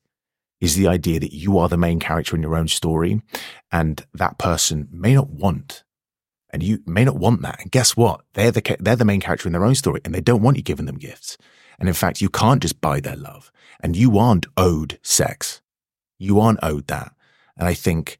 is 0.60 0.74
the 0.74 0.88
idea 0.88 1.20
that 1.20 1.32
you 1.32 1.56
are 1.56 1.68
the 1.68 1.76
main 1.76 2.00
character 2.00 2.34
in 2.34 2.42
your 2.42 2.56
own 2.56 2.66
story 2.66 3.22
and 3.70 4.04
that 4.12 4.38
person 4.38 4.88
may 4.90 5.14
not 5.14 5.30
want 5.30 5.84
and 6.50 6.62
you 6.62 6.82
may 6.86 7.04
not 7.04 7.16
want 7.16 7.42
that. 7.42 7.60
And 7.60 7.70
guess 7.70 7.96
what? 7.96 8.22
They're 8.34 8.50
the, 8.50 8.76
they're 8.80 8.96
the 8.96 9.04
main 9.04 9.20
character 9.20 9.48
in 9.48 9.52
their 9.52 9.64
own 9.64 9.74
story 9.74 10.00
and 10.04 10.14
they 10.14 10.20
don't 10.20 10.42
want 10.42 10.56
you 10.56 10.62
giving 10.62 10.86
them 10.86 10.98
gifts. 10.98 11.36
And 11.78 11.88
in 11.88 11.94
fact, 11.94 12.20
you 12.20 12.28
can't 12.28 12.62
just 12.62 12.80
buy 12.80 13.00
their 13.00 13.16
love 13.16 13.52
and 13.80 13.96
you 13.96 14.18
aren't 14.18 14.46
owed 14.56 14.98
sex. 15.02 15.60
You 16.18 16.40
aren't 16.40 16.58
owed 16.62 16.86
that. 16.88 17.12
And 17.56 17.68
I 17.68 17.74
think 17.74 18.18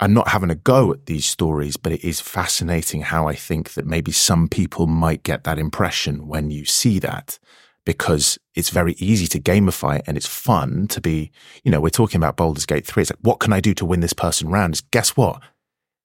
I'm 0.00 0.14
not 0.14 0.28
having 0.28 0.50
a 0.50 0.56
go 0.56 0.92
at 0.92 1.06
these 1.06 1.26
stories, 1.26 1.76
but 1.76 1.92
it 1.92 2.04
is 2.04 2.20
fascinating 2.20 3.02
how 3.02 3.28
I 3.28 3.34
think 3.34 3.74
that 3.74 3.86
maybe 3.86 4.10
some 4.10 4.48
people 4.48 4.86
might 4.86 5.22
get 5.22 5.44
that 5.44 5.58
impression 5.58 6.26
when 6.26 6.50
you 6.50 6.64
see 6.64 6.98
that 7.00 7.38
because 7.84 8.38
it's 8.54 8.70
very 8.70 8.94
easy 8.94 9.26
to 9.26 9.40
gamify 9.40 9.98
it 9.98 10.04
and 10.06 10.16
it's 10.16 10.26
fun 10.26 10.86
to 10.88 11.00
be, 11.00 11.30
you 11.62 11.70
know, 11.70 11.80
we're 11.80 11.90
talking 11.90 12.18
about 12.18 12.36
Baldur's 12.36 12.66
Gate 12.66 12.86
3. 12.86 13.02
It's 13.02 13.10
like, 13.10 13.18
what 13.22 13.40
can 13.40 13.52
I 13.52 13.60
do 13.60 13.74
to 13.74 13.84
win 13.84 14.00
this 14.00 14.12
person 14.12 14.48
round? 14.48 14.82
Guess 14.90 15.16
what? 15.16 15.42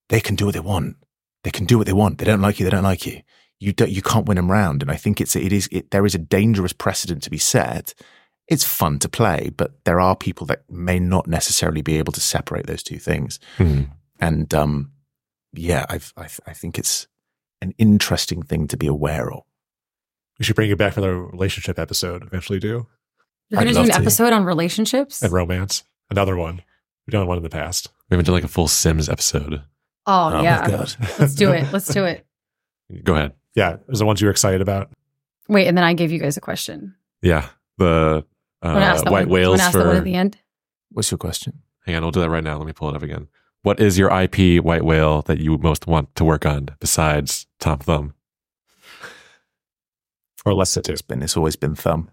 They 0.09 0.19
can 0.19 0.35
do 0.35 0.45
what 0.45 0.53
they 0.53 0.59
want. 0.59 0.97
They 1.47 1.51
can 1.51 1.65
do 1.65 1.77
what 1.77 1.87
they 1.87 1.93
want. 1.93 2.17
They 2.17 2.25
don't 2.25 2.41
like 2.41 2.59
you. 2.59 2.65
They 2.65 2.69
don't 2.71 2.83
like 2.83 3.05
you. 3.05 3.21
You 3.61 3.71
don't, 3.71 3.89
you 3.89 4.01
can't 4.01 4.25
win 4.25 4.35
them 4.35 4.51
round. 4.51 4.81
And 4.81 4.91
I 4.91 4.97
think 4.97 5.21
it's, 5.21 5.33
it 5.33 5.53
is, 5.53 5.69
it, 5.71 5.91
there 5.91 6.05
is 6.05 6.13
a 6.13 6.17
dangerous 6.17 6.73
precedent 6.73 7.23
to 7.23 7.29
be 7.29 7.37
set. 7.37 7.93
It's 8.49 8.65
fun 8.65 8.99
to 8.99 9.07
play, 9.07 9.49
but 9.55 9.71
there 9.85 10.01
are 10.01 10.13
people 10.13 10.45
that 10.47 10.69
may 10.69 10.99
not 10.99 11.25
necessarily 11.25 11.81
be 11.81 11.97
able 11.99 12.11
to 12.11 12.19
separate 12.19 12.67
those 12.67 12.83
two 12.83 12.97
things. 12.99 13.39
Mhm. 13.59 13.91
And, 14.19 14.53
um, 14.53 14.91
yeah, 15.53 15.85
I've, 15.89 16.11
I, 16.17 16.23
I 16.45 16.51
think 16.53 16.77
it's 16.77 17.07
an 17.61 17.73
interesting 17.77 18.43
thing 18.43 18.67
to 18.67 18.75
be 18.75 18.87
aware 18.87 19.31
of. 19.31 19.43
we 20.39 20.43
should 20.43 20.55
bring 20.57 20.67
you 20.69 20.75
back 20.75 20.93
for 20.95 21.01
the 21.01 21.15
relationship 21.15 21.79
episode 21.79 22.23
eventually. 22.23 22.59
Do 22.59 22.85
You're 23.49 23.61
going 23.61 23.67
to 23.67 23.73
do 23.73 23.83
an 23.83 23.91
episode 23.91 24.33
on 24.33 24.43
relationships? 24.43 25.23
and 25.23 25.31
romance, 25.31 25.85
another 26.09 26.35
one. 26.35 26.61
We've 27.05 27.13
done 27.13 27.25
one 27.25 27.37
in 27.37 27.43
the 27.43 27.49
past. 27.49 27.87
We 28.09 28.15
haven't 28.15 28.25
done 28.25 28.35
like 28.35 28.43
a 28.43 28.49
full 28.49 28.67
Sims 28.67 29.07
episode. 29.07 29.63
Oh, 30.07 30.29
my 30.31 30.41
yeah. 30.43 30.67
God. 30.67 30.95
Let's 31.19 31.35
do 31.35 31.51
it. 31.51 31.71
Let's 31.71 31.93
do 31.93 32.05
it. 32.05 32.25
Go 33.03 33.13
ahead. 33.13 33.33
Yeah, 33.55 33.77
is 33.89 33.99
the 33.99 34.05
ones 34.05 34.21
you 34.21 34.27
were 34.27 34.31
excited 34.31 34.61
about. 34.61 34.89
Wait, 35.49 35.67
and 35.67 35.77
then 35.77 35.83
I 35.83 35.93
gave 35.93 36.11
you 36.11 36.19
guys 36.19 36.37
a 36.37 36.41
question. 36.41 36.95
Yeah. 37.21 37.49
The 37.77 38.25
uh, 38.63 38.67
ask 38.67 39.03
that 39.03 39.11
white 39.11 39.27
one? 39.27 39.33
whales 39.33 39.59
Wanna 39.59 39.71
that 39.71 39.77
one 39.79 39.95
for. 39.95 39.97
at 39.97 40.03
the 40.03 40.13
end? 40.15 40.37
What's 40.91 41.11
your 41.11 41.17
question? 41.17 41.61
Hang 41.85 41.95
on, 41.95 42.01
we'll 42.01 42.11
do 42.11 42.21
that 42.21 42.29
right 42.29 42.43
now. 42.43 42.57
Let 42.57 42.65
me 42.65 42.73
pull 42.73 42.89
it 42.89 42.95
up 42.95 43.03
again. 43.03 43.27
what 43.63 43.79
is 43.79 43.97
your 43.97 44.09
IP 44.09 44.63
white 44.63 44.83
whale 44.83 45.21
that 45.23 45.39
you 45.39 45.57
most 45.57 45.87
want 45.87 46.13
to 46.15 46.23
work 46.23 46.45
on 46.45 46.69
besides 46.79 47.47
Tom 47.59 47.79
Thumb? 47.79 48.13
Or 50.45 50.53
less 50.53 50.73
than. 50.73 50.83
It's 50.87 51.01
been. 51.01 51.21
It's 51.21 51.35
always 51.35 51.55
been 51.55 51.75
Thumb. 51.75 52.09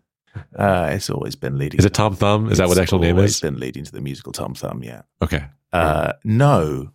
Uh, 0.56 0.88
it's 0.92 1.08
always 1.08 1.36
been 1.36 1.56
leading. 1.58 1.78
Is 1.78 1.84
it 1.84 1.94
Tom 1.94 2.16
Thumb? 2.16 2.50
Is 2.50 2.58
that 2.58 2.66
what 2.68 2.74
the 2.74 2.82
actual 2.82 2.98
name 2.98 3.16
is? 3.16 3.20
always 3.20 3.30
is? 3.36 3.40
Been 3.40 3.60
leading 3.60 3.84
to 3.84 3.92
the 3.92 4.00
musical 4.00 4.32
Tom 4.32 4.54
Thumb. 4.54 4.82
Yeah. 4.82 5.02
Okay. 5.22 5.44
Uh, 5.72 6.14
no. 6.24 6.90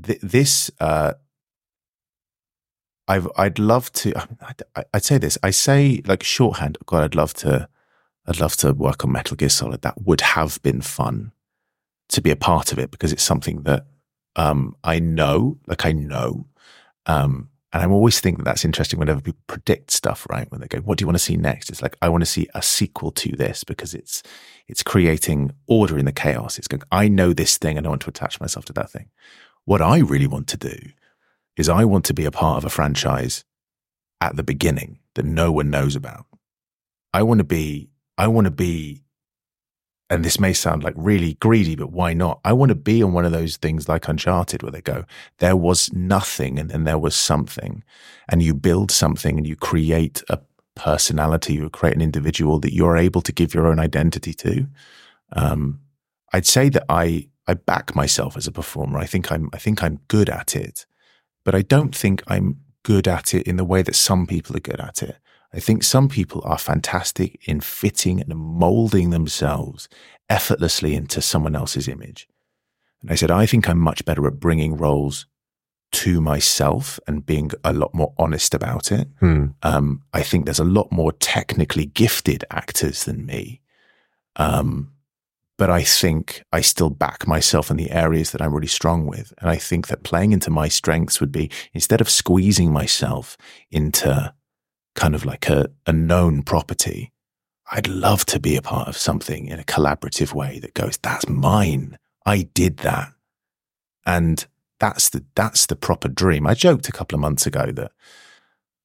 Th- 0.00 0.20
this. 0.20 0.70
Uh, 0.80 1.14
I've. 3.08 3.28
I'd 3.36 3.58
love 3.58 3.92
to. 3.92 4.12
I'd, 4.40 4.62
I'd 4.94 5.04
say 5.04 5.18
this. 5.18 5.38
I 5.42 5.50
say 5.50 6.02
like 6.06 6.22
shorthand. 6.22 6.78
God, 6.86 7.04
I'd 7.04 7.14
love 7.14 7.34
to. 7.34 7.68
I'd 8.26 8.40
love 8.40 8.56
to 8.58 8.72
work 8.72 9.04
on 9.04 9.12
Metal 9.12 9.36
Gear 9.36 9.48
Solid. 9.48 9.82
That 9.82 10.02
would 10.02 10.20
have 10.20 10.62
been 10.62 10.80
fun 10.80 11.32
to 12.08 12.20
be 12.20 12.30
a 12.30 12.36
part 12.36 12.72
of 12.72 12.78
it 12.78 12.90
because 12.90 13.12
it's 13.12 13.22
something 13.22 13.62
that 13.62 13.86
um, 14.36 14.76
I 14.84 14.98
know. 14.98 15.58
Like 15.66 15.84
I 15.84 15.92
know. 15.92 16.46
Um, 17.06 17.48
and 17.72 17.82
I'm 17.82 17.92
always 17.92 18.20
think 18.20 18.36
that 18.36 18.44
that's 18.44 18.66
interesting 18.66 18.98
whenever 18.98 19.22
people 19.22 19.40
predict 19.46 19.90
stuff, 19.90 20.26
right? 20.28 20.50
When 20.50 20.60
they 20.60 20.68
go, 20.68 20.78
"What 20.80 20.98
do 20.98 21.02
you 21.02 21.06
want 21.06 21.16
to 21.16 21.24
see 21.24 21.38
next?" 21.38 21.70
It's 21.70 21.80
like 21.80 21.96
I 22.02 22.08
want 22.10 22.20
to 22.22 22.26
see 22.26 22.46
a 22.54 22.60
sequel 22.60 23.10
to 23.12 23.34
this 23.34 23.64
because 23.64 23.94
it's 23.94 24.22
it's 24.68 24.82
creating 24.82 25.52
order 25.66 25.98
in 25.98 26.04
the 26.04 26.12
chaos. 26.12 26.58
It's 26.58 26.68
going, 26.68 26.82
I 26.92 27.08
know 27.08 27.32
this 27.32 27.56
thing 27.58 27.78
and 27.78 27.86
I 27.86 27.90
want 27.90 28.02
to 28.02 28.10
attach 28.10 28.40
myself 28.40 28.66
to 28.66 28.72
that 28.74 28.90
thing. 28.90 29.08
What 29.64 29.82
I 29.82 29.98
really 29.98 30.26
want 30.26 30.48
to 30.48 30.56
do 30.56 30.76
is 31.56 31.68
I 31.68 31.84
want 31.84 32.04
to 32.06 32.14
be 32.14 32.24
a 32.24 32.30
part 32.30 32.58
of 32.58 32.64
a 32.64 32.70
franchise 32.70 33.44
at 34.20 34.36
the 34.36 34.42
beginning 34.42 34.98
that 35.14 35.24
no 35.24 35.52
one 35.52 35.70
knows 35.70 35.94
about. 35.94 36.26
I 37.12 37.22
want 37.22 37.38
to 37.38 37.44
be, 37.44 37.90
I 38.16 38.26
want 38.28 38.46
to 38.46 38.50
be, 38.50 39.02
and 40.08 40.24
this 40.24 40.40
may 40.40 40.52
sound 40.52 40.82
like 40.82 40.94
really 40.96 41.34
greedy, 41.34 41.76
but 41.76 41.92
why 41.92 42.14
not? 42.14 42.40
I 42.44 42.52
want 42.52 42.70
to 42.70 42.74
be 42.74 43.02
on 43.02 43.12
one 43.12 43.24
of 43.24 43.32
those 43.32 43.56
things 43.56 43.88
like 43.88 44.08
Uncharted 44.08 44.62
where 44.62 44.72
they 44.72 44.80
go, 44.80 45.04
there 45.38 45.56
was 45.56 45.92
nothing 45.92 46.58
and 46.58 46.70
then 46.70 46.84
there 46.84 46.98
was 46.98 47.14
something. 47.14 47.84
And 48.28 48.42
you 48.42 48.54
build 48.54 48.90
something 48.90 49.36
and 49.36 49.46
you 49.46 49.56
create 49.56 50.22
a 50.28 50.40
personality, 50.74 51.54
you 51.54 51.68
create 51.70 51.94
an 51.94 52.02
individual 52.02 52.58
that 52.60 52.74
you're 52.74 52.96
able 52.96 53.20
to 53.22 53.32
give 53.32 53.54
your 53.54 53.66
own 53.66 53.78
identity 53.78 54.32
to. 54.34 54.66
Um, 55.32 55.80
I'd 56.32 56.46
say 56.46 56.68
that 56.70 56.84
I 56.88 57.28
I 57.46 57.54
back 57.54 57.94
myself 57.96 58.36
as 58.36 58.46
a 58.46 58.52
performer. 58.52 58.98
I 58.98 59.06
think 59.06 59.32
I'm 59.32 59.48
I 59.52 59.58
think 59.58 59.82
I'm 59.82 60.00
good 60.08 60.30
at 60.30 60.54
it, 60.54 60.86
but 61.44 61.54
I 61.54 61.62
don't 61.62 61.94
think 61.94 62.22
I'm 62.26 62.58
good 62.82 63.08
at 63.08 63.34
it 63.34 63.46
in 63.46 63.56
the 63.56 63.64
way 63.64 63.82
that 63.82 63.94
some 63.94 64.26
people 64.26 64.56
are 64.56 64.60
good 64.60 64.80
at 64.80 65.02
it. 65.02 65.16
I 65.54 65.60
think 65.60 65.82
some 65.82 66.08
people 66.08 66.40
are 66.44 66.58
fantastic 66.58 67.38
in 67.46 67.60
fitting 67.60 68.20
and 68.20 68.34
molding 68.34 69.10
themselves 69.10 69.88
effortlessly 70.28 70.94
into 70.94 71.20
someone 71.20 71.54
else's 71.54 71.88
image. 71.88 72.26
And 73.02 73.10
I 73.10 73.16
said, 73.16 73.30
I 73.30 73.46
think 73.46 73.68
I'm 73.68 73.78
much 73.78 74.04
better 74.04 74.26
at 74.26 74.40
bringing 74.40 74.76
roles 74.76 75.26
to 75.92 76.22
myself 76.22 76.98
and 77.06 77.26
being 77.26 77.50
a 77.64 77.72
lot 77.74 77.94
more 77.94 78.14
honest 78.18 78.54
about 78.54 78.90
it. 78.90 79.08
Hmm. 79.20 79.48
Um, 79.62 80.02
I 80.14 80.22
think 80.22 80.46
there's 80.46 80.58
a 80.58 80.64
lot 80.64 80.90
more 80.90 81.12
technically 81.12 81.84
gifted 81.84 82.44
actors 82.50 83.04
than 83.04 83.26
me. 83.26 83.60
Um, 84.36 84.92
but 85.62 85.70
I 85.70 85.84
think 85.84 86.42
I 86.52 86.60
still 86.60 86.90
back 86.90 87.28
myself 87.28 87.70
in 87.70 87.76
the 87.76 87.92
areas 87.92 88.32
that 88.32 88.42
I'm 88.42 88.52
really 88.52 88.66
strong 88.66 89.06
with. 89.06 89.32
And 89.38 89.48
I 89.48 89.54
think 89.54 89.86
that 89.86 90.02
playing 90.02 90.32
into 90.32 90.50
my 90.50 90.66
strengths 90.66 91.20
would 91.20 91.30
be 91.30 91.52
instead 91.72 92.00
of 92.00 92.10
squeezing 92.10 92.72
myself 92.72 93.36
into 93.70 94.34
kind 94.96 95.14
of 95.14 95.24
like 95.24 95.48
a, 95.48 95.70
a 95.86 95.92
known 95.92 96.42
property, 96.42 97.12
I'd 97.70 97.86
love 97.86 98.26
to 98.26 98.40
be 98.40 98.56
a 98.56 98.60
part 98.60 98.88
of 98.88 98.96
something 98.96 99.46
in 99.46 99.60
a 99.60 99.62
collaborative 99.62 100.34
way 100.34 100.58
that 100.58 100.74
goes, 100.74 100.98
that's 101.00 101.28
mine. 101.28 101.96
I 102.26 102.48
did 102.54 102.78
that. 102.78 103.12
And 104.04 104.44
that's 104.80 105.10
the 105.10 105.24
that's 105.36 105.66
the 105.66 105.76
proper 105.76 106.08
dream. 106.08 106.44
I 106.44 106.54
joked 106.54 106.88
a 106.88 106.92
couple 106.92 107.14
of 107.14 107.20
months 107.20 107.46
ago 107.46 107.70
that 107.70 107.92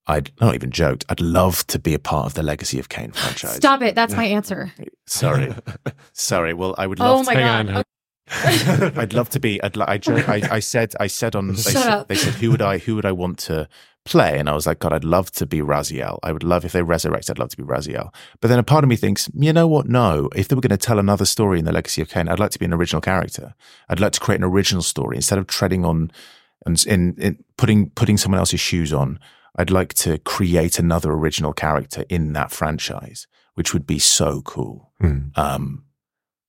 I'd 0.08 0.32
not 0.40 0.56
even 0.56 0.72
joked. 0.72 1.06
I'd 1.10 1.20
love 1.20 1.68
to 1.68 1.80
be 1.80 1.94
a 1.94 2.00
part 2.00 2.26
of 2.26 2.34
the 2.34 2.44
Legacy 2.44 2.80
of 2.80 2.90
Kain 2.90 3.12
franchise. 3.12 3.58
Stop 3.58 3.82
it. 3.82 3.94
That's 3.94 4.16
my 4.16 4.26
answer. 4.26 4.72
Sorry, 5.06 5.54
sorry. 6.14 6.54
Well, 6.54 6.76
I 6.78 6.88
would 6.88 7.00
love. 7.00 7.12
Oh 7.12 7.18
love. 7.18 7.26
my 7.26 7.34
hang 7.34 7.68
god. 7.68 7.76
on. 7.78 7.84
I'd 8.98 9.14
love 9.14 9.30
to 9.30 9.40
be. 9.40 9.62
I'd, 9.64 9.78
li- 9.78 9.86
I, 9.88 9.98
joke, 9.98 10.28
I, 10.28 10.42
I 10.52 10.60
said. 10.60 10.94
I 11.00 11.08
said 11.08 11.36
on. 11.36 11.48
They 11.48 11.54
Shut 11.56 11.74
said, 11.74 11.88
up. 11.88 12.08
they 12.08 12.16
said 12.16 12.34
who 12.36 12.52
would 12.52 12.62
I 12.62 12.78
who 12.78 12.96
would 12.96 13.06
I 13.06 13.12
want 13.12 13.38
to 13.40 13.68
play? 14.06 14.40
And 14.40 14.50
I 14.50 14.54
was 14.54 14.66
like, 14.66 14.80
God, 14.80 14.94
I'd 14.94 15.04
love 15.04 15.32
to 15.32 15.46
be 15.46 15.60
Raziel. 15.60 16.20
I 16.24 16.32
would 16.32 16.44
love 16.44 16.64
if 16.66 16.72
they 16.72 16.82
resurrect. 16.82 17.30
I'd 17.30 17.40
love 17.40 17.50
to 17.50 17.58
be 17.58 17.64
Raziel. 17.64 18.14
But 18.42 18.48
then 18.50 18.60
a 18.60 18.64
part 18.64 18.84
of 18.84 18.90
me 18.90 18.96
thinks, 18.96 19.30
you 19.34 19.52
know 19.54 19.68
what? 19.68 19.88
No. 19.88 20.30
If 20.36 20.48
they 20.48 20.56
were 20.56 20.62
going 20.62 20.70
to 20.72 20.78
tell 20.78 21.00
another 21.00 21.26
story 21.26 21.60
in 21.60 21.66
the 21.66 21.72
Legacy 21.72 22.02
of 22.02 22.10
Kain, 22.10 22.28
I'd 22.28 22.40
like 22.40 22.52
to 22.52 22.60
be 22.60 22.66
an 22.66 22.74
original 22.74 23.02
character. 23.02 23.54
I'd 23.90 24.00
like 24.00 24.14
to 24.14 24.20
create 24.20 24.40
an 24.40 24.46
original 24.46 24.82
story 24.84 25.16
instead 25.18 25.40
of 25.40 25.48
treading 25.48 25.84
on 25.86 26.12
and 26.66 26.84
in, 26.86 27.16
in 27.18 27.44
putting 27.58 27.90
putting 27.92 28.18
someone 28.18 28.40
else's 28.40 28.60
shoes 28.60 28.92
on. 28.92 29.20
I'd 29.58 29.72
like 29.72 29.94
to 29.96 30.20
create 30.20 30.80
another 30.80 31.12
original 31.12 31.54
character 31.54 32.06
in 32.10 32.34
that 32.34 32.52
franchise, 32.52 33.28
which 33.56 33.74
would 33.74 33.88
be 33.88 34.00
so 34.00 34.42
cool. 34.42 34.92
Hmm. 35.00 35.30
Um, 35.36 35.86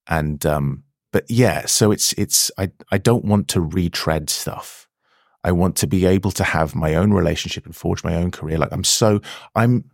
and 0.06 0.44
um, 0.44 0.84
but 1.12 1.24
yeah, 1.30 1.66
so 1.66 1.90
it's 1.90 2.12
it's 2.14 2.50
I 2.58 2.70
I 2.90 2.98
don't 2.98 3.24
want 3.24 3.48
to 3.48 3.60
retread 3.60 4.30
stuff. 4.30 4.88
I 5.44 5.52
want 5.52 5.76
to 5.76 5.86
be 5.86 6.04
able 6.04 6.32
to 6.32 6.44
have 6.44 6.74
my 6.74 6.94
own 6.94 7.12
relationship 7.12 7.64
and 7.64 7.74
forge 7.74 8.04
my 8.04 8.14
own 8.16 8.30
career. 8.30 8.58
Like 8.58 8.72
I'm 8.72 8.84
so 8.84 9.20
I'm 9.54 9.90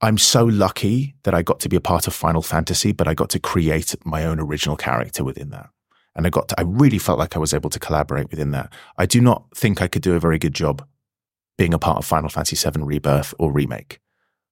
I'm 0.00 0.18
so 0.18 0.44
lucky 0.44 1.14
that 1.22 1.34
I 1.34 1.42
got 1.42 1.60
to 1.60 1.68
be 1.68 1.76
a 1.76 1.80
part 1.80 2.06
of 2.06 2.14
Final 2.14 2.42
Fantasy, 2.42 2.92
but 2.92 3.08
I 3.08 3.14
got 3.14 3.30
to 3.30 3.40
create 3.40 3.94
my 4.04 4.24
own 4.24 4.40
original 4.40 4.76
character 4.76 5.24
within 5.24 5.50
that. 5.50 5.70
And 6.14 6.26
I 6.26 6.30
got 6.30 6.48
to, 6.48 6.60
I 6.60 6.64
really 6.64 6.98
felt 6.98 7.18
like 7.18 7.36
I 7.36 7.38
was 7.38 7.54
able 7.54 7.70
to 7.70 7.78
collaborate 7.78 8.30
within 8.30 8.50
that. 8.50 8.70
I 8.98 9.06
do 9.06 9.20
not 9.20 9.44
think 9.56 9.80
I 9.80 9.88
could 9.88 10.02
do 10.02 10.14
a 10.14 10.20
very 10.20 10.38
good 10.38 10.54
job 10.54 10.86
being 11.62 11.72
a 11.74 11.78
part 11.78 11.96
of 11.96 12.04
Final 12.04 12.28
Fantasy 12.28 12.56
VII 12.56 12.82
Rebirth 12.82 13.34
or 13.38 13.52
Remake. 13.52 14.00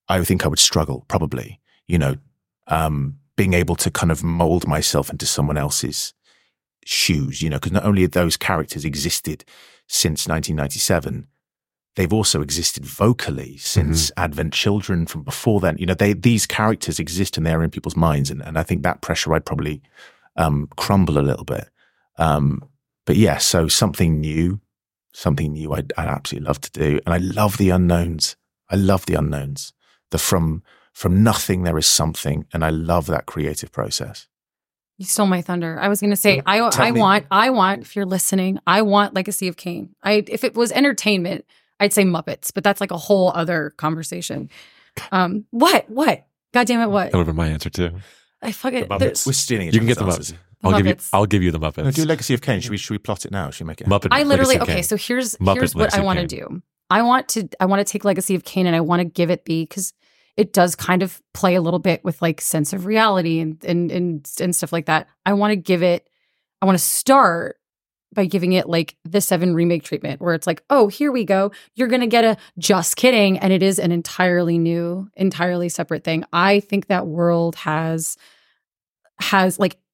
I 0.08 0.22
think 0.22 0.44
I 0.44 0.48
would 0.48 0.60
struggle, 0.60 1.04
probably, 1.08 1.58
you 1.88 1.98
know, 1.98 2.14
um, 2.68 3.16
being 3.36 3.52
able 3.52 3.74
to 3.74 3.90
kind 3.90 4.12
of 4.12 4.22
mold 4.22 4.68
myself 4.68 5.10
into 5.10 5.26
someone 5.26 5.56
else's 5.56 6.14
shoes, 6.84 7.42
you 7.42 7.50
know, 7.50 7.56
because 7.56 7.72
not 7.72 7.84
only 7.84 8.02
have 8.02 8.12
those 8.12 8.36
characters 8.36 8.84
existed 8.84 9.44
since 9.88 10.28
1997, 10.28 11.26
they've 11.96 12.12
also 12.12 12.42
existed 12.42 12.86
vocally 12.86 13.56
since 13.56 14.12
Advent 14.16 14.52
Children 14.52 15.04
from 15.06 15.24
before 15.24 15.58
then. 15.58 15.78
You 15.78 15.86
know, 15.86 15.94
they 15.94 16.12
these 16.12 16.46
characters 16.46 17.00
exist 17.00 17.36
and 17.36 17.44
they're 17.44 17.64
in 17.64 17.70
people's 17.70 17.96
minds, 17.96 18.30
and, 18.30 18.40
and 18.40 18.56
I 18.56 18.62
think 18.62 18.84
that 18.84 19.00
pressure 19.00 19.34
I'd 19.34 19.44
probably 19.44 19.82
um, 20.36 20.68
crumble 20.76 21.18
a 21.18 21.26
little 21.26 21.44
bit. 21.44 21.70
Um, 22.18 22.62
but 23.04 23.16
yeah, 23.16 23.38
so 23.38 23.66
something 23.66 24.20
new, 24.20 24.60
something 25.12 25.52
new 25.52 25.72
I'd, 25.72 25.92
I'd 25.96 26.08
absolutely 26.08 26.46
love 26.46 26.60
to 26.62 26.70
do, 26.70 27.00
and 27.04 27.14
I 27.14 27.18
love 27.18 27.56
the 27.58 27.70
unknowns. 27.70 28.36
I 28.68 28.76
love 28.76 29.06
the 29.06 29.14
unknowns. 29.14 29.72
The 30.10 30.18
from 30.18 30.62
from 30.92 31.22
nothing 31.22 31.62
there 31.62 31.78
is 31.78 31.86
something, 31.86 32.46
and 32.52 32.64
I 32.64 32.70
love 32.70 33.06
that 33.06 33.26
creative 33.26 33.72
process. 33.72 34.28
You 34.98 35.06
stole 35.06 35.26
my 35.26 35.40
thunder. 35.40 35.78
I 35.80 35.88
was 35.88 36.00
going 36.00 36.10
to 36.10 36.16
say, 36.16 36.42
I, 36.44 36.58
Tell 36.58 36.84
I 36.84 36.90
me. 36.90 37.00
want, 37.00 37.26
I 37.30 37.48
want. 37.50 37.80
If 37.82 37.96
you're 37.96 38.04
listening, 38.04 38.58
I 38.66 38.82
want 38.82 39.14
Legacy 39.14 39.48
of 39.48 39.56
Kain. 39.56 39.94
I, 40.02 40.24
if 40.28 40.44
it 40.44 40.54
was 40.54 40.72
entertainment, 40.72 41.46
I'd 41.78 41.94
say 41.94 42.04
Muppets, 42.04 42.52
but 42.54 42.62
that's 42.62 42.82
like 42.82 42.90
a 42.90 42.98
whole 42.98 43.32
other 43.34 43.70
conversation. 43.78 44.50
Um, 45.10 45.46
what, 45.52 45.88
what? 45.88 46.26
God 46.52 46.66
damn 46.66 46.80
it, 46.80 46.88
what? 46.88 47.12
That 47.12 47.16
would 47.16 47.26
have 47.26 47.34
been 47.34 47.36
my 47.36 47.48
answer 47.48 47.70
too. 47.70 47.92
I 48.42 48.52
fucking. 48.52 48.80
The 48.82 48.88
Muppets. 48.88 49.26
We're 49.26 49.32
stealing 49.32 49.68
It 49.68 49.74
You 49.74 49.80
can 49.80 49.86
get 49.88 49.96
the 49.98 50.04
other's 50.04 50.32
Muppets. 50.32 50.36
Answers. 50.62 50.74
I'll 50.74 50.78
give 50.78 50.86
you. 50.86 50.94
Muppets. 50.94 51.10
I'll 51.12 51.26
give 51.26 51.42
you 51.42 51.50
the 51.50 51.58
Muppets. 51.58 51.84
No, 51.84 51.90
do 51.90 52.04
Legacy 52.04 52.34
of 52.34 52.42
Kain. 52.42 52.60
Should 52.60 52.70
we 52.70 52.76
should 52.76 52.94
we 52.94 52.98
plot 52.98 53.24
it 53.24 53.32
now? 53.32 53.50
Should 53.50 53.64
we 53.64 53.68
make 53.68 53.80
it? 53.80 53.86
Muppet. 53.86 54.08
I 54.10 54.24
literally 54.24 54.54
Legacy 54.54 54.70
okay. 54.70 54.74
Kain. 54.74 54.82
So 54.84 54.96
here's 54.96 55.36
Muppet 55.36 55.54
here's 55.54 55.74
what 55.74 55.82
Legacy 55.82 56.00
I 56.00 56.04
want 56.04 56.18
to 56.18 56.26
do. 56.26 56.62
I 56.90 57.02
want 57.02 57.28
to 57.30 57.48
I 57.60 57.66
want 57.66 57.86
to 57.86 57.90
take 57.90 58.04
Legacy 58.04 58.34
of 58.34 58.44
Kane 58.44 58.66
and 58.66 58.76
I 58.76 58.80
want 58.80 59.00
to 59.00 59.04
give 59.04 59.30
it 59.30 59.44
the 59.44 59.62
because 59.62 59.92
it 60.36 60.52
does 60.52 60.76
kind 60.76 61.02
of 61.02 61.20
play 61.34 61.54
a 61.54 61.60
little 61.60 61.78
bit 61.78 62.04
with 62.04 62.20
like 62.20 62.40
sense 62.40 62.72
of 62.72 62.86
reality 62.86 63.40
and 63.40 63.62
and 63.64 63.90
and 63.90 64.30
and 64.40 64.54
stuff 64.54 64.72
like 64.72 64.86
that. 64.86 65.08
I 65.24 65.32
want 65.32 65.52
to 65.52 65.56
give 65.56 65.82
it. 65.82 66.08
I 66.60 66.66
want 66.66 66.76
to 66.76 66.84
start 66.84 67.56
by 68.12 68.24
giving 68.24 68.52
it 68.52 68.68
like 68.68 68.96
the 69.04 69.20
seven 69.20 69.54
remake 69.54 69.84
treatment 69.84 70.20
where 70.20 70.34
it's 70.34 70.46
like 70.46 70.64
oh 70.68 70.88
here 70.88 71.12
we 71.12 71.24
go 71.24 71.52
you're 71.74 71.88
gonna 71.88 72.06
get 72.06 72.24
a 72.24 72.36
just 72.58 72.96
kidding 72.96 73.38
and 73.38 73.52
it 73.52 73.62
is 73.62 73.78
an 73.78 73.92
entirely 73.92 74.58
new 74.58 75.08
entirely 75.16 75.68
separate 75.68 76.02
thing 76.02 76.24
i 76.32 76.60
think 76.60 76.88
that 76.88 77.06
world 77.06 77.54
has 77.54 78.16
has 79.20 79.58
like 79.58 79.74
it 79.74 79.78
it 79.78 79.89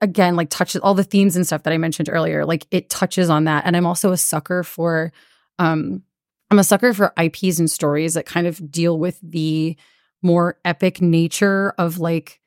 again 0.00 0.36
like 0.36 0.50
touches 0.50 0.80
all 0.80 0.94
the 0.94 1.04
themes 1.04 1.36
and 1.36 1.46
stuff 1.46 1.62
that 1.62 1.72
i 1.72 1.78
mentioned 1.78 2.08
earlier 2.10 2.44
like 2.44 2.66
it 2.70 2.88
touches 2.90 3.28
on 3.30 3.44
that. 3.44 3.64
And 3.66 3.76
i'm 3.76 3.86
also 3.86 4.12
a 4.12 4.16
sucker 4.16 4.62
for 4.62 5.12
um 5.58 6.02
i'm 6.50 6.58
a 6.58 6.64
sucker 6.64 6.92
for 6.92 7.12
ips 7.22 7.58
and 7.58 7.70
stories 7.70 8.14
that 8.14 8.26
kind 8.26 8.46
of 8.46 8.70
deal 8.70 8.98
with 8.98 9.18
the 9.22 9.76
more 10.22 10.58
epic 10.64 11.00
nature 11.00 11.74
of 11.78 11.98
like 11.98 12.40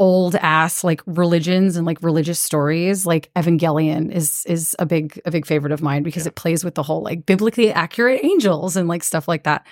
old 0.00 0.34
ass 0.36 0.82
like 0.82 1.02
religions 1.04 1.76
and 1.76 1.86
like 1.86 2.02
religious 2.02 2.40
stories. 2.40 3.04
Like 3.04 3.30
evangelion 3.34 4.10
is 4.10 4.44
is 4.46 4.74
a 4.78 4.86
big 4.86 5.20
a 5.26 5.30
big 5.30 5.44
favorite 5.46 5.72
of 5.72 5.82
mine 5.82 6.02
because 6.02 6.26
it 6.26 6.36
plays 6.36 6.64
with 6.64 6.74
the 6.74 6.82
whole 6.82 7.02
like 7.02 7.26
biblically 7.26 7.70
accurate 7.70 8.24
angels 8.24 8.76
and 8.76 8.88
like 8.88 9.04
stuff 9.04 9.28
like 9.28 9.44
that. 9.44 9.66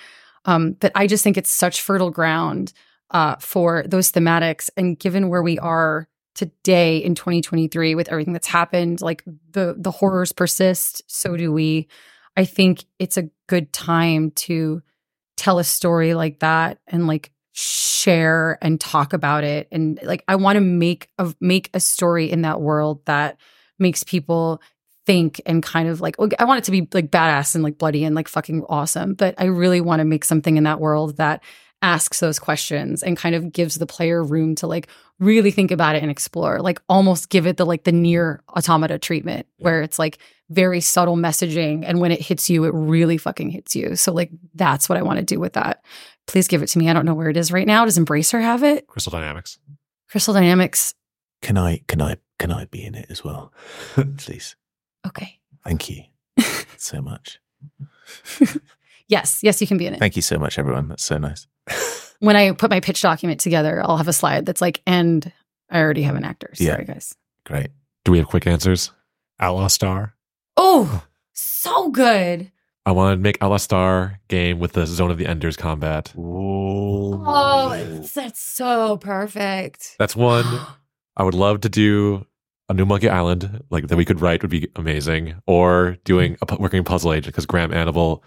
Um 0.44 0.73
but 0.81 0.93
i 0.94 1.06
just 1.06 1.24
think 1.24 1.36
it's 1.39 1.51
such 1.51 1.81
fertile 1.81 2.10
ground 2.10 2.74
uh 3.10 3.36
for 3.36 3.85
those 3.89 4.12
thematics. 4.12 4.69
And 4.77 4.98
given 4.98 5.31
where 5.31 5.43
we 5.43 5.59
are 5.59 6.09
today 6.39 6.98
in 6.98 7.16
2023 7.16 7.97
with 7.97 8.09
everything 8.09 8.32
that's 8.32 8.47
happened, 8.47 9.01
like 9.01 9.24
the 9.51 9.74
the 9.77 9.90
horrors 9.90 10.32
persist, 10.32 11.02
so 11.09 11.36
do 11.36 11.52
we. 11.52 11.89
I 12.36 12.44
think 12.44 12.85
it's 13.01 13.16
a 13.16 13.28
good 13.48 13.73
time 13.73 14.31
to 14.47 14.81
tell 15.36 15.59
a 15.59 15.65
story 15.65 16.15
like 16.15 16.39
that 16.39 16.78
and 16.86 17.09
like 17.09 17.32
share 17.52 18.56
and 18.62 18.81
talk 18.81 19.12
about 19.12 19.43
it 19.43 19.66
and 19.73 19.98
like 20.05 20.23
I 20.28 20.36
want 20.36 20.55
to 20.55 20.60
make 20.60 21.09
a 21.19 21.35
make 21.40 21.70
a 21.74 21.81
story 21.81 22.31
in 22.31 22.43
that 22.43 22.60
world 22.60 23.05
that 23.06 23.36
makes 23.81 24.05
people 24.05 24.62
think 25.06 25.40
and 25.44 25.60
kind 25.60 25.89
of 25.89 26.01
like 26.01 26.15
I 26.39 26.44
want 26.44 26.59
it 26.59 26.65
to 26.65 26.70
be 26.70 26.86
like 26.93 27.10
badass 27.10 27.56
and 27.56 27.65
like 27.65 27.78
bloody 27.78 28.05
and 28.05 28.15
like 28.15 28.28
fucking 28.28 28.65
awesome, 28.69 29.15
but 29.15 29.35
I 29.39 29.47
really 29.47 29.81
want 29.81 29.98
to 29.98 30.05
make 30.05 30.24
something 30.24 30.56
in 30.56 30.65
that 30.65 30.78
world 30.78 31.16
that 31.16 31.43
asks 31.82 32.20
those 32.20 32.38
questions 32.38 33.02
and 33.02 33.16
kind 33.16 33.34
of 33.34 33.52
gives 33.52 33.76
the 33.76 33.86
player 33.86 34.22
room 34.24 34.55
to 34.56 34.66
like 34.66 34.88
really 35.20 35.50
think 35.50 35.70
about 35.70 35.94
it 35.94 36.02
and 36.02 36.10
explore 36.10 36.60
like 36.60 36.80
almost 36.88 37.28
give 37.28 37.46
it 37.46 37.56
the 37.56 37.64
like 37.64 37.84
the 37.84 37.92
NieR 37.92 38.38
Automata 38.48 38.98
treatment 38.98 39.46
where 39.59 39.82
it's 39.82 39.98
like 39.98 40.18
very 40.50 40.80
subtle 40.80 41.16
messaging 41.16 41.84
and 41.86 42.00
when 42.00 42.10
it 42.10 42.20
hits 42.20 42.50
you 42.50 42.64
it 42.64 42.72
really 42.74 43.16
fucking 43.16 43.50
hits 43.50 43.76
you 43.76 43.94
so 43.96 44.12
like 44.12 44.30
that's 44.55 44.88
what 44.88 44.96
i 44.98 45.02
want 45.02 45.18
to 45.18 45.24
do 45.24 45.38
with 45.38 45.52
that 45.52 45.84
please 46.26 46.48
give 46.48 46.62
it 46.62 46.68
to 46.68 46.78
me 46.78 46.88
i 46.88 46.92
don't 46.92 47.05
know 47.06 47.14
where 47.14 47.28
it 47.28 47.36
is 47.36 47.52
right 47.52 47.66
now 47.66 47.84
does 47.84 47.98
embracer 47.98 48.40
have 48.40 48.62
it 48.64 48.86
Crystal 48.86 49.10
Dynamics. 49.10 49.59
crystal 50.10 50.32
dynamics 50.34 50.94
Can 51.42 51.59
I 51.59 51.82
can 51.86 52.00
I 52.02 52.16
can 52.38 52.50
I 52.50 52.64
be 52.66 52.82
in 52.84 52.94
it 52.94 53.06
as 53.10 53.22
well? 53.22 53.52
Please. 54.16 54.56
okay 55.06 55.38
Thank 55.64 55.90
you 55.90 56.05
so 56.76 57.02
much. 57.02 57.40
yes 59.09 59.40
yes 59.42 59.60
you 59.60 59.66
can 59.66 59.76
be 59.76 59.86
in 59.86 59.94
it 59.94 59.98
Thank 59.98 60.16
you 60.16 60.22
so 60.22 60.38
much, 60.38 60.59
everyone. 60.59 60.88
That's 60.88 61.05
so 61.05 61.18
nice. 61.18 61.46
When 62.20 62.36
i 62.36 62.53
put 62.53 62.70
my 62.70 62.81
pitch 62.81 63.01
document 63.03 63.40
together 63.40 63.81
i'll 63.85 63.97
have 63.97 64.09
a 64.09 64.12
slide 64.12 64.45
that's 64.47 64.61
like 64.61 64.81
and 64.86 65.32
i 65.70 65.78
already 65.81 66.03
have 66.03 66.16
an 66.16 66.24
actor 66.24 66.51
Yeah. 66.57 66.73
sorry 66.73 66.85
guys 66.85 67.15
Great. 67.45 67.70
Do 68.05 68.12
we 68.12 68.19
have 68.19 68.27
quick 68.28 68.47
answers? 68.47 68.93
Outlaw 69.40 69.69
Star. 69.69 70.15
oh 70.57 71.05
so 71.32 71.89
good 71.90 72.51
I 72.86 72.93
want 72.93 73.19
to 73.19 73.23
make 73.23 73.36
Outlaw 73.43 73.59
Star 73.59 74.19
game 74.28 74.59
with 74.59 74.73
the 74.73 74.86
Zone 74.86 75.11
of 75.11 75.19
the 75.19 75.27
Enders 75.27 75.57
combat. 75.57 76.12
oh 76.16 78.03
that's 78.15 78.40
so 78.40 78.97
perfect 78.97 79.97
That's 79.99 80.16
one. 80.16 80.45
I 81.16 81.23
would 81.24 81.35
love 81.35 81.61
to 81.62 81.69
do 81.69 82.27
a 82.69 82.74
new 82.74 82.85
Monkey 82.86 83.09
Island, 83.09 83.62
like 83.70 83.89
that 83.89 83.97
we 83.97 84.05
could 84.05 84.20
write 84.20 84.43
would 84.43 84.51
be 84.51 84.69
amazing, 84.77 85.35
or 85.47 85.97
doing 86.05 86.35
mm-hmm. 86.36 86.55
a 86.55 86.59
working 86.59 86.85
puzzle 86.85 87.12
agent 87.12 87.27
because 87.35 87.47
Graham 87.47 87.73
Annable 87.73 88.23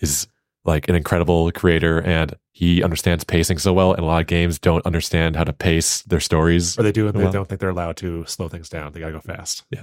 is 0.00 0.26
like 0.68 0.88
an 0.88 0.94
incredible 0.94 1.50
creator 1.52 2.00
and 2.02 2.36
he 2.52 2.82
understands 2.82 3.24
pacing 3.24 3.58
so 3.58 3.72
well. 3.72 3.92
And 3.94 4.02
a 4.02 4.04
lot 4.04 4.20
of 4.20 4.26
games 4.28 4.58
don't 4.58 4.84
understand 4.86 5.34
how 5.34 5.44
to 5.44 5.52
pace 5.52 6.02
their 6.02 6.20
stories. 6.20 6.78
Or 6.78 6.82
they 6.84 6.92
do 6.92 7.08
and 7.08 7.16
they 7.18 7.24
Well- 7.24 7.32
don't 7.32 7.48
think 7.48 7.60
they're 7.60 7.70
allowed 7.70 7.96
to 7.98 8.24
slow 8.26 8.48
things 8.48 8.68
down. 8.68 8.92
They 8.92 9.00
gotta 9.00 9.12
go 9.12 9.20
fast. 9.20 9.64
Yeah. 9.70 9.82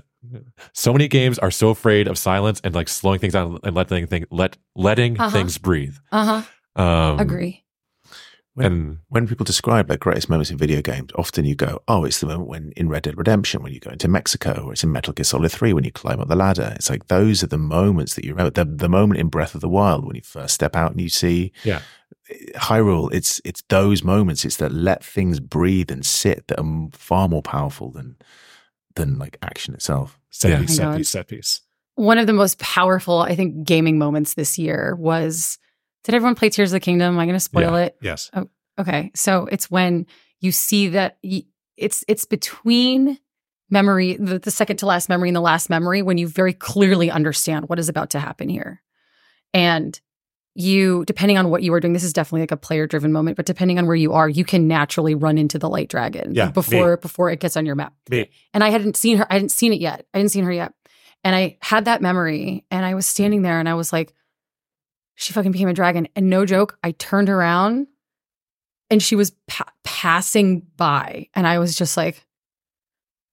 So 0.73 0.93
many 0.93 1.07
games 1.07 1.39
are 1.39 1.51
so 1.51 1.69
afraid 1.69 2.07
of 2.07 2.17
silence 2.17 2.61
and 2.63 2.73
like 2.75 2.87
slowing 2.87 3.19
things 3.19 3.33
down 3.33 3.59
and 3.63 3.75
letting 3.75 4.07
things 4.07 4.27
let 4.31 4.57
letting 4.75 5.19
Uh-huh. 5.19 5.29
things 5.29 5.57
breathe. 5.57 5.95
uh-huh 6.11 6.43
Um, 6.81 7.19
agree 7.19 7.64
And 8.57 8.99
When 9.09 9.27
people 9.27 9.43
describe 9.43 9.87
their 9.87 9.97
greatest 9.97 10.29
moments 10.29 10.49
in 10.49 10.57
video 10.57 10.81
games, 10.81 11.09
often 11.15 11.43
you 11.43 11.55
go, 11.55 11.81
"Oh, 11.89 12.05
it's 12.05 12.19
the 12.21 12.27
moment 12.27 12.47
when 12.47 12.71
in 12.77 12.87
Red 12.87 13.03
Dead 13.03 13.17
Redemption 13.17 13.61
when 13.61 13.73
you 13.73 13.79
go 13.81 13.89
into 13.91 14.07
Mexico, 14.07 14.63
or 14.65 14.71
it's 14.71 14.83
in 14.83 14.91
Metal 14.93 15.11
Gear 15.13 15.25
Solid 15.25 15.51
Three 15.51 15.73
when 15.73 15.83
you 15.83 15.91
climb 15.91 16.21
up 16.21 16.29
the 16.29 16.35
ladder." 16.37 16.71
It's 16.75 16.89
like 16.89 17.07
those 17.07 17.43
are 17.43 17.47
the 17.47 17.57
moments 17.57 18.15
that 18.15 18.23
you 18.23 18.31
remember. 18.31 18.51
The, 18.51 18.63
the 18.63 18.87
moment 18.89 19.19
in 19.19 19.27
Breath 19.27 19.55
of 19.55 19.61
the 19.61 19.67
Wild 19.69 20.05
when 20.05 20.15
you 20.15 20.21
first 20.21 20.53
step 20.53 20.75
out 20.75 20.91
and 20.91 21.01
you 21.01 21.09
see 21.09 21.51
Yeah. 21.65 21.81
Hyrule. 22.55 23.13
It's 23.13 23.41
it's 23.43 23.61
those 23.69 24.03
moments. 24.03 24.45
It's 24.45 24.57
that 24.57 24.71
let 24.71 25.03
things 25.03 25.39
breathe 25.39 25.91
and 25.91 26.05
sit 26.05 26.47
that 26.47 26.59
are 26.59 26.87
far 26.93 27.27
more 27.27 27.41
powerful 27.41 27.91
than 27.91 28.15
than 28.95 29.19
like 29.19 29.37
action 29.41 29.73
itself. 29.73 30.17
Oh 30.17 30.21
set 30.29 30.51
Yeah. 30.51 30.59
piece, 30.61 30.71
Oh 30.79 30.83
set 30.83 30.97
piece, 30.97 31.09
set 31.09 31.27
piece. 31.27 31.61
one 31.95 32.17
of 32.17 32.25
the 32.27 32.33
most 32.33 32.57
powerful, 32.59 33.19
I 33.19 33.35
think, 33.35 33.65
gaming 33.65 33.97
moments 33.97 34.33
this 34.35 34.57
year 34.57 34.95
was. 34.97 35.57
Did 36.05 36.15
everyone 36.15 36.35
play 36.35 36.49
Tears 36.49 36.71
of 36.71 36.75
the 36.75 36.79
Kingdom? 36.79 37.15
Am 37.15 37.19
I 37.19 37.25
going 37.25 37.35
to 37.35 37.39
spoil 37.39 37.75
it? 37.75 37.97
Yes. 37.99 38.29
Oh, 38.33 38.47
okay, 38.79 39.11
so 39.15 39.47
it's 39.51 39.69
when 39.71 40.05
you 40.39 40.51
see 40.51 40.89
that 40.89 41.17
y 41.23 41.43
it's 41.77 42.05
it's 42.07 42.25
between 42.25 43.19
memory, 43.69 44.15
the, 44.15 44.37
the 44.39 44.51
second 44.51 44.77
to 44.77 44.85
last 44.85 45.09
memory, 45.09 45.29
and 45.29 45.35
the 45.35 45.41
last 45.41 45.69
memory 45.69 46.01
when 46.03 46.17
you 46.19 46.27
very 46.27 46.53
clearly 46.53 47.09
understand 47.09 47.67
what 47.67 47.79
is 47.79 47.89
about 47.89 48.11
to 48.11 48.19
happen 48.19 48.47
here, 48.47 48.83
and 49.53 49.99
you 50.53 51.03
depending 51.05 51.37
on 51.39 51.49
what 51.49 51.63
you 51.63 51.73
are 51.73 51.79
doing, 51.79 51.93
this 51.93 52.03
is 52.03 52.13
definitely 52.13 52.41
like 52.41 52.51
a 52.51 52.57
player 52.57 52.85
driven 52.85 53.11
moment, 53.11 53.35
but 53.35 53.47
depending 53.47 53.79
on 53.79 53.87
where 53.87 53.95
you 53.95 54.13
are, 54.13 54.29
you 54.29 54.45
can 54.45 54.67
naturally 54.67 55.15
run 55.15 55.39
into 55.39 55.57
the 55.57 55.67
light 55.67 55.89
dragon 55.89 56.35
Yeah, 56.35 56.51
before 56.51 56.97
before 56.97 57.31
it 57.31 57.39
gets 57.39 57.57
on 57.57 57.65
your 57.65 57.75
map 57.75 57.93
Me. 58.09 58.29
and 58.53 58.63
I 58.63 58.69
hadn't 58.69 58.95
seen 58.95 59.17
her. 59.17 59.27
I 59.29 59.33
hadn't 59.33 59.49
seen 59.49 59.73
it 59.73 59.81
yet. 59.81 60.05
I 60.13 60.19
hadn't 60.19 60.29
seen 60.29 60.45
her 60.45 60.53
yet. 60.53 60.71
And 61.23 61.35
I 61.35 61.57
had 61.61 61.85
that 61.85 62.03
memory 62.03 62.63
and 62.69 62.85
I 62.85 62.93
was 62.93 63.07
standing 63.07 63.41
there 63.41 63.59
and 63.59 63.67
I 63.67 63.73
was 63.73 63.91
like, 63.91 64.13
she 65.15 65.33
fucking 65.33 65.51
became 65.51 65.67
a 65.67 65.73
dragon. 65.73 66.07
And 66.15 66.29
no 66.29 66.45
joke, 66.45 66.77
I 66.83 66.91
turned 66.91 67.29
around 67.29 67.87
and 68.89 69.01
she 69.01 69.15
was 69.15 69.31
pa- 69.47 69.71
passing 69.83 70.61
by. 70.77 71.29
And 71.33 71.47
I 71.47 71.59
was 71.59 71.75
just 71.75 71.97
like, 71.97 72.25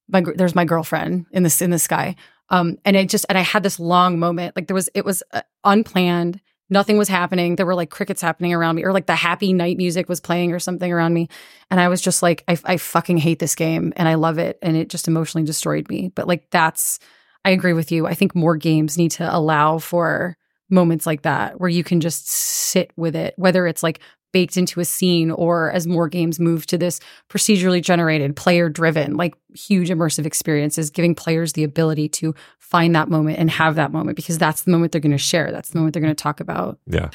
my, 0.09 0.23
there's 0.37 0.55
my 0.55 0.65
girlfriend 0.65 1.27
in 1.33 1.43
this, 1.43 1.61
in 1.61 1.71
the 1.71 1.79
sky. 1.79 2.17
Um, 2.49 2.79
and 2.85 2.97
it 2.97 3.09
just, 3.09 3.27
and 3.29 3.39
I 3.39 3.43
had 3.43 3.63
this 3.63 3.81
long 3.81 4.19
moment. 4.19 4.57
Like 4.57 4.67
there 4.67 4.75
was, 4.75 4.89
it 4.95 5.05
was 5.05 5.23
uh, 5.33 5.43
unplanned. 5.65 6.41
Nothing 6.71 6.97
was 6.99 7.09
happening. 7.09 7.57
There 7.57 7.67
were 7.67 7.75
like 7.75 7.91
crickets 7.91 8.23
happening 8.23 8.55
around 8.55 8.77
me, 8.77 8.85
or 8.85 8.93
like 8.93 9.07
the 9.07 9.15
happy 9.15 9.53
night 9.53 9.77
music 9.77 10.09
was 10.09 10.21
playing 10.21 10.53
or 10.53 10.59
something 10.59 10.91
around 10.91 11.13
me. 11.13 11.29
And 11.71 11.81
I 11.81 11.89
was 11.89 12.01
just 12.01 12.23
like, 12.23 12.45
I, 12.49 12.59
I 12.65 12.77
fucking 12.79 13.19
hate 13.19 13.39
this 13.39 13.55
game 13.55 13.93
and 13.97 14.09
I 14.09 14.15
love 14.15 14.39
it. 14.39 14.59
And 14.63 14.77
it 14.77 14.89
just 14.89 15.09
emotionally 15.09 15.45
destroyed 15.45 15.89
me. 15.89 16.09
But 16.15 16.29
like, 16.29 16.51
that's, 16.51 16.99
I 17.45 17.51
agree 17.51 17.73
with 17.73 17.93
you. 17.93 18.07
I 18.07 18.15
think 18.15 18.35
more 18.35 18.57
games 18.57 18.97
need 18.97 19.11
to 19.13 19.37
allow 19.37 19.79
for 19.79 20.37
moments 20.73 21.07
like 21.07 21.23
that 21.23 21.61
where 21.61 21.71
you 21.71 21.85
can 21.85 22.01
just 22.01 22.29
sit 22.29 22.91
with 22.97 23.15
it, 23.15 23.35
whether 23.37 23.67
it's 23.67 23.83
like 23.83 24.01
baked 24.33 24.57
into 24.57 24.81
a 24.81 24.85
scene 24.85 25.31
or 25.31 25.71
as 25.73 25.87
more 25.87 26.09
games 26.09 26.41
move 26.41 26.65
to 26.67 26.79
this 26.79 26.99
procedurally 27.29 27.83
generated, 27.83 28.35
player 28.35 28.71
driven, 28.71 29.15
like 29.17 29.35
huge 29.55 29.91
immersive 29.91 30.25
experiences, 30.25 30.89
giving 30.91 31.15
players 31.15 31.53
the 31.53 31.63
ability 31.65 32.09
to 32.09 32.35
find 32.59 32.95
that 32.97 33.11
moment 33.11 33.39
and 33.39 33.51
have 33.51 33.75
that 33.75 33.93
moment 33.93 34.17
because 34.17 34.39
that's 34.39 34.63
the 34.63 34.71
moment 34.71 34.91
they're 34.91 35.03
going 35.03 35.13
to 35.13 35.19
share. 35.19 35.53
That's 35.53 35.69
the 35.69 35.79
moment 35.79 35.93
they're 35.93 36.03
going 36.03 36.17
to 36.17 36.23
talk 36.23 36.41
about. 36.41 36.79
Yeah. 36.87 37.11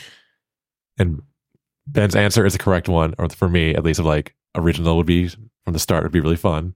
And 0.99 1.23
Ben's 1.87 2.15
answer 2.15 2.45
is 2.45 2.53
the 2.53 2.59
correct 2.59 2.87
one, 2.87 3.15
or 3.17 3.29
for 3.29 3.49
me 3.49 3.73
at 3.73 3.83
least, 3.83 3.99
of 3.99 4.05
like 4.05 4.35
original 4.55 4.97
would 4.97 5.05
be 5.07 5.27
from 5.27 5.73
the 5.73 5.79
start 5.79 6.03
would 6.03 6.11
be 6.11 6.19
really 6.19 6.35
fun. 6.35 6.75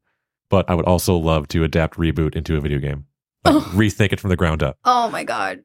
But 0.50 0.70
I 0.70 0.74
would 0.74 0.86
also 0.86 1.16
love 1.16 1.48
to 1.50 1.64
adapt 1.64 1.98
reboot 1.98 2.36
into 2.36 2.58
a 2.58 2.62
video 2.62 2.80
game. 2.80 3.06
Like, 3.46 3.56
Oh. 3.56 3.72
rethink 3.74 4.12
it 4.14 4.20
from 4.20 4.30
the 4.32 4.36
ground 4.36 4.62
up. 4.64 4.78
Oh 4.86 5.10
my 5.10 5.24
God. 5.24 5.64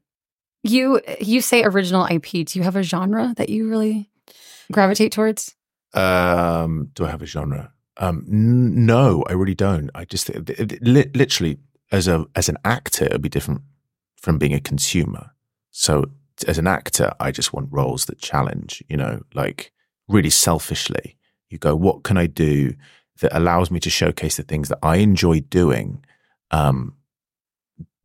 You 0.69 1.01
you 1.21 1.41
say 1.41 1.63
original 1.65 2.07
IP. 2.11 2.47
Do 2.47 2.59
you 2.59 2.63
have 2.63 2.77
a 2.77 2.83
genre 2.83 3.35
that 3.37 3.49
you 3.49 3.69
really 3.69 4.11
gravitate 4.73 5.13
towards? 5.13 5.55
Um, 5.95 6.91
do 6.95 7.05
I 7.07 7.11
have 7.11 7.23
a 7.23 7.27
genre? 7.27 7.73
Um, 7.99 8.25
n- 8.31 8.85
no, 8.87 9.25
I 9.29 9.33
really 9.33 9.55
don't. 9.55 9.91
I 9.95 10.05
just 10.05 10.29
li- 10.35 11.11
literally 11.15 11.59
as 11.93 12.09
a 12.09 12.27
as 12.35 12.49
an 12.49 12.59
actor, 12.65 13.05
it'd 13.05 13.23
be 13.23 13.29
different 13.29 13.63
from 14.17 14.39
being 14.39 14.55
a 14.55 14.61
consumer. 14.61 15.31
So 15.71 16.05
as 16.47 16.59
an 16.59 16.67
actor, 16.67 17.13
I 17.21 17.31
just 17.31 17.53
want 17.53 17.69
roles 17.71 18.07
that 18.07 18.19
challenge. 18.19 18.83
You 18.89 18.97
know, 18.97 19.21
like 19.35 19.73
really 20.09 20.31
selfishly, 20.31 21.17
you 21.49 21.59
go, 21.59 21.75
what 21.75 22.03
can 22.03 22.17
I 22.17 22.27
do 22.27 22.75
that 23.21 23.37
allows 23.37 23.71
me 23.71 23.81
to 23.81 23.91
showcase 23.91 24.37
the 24.37 24.43
things 24.43 24.69
that 24.69 24.79
I 24.83 24.97
enjoy 24.97 25.41
doing, 25.41 26.05
um, 26.51 26.95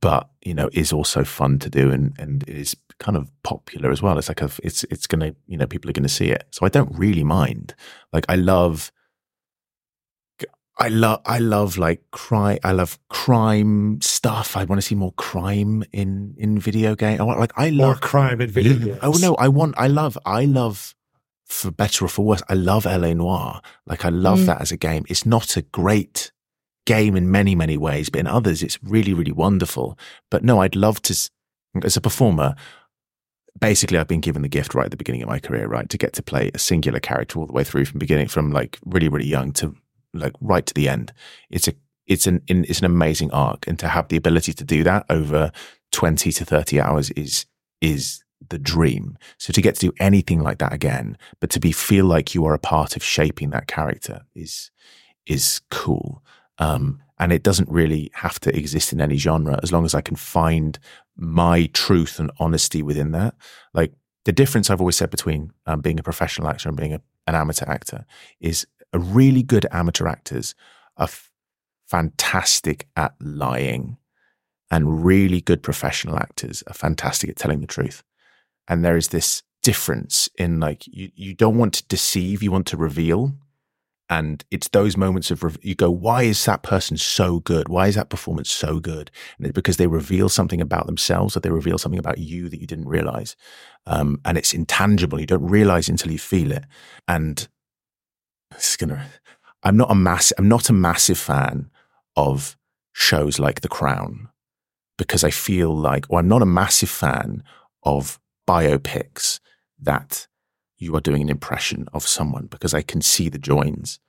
but 0.02 0.30
you 0.44 0.53
know 0.53 0.69
is 0.73 0.91
also 0.91 1.23
fun 1.23 1.60
to 1.60 1.69
do 1.69 1.91
and 1.91 2.14
and 2.19 2.44
is 2.49 2.76
kind 2.99 3.15
of 3.18 3.30
popular 3.44 3.91
as 3.91 4.02
well. 4.02 4.18
It's 4.18 4.28
like 4.30 4.41
a, 4.41 4.49
it's 4.64 4.84
it's 4.86 5.07
gonna 5.07 5.34
you 5.48 5.57
know 5.57 5.68
people 5.68 5.90
are 5.90 5.94
gonna 5.94 6.10
see 6.10 6.30
it. 6.30 6.44
So 6.52 6.65
I 6.65 6.69
don't 6.69 6.91
really 6.98 7.23
mind. 7.23 7.76
Like 8.11 8.26
I 8.30 8.36
love. 8.36 8.91
I 10.80 10.88
love, 10.88 11.22
I 11.28 11.38
love 11.38 11.78
like 11.78 12.02
crime. 12.11 12.57
I 12.64 12.72
love 12.72 12.98
crime 13.10 14.02
stuff. 14.02 14.57
I 14.57 14.64
want 14.64 14.82
to 14.82 14.88
see 14.88 14.95
more 14.95 15.11
crime 15.11 15.84
in 15.91 16.34
in 16.38 16.57
video 16.57 16.95
game. 16.95 17.22
I 17.22 17.23
want, 17.23 17.40
like 17.40 17.52
I 17.56 17.69
More 17.69 17.90
love 17.90 18.02
crime 18.02 18.41
in 18.41 18.49
video 18.49 18.73
games. 18.78 18.99
Oh 19.03 19.14
no, 19.22 19.36
I 19.36 19.48
want, 19.48 19.76
I 19.78 19.88
love, 19.88 20.18
I 20.26 20.45
love, 20.45 20.95
for 21.45 21.69
better 21.69 22.06
or 22.06 22.07
for 22.07 22.26
worse, 22.26 22.41
I 22.49 22.56
love 22.56 22.86
LA 22.86 23.14
Noir. 23.14 23.61
Like 23.86 24.06
I 24.06 24.10
love 24.10 24.40
Mm. 24.40 24.45
that 24.48 24.61
as 24.61 24.72
a 24.72 24.78
game. 24.78 25.06
It's 25.07 25.26
not 25.26 25.56
a 25.56 25.61
great 25.61 26.32
game 26.86 27.16
in 27.16 27.32
many, 27.32 27.56
many 27.56 27.78
ways, 27.78 28.10
but 28.10 28.20
in 28.20 28.28
others, 28.28 28.64
it's 28.64 28.80
really, 28.84 29.14
really 29.14 29.32
wonderful. 29.32 29.98
But 30.30 30.44
no, 30.44 30.62
I'd 30.62 30.76
love 30.76 31.02
to, 31.03 31.30
as 31.84 31.98
a 31.98 32.02
performer, 32.02 32.56
basically 33.60 33.98
I've 33.98 34.08
been 34.08 34.22
given 34.22 34.41
the 34.41 34.48
gift 34.48 34.74
right 34.74 34.86
at 34.86 34.91
the 34.91 34.98
beginning 34.98 35.22
of 35.22 35.30
my 35.30 35.40
career, 35.40 35.68
right, 35.68 35.90
to 35.90 35.98
get 35.98 36.14
to 36.14 36.24
play 36.24 36.52
a 36.53 36.60
singular 36.60 36.99
character 36.99 37.40
all 37.40 37.45
the 37.45 37.53
way 37.53 37.64
through 37.64 37.86
from 37.86 37.99
beginning, 37.99 38.28
from 38.28 38.52
like 38.52 38.80
really, 38.86 39.10
really 39.10 39.28
young 39.28 39.52
to 39.53 39.76
like 40.14 40.34
right 40.41 40.66
to 40.66 40.74
the 40.74 40.90
end. 40.90 41.14
It's 41.49 41.68
a, 41.68 41.74
it's 42.08 42.28
an, 42.28 42.41
it's 42.48 42.80
an 42.80 42.86
amazing 42.86 43.32
arc. 43.32 43.68
And 43.68 43.78
to 43.80 43.88
have 43.88 44.08
the 44.08 44.18
ability 44.18 44.53
to 44.53 44.64
do 44.64 44.84
that 44.84 45.06
over 45.10 45.52
20 45.91 46.32
to 46.32 46.45
30 46.45 46.82
hours 46.82 47.12
is, 47.12 47.45
is 47.80 48.24
the 48.49 48.60
dream. 48.60 49.18
So 49.38 49.53
to 49.53 49.62
get 49.62 49.76
to 49.76 49.88
do 49.88 49.94
anything 49.99 50.41
like 50.41 50.58
that 50.60 50.74
again, 50.74 51.18
but 51.40 51.49
to 51.52 51.60
be 51.60 51.72
feel 51.72 52.06
like 52.06 52.34
you 52.34 52.45
are 52.45 52.53
a 52.53 52.60
part 52.60 52.95
of 52.95 53.03
shaping 53.03 53.52
that 53.52 53.68
character 53.68 54.22
is 54.36 54.72
is 55.28 55.62
cool. 55.70 56.24
Um, 56.62 57.02
and 57.18 57.34
it 57.34 57.44
doesn't 57.44 57.70
really 57.70 58.12
have 58.14 58.40
to 58.42 58.56
exist 58.56 58.94
in 58.94 59.02
any 59.02 59.18
genre 59.18 59.60
as 59.62 59.72
long 59.72 59.84
as 59.84 59.94
I 59.94 60.02
can 60.02 60.16
find 60.16 60.80
my 61.16 61.70
truth 61.74 62.20
and 62.20 62.32
honesty 62.40 62.82
within 62.82 63.12
that. 63.12 63.36
Like 63.74 63.94
the 64.26 64.32
difference 64.32 64.70
I've 64.70 64.80
always 64.80 64.98
said 64.98 65.10
between 65.10 65.52
um, 65.66 65.82
being 65.82 66.00
a 66.00 66.04
professional 66.04 66.48
actor 66.48 66.70
and 66.70 66.78
being 66.78 66.94
a, 66.94 67.02
an 67.28 67.36
amateur 67.36 67.66
actor 67.70 68.06
is 68.40 68.66
a 68.94 69.00
really 69.00 69.44
good 69.44 69.66
amateur 69.72 70.08
actors 70.08 70.56
are 70.98 71.06
f- 71.06 71.32
fantastic 71.88 72.88
at 72.96 73.14
lying 73.20 73.98
and 74.70 75.04
really 75.04 75.42
good 75.42 75.62
professional 75.64 76.18
actors 76.18 76.64
are 76.68 76.74
fantastic 76.74 77.30
at 77.30 77.36
telling 77.36 77.62
the 77.62 77.68
truth. 77.68 78.04
And 78.68 78.86
there 78.86 78.98
is 78.98 79.10
this 79.10 79.44
difference 79.64 80.30
in 80.38 80.60
like, 80.60 80.88
you, 80.88 81.12
you 81.16 81.34
don't 81.34 81.58
want 81.58 81.74
to 81.76 81.88
deceive, 81.88 82.42
you 82.42 82.52
want 82.52 82.68
to 82.68 82.78
reveal. 82.78 83.34
And 84.12 84.44
it's 84.52 84.68
those 84.68 84.98
moments 84.98 85.32
of, 85.32 85.58
you 85.62 85.74
go, 85.74 85.90
why 85.90 86.24
is 86.24 86.44
that 86.44 86.64
person 86.64 86.98
so 86.98 87.40
good? 87.40 87.70
Why 87.70 87.88
is 87.88 87.96
that 87.96 88.10
performance 88.10 88.52
so 88.52 88.82
good? 88.82 89.10
And 89.38 89.48
it's 89.48 89.56
because 89.56 89.78
they 89.78 89.88
reveal 89.88 90.28
something 90.28 90.60
about 90.60 90.86
themselves 90.86 91.38
or 91.38 91.40
they 91.40 91.50
reveal 91.50 91.78
something 91.78 91.98
about 91.98 92.18
you 92.18 92.50
that 92.50 92.60
you 92.60 92.68
didn't 92.68 92.90
realize. 92.90 93.38
Um, 93.86 94.20
and 94.26 94.38
it's 94.38 94.54
intangible. 94.54 95.18
You 95.18 95.28
don't 95.28 95.48
realize 95.48 95.88
until 95.88 96.12
you 96.12 96.20
feel 96.20 96.52
it. 96.52 96.66
And 97.08 97.48
this 98.52 98.72
is 98.72 98.76
going 98.76 98.90
to, 98.90 99.02
I'm 99.64 99.78
not 99.78 99.90
a 99.90 99.96
mass, 99.96 100.34
I'm 100.38 100.50
not 100.50 100.70
a 100.70 100.74
massive 100.74 101.18
fan 101.18 101.72
of 102.18 102.58
shows 102.92 103.40
like 103.40 103.62
The 103.62 103.70
Crown 103.70 104.28
because 104.98 105.24
I 105.24 105.32
feel 105.32 105.74
like, 105.74 106.06
or 106.10 106.20
I'm 106.20 106.28
not 106.28 106.42
a 106.42 106.46
massive 106.46 106.90
fan 106.90 107.44
of 107.84 108.20
biopics 108.46 109.40
that 109.80 110.28
you 110.82 110.95
are 110.95 111.02
doing 111.02 111.22
an 111.22 111.30
impression 111.30 111.88
of 111.94 112.08
someone 112.08 112.48
because 112.48 112.74
I 112.74 112.82
can 112.82 113.02
see 113.02 113.30
the 113.30 113.38
joins. 113.38 113.99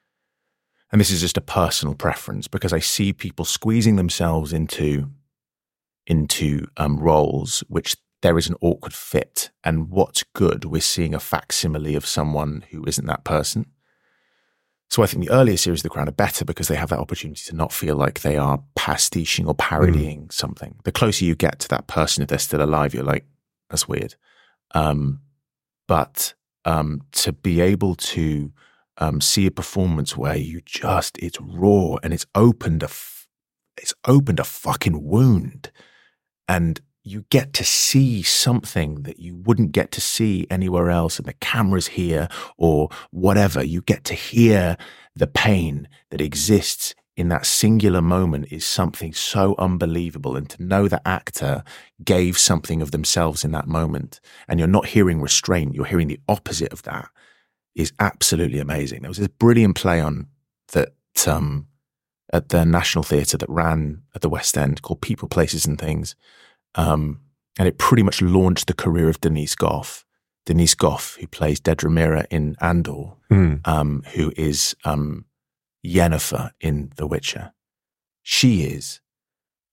And 0.91 1.01
this 1.01 1.11
is 1.11 1.21
just 1.21 1.37
a 1.37 1.43
personal 1.43 1.95
preference 1.95 2.49
because 2.49 2.73
I 2.73 2.79
see 2.81 3.13
people 3.13 3.45
squeezing 3.45 3.97
themselves 3.97 4.53
into 4.53 5.11
into 6.07 6.67
um, 6.77 6.99
roles 6.99 7.61
which 7.69 7.97
there 8.23 8.39
is 8.39 8.49
an 8.49 8.57
awkward 8.61 8.93
fit. 8.93 9.51
And 9.63 9.91
what's 9.91 10.25
good, 10.33 10.65
we're 10.65 10.81
seeing 10.81 11.15
a 11.15 11.21
facsimile 11.21 11.95
of 11.95 12.07
someone 12.07 12.65
who 12.71 12.85
isn't 12.87 13.07
that 13.07 13.25
person. 13.25 13.67
So 14.91 15.03
I 15.03 15.07
think 15.07 15.25
the 15.25 15.33
earlier 15.33 15.57
series 15.57 15.81
of 15.81 15.85
The 15.85 15.89
Crown 15.91 16.09
are 16.09 16.13
better 16.13 16.45
because 16.45 16.69
they 16.69 16.77
have 16.77 16.91
that 16.91 16.99
opportunity 16.99 17.43
to 17.47 17.57
not 17.57 17.73
feel 17.73 17.97
like 17.97 18.21
they 18.21 18.37
are 18.37 18.63
pastiching 18.77 19.47
or 19.47 19.55
parodying 19.55 20.27
mm. 20.27 20.33
something. 20.33 20.77
The 20.85 20.93
closer 20.93 21.25
you 21.25 21.35
get 21.35 21.61
to 21.61 21.69
that 21.69 21.87
person, 21.87 22.23
if 22.23 22.29
they're 22.29 22.39
still 22.39 22.63
alive, 22.63 22.93
you're 22.93 23.03
like, 23.03 23.25
that's 23.71 23.89
weird. 23.89 24.17
Um, 24.75 25.21
but 25.89 26.35
um, 26.65 27.03
to 27.13 27.33
be 27.33 27.61
able 27.61 27.95
to 27.95 28.53
um, 28.99 29.21
see 29.21 29.47
a 29.47 29.51
performance 29.51 30.17
where 30.17 30.37
you 30.37 30.61
just 30.65 31.19
it's 31.19 31.41
raw 31.41 31.97
and 32.03 32.13
it's 32.13 32.27
opened 32.35 32.83
a 32.83 32.87
f- 32.87 33.27
it's 33.77 33.95
opened 34.07 34.39
a 34.39 34.45
fucking 34.45 35.03
wound, 35.03 35.71
and 36.47 36.81
you 37.03 37.25
get 37.31 37.53
to 37.55 37.65
see 37.65 38.23
something 38.23 39.03
that 39.03 39.19
you 39.19 39.35
wouldn't 39.35 39.73
get 39.73 39.91
to 39.93 40.01
see 40.01 40.47
anywhere 40.51 40.91
else, 40.91 41.19
and 41.19 41.27
the 41.27 41.33
camera's 41.35 41.89
here 41.89 42.29
or 42.57 42.91
whatever. 43.11 43.65
You 43.65 43.83
get 43.83 44.05
to 44.05 44.15
hear 44.15 44.77
the 45.17 45.27
pain 45.27 45.89
that 46.11 46.21
exists 46.21 46.95
in 47.17 47.29
that 47.29 47.45
singular 47.47 48.01
moment 48.01 48.47
is 48.51 48.65
something 48.65 49.13
so 49.13 49.55
unbelievable. 49.59 50.37
And 50.37 50.49
to 50.51 50.63
know 50.63 50.89
that 50.89 51.03
actor 51.05 51.63
gave 52.03 52.39
something 52.39 52.81
of 52.81 52.91
themselves 52.91 53.45
in 53.45 53.53
that 53.53 53.69
moment, 53.69 54.21
and 54.49 54.59
you're 54.59 54.69
not 54.69 54.87
hearing 54.87 55.21
restraint, 55.21 55.75
you're 55.75 55.85
hearing 55.85 56.09
the 56.09 56.21
opposite 56.29 56.73
of 56.73 56.83
that, 56.85 57.09
is 57.75 57.93
absolutely 57.99 58.59
amazing. 58.59 59.03
There 59.03 59.11
was 59.11 59.19
this 59.19 59.29
brilliant 59.29 59.77
play 59.77 60.01
on 60.01 60.29
that 60.73 60.95
um, 61.27 61.69
at 62.33 62.49
the 62.49 62.65
National 62.65 63.03
Theatre 63.03 63.37
that 63.37 63.49
ran 63.49 64.03
at 64.15 64.23
the 64.23 64.29
West 64.29 64.57
End 64.57 64.81
called 64.83 65.03
People, 65.03 65.29
Places, 65.29 65.67
and 65.67 65.79
Things. 65.79 66.17
Um, 66.75 67.21
and 67.59 67.69
it 67.69 67.79
pretty 67.79 68.03
much 68.03 68.23
launched 68.23 68.67
the 68.67 68.75
career 68.75 69.09
of 69.11 69.21
Denise 69.21 69.55
Gough. 69.55 70.07
Denise 70.47 70.75
Gough, 70.75 71.17
who 71.21 71.27
plays 71.27 71.61
Dedra 71.61 71.91
Meero 71.91 72.27
in 72.31 72.57
Andor, 72.61 73.13
mm. 73.31 73.67
um, 73.69 74.03
who 74.15 74.33
is 74.37 74.75
um, 74.85 75.27
Yennefer 75.85 76.51
in 76.61 76.93
The 76.97 77.07
Witcher. 77.07 77.53
She 78.23 78.63
is 78.63 79.01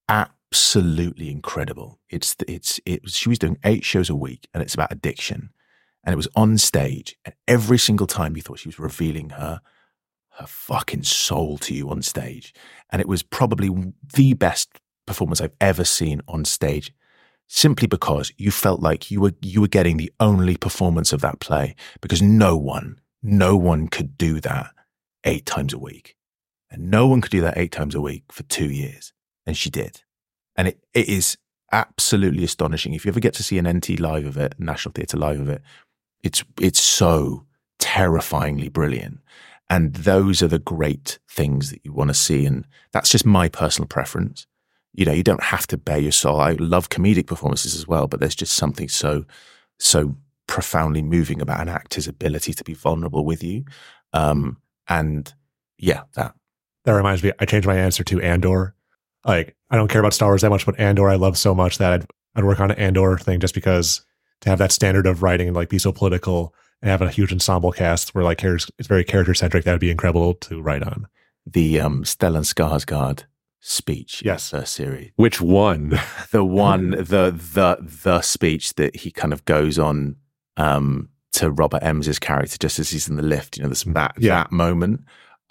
absolutely 0.07 1.29
incredible. 1.29 1.99
It's 2.09 2.35
it's 2.47 2.79
it. 2.85 3.09
She 3.09 3.29
was 3.29 3.39
doing 3.39 3.57
eight 3.63 3.85
shows 3.85 4.09
a 4.09 4.15
week, 4.15 4.47
and 4.53 4.63
it's 4.63 4.73
about 4.73 4.91
addiction, 4.91 5.51
and 6.03 6.13
it 6.13 6.17
was 6.17 6.27
on 6.35 6.57
stage, 6.57 7.15
and 7.23 7.35
every 7.47 7.77
single 7.77 8.07
time 8.07 8.35
you 8.35 8.41
thought 8.41 8.59
she 8.59 8.67
was 8.67 8.79
revealing 8.79 9.31
her 9.31 9.61
her 10.31 10.47
fucking 10.47 11.03
soul 11.03 11.57
to 11.59 11.73
you 11.73 11.89
on 11.89 12.01
stage, 12.01 12.53
and 12.89 12.99
it 13.01 13.07
was 13.07 13.21
probably 13.21 13.93
the 14.15 14.33
best 14.33 14.79
performance 15.05 15.41
I've 15.41 15.55
ever 15.61 15.83
seen 15.83 16.21
on 16.27 16.45
stage. 16.45 16.93
Simply 17.51 17.87
because 17.87 18.31
you 18.37 18.51
felt 18.51 18.79
like 18.79 19.09
you 19.09 19.21
were 19.21 19.33
you 19.41 19.61
were 19.61 19.67
getting 19.67 19.97
the 19.97 20.11
only 20.19 20.55
performance 20.55 21.11
of 21.13 21.21
that 21.21 21.39
play 21.39 21.75
because 21.99 22.21
no 22.21 22.55
one, 22.55 22.99
no 23.23 23.57
one 23.57 23.87
could 23.87 24.17
do 24.17 24.39
that 24.41 24.71
eight 25.23 25.45
times 25.45 25.73
a 25.73 25.79
week. 25.79 26.15
And 26.71 26.91
no 26.91 27.07
one 27.07 27.21
could 27.21 27.31
do 27.31 27.41
that 27.41 27.57
eight 27.57 27.71
times 27.71 27.95
a 27.95 28.01
week 28.01 28.23
for 28.31 28.43
two 28.43 28.69
years. 28.69 29.13
And 29.45 29.57
she 29.57 29.69
did. 29.69 30.01
And 30.55 30.67
it, 30.67 30.79
it 30.93 31.09
is 31.09 31.37
absolutely 31.71 32.43
astonishing. 32.43 32.93
If 32.93 33.05
you 33.05 33.09
ever 33.09 33.19
get 33.19 33.33
to 33.35 33.43
see 33.43 33.57
an 33.57 33.67
NT 33.67 33.99
live 33.99 34.25
of 34.25 34.37
it, 34.37 34.55
National 34.59 34.91
Theatre 34.91 35.17
live 35.17 35.39
of 35.39 35.49
it, 35.49 35.61
it's, 36.23 36.43
it's 36.59 36.79
so 36.79 37.45
terrifyingly 37.79 38.69
brilliant. 38.69 39.19
And 39.69 39.93
those 39.93 40.41
are 40.41 40.47
the 40.47 40.59
great 40.59 41.19
things 41.29 41.69
that 41.69 41.81
you 41.83 41.93
want 41.93 42.09
to 42.09 42.15
see. 42.15 42.45
And 42.45 42.65
that's 42.91 43.09
just 43.09 43.25
my 43.25 43.49
personal 43.49 43.87
preference. 43.87 44.47
You 44.93 45.05
know, 45.05 45.11
you 45.11 45.23
don't 45.23 45.43
have 45.43 45.67
to 45.67 45.77
bare 45.77 45.99
your 45.99 46.11
soul. 46.11 46.41
I 46.41 46.53
love 46.53 46.89
comedic 46.89 47.27
performances 47.27 47.75
as 47.75 47.87
well, 47.87 48.07
but 48.07 48.19
there's 48.19 48.35
just 48.35 48.53
something 48.53 48.89
so, 48.89 49.25
so 49.79 50.15
profoundly 50.47 51.03
moving 51.03 51.41
about 51.41 51.61
an 51.61 51.69
actor's 51.69 52.07
ability 52.07 52.53
to 52.53 52.63
be 52.63 52.73
vulnerable 52.73 53.23
with 53.23 53.43
you. 53.43 53.65
Um, 54.13 54.57
and 54.89 55.31
yeah, 55.77 56.03
that. 56.15 56.33
That 56.85 56.93
reminds 56.93 57.23
me, 57.23 57.31
I 57.39 57.45
changed 57.45 57.67
my 57.67 57.77
answer 57.77 58.03
to 58.05 58.21
Andor. 58.21 58.73
Like, 59.25 59.55
I 59.69 59.75
don't 59.75 59.89
care 59.89 59.99
about 59.99 60.13
Star 60.13 60.29
Wars 60.29 60.41
that 60.41 60.49
much, 60.49 60.65
but 60.65 60.79
Andor 60.79 61.09
I 61.09 61.15
love 61.15 61.37
so 61.37 61.53
much 61.53 61.77
that 61.77 61.93
I'd, 61.93 62.05
I'd 62.35 62.45
work 62.45 62.59
on 62.59 62.71
an 62.71 62.79
Andor 62.79 63.17
thing 63.17 63.39
just 63.39 63.53
because 63.53 64.03
to 64.41 64.49
have 64.49 64.59
that 64.59 64.71
standard 64.71 65.05
of 65.05 65.21
writing 65.21 65.47
and 65.47 65.55
like 65.55 65.69
be 65.69 65.77
so 65.77 65.91
political 65.91 66.53
and 66.81 66.89
have 66.89 67.01
a 67.01 67.09
huge 67.09 67.33
ensemble 67.33 67.71
cast 67.71 68.15
where 68.15 68.23
like 68.23 68.39
here's 68.39 68.71
it's 68.79 68.87
very 68.87 69.03
character 69.03 69.33
centric, 69.33 69.65
that 69.65 69.71
would 69.71 69.81
be 69.81 69.91
incredible 69.91 70.33
to 70.35 70.61
write 70.61 70.83
on. 70.83 71.07
The 71.45 71.79
um, 71.79 72.03
Stellan 72.03 72.45
Skarsgård 72.45 73.23
speech, 73.59 74.21
yes, 74.23 74.51
the 74.51 74.65
series. 74.65 75.11
Which 75.15 75.41
one? 75.41 75.99
the 76.31 76.43
one, 76.43 76.91
the 76.91 77.31
the 77.31 77.77
the 77.81 78.21
speech 78.21 78.75
that 78.75 78.95
he 78.95 79.11
kind 79.11 79.33
of 79.33 79.43
goes 79.45 79.77
on 79.77 80.15
um, 80.57 81.09
to 81.33 81.51
Robert 81.51 81.83
Emms's 81.83 82.19
character 82.19 82.57
just 82.59 82.79
as 82.79 82.89
he's 82.89 83.07
in 83.07 83.15
the 83.15 83.23
lift. 83.23 83.57
You 83.57 83.63
know, 83.63 83.69
this 83.69 83.83
that 83.83 84.15
yeah. 84.17 84.43
that 84.43 84.51
moment. 84.51 85.01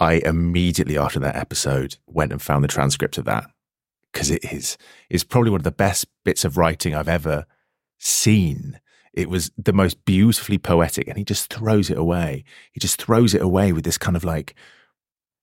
I 0.01 0.15
immediately 0.25 0.97
after 0.97 1.19
that 1.21 1.37
episode 1.37 1.97
went 2.07 2.31
and 2.31 2.41
found 2.41 2.63
the 2.63 2.69
transcript 2.69 3.19
of 3.19 3.25
that 3.25 3.51
because 4.13 4.31
it 4.31 4.45
is 4.53 4.77
is 5.11 5.25
probably 5.25 5.51
one 5.51 5.61
of 5.61 5.65
the 5.65 5.71
best 5.71 6.07
bits 6.25 6.45
of 6.45 6.57
writing 6.57 6.95
I've 6.95 7.09
ever 7.09 7.47
seen. 7.99 8.81
It 9.13 9.29
was 9.29 9.51
the 9.59 9.73
most 9.73 10.05
beautifully 10.05 10.59
poetic, 10.59 11.09
and 11.09 11.19
he 11.19 11.25
just 11.25 11.53
throws 11.53 11.91
it 11.91 11.99
away. 11.99 12.45
He 12.73 12.81
just 12.81 13.01
throws 13.01 13.35
it 13.35 13.43
away 13.43 13.73
with 13.73 13.85
this 13.85 13.99
kind 13.99 14.17
of 14.17 14.23
like, 14.23 14.55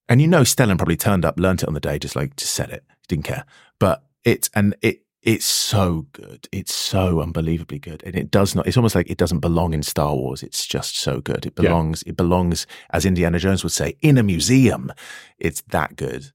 and 0.08 0.22
you 0.22 0.28
know, 0.28 0.42
Stellan 0.42 0.78
probably 0.78 0.96
turned 0.96 1.26
up, 1.26 1.40
learnt 1.40 1.64
it 1.64 1.68
on 1.68 1.74
the 1.74 1.80
day, 1.80 2.00
just 2.00 2.16
like 2.16 2.36
just 2.38 2.54
said 2.54 2.70
it, 2.70 2.86
didn't 3.08 3.26
care. 3.26 3.46
But 3.80 4.04
it's 4.24 4.50
and 4.56 4.76
it 4.82 5.05
it's 5.26 5.46
so 5.46 6.06
good. 6.12 6.48
It's 6.52 6.74
so 6.74 7.20
unbelievably 7.20 7.80
good. 7.80 8.04
And 8.06 8.16
it 8.16 8.30
does 8.30 8.54
not, 8.54 8.68
it's 8.68 8.78
almost 8.78 8.94
like 8.94 9.10
it 9.10 9.18
doesn't 9.18 9.40
belong 9.40 9.74
in 9.74 9.82
Star 9.82 10.16
Wars. 10.16 10.44
It's 10.44 10.68
just 10.68 10.98
so 10.98 11.20
good. 11.20 11.48
It 11.48 11.56
belongs, 11.56 12.04
yeah. 12.06 12.12
it 12.12 12.18
belongs, 12.18 12.68
as 12.92 13.06
Indiana 13.06 13.40
Jones 13.40 13.64
would 13.64 13.74
say, 13.74 13.98
in 14.02 14.20
a 14.20 14.24
museum. 14.24 14.94
It's 15.40 15.62
that 15.70 15.96
good. 15.96 16.32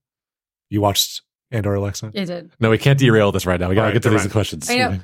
You 0.70 0.80
watched 0.80 1.22
Andor, 1.52 1.74
Alexa? 1.74 2.12
I 2.16 2.24
did. 2.24 2.50
No, 2.58 2.68
we 2.68 2.78
can't 2.78 2.98
derail 2.98 3.30
this 3.30 3.46
right 3.46 3.60
now. 3.60 3.68
We 3.68 3.76
got 3.76 3.82
to 3.82 3.86
right, 3.86 3.92
get 3.92 4.02
to 4.02 4.10
these 4.10 4.22
right. 4.22 4.32
questions. 4.32 4.68
I 4.68 4.76
know. 4.76 4.98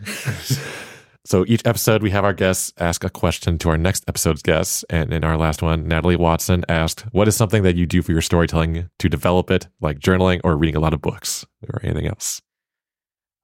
so 1.25 1.45
each 1.47 1.63
episode, 1.65 2.03
we 2.03 2.11
have 2.11 2.25
our 2.25 2.35
guests 2.35 2.73
ask 2.79 3.05
a 3.05 3.11
question 3.11 3.57
to 3.59 3.69
our 3.69 3.79
next 3.79 4.05
episode's 4.09 4.43
guests. 4.43 4.85
And 4.91 5.13
in 5.13 5.23
our 5.23 5.37
last 5.37 5.63
one, 5.63 5.87
Natalie 5.87 6.17
Watson 6.17 6.65
asked, 6.69 7.03
What 7.13 7.29
is 7.29 7.37
something 7.37 7.63
that 7.63 7.77
you 7.77 7.87
do 7.87 8.03
for 8.03 8.11
your 8.11 8.21
storytelling 8.21 8.91
to 8.99 9.09
develop 9.09 9.53
it, 9.53 9.69
like 9.81 10.01
journaling 10.01 10.41
or 10.43 10.57
reading 10.57 10.75
a 10.75 10.81
lot 10.81 10.93
of 10.93 11.01
books 11.01 11.47
or 11.69 11.81
anything 11.85 12.09
else? 12.09 12.43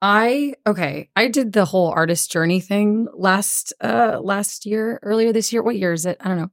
I 0.03 0.55
okay, 0.67 1.09
I 1.15 1.29
did 1.29 1.53
the 1.53 1.65
whole 1.65 1.91
artist 1.91 2.31
journey 2.33 2.61
thing 2.61 3.07
last 3.15 3.73
uh 3.81 4.19
last 4.21 4.67
year, 4.67 4.99
earlier 5.03 5.33
this 5.33 5.53
year. 5.53 5.63
What 5.63 5.77
year 5.77 5.93
is 5.93 6.05
it? 6.07 6.17
I 6.21 6.29
don't 6.29 6.39
know. 6.39 6.51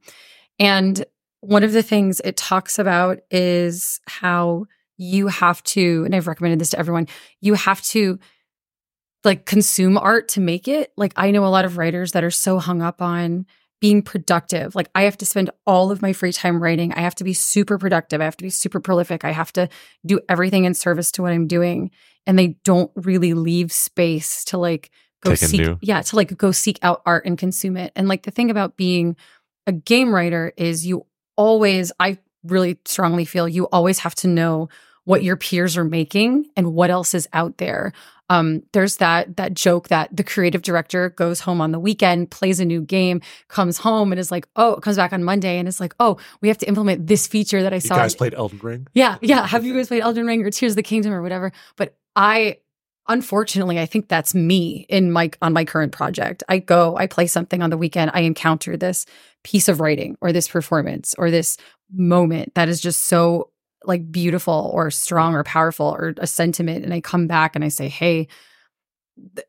And 0.59 1.03
one 1.41 1.63
of 1.63 1.71
the 1.73 1.81
things 1.81 2.21
it 2.23 2.37
talks 2.37 2.77
about 2.77 3.19
is 3.31 3.99
how 4.07 4.65
you 4.97 5.27
have 5.27 5.63
to, 5.63 6.03
and 6.05 6.13
I've 6.13 6.27
recommended 6.27 6.59
this 6.59 6.71
to 6.71 6.79
everyone, 6.79 7.07
you 7.41 7.55
have 7.55 7.81
to 7.83 8.19
like 9.23 9.45
consume 9.45 9.97
art 9.97 10.27
to 10.29 10.41
make 10.41 10.67
it. 10.67 10.91
Like 10.95 11.13
I 11.15 11.31
know 11.31 11.45
a 11.45 11.47
lot 11.47 11.65
of 11.65 11.77
writers 11.77 12.11
that 12.11 12.23
are 12.23 12.31
so 12.31 12.59
hung 12.59 12.81
up 12.83 13.01
on 13.01 13.47
being 13.79 14.01
productive. 14.01 14.75
Like 14.75 14.89
I 14.93 15.03
have 15.03 15.17
to 15.17 15.25
spend 15.25 15.49
all 15.65 15.91
of 15.91 16.01
my 16.01 16.13
free 16.13 16.33
time 16.33 16.61
writing. 16.61 16.93
I 16.93 17.01
have 17.01 17.15
to 17.15 17.23
be 17.23 17.33
super 17.33 17.77
productive. 17.77 18.21
I 18.21 18.25
have 18.25 18.37
to 18.37 18.43
be 18.43 18.49
super 18.49 18.79
prolific. 18.79 19.23
I 19.23 19.31
have 19.31 19.53
to 19.53 19.69
do 20.05 20.19
everything 20.27 20.65
in 20.65 20.73
service 20.73 21.11
to 21.13 21.21
what 21.21 21.31
I'm 21.31 21.47
doing. 21.47 21.91
And 22.27 22.37
they 22.37 22.57
don't 22.63 22.91
really 22.95 23.33
leave 23.33 23.71
space 23.71 24.43
to 24.45 24.57
like 24.57 24.91
go 25.21 25.31
Take 25.31 25.49
seek 25.49 25.77
yeah, 25.81 26.01
to 26.01 26.15
like 26.15 26.37
go 26.37 26.51
seek 26.51 26.79
out 26.81 27.01
art 27.05 27.25
and 27.25 27.37
consume 27.37 27.77
it. 27.77 27.91
And 27.95 28.07
like 28.07 28.23
the 28.23 28.31
thing 28.31 28.51
about 28.51 28.77
being 28.77 29.15
a 29.65 29.71
game 29.71 30.13
writer 30.13 30.53
is 30.57 30.85
you 30.85 31.05
always 31.37 31.91
I 31.99 32.17
really 32.43 32.79
strongly 32.85 33.25
feel 33.25 33.47
you 33.47 33.65
always 33.67 33.99
have 33.99 34.15
to 34.15 34.27
know 34.27 34.69
what 35.05 35.23
your 35.23 35.37
peers 35.37 35.77
are 35.77 35.83
making 35.83 36.45
and 36.55 36.73
what 36.73 36.89
else 36.89 37.13
is 37.13 37.27
out 37.33 37.57
there 37.57 37.93
um, 38.29 38.63
there's 38.73 38.97
that 38.97 39.37
that 39.37 39.53
joke 39.53 39.89
that 39.89 40.15
the 40.15 40.23
creative 40.23 40.61
director 40.61 41.09
goes 41.09 41.41
home 41.41 41.61
on 41.61 41.71
the 41.71 41.79
weekend, 41.79 42.31
plays 42.31 42.59
a 42.59 42.65
new 42.65 42.81
game, 42.81 43.21
comes 43.47 43.77
home 43.77 44.11
and 44.11 44.19
is 44.19 44.31
like, 44.31 44.47
oh, 44.55 44.75
comes 44.77 44.97
back 44.97 45.13
on 45.13 45.23
Monday 45.23 45.57
and 45.57 45.67
is 45.67 45.79
like, 45.79 45.95
oh, 45.99 46.17
we 46.41 46.47
have 46.47 46.57
to 46.59 46.67
implement 46.67 47.07
this 47.07 47.27
feature 47.27 47.63
that 47.63 47.73
I 47.73 47.77
You 47.77 47.81
saw. 47.81 47.95
You 47.95 48.01
guys 48.01 48.15
played 48.15 48.33
Elden 48.33 48.59
Ring? 48.59 48.87
yeah, 48.93 49.17
yeah. 49.21 49.45
Have 49.45 49.65
you 49.65 49.73
guys 49.73 49.87
played 49.87 50.01
Elden 50.01 50.25
Ring 50.25 50.43
or 50.45 50.51
Tears 50.51 50.73
of 50.73 50.75
the 50.77 50.83
Kingdom 50.83 51.13
or 51.13 51.21
whatever? 51.21 51.51
But 51.75 51.95
I 52.15 52.57
unfortunately 53.09 53.79
i 53.79 53.87
think 53.87 54.07
that's 54.07 54.35
me 54.35 54.85
in 54.87 55.11
my 55.11 55.31
on 55.41 55.51
my 55.51 55.65
current 55.65 55.91
project 55.91 56.43
i 56.47 56.59
go 56.59 56.95
i 56.95 57.07
play 57.07 57.25
something 57.25 57.63
on 57.63 57.71
the 57.71 57.77
weekend 57.77 58.11
i 58.13 58.21
encounter 58.21 58.77
this 58.77 59.05
piece 59.43 59.67
of 59.67 59.79
writing 59.79 60.15
or 60.21 60.31
this 60.31 60.47
performance 60.47 61.15
or 61.17 61.31
this 61.31 61.57
moment 61.91 62.53
that 62.53 62.69
is 62.69 62.79
just 62.79 63.05
so 63.05 63.49
like 63.85 64.11
beautiful 64.11 64.71
or 64.73 64.91
strong 64.91 65.33
or 65.33 65.43
powerful 65.43 65.87
or 65.87 66.13
a 66.17 66.27
sentiment 66.27 66.83
and 66.83 66.93
i 66.93 67.01
come 67.01 67.27
back 67.27 67.55
and 67.55 67.63
i 67.63 67.69
say 67.69 67.87
hey 67.87 68.27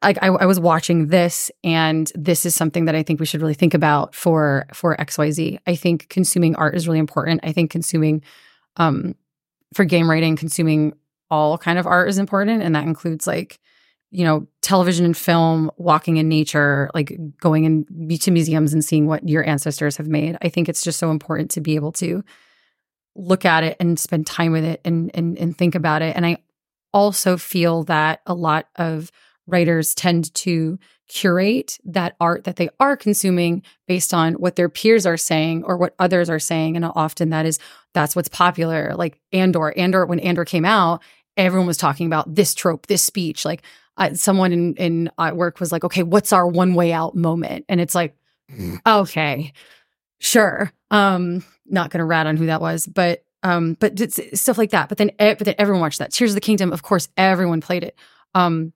like 0.03 0.19
I, 0.21 0.27
I 0.29 0.47
was 0.47 0.59
watching 0.59 1.09
this 1.09 1.51
and 1.63 2.11
this 2.15 2.45
is 2.45 2.55
something 2.55 2.87
that 2.87 2.95
i 2.95 3.03
think 3.03 3.21
we 3.21 3.27
should 3.27 3.41
really 3.41 3.55
think 3.55 3.75
about 3.75 4.15
for 4.15 4.67
for 4.73 4.97
xyz 4.97 5.59
i 5.67 5.75
think 5.75 6.09
consuming 6.09 6.57
art 6.57 6.75
is 6.75 6.87
really 6.87 6.99
important. 6.99 7.41
I 7.45 7.53
think 7.53 7.71
consuming 7.71 8.23
um 8.77 9.15
for 9.75 9.85
game 9.85 10.11
writing 10.11 10.37
consuming 10.37 10.95
all 11.31 11.57
kind 11.59 11.79
of 11.79 11.87
art 11.87 12.09
is 12.09 12.19
important 12.19 12.63
and 12.63 12.75
that 12.75 12.85
includes 12.87 13.27
like 13.27 13.61
you 14.11 14.25
know 14.25 14.47
television 14.63 15.05
and 15.05 15.17
film 15.17 15.71
walking 15.77 16.17
in 16.17 16.29
nature 16.29 16.91
like 16.95 17.17
going 17.41 17.65
in 17.65 18.19
to 18.19 18.31
museums 18.31 18.73
and 18.73 18.85
seeing 18.85 19.07
what 19.07 19.29
your 19.29 19.47
ancestors 19.47 19.97
have 19.97 20.09
made. 20.09 20.37
I 20.43 20.49
think 20.49 20.69
it's 20.69 20.83
just 20.83 20.99
so 20.99 21.11
important 21.11 21.51
to 21.53 21.61
be 21.61 21.77
able 21.77 21.93
to 21.93 22.25
look 23.21 23.45
at 23.45 23.65
it 23.65 23.77
and 23.81 23.99
spend 23.99 24.27
time 24.27 24.53
with 24.53 24.65
it 24.65 24.81
and 24.85 25.11
and, 25.15 25.39
and 25.39 25.57
think 25.57 25.75
about 25.75 26.03
it. 26.03 26.17
And 26.17 26.27
i 26.27 26.39
also 26.93 27.37
feel 27.37 27.85
that 27.85 28.21
a 28.27 28.35
lot 28.35 28.67
of 28.77 29.13
writers 29.47 29.95
tend 29.95 30.33
to 30.35 30.79
curate 31.09 31.79
that 31.85 32.15
art 32.21 32.45
that 32.45 32.57
they 32.57 32.69
are 32.79 32.97
consuming 32.97 33.63
based 33.89 34.15
on 34.15 34.35
what 34.35 34.55
their 34.57 34.69
peers 34.69 35.07
are 35.07 35.17
saying 35.17 35.65
or 35.65 35.77
what 35.77 35.95
others 35.99 36.31
are 36.31 36.39
saying. 36.39 36.77
And 36.77 36.85
often 36.85 37.31
that 37.31 37.47
is 37.47 37.59
that's 37.95 38.15
what's 38.15 38.29
popular. 38.29 38.95
Like 38.95 39.21
andor 39.33 39.77
andor 39.77 40.07
when 40.07 40.21
andor 40.21 40.45
came 40.45 40.65
out 40.65 41.03
everyone 41.37 41.67
was 41.67 41.77
talking 41.77 42.07
about 42.07 42.33
this 42.33 42.55
trope 42.55 42.87
this 42.87 43.03
speech. 43.03 43.45
Like 43.45 43.63
uh, 43.97 44.15
someone 44.15 44.53
in 44.53 44.75
in 44.77 45.11
at 45.19 45.37
work 45.37 45.59
was 45.59 45.73
like 45.73 45.85
okay 45.85 46.03
what's 46.03 46.33
our 46.33 46.47
one 46.47 46.75
way 46.75 46.93
out 46.93 47.17
moment? 47.17 47.65
And 47.69 47.81
it's 47.81 47.95
like 47.95 48.17
okay 48.87 49.53
sure. 50.21 50.73
Um 50.91 51.45
not 51.71 51.91
gonna 51.91 52.05
rat 52.05 52.27
on 52.27 52.37
who 52.37 52.47
that 52.47 52.61
was 52.61 52.87
but 52.87 53.25
um 53.43 53.77
but 53.81 53.99
stuff 54.35 54.59
like 54.59 54.71
that 54.71 54.89
but 54.89 54.99
then 54.99 55.11
but 55.19 55.39
then 55.39 55.55
everyone 55.59 55.81
watched 55.81 55.99
that 55.99 56.13
tears 56.13 56.33
of 56.33 56.35
the 56.35 56.41
kingdom 56.41 56.73
of 56.73 56.83
course 56.83 57.09
everyone 57.17 57.61
played 57.61 57.85
it 57.85 57.97
um 58.35 58.73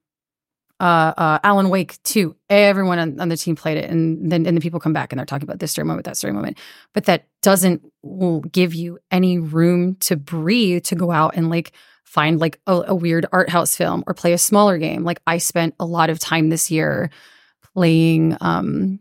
uh, 0.81 1.15
uh, 1.17 1.39
Alan 1.45 1.71
Wake 1.71 2.03
2. 2.03 2.35
Everyone 2.51 2.99
on, 2.99 3.21
on 3.21 3.29
the 3.29 3.37
team 3.37 3.57
played 3.57 3.79
it, 3.79 3.89
and 3.91 4.31
then 4.31 4.45
and 4.45 4.57
the 4.57 4.61
people 4.61 4.81
come 4.81 4.93
back 4.93 5.13
and 5.13 5.19
they're 5.19 5.27
talking 5.27 5.49
about 5.49 5.61
this 5.61 5.71
story 5.71 5.87
moment, 5.87 6.05
that 6.05 6.17
story 6.17 6.33
moment. 6.33 6.59
But 6.93 7.05
that 7.05 7.27
doesn't 7.43 7.83
will 8.03 8.41
give 8.41 8.75
you 8.75 8.99
any 9.11 9.39
room 9.39 9.95
to 10.01 10.17
breathe 10.17 10.85
to 10.85 10.95
go 10.95 11.11
out 11.11 11.37
and 11.37 11.49
like 11.49 11.73
find 12.05 12.39
like 12.39 12.61
a, 12.67 12.83
a 12.89 12.95
weird 12.95 13.25
art 13.33 13.49
house 13.49 13.77
film 13.77 14.05
or 14.07 14.15
play 14.15 14.33
a 14.33 14.39
smaller 14.39 14.77
game. 14.79 15.05
Like 15.05 15.21
I 15.27 15.39
spent 15.39 15.75
a 15.79 15.87
lot 15.87 16.11
of 16.11 16.19
time 16.19 16.49
this 16.49 16.71
year 16.71 17.11
playing. 17.75 18.37
um 18.41 19.01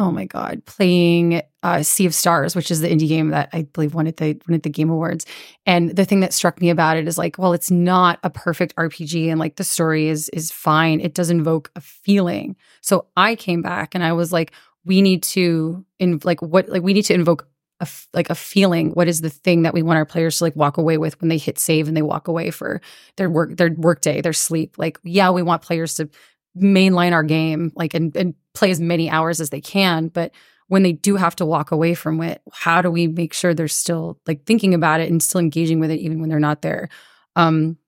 Oh 0.00 0.12
my 0.12 0.26
god, 0.26 0.64
playing 0.64 1.42
uh, 1.64 1.82
Sea 1.82 2.06
of 2.06 2.14
Stars, 2.14 2.54
which 2.54 2.70
is 2.70 2.80
the 2.80 2.88
indie 2.88 3.08
game 3.08 3.30
that 3.30 3.48
I 3.52 3.62
believe 3.62 3.94
won 3.94 4.06
at 4.06 4.16
the 4.18 4.40
won 4.48 4.54
at 4.54 4.62
the 4.62 4.70
Game 4.70 4.90
Awards. 4.90 5.26
And 5.66 5.90
the 5.90 6.04
thing 6.04 6.20
that 6.20 6.32
struck 6.32 6.60
me 6.60 6.70
about 6.70 6.96
it 6.96 7.08
is 7.08 7.18
like, 7.18 7.36
well, 7.36 7.52
it's 7.52 7.68
not 7.68 8.20
a 8.22 8.30
perfect 8.30 8.76
RPG, 8.76 9.28
and 9.28 9.40
like 9.40 9.56
the 9.56 9.64
story 9.64 10.06
is 10.06 10.28
is 10.28 10.52
fine. 10.52 11.00
It 11.00 11.14
does 11.14 11.30
invoke 11.30 11.72
a 11.74 11.80
feeling. 11.80 12.54
So 12.80 13.06
I 13.16 13.34
came 13.34 13.60
back 13.60 13.96
and 13.96 14.04
I 14.04 14.12
was 14.12 14.32
like, 14.32 14.52
we 14.84 15.02
need 15.02 15.24
to 15.24 15.84
in 15.98 16.20
like 16.22 16.40
what 16.42 16.68
like 16.68 16.82
we 16.82 16.92
need 16.92 17.06
to 17.06 17.14
invoke 17.14 17.48
a 17.80 17.82
f- 17.82 18.08
like 18.14 18.30
a 18.30 18.36
feeling. 18.36 18.90
What 18.92 19.08
is 19.08 19.20
the 19.20 19.30
thing 19.30 19.62
that 19.62 19.74
we 19.74 19.82
want 19.82 19.96
our 19.96 20.06
players 20.06 20.38
to 20.38 20.44
like 20.44 20.54
walk 20.54 20.78
away 20.78 20.96
with 20.96 21.20
when 21.20 21.28
they 21.28 21.38
hit 21.38 21.58
save 21.58 21.88
and 21.88 21.96
they 21.96 22.02
walk 22.02 22.28
away 22.28 22.52
for 22.52 22.80
their 23.16 23.28
work 23.28 23.56
their 23.56 23.72
work 23.72 24.00
day, 24.02 24.20
their 24.20 24.32
sleep? 24.32 24.78
Like, 24.78 25.00
yeah, 25.02 25.30
we 25.30 25.42
want 25.42 25.62
players 25.62 25.94
to 25.96 26.08
mainline 26.56 27.12
our 27.12 27.22
game 27.22 27.72
like 27.74 27.94
and, 27.94 28.16
and 28.16 28.34
play 28.54 28.70
as 28.70 28.80
many 28.80 29.10
hours 29.10 29.40
as 29.40 29.50
they 29.50 29.60
can, 29.60 30.08
but 30.08 30.32
when 30.68 30.82
they 30.82 30.92
do 30.92 31.16
have 31.16 31.34
to 31.36 31.46
walk 31.46 31.70
away 31.70 31.94
from 31.94 32.20
it, 32.22 32.42
how 32.52 32.82
do 32.82 32.90
we 32.90 33.06
make 33.06 33.32
sure 33.32 33.54
they're 33.54 33.68
still 33.68 34.18
like 34.26 34.44
thinking 34.44 34.74
about 34.74 35.00
it 35.00 35.10
and 35.10 35.22
still 35.22 35.40
engaging 35.40 35.80
with 35.80 35.90
it 35.90 35.98
even 36.00 36.20
when 36.20 36.28
they're 36.28 36.38
not 36.38 36.62
there? 36.62 36.88
Um, 37.36 37.78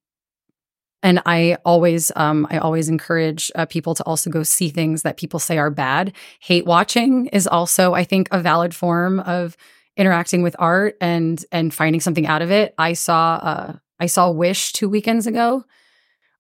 and 1.03 1.23
I 1.25 1.57
always, 1.65 2.13
um, 2.17 2.47
I 2.51 2.59
always 2.59 2.89
encourage 2.89 3.51
uh, 3.55 3.67
people 3.67 3.95
to 3.95 4.05
also 4.05 4.29
go 4.29 4.43
see 4.43 4.69
things 4.69 5.03
that 5.03 5.17
people 5.17 5.41
say 5.41 5.57
are 5.59 5.71
bad. 5.71 6.15
Hate 6.41 6.67
watching 6.67 7.27
is 7.27 7.47
also, 7.47 7.95
I 7.95 8.05
think, 8.05 8.29
a 8.31 8.41
valid 8.41 8.75
form 8.75 9.21
of 9.21 9.57
interacting 9.97 10.43
with 10.43 10.57
art 10.59 10.97
and 11.01 11.45
and 11.53 11.75
finding 11.75 12.01
something 12.01 12.27
out 12.27 12.43
of 12.43 12.51
it. 12.51 12.75
I 12.79 12.93
saw, 12.93 13.35
uh, 13.37 13.77
I 13.99 14.07
saw 14.07 14.31
Wish 14.31 14.73
two 14.73 14.89
weekends 14.89 15.27
ago, 15.27 15.65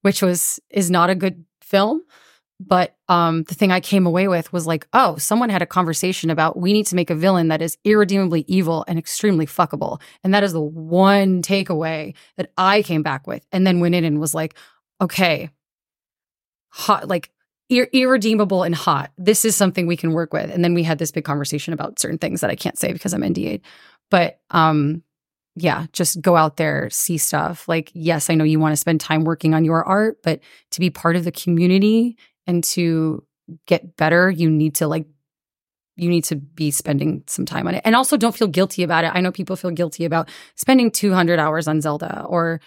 which 0.03 0.23
was 0.23 0.61
is 0.71 0.91
not 0.91 1.11
a 1.11 1.15
good 1.15 1.45
film. 1.71 2.03
But 2.61 2.95
um, 3.09 3.45
the 3.45 3.55
thing 3.55 3.73
I 3.73 3.81
came 3.81 4.05
away 4.05 4.29
with 4.29 4.53
was 4.53 4.67
like, 4.67 4.87
oh, 4.93 5.17
someone 5.17 5.49
had 5.49 5.63
a 5.63 5.67
conversation 5.67 6.29
about 6.29 6.59
we 6.59 6.75
need 6.75 6.87
to 6.89 6.95
make 6.95 7.09
a 7.09 7.15
villain 7.15 7.49
that 7.49 7.63
is 7.63 7.79
irredeemably 7.85 8.45
evil 8.49 8.85
and 8.87 8.99
extremely 8.99 9.47
fuckable. 9.47 9.99
And 10.23 10.35
that 10.35 10.45
is 10.45 10.53
the 10.53 10.61
one 10.61 11.41
takeaway 11.41 12.15
that 12.37 12.53
I 12.59 12.83
came 12.83 13.03
back 13.03 13.27
with. 13.27 13.47
And 13.51 13.67
then 13.67 13.81
went 13.81 13.95
in 13.95 14.05
and 14.05 14.21
was 14.21 14.35
like, 14.35 14.57
okay, 15.01 15.49
hot, 16.69 17.09
like 17.09 17.31
ir- 17.71 17.89
irredeemable 17.95 18.63
and 18.63 18.75
hot. 18.75 19.11
This 19.17 19.47
is 19.47 19.57
something 19.57 19.87
we 19.87 19.97
can 19.97 20.13
work 20.13 20.35
with. 20.35 20.51
And 20.51 20.63
then 20.63 20.75
we 20.75 20.83
had 20.83 20.99
this 20.99 21.13
big 21.13 21.25
conversation 21.25 21.73
about 21.73 21.99
certain 21.99 22.19
things 22.19 22.43
that 22.43 22.51
I 22.51 22.57
can't 22.57 22.79
say 22.79 22.93
because 22.93 23.15
I'm 23.15 23.23
NDA'd. 23.23 23.63
But 24.11 24.39
um, 24.51 25.03
yeah, 25.63 25.87
just 25.93 26.21
go 26.21 26.37
out 26.37 26.57
there, 26.57 26.89
see 26.91 27.19
stuff. 27.19 27.69
Like, 27.69 27.91
yes, 27.95 28.31
I 28.31 28.35
know 28.35 28.45
you 28.45 28.59
want 28.59 28.73
to 28.73 28.77
spend 28.77 29.01
time 29.01 29.25
working 29.25 29.55
on 29.55 29.65
your 29.65 29.85
art, 29.85 30.19
but 30.23 30.41
to 30.73 30.81
be 30.81 30.91
part 30.91 31.17
of 31.17 31.25
the 31.25 31.33
community 31.33 32.17
and 32.47 32.65
to 32.65 33.25
get 33.67 33.97
better, 33.97 34.31
you 34.31 34.51
need 34.51 34.77
to 34.77 34.87
like 34.89 35.07
you 35.97 36.09
need 36.09 36.25
to 36.25 36.37
be 36.37 36.71
spending 36.71 37.23
some 37.27 37.45
time 37.45 37.69
on 37.69 37.75
it. 37.75 37.83
And 37.85 37.95
also 37.95 38.17
don't 38.17 38.35
feel 38.35 38.49
guilty 38.49 38.83
about 38.83 39.05
it. 39.05 39.13
I 39.15 39.21
know 39.21 39.31
people 39.31 39.55
feel 39.55 39.71
guilty 39.71 40.07
about 40.07 40.31
spending 40.55 40.91
200 40.91 41.39
hours 41.39 41.69
on 41.69 41.83
Zelda 41.83 42.25
or 42.25 42.61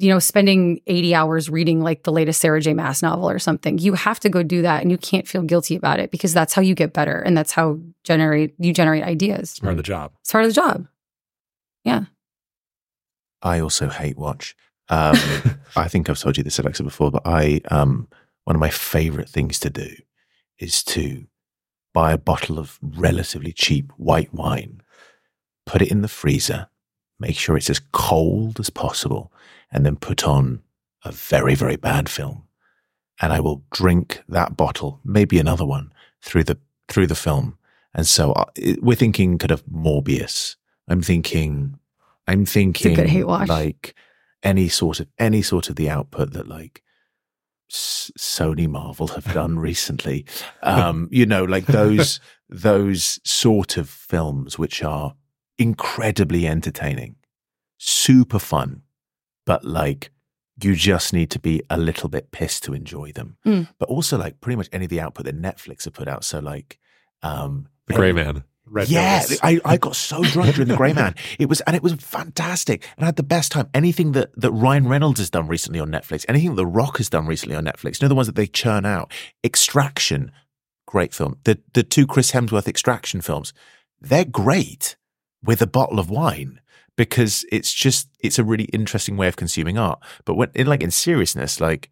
you 0.00 0.08
know, 0.10 0.20
spending 0.20 0.80
80 0.86 1.14
hours 1.14 1.50
reading 1.50 1.80
like 1.80 2.04
the 2.04 2.12
latest 2.12 2.40
Sarah 2.40 2.60
J. 2.60 2.72
Maas 2.72 3.02
novel 3.02 3.28
or 3.28 3.40
something. 3.40 3.78
You 3.78 3.94
have 3.94 4.20
to 4.20 4.28
go 4.28 4.44
do 4.44 4.62
that 4.62 4.80
and 4.80 4.92
you 4.92 4.98
can't 4.98 5.26
feel 5.26 5.42
guilty 5.42 5.74
about 5.74 5.98
it 5.98 6.12
because 6.12 6.32
that's 6.32 6.54
how 6.54 6.62
you 6.62 6.76
get 6.76 6.92
better 6.92 7.20
and 7.20 7.36
that's 7.36 7.50
how 7.50 7.80
generate 8.04 8.54
you 8.58 8.72
generate 8.72 9.02
ideas. 9.02 9.50
It's 9.50 9.58
part 9.58 9.72
of 9.72 9.76
the 9.76 9.82
job. 9.82 10.12
It's 10.20 10.30
part 10.30 10.44
of 10.44 10.50
the 10.50 10.54
job. 10.54 10.86
I 13.42 13.60
also 13.60 13.88
hate 13.88 14.16
watch. 14.18 14.56
Um, 14.88 15.16
I 15.76 15.88
think 15.88 16.08
I've 16.08 16.18
told 16.18 16.36
you 16.36 16.42
this, 16.42 16.58
Alexa, 16.58 16.82
before, 16.82 17.10
but 17.10 17.22
I 17.26 17.60
um, 17.70 18.08
one 18.44 18.56
of 18.56 18.60
my 18.60 18.70
favorite 18.70 19.28
things 19.28 19.58
to 19.60 19.70
do 19.70 19.88
is 20.58 20.82
to 20.84 21.26
buy 21.94 22.12
a 22.12 22.18
bottle 22.18 22.58
of 22.58 22.78
relatively 22.82 23.52
cheap 23.52 23.92
white 23.96 24.32
wine, 24.32 24.82
put 25.66 25.82
it 25.82 25.90
in 25.90 26.02
the 26.02 26.08
freezer, 26.08 26.68
make 27.18 27.36
sure 27.36 27.56
it's 27.56 27.70
as 27.70 27.80
cold 27.92 28.58
as 28.60 28.70
possible, 28.70 29.32
and 29.70 29.84
then 29.86 29.96
put 29.96 30.24
on 30.26 30.62
a 31.04 31.12
very, 31.12 31.54
very 31.54 31.76
bad 31.76 32.08
film. 32.08 32.44
And 33.20 33.32
I 33.32 33.40
will 33.40 33.62
drink 33.72 34.22
that 34.28 34.56
bottle, 34.56 35.00
maybe 35.04 35.38
another 35.38 35.64
one, 35.66 35.92
through 36.22 36.44
the 36.44 36.58
through 36.88 37.06
the 37.08 37.14
film. 37.14 37.58
And 37.94 38.06
so 38.06 38.32
uh, 38.32 38.44
it- 38.56 38.82
we're 38.82 38.96
thinking 38.96 39.38
kind 39.38 39.50
of 39.50 39.64
Morbius. 39.66 40.56
I'm 40.88 41.02
thinking, 41.02 41.77
I'm 42.28 42.44
thinking 42.44 42.94
good 42.94 43.08
hate 43.08 43.24
watch. 43.26 43.48
like 43.48 43.94
any 44.42 44.68
sort 44.68 45.00
of 45.00 45.08
any 45.18 45.42
sort 45.42 45.68
of 45.70 45.76
the 45.76 45.90
output 45.90 46.32
that 46.34 46.46
like 46.46 46.82
S- 47.70 48.10
Sony 48.18 48.68
Marvel 48.68 49.08
have 49.08 49.32
done 49.32 49.58
recently. 49.70 50.24
Um, 50.62 51.08
you 51.10 51.26
know, 51.26 51.44
like 51.44 51.66
those 51.66 52.20
those 52.48 53.18
sort 53.24 53.76
of 53.76 53.88
films 53.88 54.58
which 54.58 54.82
are 54.82 55.14
incredibly 55.58 56.46
entertaining, 56.46 57.16
super 57.78 58.38
fun, 58.38 58.82
but 59.44 59.64
like 59.64 60.10
you 60.62 60.74
just 60.74 61.12
need 61.12 61.30
to 61.30 61.38
be 61.38 61.62
a 61.70 61.78
little 61.78 62.08
bit 62.08 62.30
pissed 62.30 62.64
to 62.64 62.74
enjoy 62.74 63.12
them. 63.12 63.36
Mm. 63.46 63.68
But 63.78 63.88
also 63.88 64.18
like 64.18 64.40
pretty 64.40 64.56
much 64.56 64.68
any 64.72 64.84
of 64.84 64.90
the 64.90 65.00
output 65.00 65.26
that 65.26 65.40
Netflix 65.40 65.84
have 65.84 65.94
put 65.94 66.08
out. 66.08 66.24
So 66.24 66.38
like 66.40 66.78
um 67.22 67.68
The 67.86 67.94
Gray 67.94 68.12
Man. 68.12 68.44
Red 68.70 68.88
yeah, 68.88 69.20
Notice. 69.20 69.38
I, 69.42 69.60
I 69.64 69.76
got 69.76 69.96
so 69.96 70.22
drunk 70.22 70.54
during 70.54 70.68
the 70.68 70.76
Grey 70.76 70.92
Man. 70.92 71.14
It 71.38 71.48
was 71.48 71.60
and 71.62 71.74
it 71.74 71.82
was 71.82 71.94
fantastic, 71.94 72.86
and 72.96 73.04
I 73.04 73.06
had 73.06 73.16
the 73.16 73.22
best 73.22 73.52
time. 73.52 73.68
Anything 73.74 74.12
that 74.12 74.30
that 74.40 74.52
Ryan 74.52 74.88
Reynolds 74.88 75.20
has 75.20 75.30
done 75.30 75.48
recently 75.48 75.80
on 75.80 75.90
Netflix, 75.90 76.24
anything 76.28 76.50
that 76.50 76.56
The 76.56 76.66
Rock 76.66 76.98
has 76.98 77.08
done 77.08 77.26
recently 77.26 77.56
on 77.56 77.64
Netflix, 77.64 78.00
you 78.00 78.04
know 78.04 78.08
the 78.08 78.14
ones 78.14 78.26
that 78.26 78.36
they 78.36 78.46
churn 78.46 78.86
out. 78.86 79.12
Extraction, 79.44 80.32
great 80.86 81.14
film. 81.14 81.38
The 81.44 81.58
the 81.74 81.82
two 81.82 82.06
Chris 82.06 82.32
Hemsworth 82.32 82.68
Extraction 82.68 83.20
films, 83.20 83.52
they're 84.00 84.24
great 84.24 84.96
with 85.42 85.62
a 85.62 85.66
bottle 85.66 85.98
of 85.98 86.10
wine 86.10 86.60
because 86.96 87.46
it's 87.52 87.72
just 87.72 88.08
it's 88.20 88.38
a 88.38 88.44
really 88.44 88.64
interesting 88.64 89.16
way 89.16 89.28
of 89.28 89.36
consuming 89.36 89.78
art. 89.78 90.00
But 90.24 90.34
when 90.34 90.50
in 90.54 90.66
like 90.66 90.82
in 90.82 90.90
seriousness, 90.90 91.60
like 91.60 91.90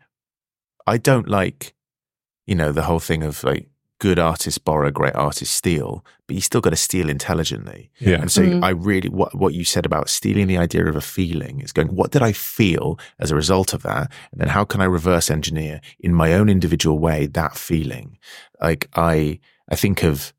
I 0.87 0.99
don't 0.99 1.29
like 1.29 1.75
you 2.47 2.55
know 2.55 2.73
the 2.73 2.83
whole 2.83 3.01
thing 3.01 3.23
of 3.23 3.43
like 3.45 3.69
good 3.99 4.19
artists 4.19 4.59
borrow, 4.59 4.91
great 4.91 5.15
artists 5.15 5.55
steal, 5.55 6.05
but 6.27 6.35
you 6.35 6.43
still 6.43 6.61
got 6.61 6.71
to 6.71 6.77
steal 6.77 7.09
intelligently. 7.09 7.91
Yeah. 7.99 8.21
And 8.21 8.31
so 8.31 8.43
Mhm. 8.43 8.63
I 8.63 8.71
really 8.71 9.09
what 9.09 9.35
what 9.35 9.55
you 9.55 9.65
said 9.65 9.87
about 9.87 10.11
stealing 10.11 10.47
the 10.49 10.59
idea 10.59 10.85
of 10.87 10.97
a 10.97 11.01
feeling 11.01 11.61
is 11.61 11.73
going, 11.73 11.89
what 11.89 12.11
did 12.11 12.23
I 12.23 12.33
feel 12.33 12.99
as 13.19 13.31
a 13.31 13.37
result 13.37 13.73
of 13.73 13.83
that? 13.85 14.13
And 14.33 14.41
then 14.41 14.49
how 14.49 14.65
can 14.65 14.81
I 14.83 14.85
reverse 14.85 15.31
engineer 15.31 15.81
in 15.99 16.13
my 16.13 16.35
own 16.35 16.49
individual 16.51 16.99
way 16.99 17.27
that 17.27 17.57
feeling? 17.57 18.19
Like 18.61 18.89
I 18.95 19.41
I 19.71 19.77
think 19.77 20.03
of 20.03 20.33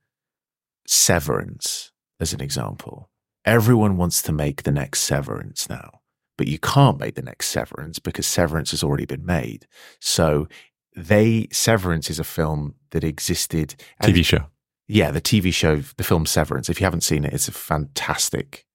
Severance 0.85 1.91
as 2.19 2.33
an 2.33 2.41
example. 2.41 3.09
Everyone 3.45 3.97
wants 3.97 4.21
to 4.23 4.31
make 4.31 4.63
the 4.63 4.71
next 4.71 5.01
Severance 5.01 5.69
now, 5.69 6.01
but 6.37 6.47
you 6.47 6.59
can't 6.59 6.99
make 6.99 7.15
the 7.15 7.21
next 7.21 7.49
Severance 7.49 7.99
because 7.99 8.25
Severance 8.27 8.71
has 8.71 8.83
already 8.83 9.05
been 9.05 9.25
made. 9.25 9.67
So 9.99 10.47
they 10.95 11.47
Severance 11.51 12.09
is 12.09 12.19
a 12.19 12.23
film 12.23 12.75
that 12.91 13.03
existed 13.03 13.75
and- 13.99 14.13
TV 14.13 14.23
show. 14.25 14.45
yeah, 14.87 15.11
the 15.11 15.21
TV 15.21 15.53
show, 15.53 15.77
the 15.97 16.03
film 16.03 16.25
Severance. 16.25 16.69
If 16.69 16.79
you 16.79 16.85
haven't 16.85 17.01
seen 17.01 17.23
it, 17.25 17.33
it's 17.33 17.47
a 17.47 17.51
fantastic, 17.51 18.65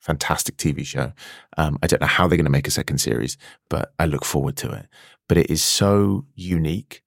fantastic 0.00 0.56
TV 0.56 0.84
show. 0.84 1.12
Um, 1.56 1.78
I 1.82 1.86
don't 1.86 2.00
know 2.00 2.06
how 2.06 2.26
they're 2.26 2.36
going 2.36 2.44
to 2.44 2.50
make 2.50 2.66
a 2.68 2.72
second 2.72 2.98
series, 2.98 3.36
but 3.70 3.92
I 3.98 4.06
look 4.06 4.24
forward 4.24 4.56
to 4.58 4.70
it. 4.72 4.86
But 5.28 5.38
it 5.38 5.50
is 5.50 5.62
so 5.62 6.26
unique. 6.34 7.02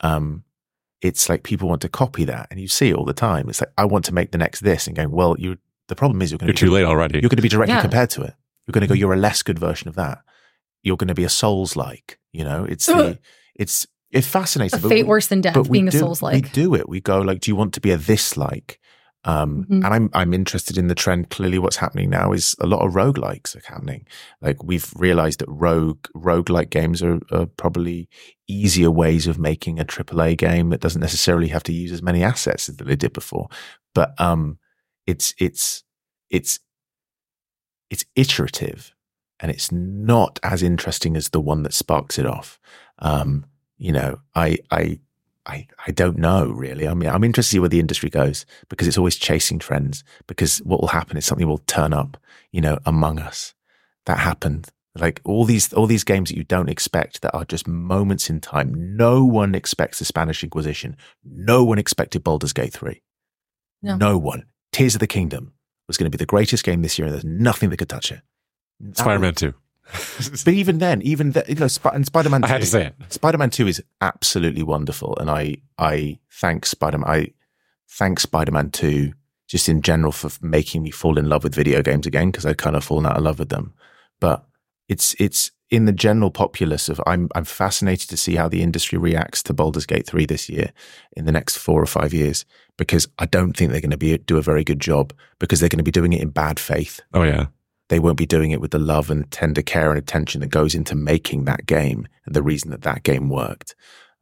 Um, 0.00 0.44
it's 1.00 1.28
like 1.28 1.42
people 1.44 1.68
want 1.68 1.82
to 1.82 1.88
copy 1.88 2.24
that, 2.24 2.48
and 2.50 2.58
you 2.60 2.66
see 2.68 2.88
it 2.90 2.94
all 2.96 3.04
the 3.04 3.12
time. 3.12 3.48
It's 3.48 3.60
like 3.60 3.70
I 3.78 3.84
want 3.84 4.04
to 4.06 4.14
make 4.14 4.32
the 4.32 4.38
next 4.38 4.60
this, 4.60 4.86
and 4.86 4.96
going, 4.96 5.10
well, 5.10 5.36
you. 5.38 5.58
The 5.86 5.96
problem 5.96 6.20
is 6.20 6.30
you're 6.30 6.36
going 6.38 6.48
You're 6.48 6.54
to 6.54 6.66
too 6.66 6.70
late 6.70 6.84
already. 6.84 7.18
You're 7.20 7.30
going 7.30 7.36
to 7.36 7.42
be 7.42 7.48
directly 7.48 7.74
Yeah. 7.74 7.80
compared 7.80 8.10
to 8.10 8.20
it. 8.22 8.34
You're 8.66 8.72
going 8.72 8.82
to 8.82 8.86
go. 8.88 8.92
You're 8.94 9.14
a 9.14 9.16
less 9.16 9.42
good 9.42 9.58
version 9.58 9.88
of 9.88 9.94
that. 9.94 10.18
You're 10.82 10.98
going 10.98 11.08
to 11.08 11.14
be 11.14 11.24
a 11.24 11.30
Souls 11.30 11.76
like. 11.76 12.18
You 12.32 12.44
know, 12.44 12.64
it's 12.64 12.84
the, 12.86 13.18
it's 13.54 13.86
it 14.10 14.24
fascinates. 14.24 14.74
a 14.74 14.78
but 14.78 14.88
fate 14.88 15.04
we- 15.04 15.08
worse 15.10 15.26
than 15.28 15.40
death, 15.40 15.70
being 15.70 15.88
a 15.88 15.90
do, 15.90 15.98
souls 15.98 16.22
we 16.22 16.40
do 16.40 16.74
it. 16.74 16.88
We 16.88 17.00
go 17.00 17.20
like, 17.20 17.40
do 17.40 17.50
you 17.50 17.56
want 17.56 17.74
to 17.74 17.80
be 17.80 17.90
a 17.90 17.96
this 17.98 18.36
like? 18.36 18.78
Um, 19.24 19.66
Mhm. 19.68 19.84
And 19.84 19.86
I'm 19.86 20.10
I'm 20.14 20.32
interested 20.32 20.78
in 20.78 20.86
the 20.86 20.94
trend. 20.94 21.28
Clearly, 21.28 21.58
what's 21.58 21.76
happening 21.76 22.08
now 22.08 22.32
is 22.32 22.54
a 22.60 22.66
lot 22.66 22.86
of 22.86 22.94
roguelikes 22.94 23.56
are 23.56 23.62
happening. 23.66 24.06
Like 24.40 24.62
we've 24.62 24.90
realized 24.96 25.40
that 25.40 25.48
rogue 25.50 26.06
roguelike 26.16 26.70
games 26.70 27.02
are, 27.02 27.18
are 27.32 27.46
probably 27.46 28.08
easier 28.46 28.90
ways 28.92 29.26
of 29.26 29.36
making 29.38 29.80
a 29.80 29.84
AAA 29.84 30.36
game 30.38 30.70
that 30.70 30.80
doesn't 30.80 31.00
necessarily 31.02 31.48
have 31.48 31.64
to 31.64 31.72
use 31.72 31.90
as 31.92 32.00
many 32.00 32.22
assets 32.22 32.68
as 32.68 32.76
they 32.76 32.96
did 32.96 33.12
before. 33.12 33.48
But 33.92 34.18
um, 34.20 34.58
it's 35.06 35.34
it's 35.38 35.82
it's 36.30 36.60
it's 37.90 38.04
iterative 38.14 38.94
and 39.40 39.50
it's 39.50 39.72
not 39.72 40.38
as 40.42 40.62
interesting 40.62 41.16
as 41.16 41.30
the 41.30 41.40
one 41.40 41.64
that 41.64 41.74
sparks 41.74 42.18
it 42.18 42.26
off. 42.26 42.58
Um, 43.00 43.46
you 43.78 43.92
know, 43.92 44.20
I, 44.34 44.58
I, 44.70 44.98
I, 45.46 45.66
I 45.86 45.90
don't 45.92 46.18
know 46.18 46.48
really. 46.48 46.86
I 46.86 46.94
mean, 46.94 47.08
I'm 47.08 47.24
interested 47.24 47.50
to 47.50 47.52
see 47.54 47.58
where 47.58 47.68
the 47.68 47.80
industry 47.80 48.10
goes 48.10 48.44
because 48.68 48.86
it's 48.86 48.98
always 48.98 49.16
chasing 49.16 49.58
trends. 49.58 50.04
Because 50.26 50.58
what 50.58 50.80
will 50.80 50.88
happen 50.88 51.16
is 51.16 51.24
something 51.24 51.46
will 51.46 51.58
turn 51.58 51.92
up, 51.92 52.16
you 52.52 52.60
know, 52.60 52.78
among 52.84 53.18
us. 53.18 53.54
That 54.06 54.18
happened. 54.18 54.68
Like 54.94 55.20
all 55.24 55.44
these, 55.44 55.72
all 55.72 55.86
these 55.86 56.04
games 56.04 56.28
that 56.28 56.36
you 56.36 56.44
don't 56.44 56.68
expect 56.68 57.22
that 57.22 57.34
are 57.34 57.44
just 57.44 57.68
moments 57.68 58.28
in 58.28 58.40
time. 58.40 58.96
No 58.96 59.24
one 59.24 59.54
expects 59.54 59.98
the 59.98 60.04
Spanish 60.04 60.42
Inquisition. 60.42 60.96
No 61.24 61.64
one 61.64 61.78
expected 61.78 62.24
Baldur's 62.24 62.52
Gate 62.52 62.72
3. 62.72 63.00
No. 63.82 63.96
no 63.96 64.18
one. 64.18 64.44
Tears 64.72 64.96
of 64.96 65.00
the 65.00 65.06
Kingdom 65.06 65.52
was 65.86 65.96
going 65.96 66.10
to 66.10 66.16
be 66.16 66.20
the 66.20 66.26
greatest 66.26 66.64
game 66.64 66.82
this 66.82 66.98
year 66.98 67.06
and 67.06 67.14
there's 67.14 67.24
nothing 67.24 67.70
that 67.70 67.76
could 67.76 67.88
touch 67.88 68.10
it. 68.10 68.20
That 68.80 68.98
Spider 68.98 69.18
Man 69.20 69.34
2. 69.34 69.54
But 70.44 70.54
even 70.54 70.78
then, 70.78 71.02
even 71.02 71.32
then, 71.32 71.44
you 71.48 71.54
know, 71.54 71.68
Sp- 71.70 71.94
and 71.94 72.04
Spider-Man 72.06 72.44
I 72.44 72.48
had 72.48 72.58
2 72.58 72.60
to 72.60 72.66
say 72.66 72.86
it. 72.86 72.94
Spider-Man 73.08 73.50
2 73.50 73.66
is 73.68 73.82
absolutely 74.00 74.62
wonderful. 74.62 75.16
And 75.18 75.30
I, 75.30 75.56
I 75.78 76.18
thank 76.30 76.66
Spider-Man, 76.66 77.08
I 77.08 77.32
thank 77.88 78.20
Spider-Man 78.20 78.70
2 78.70 79.12
just 79.46 79.68
in 79.68 79.80
general 79.80 80.12
for 80.12 80.30
making 80.42 80.82
me 80.82 80.90
fall 80.90 81.16
in 81.18 81.28
love 81.28 81.42
with 81.42 81.54
video 81.54 81.82
games 81.82 82.06
again, 82.06 82.30
because 82.30 82.44
I 82.44 82.52
kind 82.52 82.76
of 82.76 82.84
fallen 82.84 83.06
out 83.06 83.16
of 83.16 83.22
love 83.22 83.38
with 83.38 83.48
them. 83.48 83.72
But 84.20 84.44
it's, 84.88 85.14
it's 85.18 85.52
in 85.70 85.86
the 85.86 85.92
general 85.92 86.30
populace 86.30 86.88
of, 86.90 87.00
I'm, 87.06 87.28
I'm 87.34 87.44
fascinated 87.44 88.10
to 88.10 88.16
see 88.16 88.36
how 88.36 88.48
the 88.48 88.62
industry 88.62 88.98
reacts 88.98 89.42
to 89.44 89.54
Baldur's 89.54 89.86
Gate 89.86 90.06
3 90.06 90.26
this 90.26 90.48
year 90.50 90.72
in 91.16 91.24
the 91.24 91.32
next 91.32 91.56
four 91.56 91.82
or 91.82 91.86
five 91.86 92.12
years, 92.12 92.44
because 92.76 93.08
I 93.18 93.24
don't 93.26 93.54
think 93.56 93.70
they're 93.70 93.80
going 93.80 93.90
to 93.90 93.96
be, 93.96 94.18
do 94.18 94.36
a 94.36 94.42
very 94.42 94.64
good 94.64 94.80
job 94.80 95.14
because 95.38 95.60
they're 95.60 95.68
going 95.70 95.78
to 95.78 95.82
be 95.82 95.90
doing 95.90 96.12
it 96.12 96.20
in 96.20 96.30
bad 96.30 96.60
faith 96.60 97.00
Oh, 97.14 97.22
yeah. 97.22 97.46
They 97.88 97.98
won't 97.98 98.18
be 98.18 98.26
doing 98.26 98.50
it 98.50 98.60
with 98.60 98.70
the 98.70 98.78
love 98.78 99.10
and 99.10 99.30
tender 99.30 99.62
care 99.62 99.90
and 99.90 99.98
attention 99.98 100.40
that 100.40 100.48
goes 100.48 100.74
into 100.74 100.94
making 100.94 101.44
that 101.44 101.66
game 101.66 102.06
and 102.26 102.34
the 102.34 102.42
reason 102.42 102.70
that 102.70 102.82
that 102.82 103.02
game 103.02 103.28
worked. 103.28 103.74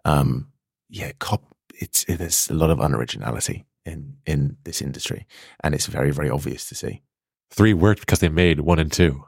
Um, 0.05 0.48
yeah, 0.88 1.12
cop, 1.18 1.43
it's, 1.74 2.05
it, 2.05 2.18
there's 2.18 2.48
a 2.48 2.55
lot 2.55 2.70
of 2.70 2.78
unoriginality 2.78 3.64
in, 3.84 4.16
in 4.24 4.56
this 4.64 4.80
industry 4.80 5.26
and 5.60 5.74
it's 5.74 5.86
very, 5.86 6.10
very 6.12 6.30
obvious 6.30 6.68
to 6.68 6.74
see. 6.74 7.02
Three 7.51 7.74
worked 7.74 8.01
because 8.01 8.20
they 8.20 8.28
made 8.28 8.60
one 8.60 8.78
and 8.78 8.90
two. 8.93 9.24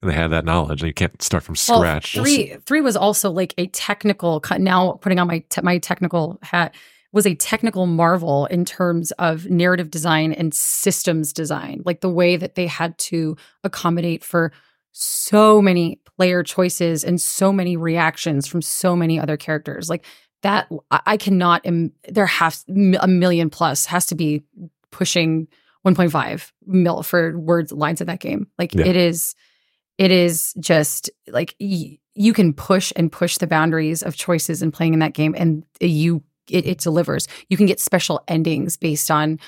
And 0.00 0.08
they 0.08 0.14
had 0.14 0.28
that 0.28 0.44
knowledge, 0.44 0.80
and 0.80 0.86
you 0.86 0.94
can't 0.94 1.20
start 1.20 1.42
from 1.42 1.56
Well, 1.68 1.80
scratch. 1.80 2.14
three 2.14 2.56
three 2.66 2.80
was 2.80 2.96
also 2.96 3.32
like 3.32 3.52
a 3.58 3.66
technical. 3.66 4.40
Now 4.56 4.92
putting 4.92 5.18
on 5.18 5.26
my 5.26 5.40
te- 5.48 5.62
my 5.62 5.78
technical 5.78 6.38
hat 6.40 6.76
was 7.12 7.26
a 7.26 7.34
technical 7.34 7.86
marvel 7.86 8.46
in 8.46 8.64
terms 8.64 9.12
of 9.12 9.46
narrative 9.48 9.90
design 9.90 10.32
and 10.32 10.52
systems 10.52 11.32
design, 11.32 11.82
like 11.84 12.00
the 12.00 12.10
way 12.10 12.36
that 12.36 12.54
they 12.54 12.66
had 12.66 12.96
to 12.98 13.36
accommodate 13.64 14.22
for 14.22 14.52
so 14.92 15.62
many 15.62 16.00
player 16.16 16.42
choices 16.42 17.04
and 17.04 17.20
so 17.20 17.52
many 17.52 17.76
reactions 17.76 18.46
from 18.46 18.60
so 18.60 18.94
many 18.96 19.18
other 19.18 19.36
characters. 19.36 19.88
Like 19.88 20.04
that, 20.42 20.68
I, 20.90 21.16
cannot. 21.16 21.64
Im- 21.64 21.92
there 22.08 22.26
has 22.26 22.64
a 22.68 23.08
million 23.08 23.48
plus 23.50 23.86
has 23.86 24.06
to 24.06 24.14
be 24.14 24.42
pushing 24.90 25.48
1.5 25.86 26.52
mil 26.66 27.02
for 27.02 27.38
words 27.38 27.72
lines 27.72 28.00
in 28.00 28.06
that 28.08 28.20
game. 28.20 28.48
Like 28.58 28.74
Yeah. 28.74 28.86
it 28.86 28.96
is 28.96 29.34
it 29.96 30.10
is 30.10 30.54
just 30.60 31.10
like 31.28 31.54
y- 31.60 31.98
you 32.14 32.32
can 32.32 32.52
push 32.52 32.92
and 32.96 33.10
push 33.10 33.38
the 33.38 33.46
boundaries 33.46 34.02
of 34.02 34.16
choices 34.16 34.62
and 34.62 34.72
playing 34.72 34.92
in 34.94 35.00
that 35.00 35.12
game 35.14 35.34
and 35.38 35.64
you 35.80 36.22
it, 36.50 36.66
it 36.66 36.78
delivers. 36.78 37.26
You 37.48 37.56
can 37.56 37.66
get 37.66 37.80
special 37.80 38.22
endings 38.28 38.76
based 38.76 39.10
on 39.10 39.38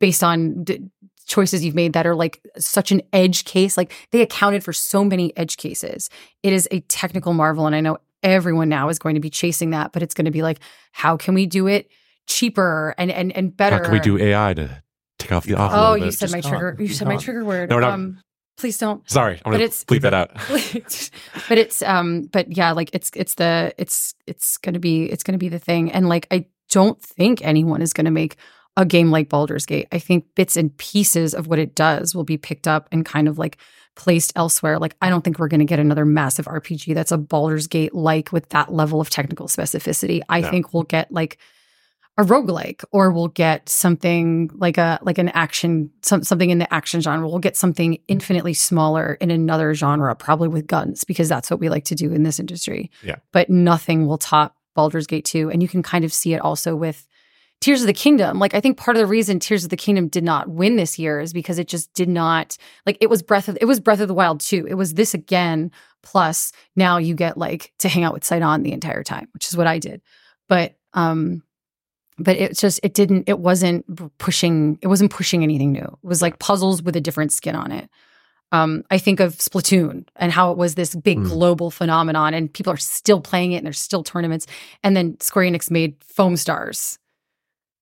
based 0.00 0.22
on 0.22 0.64
d- 0.64 0.80
choices 1.26 1.64
you've 1.64 1.74
made 1.74 1.92
that 1.92 2.06
are 2.06 2.14
like 2.14 2.40
such 2.58 2.90
an 2.92 3.02
edge 3.12 3.44
case. 3.44 3.76
Like 3.76 3.92
they 4.12 4.22
accounted 4.22 4.64
for 4.64 4.72
so 4.72 5.04
many 5.04 5.36
edge 5.36 5.56
cases. 5.56 6.08
It 6.42 6.52
is 6.52 6.66
a 6.70 6.80
technical 6.82 7.32
marvel 7.34 7.66
and 7.66 7.74
i 7.74 7.80
know 7.80 7.98
everyone 8.22 8.68
now 8.68 8.88
is 8.88 8.98
going 8.98 9.14
to 9.14 9.20
be 9.20 9.30
chasing 9.30 9.70
that 9.70 9.92
but 9.92 10.02
it's 10.02 10.12
going 10.14 10.24
to 10.24 10.30
be 10.32 10.42
like 10.42 10.58
how 10.90 11.16
can 11.16 11.34
we 11.34 11.46
do 11.46 11.68
it 11.68 11.88
cheaper 12.26 12.92
and 12.98 13.10
and 13.12 13.30
and 13.36 13.56
better 13.56 13.76
How 13.76 13.82
can 13.84 13.92
we 13.92 14.00
do 14.00 14.18
AI 14.18 14.54
to 14.54 14.82
take 15.20 15.30
off 15.32 15.44
the 15.44 15.54
off? 15.54 15.70
oh 15.74 15.94
you 15.94 16.10
said 16.10 16.30
my 16.32 16.38
Just 16.40 16.48
trigger 16.48 16.70
can't. 16.72 16.80
you 16.80 16.86
You 16.86 16.94
said 16.94 17.06
my 17.08 17.16
trigger 17.16 17.44
word. 17.44 17.70
No, 17.70 17.78
not- 17.78 17.92
um 17.92 18.20
please 18.58 18.76
don't 18.78 19.08
Sorry, 19.08 19.40
I'm 19.44 19.52
But 19.52 19.58
to 19.58 19.64
it's- 19.64 19.84
bleep 19.84 20.02
that 20.02 20.14
out. 20.14 20.30
but 21.48 21.58
it's 21.58 21.80
um 21.82 22.22
but 22.32 22.54
yeah 22.56 22.72
like 22.72 22.90
it's 22.92 23.10
it's 23.14 23.34
the 23.34 23.72
it's 23.78 24.14
it's 24.26 24.58
gonna 24.58 24.78
be 24.80 25.04
it's 25.04 25.22
gonna 25.22 25.38
be 25.38 25.48
the 25.48 25.58
thing 25.58 25.90
and 25.92 26.08
like 26.08 26.26
i 26.30 26.44
don't 26.70 27.00
think 27.02 27.40
anyone 27.44 27.80
is 27.82 27.92
gonna 27.92 28.10
make 28.10 28.36
a 28.76 28.84
game 28.84 29.10
like 29.10 29.28
Baldur's 29.28 29.66
Gate. 29.66 29.88
I 29.90 29.98
think 29.98 30.24
bits 30.36 30.56
and 30.56 30.76
pieces 30.76 31.34
of 31.34 31.48
what 31.48 31.58
it 31.58 31.74
does 31.74 32.14
will 32.14 32.22
be 32.22 32.36
picked 32.36 32.68
up 32.68 32.88
and 32.92 33.04
kind 33.04 33.26
of 33.26 33.36
like 33.36 33.56
placed 33.96 34.32
elsewhere. 34.36 34.78
Like 34.78 34.94
I 35.02 35.10
don't 35.10 35.24
think 35.24 35.40
we're 35.40 35.48
going 35.48 35.58
to 35.58 35.66
get 35.66 35.80
another 35.80 36.04
massive 36.04 36.44
RPG 36.46 36.94
that's 36.94 37.10
a 37.10 37.18
Baldur's 37.18 37.66
Gate 37.66 37.92
like 37.92 38.30
with 38.30 38.48
that 38.50 38.72
level 38.72 39.00
of 39.00 39.10
technical 39.10 39.48
specificity. 39.48 40.20
I 40.28 40.42
No. 40.42 40.50
think 40.50 40.72
we'll 40.72 40.84
get 40.84 41.10
like 41.10 41.38
a 42.18 42.24
roguelike 42.24 42.84
or 42.90 43.12
we'll 43.12 43.28
get 43.28 43.68
something 43.68 44.50
like 44.54 44.76
a 44.76 44.98
like 45.02 45.18
an 45.18 45.28
action 45.30 45.88
some, 46.02 46.24
something 46.24 46.50
in 46.50 46.58
the 46.58 46.72
action 46.74 47.00
genre. 47.00 47.28
We'll 47.28 47.38
get 47.38 47.56
something 47.56 47.98
infinitely 48.08 48.54
smaller 48.54 49.14
in 49.20 49.30
another 49.30 49.72
genre 49.72 50.14
probably 50.16 50.48
with 50.48 50.66
guns 50.66 51.04
because 51.04 51.28
that's 51.28 51.48
what 51.48 51.60
we 51.60 51.68
like 51.68 51.84
to 51.84 51.94
do 51.94 52.12
in 52.12 52.24
this 52.24 52.40
industry. 52.40 52.90
Yeah. 53.04 53.16
but 53.32 53.48
nothing 53.48 54.06
will 54.06 54.18
top 54.18 54.56
Baldur's 54.74 55.06
Gate 55.06 55.24
2 55.24 55.50
and 55.50 55.62
you 55.62 55.68
can 55.68 55.82
kind 55.82 56.04
of 56.04 56.12
see 56.12 56.34
it 56.34 56.40
also 56.40 56.74
with 56.74 57.06
Tears 57.60 57.82
of 57.82 57.86
the 57.86 57.92
Kingdom. 57.92 58.40
Like 58.40 58.52
I 58.52 58.60
think 58.60 58.78
part 58.78 58.96
of 58.96 59.00
the 59.00 59.06
reason 59.06 59.38
Tears 59.38 59.62
of 59.62 59.70
the 59.70 59.76
Kingdom 59.76 60.08
did 60.08 60.24
not 60.24 60.48
win 60.48 60.74
this 60.74 60.98
year 60.98 61.20
is 61.20 61.32
because 61.32 61.60
it 61.60 61.68
just 61.68 61.92
did 61.94 62.08
not 62.08 62.56
like 62.84 62.98
it 63.00 63.08
was 63.08 63.22
Breath 63.22 63.48
of 63.48 63.56
it 63.60 63.66
was 63.66 63.78
Breath 63.78 64.00
of 64.00 64.08
the 64.08 64.14
Wild 64.14 64.40
2 64.40 64.66
it 64.68 64.74
was 64.74 64.94
this 64.94 65.14
again 65.14 65.70
plus 66.02 66.50
now 66.74 66.98
you 66.98 67.14
get 67.14 67.38
like 67.38 67.72
to 67.78 67.88
hang 67.88 68.02
out 68.02 68.12
with 68.12 68.24
Sidon 68.24 68.64
the 68.64 68.72
entire 68.72 69.04
time 69.04 69.28
which 69.34 69.46
is 69.46 69.56
what 69.56 69.68
I 69.68 69.78
did. 69.78 70.02
But 70.48 70.74
um 70.94 71.44
but 72.18 72.36
it 72.36 72.56
just 72.58 72.80
it 72.82 72.94
didn't 72.94 73.28
it 73.28 73.38
wasn't 73.38 73.84
pushing 74.18 74.78
it 74.82 74.88
wasn't 74.88 75.10
pushing 75.10 75.42
anything 75.42 75.72
new. 75.72 75.80
It 75.80 76.06
was 76.06 76.22
like 76.22 76.38
puzzles 76.38 76.82
with 76.82 76.96
a 76.96 77.00
different 77.00 77.32
skin 77.32 77.54
on 77.56 77.72
it. 77.72 77.88
Um, 78.50 78.82
I 78.90 78.96
think 78.96 79.20
of 79.20 79.34
Splatoon 79.36 80.06
and 80.16 80.32
how 80.32 80.50
it 80.52 80.56
was 80.58 80.74
this 80.74 80.94
big 80.94 81.18
Mm. 81.18 81.28
global 81.28 81.70
phenomenon, 81.70 82.32
and 82.32 82.50
people 82.52 82.72
are 82.72 82.78
still 82.78 83.20
playing 83.20 83.52
it, 83.52 83.58
and 83.58 83.66
there's 83.66 83.78
still 83.78 84.02
tournaments. 84.02 84.46
And 84.82 84.96
then 84.96 85.20
Square 85.20 85.50
Enix 85.50 85.70
made 85.70 86.00
Foamstars, 86.00 86.96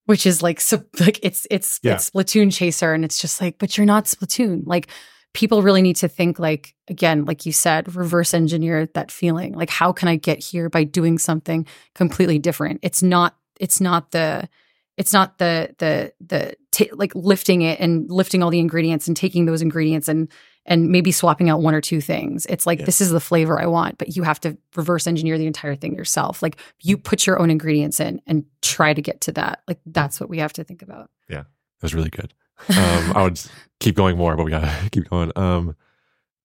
which 0.07 0.27
is 0.27 0.43
like 0.43 0.61
so 0.61 0.83
like 1.01 1.21
it's 1.23 1.47
it's 1.51 1.79
Yeah. 1.83 1.95
it's 1.95 2.11
Splatoon 2.11 2.53
chaser, 2.53 2.93
and 2.93 3.05
it's 3.05 3.21
just 3.21 3.41
like, 3.41 3.59
but 3.59 3.77
you're 3.79 3.87
not 3.87 4.07
Splatoon. 4.07 4.63
Like 4.67 4.89
people 5.35 5.63
really 5.63 5.83
need 5.83 5.97
to 5.97 6.09
think 6.09 6.39
like 6.39 6.75
again, 6.89 7.25
like 7.27 7.47
you 7.47 7.53
said, 7.53 7.95
reverse 7.95 8.35
engineer 8.35 8.87
that 8.95 9.11
feeling. 9.13 9.53
Like 9.55 9.71
how 9.71 9.93
can 9.93 10.09
I 10.09 10.17
get 10.17 10.43
here 10.43 10.69
by 10.69 10.83
doing 10.85 11.19
something 11.19 11.65
completely 11.95 12.39
different? 12.41 12.81
It's 12.83 13.03
not 13.05 13.37
it's 13.61 13.81
not 13.81 14.11
the 14.13 14.49
it's 14.97 15.13
not 15.13 15.39
the 15.39 15.75
the 15.79 16.13
the 16.27 16.55
t- 16.73 16.91
like 16.93 17.15
lifting 17.15 17.63
it 17.63 17.79
and 17.81 18.11
lifting 18.11 18.43
all 18.43 18.51
the 18.51 18.59
ingredients 18.61 19.07
and 19.09 19.17
taking 19.17 19.45
those 19.47 19.63
ingredients 19.63 20.09
and 20.09 20.31
and 20.69 20.89
maybe 20.91 21.13
swapping 21.13 21.49
out 21.49 21.61
one 21.61 21.75
or 21.75 21.81
two 21.81 22.01
things. 22.01 22.45
It's 22.47 22.67
like 22.67 22.81
Yeah. 22.81 22.87
this 22.87 23.01
is 23.01 23.11
the 23.11 23.21
flavor 23.21 23.61
I 23.61 23.67
want, 23.67 23.99
but 23.99 24.17
you 24.17 24.25
have 24.25 24.41
to 24.41 24.57
reverse 24.75 25.07
engineer 25.07 25.39
the 25.39 25.47
entire 25.47 25.77
thing 25.77 25.95
yourself. 25.95 26.43
Like 26.43 26.57
you 26.83 26.97
put 26.99 27.25
your 27.27 27.39
own 27.39 27.51
ingredients 27.51 28.01
in 28.01 28.21
and 28.27 28.45
try 28.63 28.93
to 28.93 29.01
get 29.03 29.21
to 29.23 29.33
that. 29.33 29.63
Like 29.69 29.79
that's 29.87 30.19
what 30.19 30.29
we 30.29 30.39
have 30.39 30.53
to 30.55 30.65
think 30.65 30.83
about. 30.83 31.09
Yeah, 31.29 31.43
that 31.43 31.83
was 31.83 31.95
really 31.95 32.11
good. 32.11 32.35
Um, 32.71 33.13
I 33.15 33.23
would 33.23 33.41
keep 33.81 33.95
going 33.95 34.17
more, 34.17 34.35
but 34.37 34.45
we 34.45 34.51
gotta 34.51 34.73
keep 34.91 35.09
going. 35.11 35.31
Um, 35.37 35.77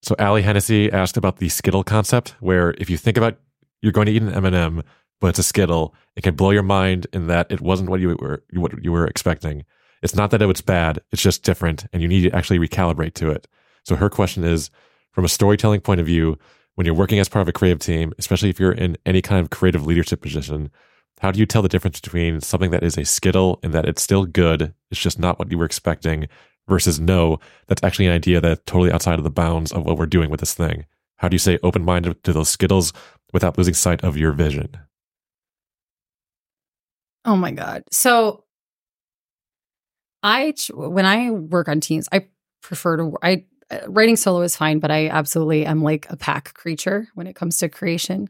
so 0.04 0.14
Ali 0.20 0.42
Hennessy 0.42 0.92
asked 0.92 1.16
about 1.18 1.38
the 1.38 1.48
Skittle 1.50 1.84
concept, 1.84 2.36
where 2.42 2.76
if 2.78 2.90
you 2.90 2.98
think 2.98 3.18
about 3.18 3.38
you're 3.82 3.92
going 3.92 4.06
to 4.08 4.12
eat 4.12 4.22
an 4.22 4.34
M&M, 4.34 4.84
but 5.22 5.28
it's 5.28 5.40
a 5.40 5.44
Skittle, 5.44 5.96
it 6.18 6.24
can 6.24 6.36
blow 6.36 6.52
your 6.52 6.64
mind 6.64 7.08
in 7.14 7.28
that 7.28 7.50
it 7.50 7.62
wasn't 7.62 7.90
what 7.90 8.02
you 8.02 8.18
were 8.20 8.44
what 8.54 8.84
you 8.84 8.92
were 8.92 9.08
expecting. 9.08 9.64
It's 10.02 10.16
not 10.16 10.32
that 10.32 10.42
it 10.42 10.48
was 10.48 10.62
bad; 10.62 11.00
it's 11.12 11.22
just 11.22 11.44
different, 11.44 11.86
and 11.94 12.02
you 12.02 12.10
need 12.10 12.24
to 12.24 12.36
actually 12.36 12.60
recalibrate 12.60 13.14
to 13.16 13.30
it. 13.30 13.48
So 13.86 13.96
her 13.96 14.10
question 14.10 14.44
is, 14.44 14.70
from 15.12 15.24
a 15.24 15.30
storytelling 15.30 15.82
point 15.82 16.02
of 16.02 16.08
view, 16.08 16.38
when 16.76 16.86
you're 16.86 16.96
working 16.96 17.20
as 17.20 17.30
part 17.30 17.42
of 17.42 17.48
a 17.48 17.54
creative 17.54 17.80
team, 17.80 18.12
especially 18.18 18.50
if 18.50 18.60
you're 18.60 18.72
in 18.72 18.98
any 19.06 19.22
kind 19.22 19.40
of 19.40 19.50
creative 19.52 19.86
leadership 19.86 20.22
position, 20.22 20.72
how 21.20 21.32
do 21.32 21.40
you 21.40 21.46
tell 21.46 21.62
the 21.62 21.70
difference 21.70 22.00
between 22.00 22.42
something 22.42 22.72
that 22.72 22.84
is 22.84 22.98
a 22.98 23.06
skittle 23.06 23.60
and 23.62 23.74
that 23.74 23.88
it's 23.88 24.02
still 24.02 24.26
good, 24.26 24.74
it's 24.90 25.00
just 25.00 25.20
not 25.20 25.38
what 25.38 25.52
you 25.52 25.58
were 25.58 25.66
expecting, 25.66 26.28
versus 26.68 27.00
no, 27.00 27.40
that's 27.68 27.84
actually 27.84 28.08
an 28.08 28.14
idea 28.14 28.42
that's 28.42 28.62
totally 28.66 28.92
outside 28.92 29.20
of 29.20 29.24
the 29.24 29.30
bounds 29.30 29.72
of 29.72 29.86
what 29.86 29.98
we're 29.98 30.06
doing 30.08 30.32
with 30.32 30.40
this 30.40 30.56
thing? 30.56 30.86
How 31.18 31.28
do 31.28 31.36
you 31.36 31.40
say 31.40 31.60
open 31.62 31.86
minded 31.86 32.24
to 32.24 32.34
those 32.34 32.50
skittles 32.50 32.92
without 33.34 33.58
losing 33.58 33.76
sight 33.76 34.04
of 34.04 34.18
your 34.18 34.32
vision? 34.32 34.78
Oh 37.26 37.36
my 37.36 37.52
god. 37.52 37.84
So 37.92 38.46
I 40.24 40.54
when 40.74 41.06
I 41.06 41.32
work 41.32 41.68
on 41.68 41.80
teams, 41.80 42.08
I 42.12 42.28
prefer 42.62 42.98
to 42.98 43.18
I 43.24 43.46
uh, 43.70 43.80
writing 43.88 44.16
solo 44.16 44.42
is 44.42 44.56
fine, 44.56 44.80
but 44.80 44.92
I 44.92 45.08
absolutely 45.10 45.66
am 45.66 45.82
like 45.82 46.10
a 46.10 46.18
pack 46.18 46.54
creature 46.54 47.08
when 47.16 47.28
it 47.28 47.36
comes 47.36 47.58
to 47.60 47.70
creation. 47.70 48.30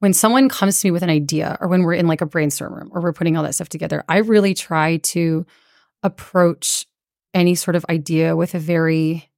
When 0.00 0.12
someone 0.12 0.48
comes 0.48 0.80
to 0.80 0.86
me 0.86 0.90
with 0.92 1.02
an 1.02 1.10
idea 1.10 1.58
or 1.60 1.66
when 1.68 1.82
we're 1.82 1.94
in 1.94 2.06
like 2.06 2.20
a 2.20 2.26
brainstorm 2.26 2.72
room 2.72 2.90
or 2.92 3.00
we're 3.00 3.12
putting 3.12 3.36
all 3.36 3.42
that 3.42 3.54
stuff 3.54 3.68
together, 3.68 4.04
I 4.08 4.18
really 4.18 4.54
try 4.54 4.98
to 4.98 5.44
approach 6.04 6.86
any 7.34 7.54
sort 7.56 7.74
of 7.74 7.84
idea 7.88 8.36
with 8.36 8.54
a 8.54 8.60
very 8.60 9.28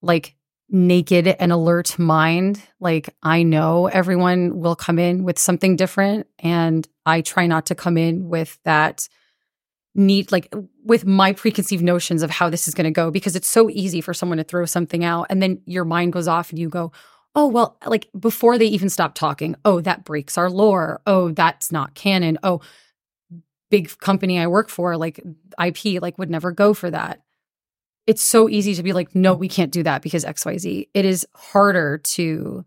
like 0.00 0.35
naked 0.68 1.28
and 1.28 1.52
alert 1.52 1.98
mind. 1.98 2.60
Like 2.80 3.14
I 3.22 3.42
know 3.42 3.86
everyone 3.86 4.58
will 4.58 4.76
come 4.76 4.98
in 4.98 5.24
with 5.24 5.38
something 5.38 5.76
different 5.76 6.26
and 6.38 6.86
I 7.04 7.20
try 7.20 7.46
not 7.46 7.66
to 7.66 7.74
come 7.74 7.96
in 7.96 8.28
with 8.28 8.58
that 8.64 9.08
need 9.94 10.30
like 10.30 10.52
with 10.84 11.06
my 11.06 11.32
preconceived 11.32 11.82
notions 11.82 12.22
of 12.22 12.30
how 12.30 12.50
this 12.50 12.68
is 12.68 12.74
going 12.74 12.84
to 12.84 12.90
go 12.90 13.10
because 13.10 13.34
it's 13.34 13.48
so 13.48 13.70
easy 13.70 14.00
for 14.00 14.12
someone 14.12 14.36
to 14.36 14.44
throw 14.44 14.66
something 14.66 15.04
out 15.04 15.26
and 15.30 15.42
then 15.42 15.62
your 15.64 15.86
mind 15.86 16.12
goes 16.12 16.28
off 16.28 16.50
and 16.50 16.58
you 16.58 16.68
go 16.68 16.92
oh 17.34 17.46
well 17.46 17.78
like 17.86 18.08
before 18.18 18.58
they 18.58 18.66
even 18.66 18.90
stop 18.90 19.14
talking 19.14 19.56
oh 19.64 19.80
that 19.80 20.04
breaks 20.04 20.36
our 20.36 20.50
lore. 20.50 21.00
Oh 21.06 21.30
that's 21.30 21.72
not 21.72 21.94
canon. 21.94 22.38
Oh 22.42 22.60
big 23.70 23.96
company 23.98 24.38
i 24.38 24.46
work 24.46 24.68
for 24.68 24.96
like 24.96 25.20
ip 25.60 25.84
like 26.00 26.18
would 26.18 26.30
never 26.30 26.52
go 26.52 26.72
for 26.72 26.90
that 26.90 27.20
it's 28.06 28.22
so 28.22 28.48
easy 28.48 28.74
to 28.74 28.82
be 28.82 28.92
like 28.92 29.14
no 29.14 29.34
we 29.34 29.48
can't 29.48 29.72
do 29.72 29.82
that 29.82 30.02
because 30.02 30.24
xyz 30.24 30.88
it 30.94 31.04
is 31.04 31.26
harder 31.34 31.98
to 31.98 32.64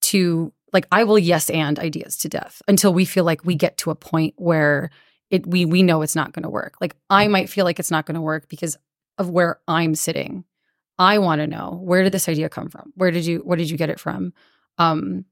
to 0.00 0.52
like 0.72 0.86
i 0.92 1.04
will 1.04 1.18
yes 1.18 1.50
and 1.50 1.78
ideas 1.78 2.16
to 2.16 2.28
death 2.28 2.62
until 2.68 2.92
we 2.92 3.04
feel 3.04 3.24
like 3.24 3.44
we 3.44 3.54
get 3.54 3.76
to 3.76 3.90
a 3.90 3.94
point 3.94 4.34
where 4.36 4.90
it 5.32 5.46
we 5.46 5.64
we 5.64 5.82
know 5.82 6.02
it's 6.02 6.14
not 6.14 6.32
going 6.32 6.44
to 6.44 6.50
work. 6.50 6.76
Like 6.80 6.94
i 7.10 7.26
might 7.26 7.50
feel 7.50 7.64
like 7.64 7.80
it's 7.80 7.90
not 7.90 8.06
going 8.06 8.14
to 8.14 8.20
work 8.20 8.48
because 8.48 8.76
of 9.18 9.30
where 9.30 9.58
i'm 9.66 9.96
sitting. 9.96 10.44
I 10.98 11.18
want 11.18 11.40
to 11.40 11.46
know 11.48 11.80
where 11.82 12.04
did 12.04 12.12
this 12.12 12.28
idea 12.28 12.48
come 12.48 12.68
from? 12.68 12.92
Where 12.94 13.10
did 13.10 13.26
you 13.26 13.38
where 13.38 13.56
did 13.56 13.70
you 13.70 13.76
get 13.76 13.90
it 13.90 13.98
from? 13.98 14.34
Um 14.78 15.24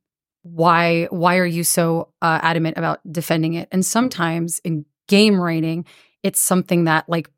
why 0.43 1.05
why 1.11 1.36
are 1.36 1.47
you 1.47 1.62
so 1.62 2.09
uh, 2.23 2.40
adamant 2.43 2.78
about 2.78 3.01
defending 3.12 3.55
it? 3.55 3.69
And 3.70 3.85
sometimes 3.85 4.59
in 4.65 4.86
game 5.07 5.39
writing 5.39 5.85
it's 6.23 6.40
something 6.40 6.85
that 6.85 7.09
like 7.09 7.31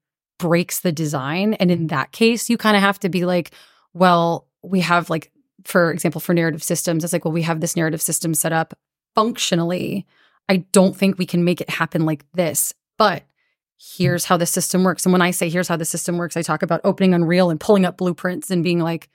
breaks 0.43 0.81
the 0.81 0.91
design. 0.91 1.55
And 1.55 1.71
in 1.71 1.79
mm-hmm. 1.79 1.87
that 1.89 2.11
case 2.11 2.51
you 2.51 2.59
kind 2.59 2.77
of 2.77 2.83
have 2.83 2.99
to 3.01 3.09
be 3.09 3.25
like 3.25 3.53
well 3.95 4.49
we 4.63 4.81
have 4.81 5.09
like 5.09 5.31
for 5.65 5.93
example 5.93 6.21
for 6.21 6.35
narrative 6.35 6.63
systems 6.63 7.05
it's 7.05 7.13
like 7.13 7.25
well 7.25 7.33
we 7.33 7.43
have 7.43 7.61
this 7.61 7.77
narrative 7.77 8.03
system 8.03 8.35
set 8.35 8.53
up 8.53 8.75
functionally. 9.15 10.07
I 10.49 10.57
don't 10.73 10.97
think 10.97 11.17
we 11.17 11.27
can 11.27 11.45
make 11.45 11.61
it 11.61 11.71
happen 11.71 12.05
like 12.05 12.25
this 12.33 12.75
but 12.99 13.23
mm-hmm. 13.23 14.03
here's 14.03 14.25
how 14.25 14.37
the 14.37 14.47
system 14.47 14.83
works. 14.83 15.07
And 15.07 15.13
when 15.13 15.23
i 15.23 15.31
say 15.31 15.49
here's 15.49 15.69
how 15.69 15.77
the 15.77 15.85
system 15.85 16.19
works 16.19 16.37
i 16.37 16.43
talk 16.43 16.63
about 16.63 16.81
opening 16.83 17.15
unreal 17.15 17.51
and 17.51 17.61
pulling 17.61 17.85
up 17.85 17.97
blueprints 17.97 18.51
and 18.51 18.65
being 18.65 18.81
like 18.81 19.09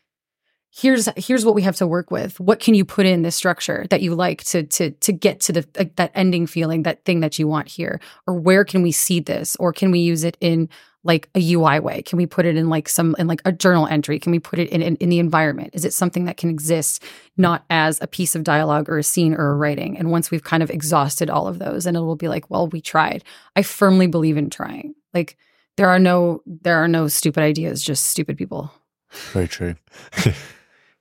here's 0.71 1.09
here's 1.15 1.45
what 1.45 1.55
we 1.55 1.61
have 1.61 1.75
to 1.77 1.87
work 1.87 2.11
with. 2.11 2.39
What 2.39 2.59
can 2.59 2.73
you 2.73 2.85
put 2.85 3.05
in 3.05 3.21
this 3.21 3.35
structure 3.35 3.85
that 3.89 4.01
you 4.01 4.15
like 4.15 4.43
to 4.45 4.63
to 4.63 4.91
to 4.91 5.11
get 5.11 5.39
to 5.41 5.53
the 5.53 5.67
like, 5.77 5.95
that 5.95 6.11
ending 6.13 6.47
feeling 6.47 6.83
that 6.83 7.05
thing 7.05 7.21
that 7.21 7.39
you 7.39 7.47
want 7.47 7.67
here? 7.67 7.99
Or 8.25 8.33
where 8.33 8.63
can 8.63 8.81
we 8.81 8.91
see 8.91 9.19
this? 9.19 9.55
Or 9.57 9.73
can 9.73 9.91
we 9.91 9.99
use 9.99 10.23
it 10.23 10.37
in 10.39 10.69
like 11.07 11.29
a 11.33 11.53
ui 11.53 11.79
way? 11.79 12.01
Can 12.01 12.17
we 12.17 12.25
put 12.25 12.45
it 12.45 12.57
in 12.57 12.69
like 12.69 12.89
some 12.89 13.15
in 13.17 13.27
like 13.27 13.41
a 13.45 13.51
journal 13.51 13.87
entry? 13.87 14.19
Can 14.19 14.31
we 14.31 14.39
put 14.39 14.59
it 14.59 14.69
in 14.69 14.81
in, 14.81 14.97
in 14.97 15.09
the 15.09 15.19
environment? 15.19 15.71
Is 15.73 15.85
it 15.85 15.93
something 15.93 16.25
that 16.25 16.37
can 16.37 16.49
exist 16.49 17.01
not 17.37 17.65
as 17.69 17.99
a 18.01 18.07
piece 18.07 18.35
of 18.35 18.43
dialogue 18.43 18.89
or 18.89 18.97
a 18.97 19.03
scene 19.03 19.33
or 19.33 19.49
a 19.49 19.55
writing? 19.55 19.97
And 19.97 20.11
once 20.11 20.29
we've 20.29 20.43
kind 20.43 20.61
of 20.61 20.69
exhausted 20.69 21.29
all 21.29 21.47
of 21.47 21.59
those 21.59 21.85
and 21.85 21.95
it 21.95 22.01
will 22.01 22.17
be 22.17 22.27
like 22.27 22.49
well 22.51 22.67
we 22.67 22.81
tried. 22.81 23.23
I 23.55 23.63
firmly 23.63 24.07
believe 24.07 24.37
in 24.37 24.49
trying. 24.49 24.93
Like 25.13 25.37
there 25.77 25.89
are 25.89 25.99
no 25.99 26.41
there 26.45 26.77
are 26.77 26.87
no 26.89 27.07
stupid 27.07 27.41
ideas 27.41 27.81
just 27.81 28.05
stupid 28.05 28.37
people. 28.37 28.71
Very 29.31 29.47
true. 29.47 29.75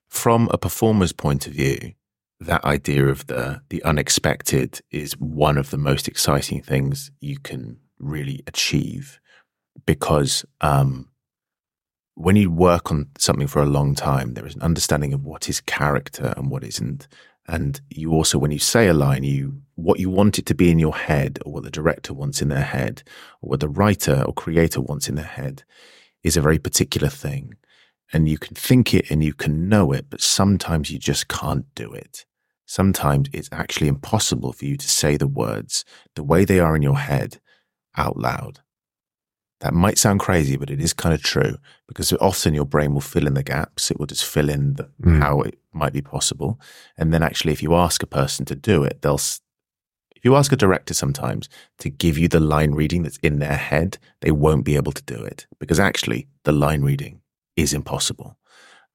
From 0.08 0.48
a 0.52 0.56
performer's 0.56 1.12
point 1.12 1.46
of 1.46 1.52
view, 1.52 1.92
that 2.38 2.64
idea 2.64 3.06
of 3.08 3.26
the 3.26 3.60
the 3.70 3.82
unexpected 3.82 4.80
is 4.92 5.18
one 5.18 5.58
of 5.58 5.70
the 5.70 5.78
most 5.78 6.06
exciting 6.06 6.62
things 6.62 7.10
you 7.20 7.38
can 7.38 7.78
really 7.98 8.42
achieve 8.46 9.18
because 9.86 10.44
um, 10.60 11.08
when 12.14 12.36
you 12.36 12.50
work 12.50 12.90
on 12.90 13.08
something 13.18 13.46
for 13.46 13.62
a 13.62 13.66
long 13.66 13.94
time, 13.94 14.34
there 14.34 14.46
is 14.46 14.54
an 14.54 14.62
understanding 14.62 15.12
of 15.12 15.24
what 15.24 15.48
is 15.48 15.60
character 15.60 16.34
and 16.36 16.50
what 16.50 16.64
isn't. 16.64 17.08
And 17.48 17.80
you 17.90 18.12
also, 18.12 18.38
when 18.38 18.50
you 18.50 18.58
say 18.58 18.88
a 18.88 18.94
line, 18.94 19.22
you 19.22 19.62
what 19.76 20.00
you 20.00 20.10
want 20.10 20.38
it 20.38 20.46
to 20.46 20.54
be 20.54 20.70
in 20.70 20.78
your 20.78 20.96
head, 20.96 21.38
or 21.44 21.52
what 21.52 21.62
the 21.62 21.70
director 21.70 22.14
wants 22.14 22.42
in 22.42 22.48
their 22.48 22.62
head, 22.62 23.02
or 23.40 23.50
what 23.50 23.60
the 23.60 23.68
writer 23.68 24.24
or 24.26 24.32
creator 24.32 24.80
wants 24.80 25.08
in 25.08 25.14
their 25.14 25.24
head, 25.24 25.64
is 26.22 26.36
a 26.36 26.40
very 26.40 26.58
particular 26.58 27.08
thing 27.08 27.54
and 28.12 28.28
you 28.28 28.38
can 28.38 28.54
think 28.54 28.94
it 28.94 29.10
and 29.10 29.22
you 29.24 29.34
can 29.34 29.68
know 29.68 29.92
it, 29.92 30.06
but 30.08 30.20
sometimes 30.20 30.90
you 30.90 30.98
just 30.98 31.28
can't 31.28 31.66
do 31.74 31.92
it. 31.92 32.24
Sometimes 32.64 33.28
it's 33.32 33.48
actually 33.52 33.88
impossible 33.88 34.52
for 34.52 34.64
you 34.64 34.76
to 34.76 34.88
say 34.88 35.16
the 35.16 35.26
words 35.26 35.84
the 36.14 36.24
way 36.24 36.44
they 36.44 36.60
are 36.60 36.76
in 36.76 36.82
your 36.82 36.98
head 36.98 37.40
out 37.96 38.16
loud. 38.16 38.60
That 39.60 39.72
might 39.72 39.96
sound 39.98 40.20
crazy, 40.20 40.56
but 40.56 40.70
it 40.70 40.80
is 40.80 40.92
kind 40.92 41.14
of 41.14 41.22
true 41.22 41.56
because 41.88 42.12
often 42.14 42.52
your 42.52 42.66
brain 42.66 42.92
will 42.92 43.00
fill 43.00 43.26
in 43.26 43.34
the 43.34 43.42
gaps. 43.42 43.90
It 43.90 43.98
will 43.98 44.06
just 44.06 44.24
fill 44.24 44.50
in 44.50 44.74
the, 44.74 44.84
Mm. 45.02 45.20
how 45.22 45.40
it 45.40 45.58
might 45.72 45.92
be 45.94 46.02
possible. 46.02 46.60
And 46.98 47.12
then 47.12 47.22
actually, 47.22 47.52
if 47.52 47.62
you 47.62 47.74
ask 47.74 48.02
a 48.02 48.06
person 48.06 48.44
to 48.46 48.54
do 48.54 48.84
it, 48.84 49.00
they'll, 49.00 49.14
if 50.14 50.24
you 50.24 50.36
ask 50.36 50.52
a 50.52 50.56
director 50.56 50.92
sometimes 50.92 51.48
to 51.78 51.88
give 51.88 52.18
you 52.18 52.28
the 52.28 52.40
line 52.40 52.72
reading 52.72 53.02
that's 53.02 53.18
in 53.22 53.38
their 53.38 53.56
head, 53.56 53.96
they 54.20 54.30
won't 54.30 54.64
be 54.64 54.76
able 54.76 54.92
to 54.92 55.02
do 55.02 55.22
it 55.24 55.46
because 55.58 55.80
actually 55.80 56.28
the 56.44 56.52
line 56.52 56.82
reading 56.82 57.20
is 57.56 57.72
impossible. 57.72 58.36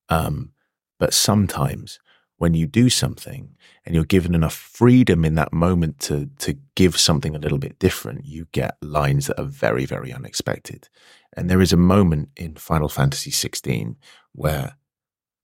Um, 0.10 0.52
but 1.00 1.14
sometimes 1.14 2.00
when 2.42 2.56
you 2.56 2.66
do 2.66 2.90
something 2.90 3.56
and 3.86 3.94
you're 3.94 4.04
given 4.04 4.34
enough 4.34 4.56
freedom 4.56 5.24
in 5.24 5.36
that 5.36 5.54
moment 5.54 6.00
to 6.00 6.28
to 6.40 6.58
give 6.76 6.98
something 6.98 7.36
a 7.36 7.40
little 7.40 7.60
bit 7.60 7.78
different, 7.78 8.26
you 8.26 8.48
get 8.52 8.78
lines 8.82 9.28
that 9.28 9.40
are 9.40 9.46
very, 9.46 9.86
very 9.86 10.12
unexpected. 10.12 10.90
And 11.38 11.52
there 11.52 11.62
is 11.62 11.72
a 11.72 11.78
moment 11.78 12.30
in 12.36 12.56
Final 12.56 12.90
Fantasy 12.90 13.30
XVI 13.30 13.96
where 14.32 14.76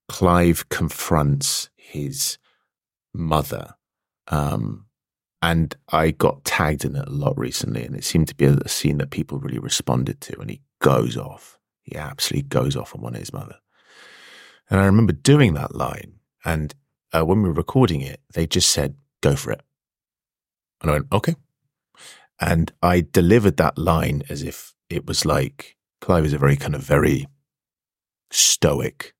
Clive 0.07 0.69
confronts 0.69 1.69
his 1.75 2.39
mother 3.13 3.75
um, 4.29 4.87
and 5.43 5.75
I 5.89 6.09
got 6.11 6.45
tagged 6.45 6.83
in 6.83 6.95
it 6.95 7.07
a 7.07 7.11
lot 7.11 7.37
recently, 7.37 7.85
and 7.85 7.95
it 7.95 8.03
seemed 8.03 8.27
to 8.29 8.35
be 8.35 8.45
a, 8.45 8.67
scene 8.67 8.97
that 8.97 9.11
people 9.11 9.37
really 9.37 9.59
responded 9.59 10.19
to. 10.21 10.39
And 10.39 10.49
he 10.49 10.61
goes 10.79 11.15
off. 11.15 11.59
He 11.83 11.95
absolutely 11.95 12.49
goes 12.49 12.75
off 12.75 12.95
on 12.95 13.01
one 13.01 13.13
of 13.13 13.19
his 13.19 13.31
mother. 13.31 13.57
And 14.71 14.79
I 14.79 14.85
remember 14.85 15.13
doing 15.13 15.53
that 15.53 15.75
line, 15.75 16.13
and 16.43 16.73
uh, 17.13 17.25
when 17.25 17.41
we 17.41 17.49
were 17.49 17.55
recording 17.55 18.01
it, 18.01 18.21
they 18.33 18.47
just 18.47 18.69
said, 18.69 18.95
"Go 19.21 19.35
for 19.35 19.51
it." 19.51 19.61
And 20.81 20.91
I 20.91 20.93
went, 20.95 21.07
"Okay." 21.11 21.35
And 22.39 22.71
I 22.83 23.01
delivered 23.01 23.57
that 23.57 23.77
line 23.77 24.23
as 24.29 24.43
if 24.43 24.73
it 24.89 25.07
was 25.07 25.25
like 25.25 25.75
Clive 26.01 26.25
is 26.25 26.33
a 26.33 26.37
very 26.37 26.55
kind 26.55 26.75
of 26.75 26.83
very 26.83 27.27
stoic, 28.31 29.15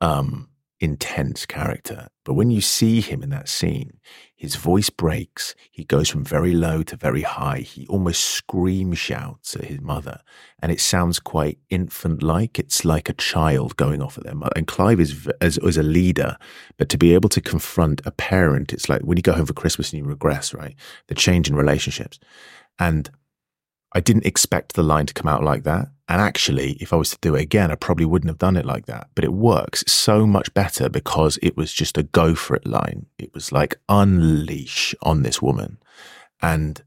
um, 0.00 0.49
intense 0.80 1.44
character. 1.44 2.08
But 2.24 2.34
when 2.34 2.50
you 2.50 2.60
see 2.62 3.00
him 3.00 3.22
in 3.22 3.28
that 3.30 3.48
scene, 3.48 4.00
his 4.34 4.56
voice 4.56 4.88
breaks. 4.88 5.54
He 5.70 5.84
goes 5.84 6.08
from 6.08 6.24
very 6.24 6.54
low 6.54 6.82
to 6.84 6.96
very 6.96 7.20
high. 7.22 7.58
He 7.58 7.86
almost 7.88 8.24
scream 8.24 8.94
shouts 8.94 9.54
at 9.54 9.64
his 9.64 9.80
mother. 9.80 10.20
And 10.62 10.72
it 10.72 10.80
sounds 10.80 11.20
quite 11.20 11.58
infant 11.68 12.22
like. 12.22 12.58
It's 12.58 12.84
like 12.84 13.10
a 13.10 13.14
child 13.14 13.76
going 13.76 14.00
off 14.00 14.16
at 14.16 14.24
their 14.24 14.34
mother. 14.34 14.52
And 14.56 14.66
Clive 14.66 15.00
is 15.00 15.28
as, 15.42 15.58
as 15.58 15.76
a 15.76 15.82
leader, 15.82 16.36
but 16.78 16.88
to 16.88 16.98
be 16.98 17.12
able 17.12 17.28
to 17.30 17.40
confront 17.42 18.00
a 18.06 18.10
parent, 18.10 18.72
it's 18.72 18.88
like 18.88 19.02
when 19.02 19.18
you 19.18 19.22
go 19.22 19.32
home 19.32 19.46
for 19.46 19.52
Christmas 19.52 19.92
and 19.92 19.98
you 19.98 20.08
regress, 20.08 20.54
right? 20.54 20.74
The 21.08 21.14
change 21.14 21.48
in 21.48 21.54
relationships. 21.54 22.18
And 22.78 23.10
I 23.92 24.00
didn't 24.00 24.26
expect 24.26 24.74
the 24.74 24.82
line 24.82 25.06
to 25.06 25.14
come 25.14 25.28
out 25.28 25.42
like 25.42 25.64
that. 25.64 25.88
And 26.08 26.20
actually, 26.20 26.72
if 26.80 26.92
I 26.92 26.96
was 26.96 27.10
to 27.10 27.18
do 27.20 27.34
it 27.34 27.42
again, 27.42 27.70
I 27.70 27.76
probably 27.76 28.04
wouldn't 28.04 28.30
have 28.30 28.38
done 28.38 28.56
it 28.56 28.66
like 28.66 28.86
that. 28.86 29.08
But 29.14 29.24
it 29.24 29.32
works 29.32 29.84
so 29.86 30.26
much 30.26 30.52
better 30.54 30.88
because 30.88 31.38
it 31.42 31.56
was 31.56 31.72
just 31.72 31.98
a 31.98 32.02
go 32.02 32.34
for 32.34 32.56
it 32.56 32.66
line. 32.66 33.06
It 33.18 33.34
was 33.34 33.52
like 33.52 33.76
unleash 33.88 34.94
on 35.02 35.22
this 35.22 35.42
woman. 35.42 35.78
And 36.40 36.82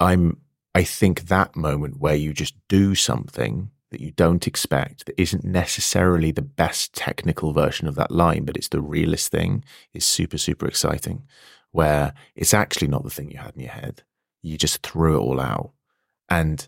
I'm, 0.00 0.38
I 0.74 0.84
think 0.84 1.28
that 1.28 1.54
moment 1.56 1.98
where 2.00 2.14
you 2.14 2.32
just 2.32 2.54
do 2.68 2.94
something 2.94 3.70
that 3.90 4.00
you 4.00 4.10
don't 4.12 4.46
expect 4.46 5.04
that 5.04 5.20
isn't 5.20 5.44
necessarily 5.44 6.30
the 6.30 6.42
best 6.42 6.94
technical 6.94 7.52
version 7.52 7.86
of 7.86 7.94
that 7.94 8.10
line, 8.10 8.44
but 8.44 8.56
it's 8.56 8.68
the 8.68 8.80
realest 8.80 9.30
thing 9.30 9.64
is 9.92 10.04
super, 10.04 10.38
super 10.38 10.66
exciting. 10.66 11.24
Where 11.72 12.14
it's 12.34 12.52
actually 12.52 12.88
not 12.88 13.04
the 13.04 13.10
thing 13.10 13.30
you 13.30 13.38
had 13.38 13.54
in 13.54 13.60
your 13.62 13.70
head. 13.70 14.02
You 14.42 14.58
just 14.58 14.82
threw 14.82 15.16
it 15.16 15.20
all 15.20 15.40
out 15.40 15.72
and 16.32 16.66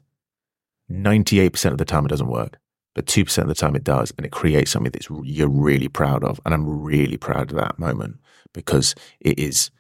98% 0.91 1.73
of 1.73 1.79
the 1.79 1.85
time 1.85 2.05
it 2.05 2.09
doesn't 2.09 2.29
work, 2.29 2.59
but 2.95 3.07
2% 3.07 3.39
of 3.39 3.49
the 3.49 3.55
time 3.55 3.75
it 3.75 3.85
does. 3.85 4.13
And 4.17 4.27
it 4.27 4.33
creates 4.33 4.71
something 4.71 4.93
that 4.93 5.09
you're 5.25 5.49
really 5.49 5.89
proud 5.89 6.23
of. 6.23 6.41
And 6.45 6.53
I'm 6.53 6.83
really 6.83 7.17
proud 7.17 7.51
of 7.51 7.57
that 7.57 7.79
moment 7.79 8.19
because 8.53 8.95
it 9.21 9.39
is, 9.39 9.71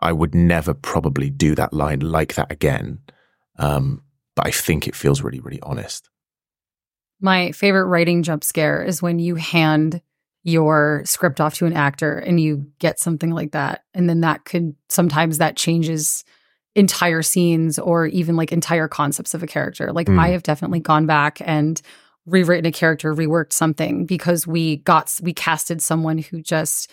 I 0.00 0.12
would 0.12 0.34
never 0.34 0.74
probably 0.74 1.28
do 1.28 1.54
that 1.56 1.72
line 1.72 2.00
like 2.00 2.34
that 2.34 2.52
again. 2.52 3.00
Um, 3.58 4.02
but 4.36 4.46
I 4.46 4.50
think 4.50 4.86
it 4.86 4.94
feels 4.94 5.22
really, 5.22 5.40
really 5.40 5.60
honest. 5.62 6.08
My 7.20 7.52
favorite 7.52 7.86
writing 7.86 8.22
jump 8.22 8.44
scare 8.44 8.82
is 8.82 9.02
when 9.02 9.18
you 9.18 9.34
hand 9.34 10.00
your 10.44 11.02
script 11.04 11.40
off 11.40 11.54
to 11.54 11.66
an 11.66 11.72
actor 11.72 12.18
and 12.18 12.40
you 12.40 12.66
get 12.78 12.98
something 12.98 13.30
like 13.30 13.52
that. 13.52 13.84
And 13.94 14.08
then 14.08 14.20
that 14.20 14.44
could 14.44 14.74
sometimes 14.88 15.38
that 15.38 15.56
changes 15.56 16.24
entire 16.74 17.22
scenes 17.22 17.78
or 17.78 18.06
even 18.06 18.36
like 18.36 18.52
entire 18.52 18.88
concepts 18.88 19.34
of 19.34 19.42
a 19.42 19.46
character. 19.46 19.92
Like 19.92 20.06
mm. 20.06 20.18
I 20.18 20.28
have 20.28 20.42
definitely 20.42 20.80
gone 20.80 21.06
back 21.06 21.38
and 21.44 21.80
rewritten 22.26 22.66
a 22.66 22.72
character, 22.72 23.14
reworked 23.14 23.52
something 23.52 24.06
because 24.06 24.46
we 24.46 24.76
got 24.78 25.14
we 25.22 25.32
casted 25.32 25.82
someone 25.82 26.18
who 26.18 26.40
just 26.40 26.90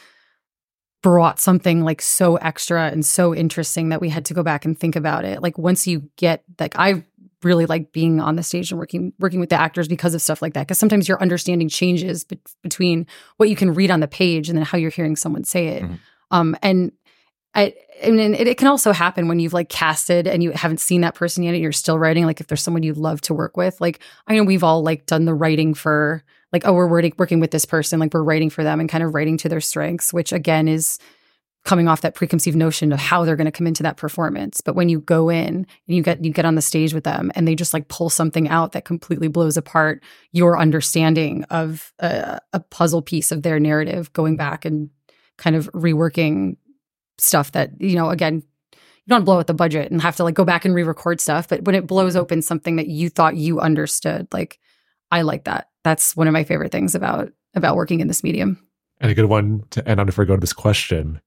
brought 1.01 1.39
something 1.39 1.83
like 1.83 2.01
so 2.01 2.35
extra 2.37 2.87
and 2.89 3.05
so 3.05 3.33
interesting 3.33 3.89
that 3.89 4.01
we 4.01 4.09
had 4.09 4.25
to 4.25 4.33
go 4.33 4.43
back 4.43 4.65
and 4.65 4.77
think 4.77 4.95
about 4.95 5.23
it. 5.23 5.41
Like 5.41 5.57
once 5.57 5.87
you 5.87 6.09
get 6.17 6.43
like 6.59 6.77
I 6.77 7.03
really 7.43 7.65
like 7.65 7.93
being 7.93 8.19
on 8.19 8.35
the 8.35 8.43
stage 8.43 8.71
and 8.71 8.79
working 8.79 9.13
working 9.19 9.39
with 9.39 9.49
the 9.49 9.59
actors 9.59 9.87
because 9.87 10.13
of 10.13 10.21
stuff 10.21 10.41
like 10.41 10.53
that 10.53 10.67
because 10.67 10.77
sometimes 10.77 11.07
your 11.07 11.21
understanding 11.21 11.69
changes 11.69 12.25
be- 12.25 12.39
between 12.63 13.07
what 13.37 13.49
you 13.49 13.55
can 13.55 13.73
read 13.73 13.91
on 13.91 14.01
the 14.01 14.07
page 14.09 14.49
and 14.49 14.57
then 14.57 14.65
how 14.65 14.77
you're 14.77 14.89
hearing 14.89 15.15
someone 15.15 15.43
say 15.43 15.67
it. 15.67 15.83
Mm. 15.83 15.99
Um 16.31 16.55
and 16.61 16.91
I, 17.55 17.73
I 18.03 18.11
mean, 18.11 18.35
it, 18.35 18.47
it, 18.47 18.57
can 18.57 18.67
also 18.67 18.91
happen 18.91 19.27
when 19.27 19.39
you've 19.39 19.53
like 19.53 19.69
casted 19.69 20.27
and 20.27 20.43
you 20.43 20.51
haven't 20.51 20.79
seen 20.79 21.01
that 21.01 21.15
person 21.15 21.43
yet 21.43 21.53
and 21.53 21.61
you're 21.61 21.71
still 21.71 21.97
writing. 21.97 22.25
Like 22.25 22.39
if 22.39 22.47
there's 22.47 22.61
someone 22.61 22.83
you 22.83 22.93
love 22.93 23.21
to 23.21 23.33
work 23.33 23.57
with, 23.57 23.81
like 23.81 23.99
I 24.27 24.35
know 24.35 24.43
we've 24.43 24.63
all 24.63 24.83
like 24.83 25.05
done 25.05 25.25
the 25.25 25.33
writing 25.33 25.73
for 25.73 26.23
like, 26.53 26.65
oh, 26.65 26.73
we're 26.73 26.87
working, 26.87 27.39
with 27.39 27.51
this 27.51 27.65
person, 27.65 27.99
like 27.99 28.13
we're 28.13 28.23
writing 28.23 28.49
for 28.49 28.63
them 28.63 28.79
and 28.79 28.89
kind 28.89 29.03
of 29.03 29.13
writing 29.13 29.37
to 29.37 29.49
their 29.49 29.61
strengths, 29.61 30.13
which 30.13 30.31
again 30.31 30.67
is 30.67 30.99
coming 31.65 31.87
off 31.87 32.01
that 32.01 32.15
preconceived 32.15 32.55
notion 32.55 32.91
of 32.91 32.99
how 32.99 33.25
they're 33.25 33.35
going 33.35 33.45
to 33.45 33.51
come 33.51 33.67
into 33.67 33.83
that 33.83 33.97
performance. 33.97 34.61
But 34.61 34.75
when 34.75 34.89
you 34.89 35.01
go 35.01 35.29
in 35.29 35.47
and 35.47 35.67
you 35.87 36.01
get 36.01 36.23
you 36.23 36.31
get 36.31 36.45
on 36.45 36.55
the 36.55 36.61
stage 36.61 36.93
with 36.93 37.03
them 37.03 37.31
and 37.35 37.47
they 37.47 37.53
just 37.53 37.73
like 37.73 37.87
pull 37.89 38.09
something 38.09 38.47
out 38.47 38.71
that 38.71 38.85
completely 38.85 39.27
blows 39.27 39.57
apart 39.57 40.01
your 40.31 40.57
understanding 40.57 41.43
of 41.45 41.93
a, 41.99 42.39
a 42.53 42.59
puzzle 42.59 43.01
piece 43.01 43.31
of 43.31 43.43
their 43.43 43.59
narrative, 43.59 44.11
going 44.13 44.37
back 44.37 44.65
and 44.65 44.89
kind 45.37 45.55
of 45.55 45.71
reworking 45.73 46.55
stuff 47.19 47.51
that, 47.53 47.79
you 47.79 47.95
know, 47.95 48.09
again, 48.09 48.43
you 48.73 49.15
don't 49.15 49.25
blow 49.25 49.39
out 49.39 49.47
the 49.47 49.53
budget 49.53 49.91
and 49.91 50.01
have 50.01 50.15
to 50.17 50.23
like 50.23 50.35
go 50.35 50.45
back 50.45 50.65
and 50.65 50.75
re-record 50.75 51.19
stuff. 51.19 51.47
But 51.47 51.63
when 51.63 51.75
it 51.75 51.87
blows 51.87 52.13
mm-hmm. 52.13 52.21
open 52.21 52.41
something 52.41 52.75
that 52.75 52.87
you 52.87 53.09
thought 53.09 53.35
you 53.35 53.59
understood, 53.59 54.27
like 54.31 54.59
I 55.11 55.23
like 55.23 55.45
that. 55.45 55.69
That's 55.83 56.15
one 56.15 56.27
of 56.27 56.33
my 56.33 56.43
favorite 56.43 56.71
things 56.71 56.95
about 56.95 57.31
about 57.55 57.75
working 57.75 57.99
in 57.99 58.07
this 58.07 58.23
medium. 58.23 58.63
And 59.01 59.09
a 59.09 59.15
good 59.15 59.25
one 59.25 59.63
to 59.71 59.87
end 59.87 59.99
on 59.99 60.05
before 60.05 60.23
we 60.23 60.27
go 60.27 60.35
to 60.35 60.41
this 60.41 60.53
question 60.53 61.21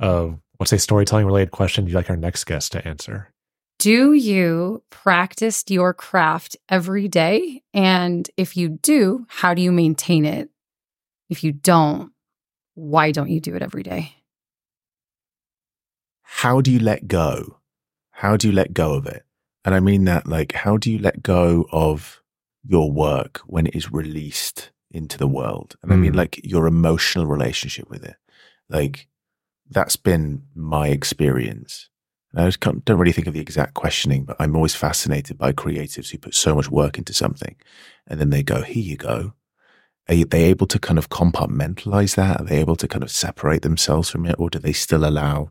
of 0.00 0.38
what's 0.56 0.72
a 0.72 0.78
storytelling 0.78 1.26
related 1.26 1.52
question 1.52 1.86
you'd 1.86 1.94
like 1.94 2.10
our 2.10 2.16
next 2.16 2.44
guest 2.44 2.72
to 2.72 2.86
answer? 2.86 3.32
Do 3.78 4.12
you 4.12 4.82
practice 4.90 5.64
your 5.68 5.94
craft 5.94 6.56
every 6.68 7.08
day? 7.08 7.62
And 7.72 8.28
if 8.36 8.56
you 8.56 8.68
do, 8.68 9.26
how 9.28 9.54
do 9.54 9.62
you 9.62 9.72
maintain 9.72 10.26
it? 10.26 10.50
If 11.28 11.44
you 11.44 11.52
don't, 11.52 12.12
why 12.74 13.12
don't 13.12 13.30
you 13.30 13.40
do 13.40 13.54
it 13.54 13.62
every 13.62 13.82
day? 13.82 14.14
How 16.32 16.60
do 16.60 16.70
you 16.70 16.78
let 16.78 17.08
go? 17.08 17.58
How 18.12 18.36
do 18.36 18.48
you 18.48 18.54
let 18.54 18.72
go 18.72 18.94
of 18.94 19.04
it? 19.04 19.24
And 19.64 19.74
I 19.74 19.80
mean 19.80 20.04
that 20.04 20.26
like, 20.26 20.52
how 20.52 20.76
do 20.76 20.90
you 20.90 20.98
let 20.98 21.22
go 21.22 21.66
of 21.72 22.22
your 22.64 22.90
work 22.90 23.42
when 23.46 23.66
it 23.66 23.74
is 23.74 23.92
released 23.92 24.70
into 24.90 25.18
the 25.18 25.26
world? 25.26 25.76
And 25.82 25.90
mm. 25.90 25.94
I 25.94 25.98
mean 25.98 26.12
hmm. 26.12 26.18
like 26.18 26.40
your 26.44 26.66
emotional 26.66 27.26
relationship 27.26 27.90
with 27.90 28.04
it. 28.04 28.14
Like 28.68 29.08
that's 29.68 29.96
been 29.96 30.44
my 30.54 30.88
experience. 30.88 31.90
And 32.32 32.42
I 32.42 32.46
just 32.46 32.60
don't 32.60 32.98
really 32.98 33.12
think 33.12 33.26
of 33.26 33.34
the 33.34 33.40
exact 33.40 33.74
questioning, 33.74 34.24
but 34.24 34.36
I'm 34.38 34.54
always 34.54 34.76
fascinated 34.76 35.36
by 35.36 35.52
creatives 35.52 36.10
who 36.10 36.18
put 36.18 36.34
so 36.34 36.54
much 36.54 36.70
work 36.70 36.96
into 36.96 37.12
something 37.12 37.56
and 38.06 38.20
then 38.20 38.30
they 38.30 38.44
go, 38.44 38.62
here 38.62 38.82
you 38.82 38.96
go. 38.96 39.34
Are 40.08 40.24
they 40.24 40.44
able 40.44 40.68
to 40.68 40.78
kind 40.78 40.98
of 40.98 41.10
compartmentalize 41.10 42.14
that? 42.14 42.40
Are 42.40 42.44
they 42.44 42.60
able 42.60 42.76
to 42.76 42.88
kind 42.88 43.02
of 43.02 43.10
separate 43.10 43.62
themselves 43.62 44.08
from 44.08 44.26
it? 44.26 44.36
Or 44.38 44.48
do 44.48 44.58
they 44.58 44.72
still 44.72 45.04
allow 45.04 45.50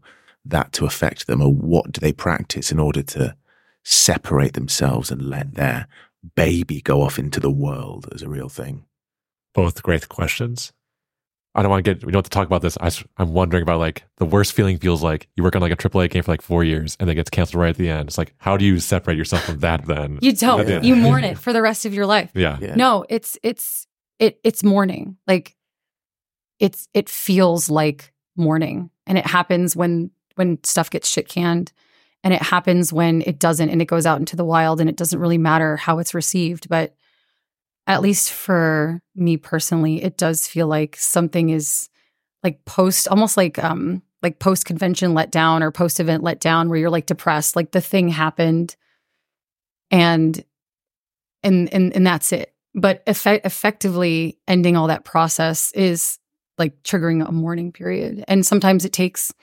that 0.49 0.73
to 0.73 0.85
affect 0.85 1.27
them 1.27 1.41
or 1.41 1.53
what 1.53 1.91
do 1.91 1.99
they 1.99 2.13
practice 2.13 2.71
in 2.71 2.79
order 2.79 3.01
to 3.01 3.35
separate 3.83 4.53
themselves 4.53 5.11
and 5.11 5.29
let 5.29 5.55
their 5.55 5.87
baby 6.35 6.81
go 6.81 7.01
off 7.01 7.17
into 7.17 7.39
the 7.39 7.51
world 7.51 8.07
as 8.13 8.21
a 8.21 8.29
real 8.29 8.49
thing? 8.49 8.85
Both 9.53 9.83
great 9.83 10.09
questions. 10.09 10.73
I 11.55 11.63
don't 11.63 11.71
want 11.71 11.83
to 11.83 11.93
get, 11.93 12.05
we 12.05 12.11
don't 12.11 12.19
have 12.19 12.25
to 12.25 12.29
talk 12.29 12.45
about 12.45 12.61
this. 12.61 12.77
I, 12.79 12.91
am 13.21 13.33
wondering 13.33 13.63
about 13.63 13.79
like 13.79 14.03
the 14.17 14.25
worst 14.25 14.53
feeling 14.53 14.77
feels 14.77 15.01
like 15.01 15.27
you 15.35 15.43
work 15.43 15.55
on 15.55 15.61
like 15.61 15.71
a 15.71 15.75
AAA 15.75 16.11
game 16.11 16.21
for 16.21 16.31
like 16.31 16.43
four 16.43 16.63
years 16.63 16.95
and 16.99 17.09
then 17.09 17.15
gets 17.15 17.29
canceled 17.29 17.61
right 17.61 17.69
at 17.69 17.77
the 17.77 17.89
end. 17.89 18.07
It's 18.07 18.17
like, 18.17 18.35
how 18.37 18.55
do 18.55 18.65
you 18.65 18.79
separate 18.79 19.17
yourself 19.17 19.43
from 19.43 19.59
that 19.59 19.85
then? 19.85 20.19
You 20.21 20.33
don't. 20.33 20.67
Yeah. 20.67 20.81
You 20.81 20.95
mourn 20.95 21.23
it 21.23 21.37
for 21.39 21.51
the 21.51 21.61
rest 21.61 21.85
of 21.85 21.93
your 21.93 22.05
life. 22.05 22.29
Yeah. 22.35 22.59
yeah. 22.61 22.75
No, 22.75 23.03
it's, 23.09 23.37
it's, 23.41 23.87
it, 24.19 24.39
it's 24.43 24.63
mourning. 24.63 25.17
Like 25.25 25.55
it's, 26.59 26.87
it 26.93 27.09
feels 27.09 27.69
like 27.69 28.13
mourning. 28.35 28.91
And 29.07 29.17
it 29.17 29.25
happens 29.25 29.75
when 29.75 30.11
when 30.39 30.57
stuff 30.63 30.89
gets 30.89 31.09
shit 31.09 31.27
canned 31.27 31.73
and 32.23 32.33
it 32.33 32.41
happens 32.41 32.93
when 32.93 33.21
it 33.27 33.39
doesn't 33.39 33.69
and 33.69 33.81
it 33.81 33.89
goes 33.89 34.05
out 34.05 34.19
into 34.19 34.37
the 34.37 34.45
wild 34.45 34.79
and 34.79 34.89
it 34.89 34.95
doesn't 34.95 35.19
really 35.19 35.37
matter 35.37 35.75
how 35.75 35.99
it's 35.99 36.13
received. 36.13 36.69
But 36.69 36.95
at 37.85 38.01
least 38.01 38.31
for 38.31 39.01
me 39.15 39.35
personally 39.35 40.01
it 40.01 40.15
does 40.15 40.47
feel 40.47 40.67
like 40.67 40.95
something 40.95 41.49
is 41.49 41.89
like 42.41 42.63
post 42.63 43.07
almost 43.09 43.35
like 43.35 43.61
um 43.61 44.01
like 44.21 44.39
post 44.39 44.65
convention 44.65 45.13
let 45.13 45.29
down 45.29 45.61
or 45.61 45.71
post 45.71 45.99
event 45.99 46.23
let 46.23 46.39
down 46.39 46.69
where 46.69 46.77
you're 46.79 46.89
like 46.89 47.07
depressed 47.07 47.55
like 47.55 47.71
the 47.71 47.81
thing 47.81 48.07
happened 48.07 48.77
and 49.91 50.45
and 51.43 51.73
and 51.73 51.93
and 51.93 52.07
that's 52.07 52.31
it. 52.31 52.53
But 52.75 53.03
effect- 53.07 53.45
effectively 53.45 54.37
ending 54.47 54.77
all 54.77 54.87
that 54.87 55.03
process 55.03 55.73
is 55.73 56.17
like 56.57 56.81
triggering 56.83 57.27
a 57.27 57.31
mourning 57.31 57.73
period 57.73 58.23
and 58.27 58.45
sometimes 58.45 58.85
it 58.85 58.93
takes 58.93 59.33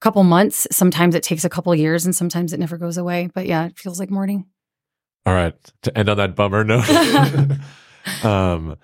couple 0.00 0.22
months. 0.24 0.66
Sometimes 0.70 1.14
it 1.14 1.22
takes 1.22 1.44
a 1.44 1.48
couple 1.48 1.74
years 1.74 2.04
and 2.04 2.14
sometimes 2.14 2.52
it 2.52 2.60
never 2.60 2.76
goes 2.76 2.96
away. 2.96 3.30
But 3.34 3.46
yeah, 3.46 3.66
it 3.66 3.78
feels 3.78 3.98
like 3.98 4.10
mourning. 4.10 4.46
All 5.26 5.34
right. 5.34 5.54
To 5.82 5.98
end 5.98 6.08
on 6.08 6.16
that 6.16 6.34
bummer 6.34 6.64
note, 6.64 6.88
um, 8.24 8.76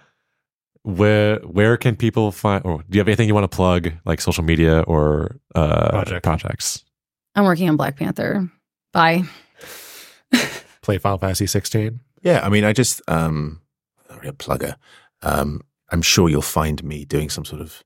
where 0.83 1.39
where 1.39 1.77
can 1.77 1.97
people 1.97 2.31
find 2.31 2.65
or 2.67 2.79
do 2.79 2.97
you 2.97 3.01
have 3.01 3.09
anything 3.09 3.27
you 3.27 3.35
want 3.35 3.51
to 3.51 3.57
plug 3.57 3.93
like 4.05 4.21
social 4.21 4.45
media 4.45 4.81
or 4.81 5.37
uh, 5.55 5.91
Project. 5.91 6.23
projects? 6.23 6.85
I'm 7.35 7.45
working 7.45 7.69
on 7.69 7.77
Black 7.77 7.97
Panther. 7.97 8.51
Bye. 8.93 9.25
Play 10.83 10.99
Final 10.99 11.19
Fantasy 11.19 11.47
16. 11.47 12.01
Yeah, 12.23 12.41
I 12.45 12.49
mean, 12.49 12.65
I 12.65 12.73
just 12.73 13.01
um, 13.09 13.61
I'm 14.11 14.19
a 14.19 14.21
real 14.21 14.33
plugger. 14.33 14.77
Um, 15.23 15.63
I'm 15.91 16.03
sure 16.03 16.29
you'll 16.29 16.43
find 16.43 16.83
me 16.85 17.05
doing 17.05 17.31
some 17.31 17.45
sort 17.45 17.63
of 17.63 17.83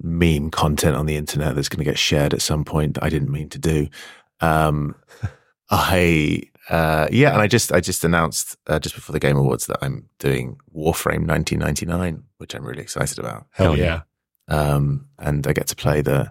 meme 0.00 0.50
content 0.50 0.96
on 0.96 1.06
the 1.06 1.16
internet 1.16 1.54
that's 1.54 1.68
going 1.68 1.84
to 1.84 1.90
get 1.90 1.98
shared 1.98 2.32
at 2.32 2.42
some 2.42 2.64
point 2.64 2.94
that 2.94 3.04
I 3.04 3.08
didn't 3.08 3.32
mean 3.32 3.48
to 3.50 3.58
do. 3.58 3.88
Um, 4.40 4.94
I 5.70 6.42
uh, 6.70 7.08
yeah, 7.10 7.32
and 7.32 7.40
I 7.40 7.46
just 7.46 7.72
I 7.72 7.80
just 7.80 8.04
announced 8.04 8.56
uh, 8.66 8.78
just 8.78 8.94
before 8.94 9.12
the 9.12 9.20
Game 9.20 9.36
Awards 9.36 9.66
that 9.66 9.78
I'm 9.82 10.08
doing 10.18 10.58
Warframe 10.74 11.26
1999, 11.26 12.24
which 12.38 12.54
I'm 12.54 12.64
really 12.64 12.82
excited 12.82 13.18
about. 13.18 13.46
Hell, 13.50 13.76
yeah. 13.76 14.02
Um, 14.48 15.08
and 15.18 15.46
I 15.46 15.52
get 15.52 15.66
to 15.68 15.76
play 15.76 16.00
the 16.02 16.30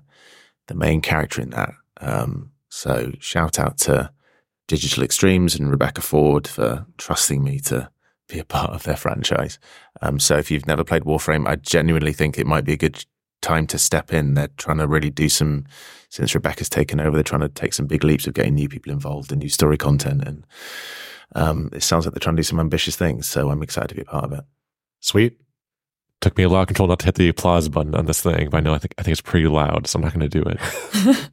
the 0.67 0.75
main 0.75 1.01
character 1.01 1.41
in 1.41 1.51
that. 1.51 1.71
Um, 1.99 2.51
so 2.69 3.11
shout 3.19 3.57
out 3.57 3.77
to 3.79 4.11
Digital 4.67 5.03
Extremes 5.03 5.55
and 5.55 5.71
Rebecca 5.71 6.01
Ford 6.01 6.47
for 6.47 6.85
trusting 6.97 7.43
me 7.43 7.59
to 7.61 7.89
be 8.27 8.39
a 8.39 8.45
part 8.45 8.71
of 8.71 8.83
their 8.83 8.97
franchise. 8.97 9.57
Um, 10.01 10.19
so 10.19 10.37
if 10.37 10.51
you've 10.51 10.67
never 10.67 10.83
played 10.83 11.03
Warframe, 11.03 11.47
I 11.47 11.55
genuinely 11.55 12.13
think 12.13 12.37
it 12.37 12.45
might 12.45 12.65
be 12.65 12.73
a 12.73 12.77
good 12.77 13.05
time 13.41 13.67
to 13.67 13.77
step 13.77 14.13
in. 14.13 14.33
They're 14.33 14.49
trying 14.57 14.77
to 14.77 14.87
really 14.87 15.09
do 15.09 15.29
some 15.29 15.65
since 16.09 16.33
Rebecca's 16.33 16.69
taken 16.69 16.99
over. 16.99 17.15
They're 17.15 17.23
trying 17.23 17.41
to 17.41 17.49
take 17.49 17.73
some 17.73 17.87
big 17.87 18.03
leaps 18.03 18.27
of 18.27 18.33
getting 18.33 18.55
new 18.55 18.69
people 18.69 18.91
involved 18.91 19.31
and 19.31 19.41
new 19.41 19.49
story 19.49 19.77
content, 19.77 20.23
and 20.25 20.45
um, 21.35 21.69
it 21.73 21.83
sounds 21.83 22.05
like 22.05 22.13
they're 22.13 22.19
trying 22.19 22.35
to 22.35 22.41
do 22.41 22.45
some 22.45 22.59
ambitious 22.59 22.95
things. 22.95 23.27
So 23.27 23.49
I'm 23.49 23.63
excited 23.63 23.89
to 23.89 23.95
be 23.95 24.01
a 24.01 24.05
part 24.05 24.25
of 24.25 24.33
it. 24.33 24.43
Sweet. 24.99 25.39
Took 26.19 26.37
me 26.37 26.43
a 26.43 26.49
lot 26.49 26.61
of 26.61 26.67
control 26.67 26.87
not 26.87 26.99
to 26.99 27.05
hit 27.05 27.15
the 27.15 27.29
applause 27.29 27.69
button 27.69 27.93
on 27.93 28.07
this 28.07 28.21
thing, 28.21 28.49
but 28.49 28.57
I 28.57 28.61
know 28.61 28.73
I 28.73 28.79
think 28.79 28.95
I 28.97 29.03
think 29.03 29.11
it's 29.11 29.21
pretty 29.21 29.47
loud, 29.47 29.85
so 29.85 29.97
I'm 29.97 30.03
not 30.03 30.13
going 30.13 30.27
to 30.27 30.41
do 30.41 30.49
it. 30.49 30.59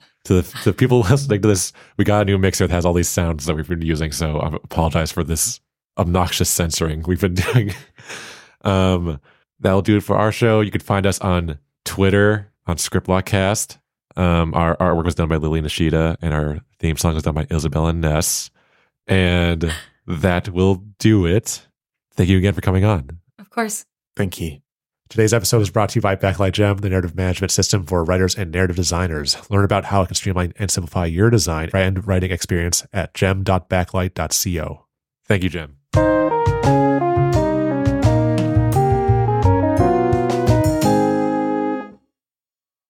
to 0.25 0.35
the, 0.35 0.43
to 0.43 0.65
the 0.65 0.73
people 0.75 1.01
listening 1.11 1.41
to 1.41 1.49
this, 1.49 1.73
we 1.97 2.05
got 2.05 2.23
a 2.23 2.25
new 2.27 2.37
mixer 2.37 2.67
that 2.67 2.75
has 2.75 2.85
all 2.85 2.93
these 2.93 3.09
sounds 3.09 3.47
that 3.47 3.57
we've 3.57 3.69
been 3.69 3.81
using, 3.81 4.13
so 4.13 4.39
I 4.41 4.49
apologize 4.49 5.11
for 5.11 5.25
this 5.25 5.61
obnoxious 5.97 6.51
censoring 6.51 7.03
we've 7.07 7.21
been 7.21 7.35
doing. 7.53 7.73
um, 8.63 9.21
that'll 9.61 9.83
do 9.83 9.97
it 9.97 10.03
for 10.03 10.17
our 10.17 10.33
show. 10.33 10.61
You 10.61 10.71
can 10.71 10.81
find 10.81 11.07
us 11.07 11.19
on 11.21 11.59
Twitter 11.85 12.53
on 12.67 12.77
Scriptblockcast. 12.77 13.79
Um, 14.17 14.55
our 14.55 14.77
artwork 14.77 15.05
was 15.05 15.15
done 15.15 15.29
by 15.29 15.37
Lily 15.37 15.61
Nishida, 15.61 16.17
and 16.23 16.33
our 16.33 16.61
theme 16.79 16.97
song 16.97 17.15
was 17.15 17.25
done 17.25 17.35
by 17.35 17.47
Isabella 17.51 17.93
Ness. 17.93 18.51
And 19.07 19.73
that 20.07 20.49
will 20.49 20.77
do 20.99 21.27
it. 21.27 21.67
Thank 22.15 22.29
you 22.29 22.39
again 22.39 22.55
for 22.55 22.61
coming 22.61 22.85
on. 22.85 23.19
Of 23.39 23.51
course. 23.51 23.85
Thank 24.17 24.41
you. 24.41 24.61
Today's 25.09 25.35
episode 25.35 25.61
is 25.61 25.71
brought 25.71 25.91
to 25.91 25.99
you 25.99 26.01
by 26.01 26.17
Backlight 26.17 26.53
Gem, 26.53 26.79
the 26.79 26.89
narrative 26.89 27.15
management 27.15 27.51
system 27.51 27.85
for 27.85 28.03
writers 28.05 28.35
and 28.35 28.51
narrative 28.51 28.77
designers. 28.77 29.37
Learn 29.51 29.65
about 29.65 29.87
how 29.87 30.03
it 30.03 30.07
can 30.07 30.15
streamline 30.15 30.55
and 30.59 30.71
simplify 30.71 31.07
your 31.07 31.31
design 31.31 31.71
and 31.75 32.07
writing 32.07 32.31
experience 32.31 32.87
at 32.93 33.15
gem.backlight.co. 33.15 34.87
Thank 35.27 35.43
you, 35.43 35.49
Jim. 35.51 35.77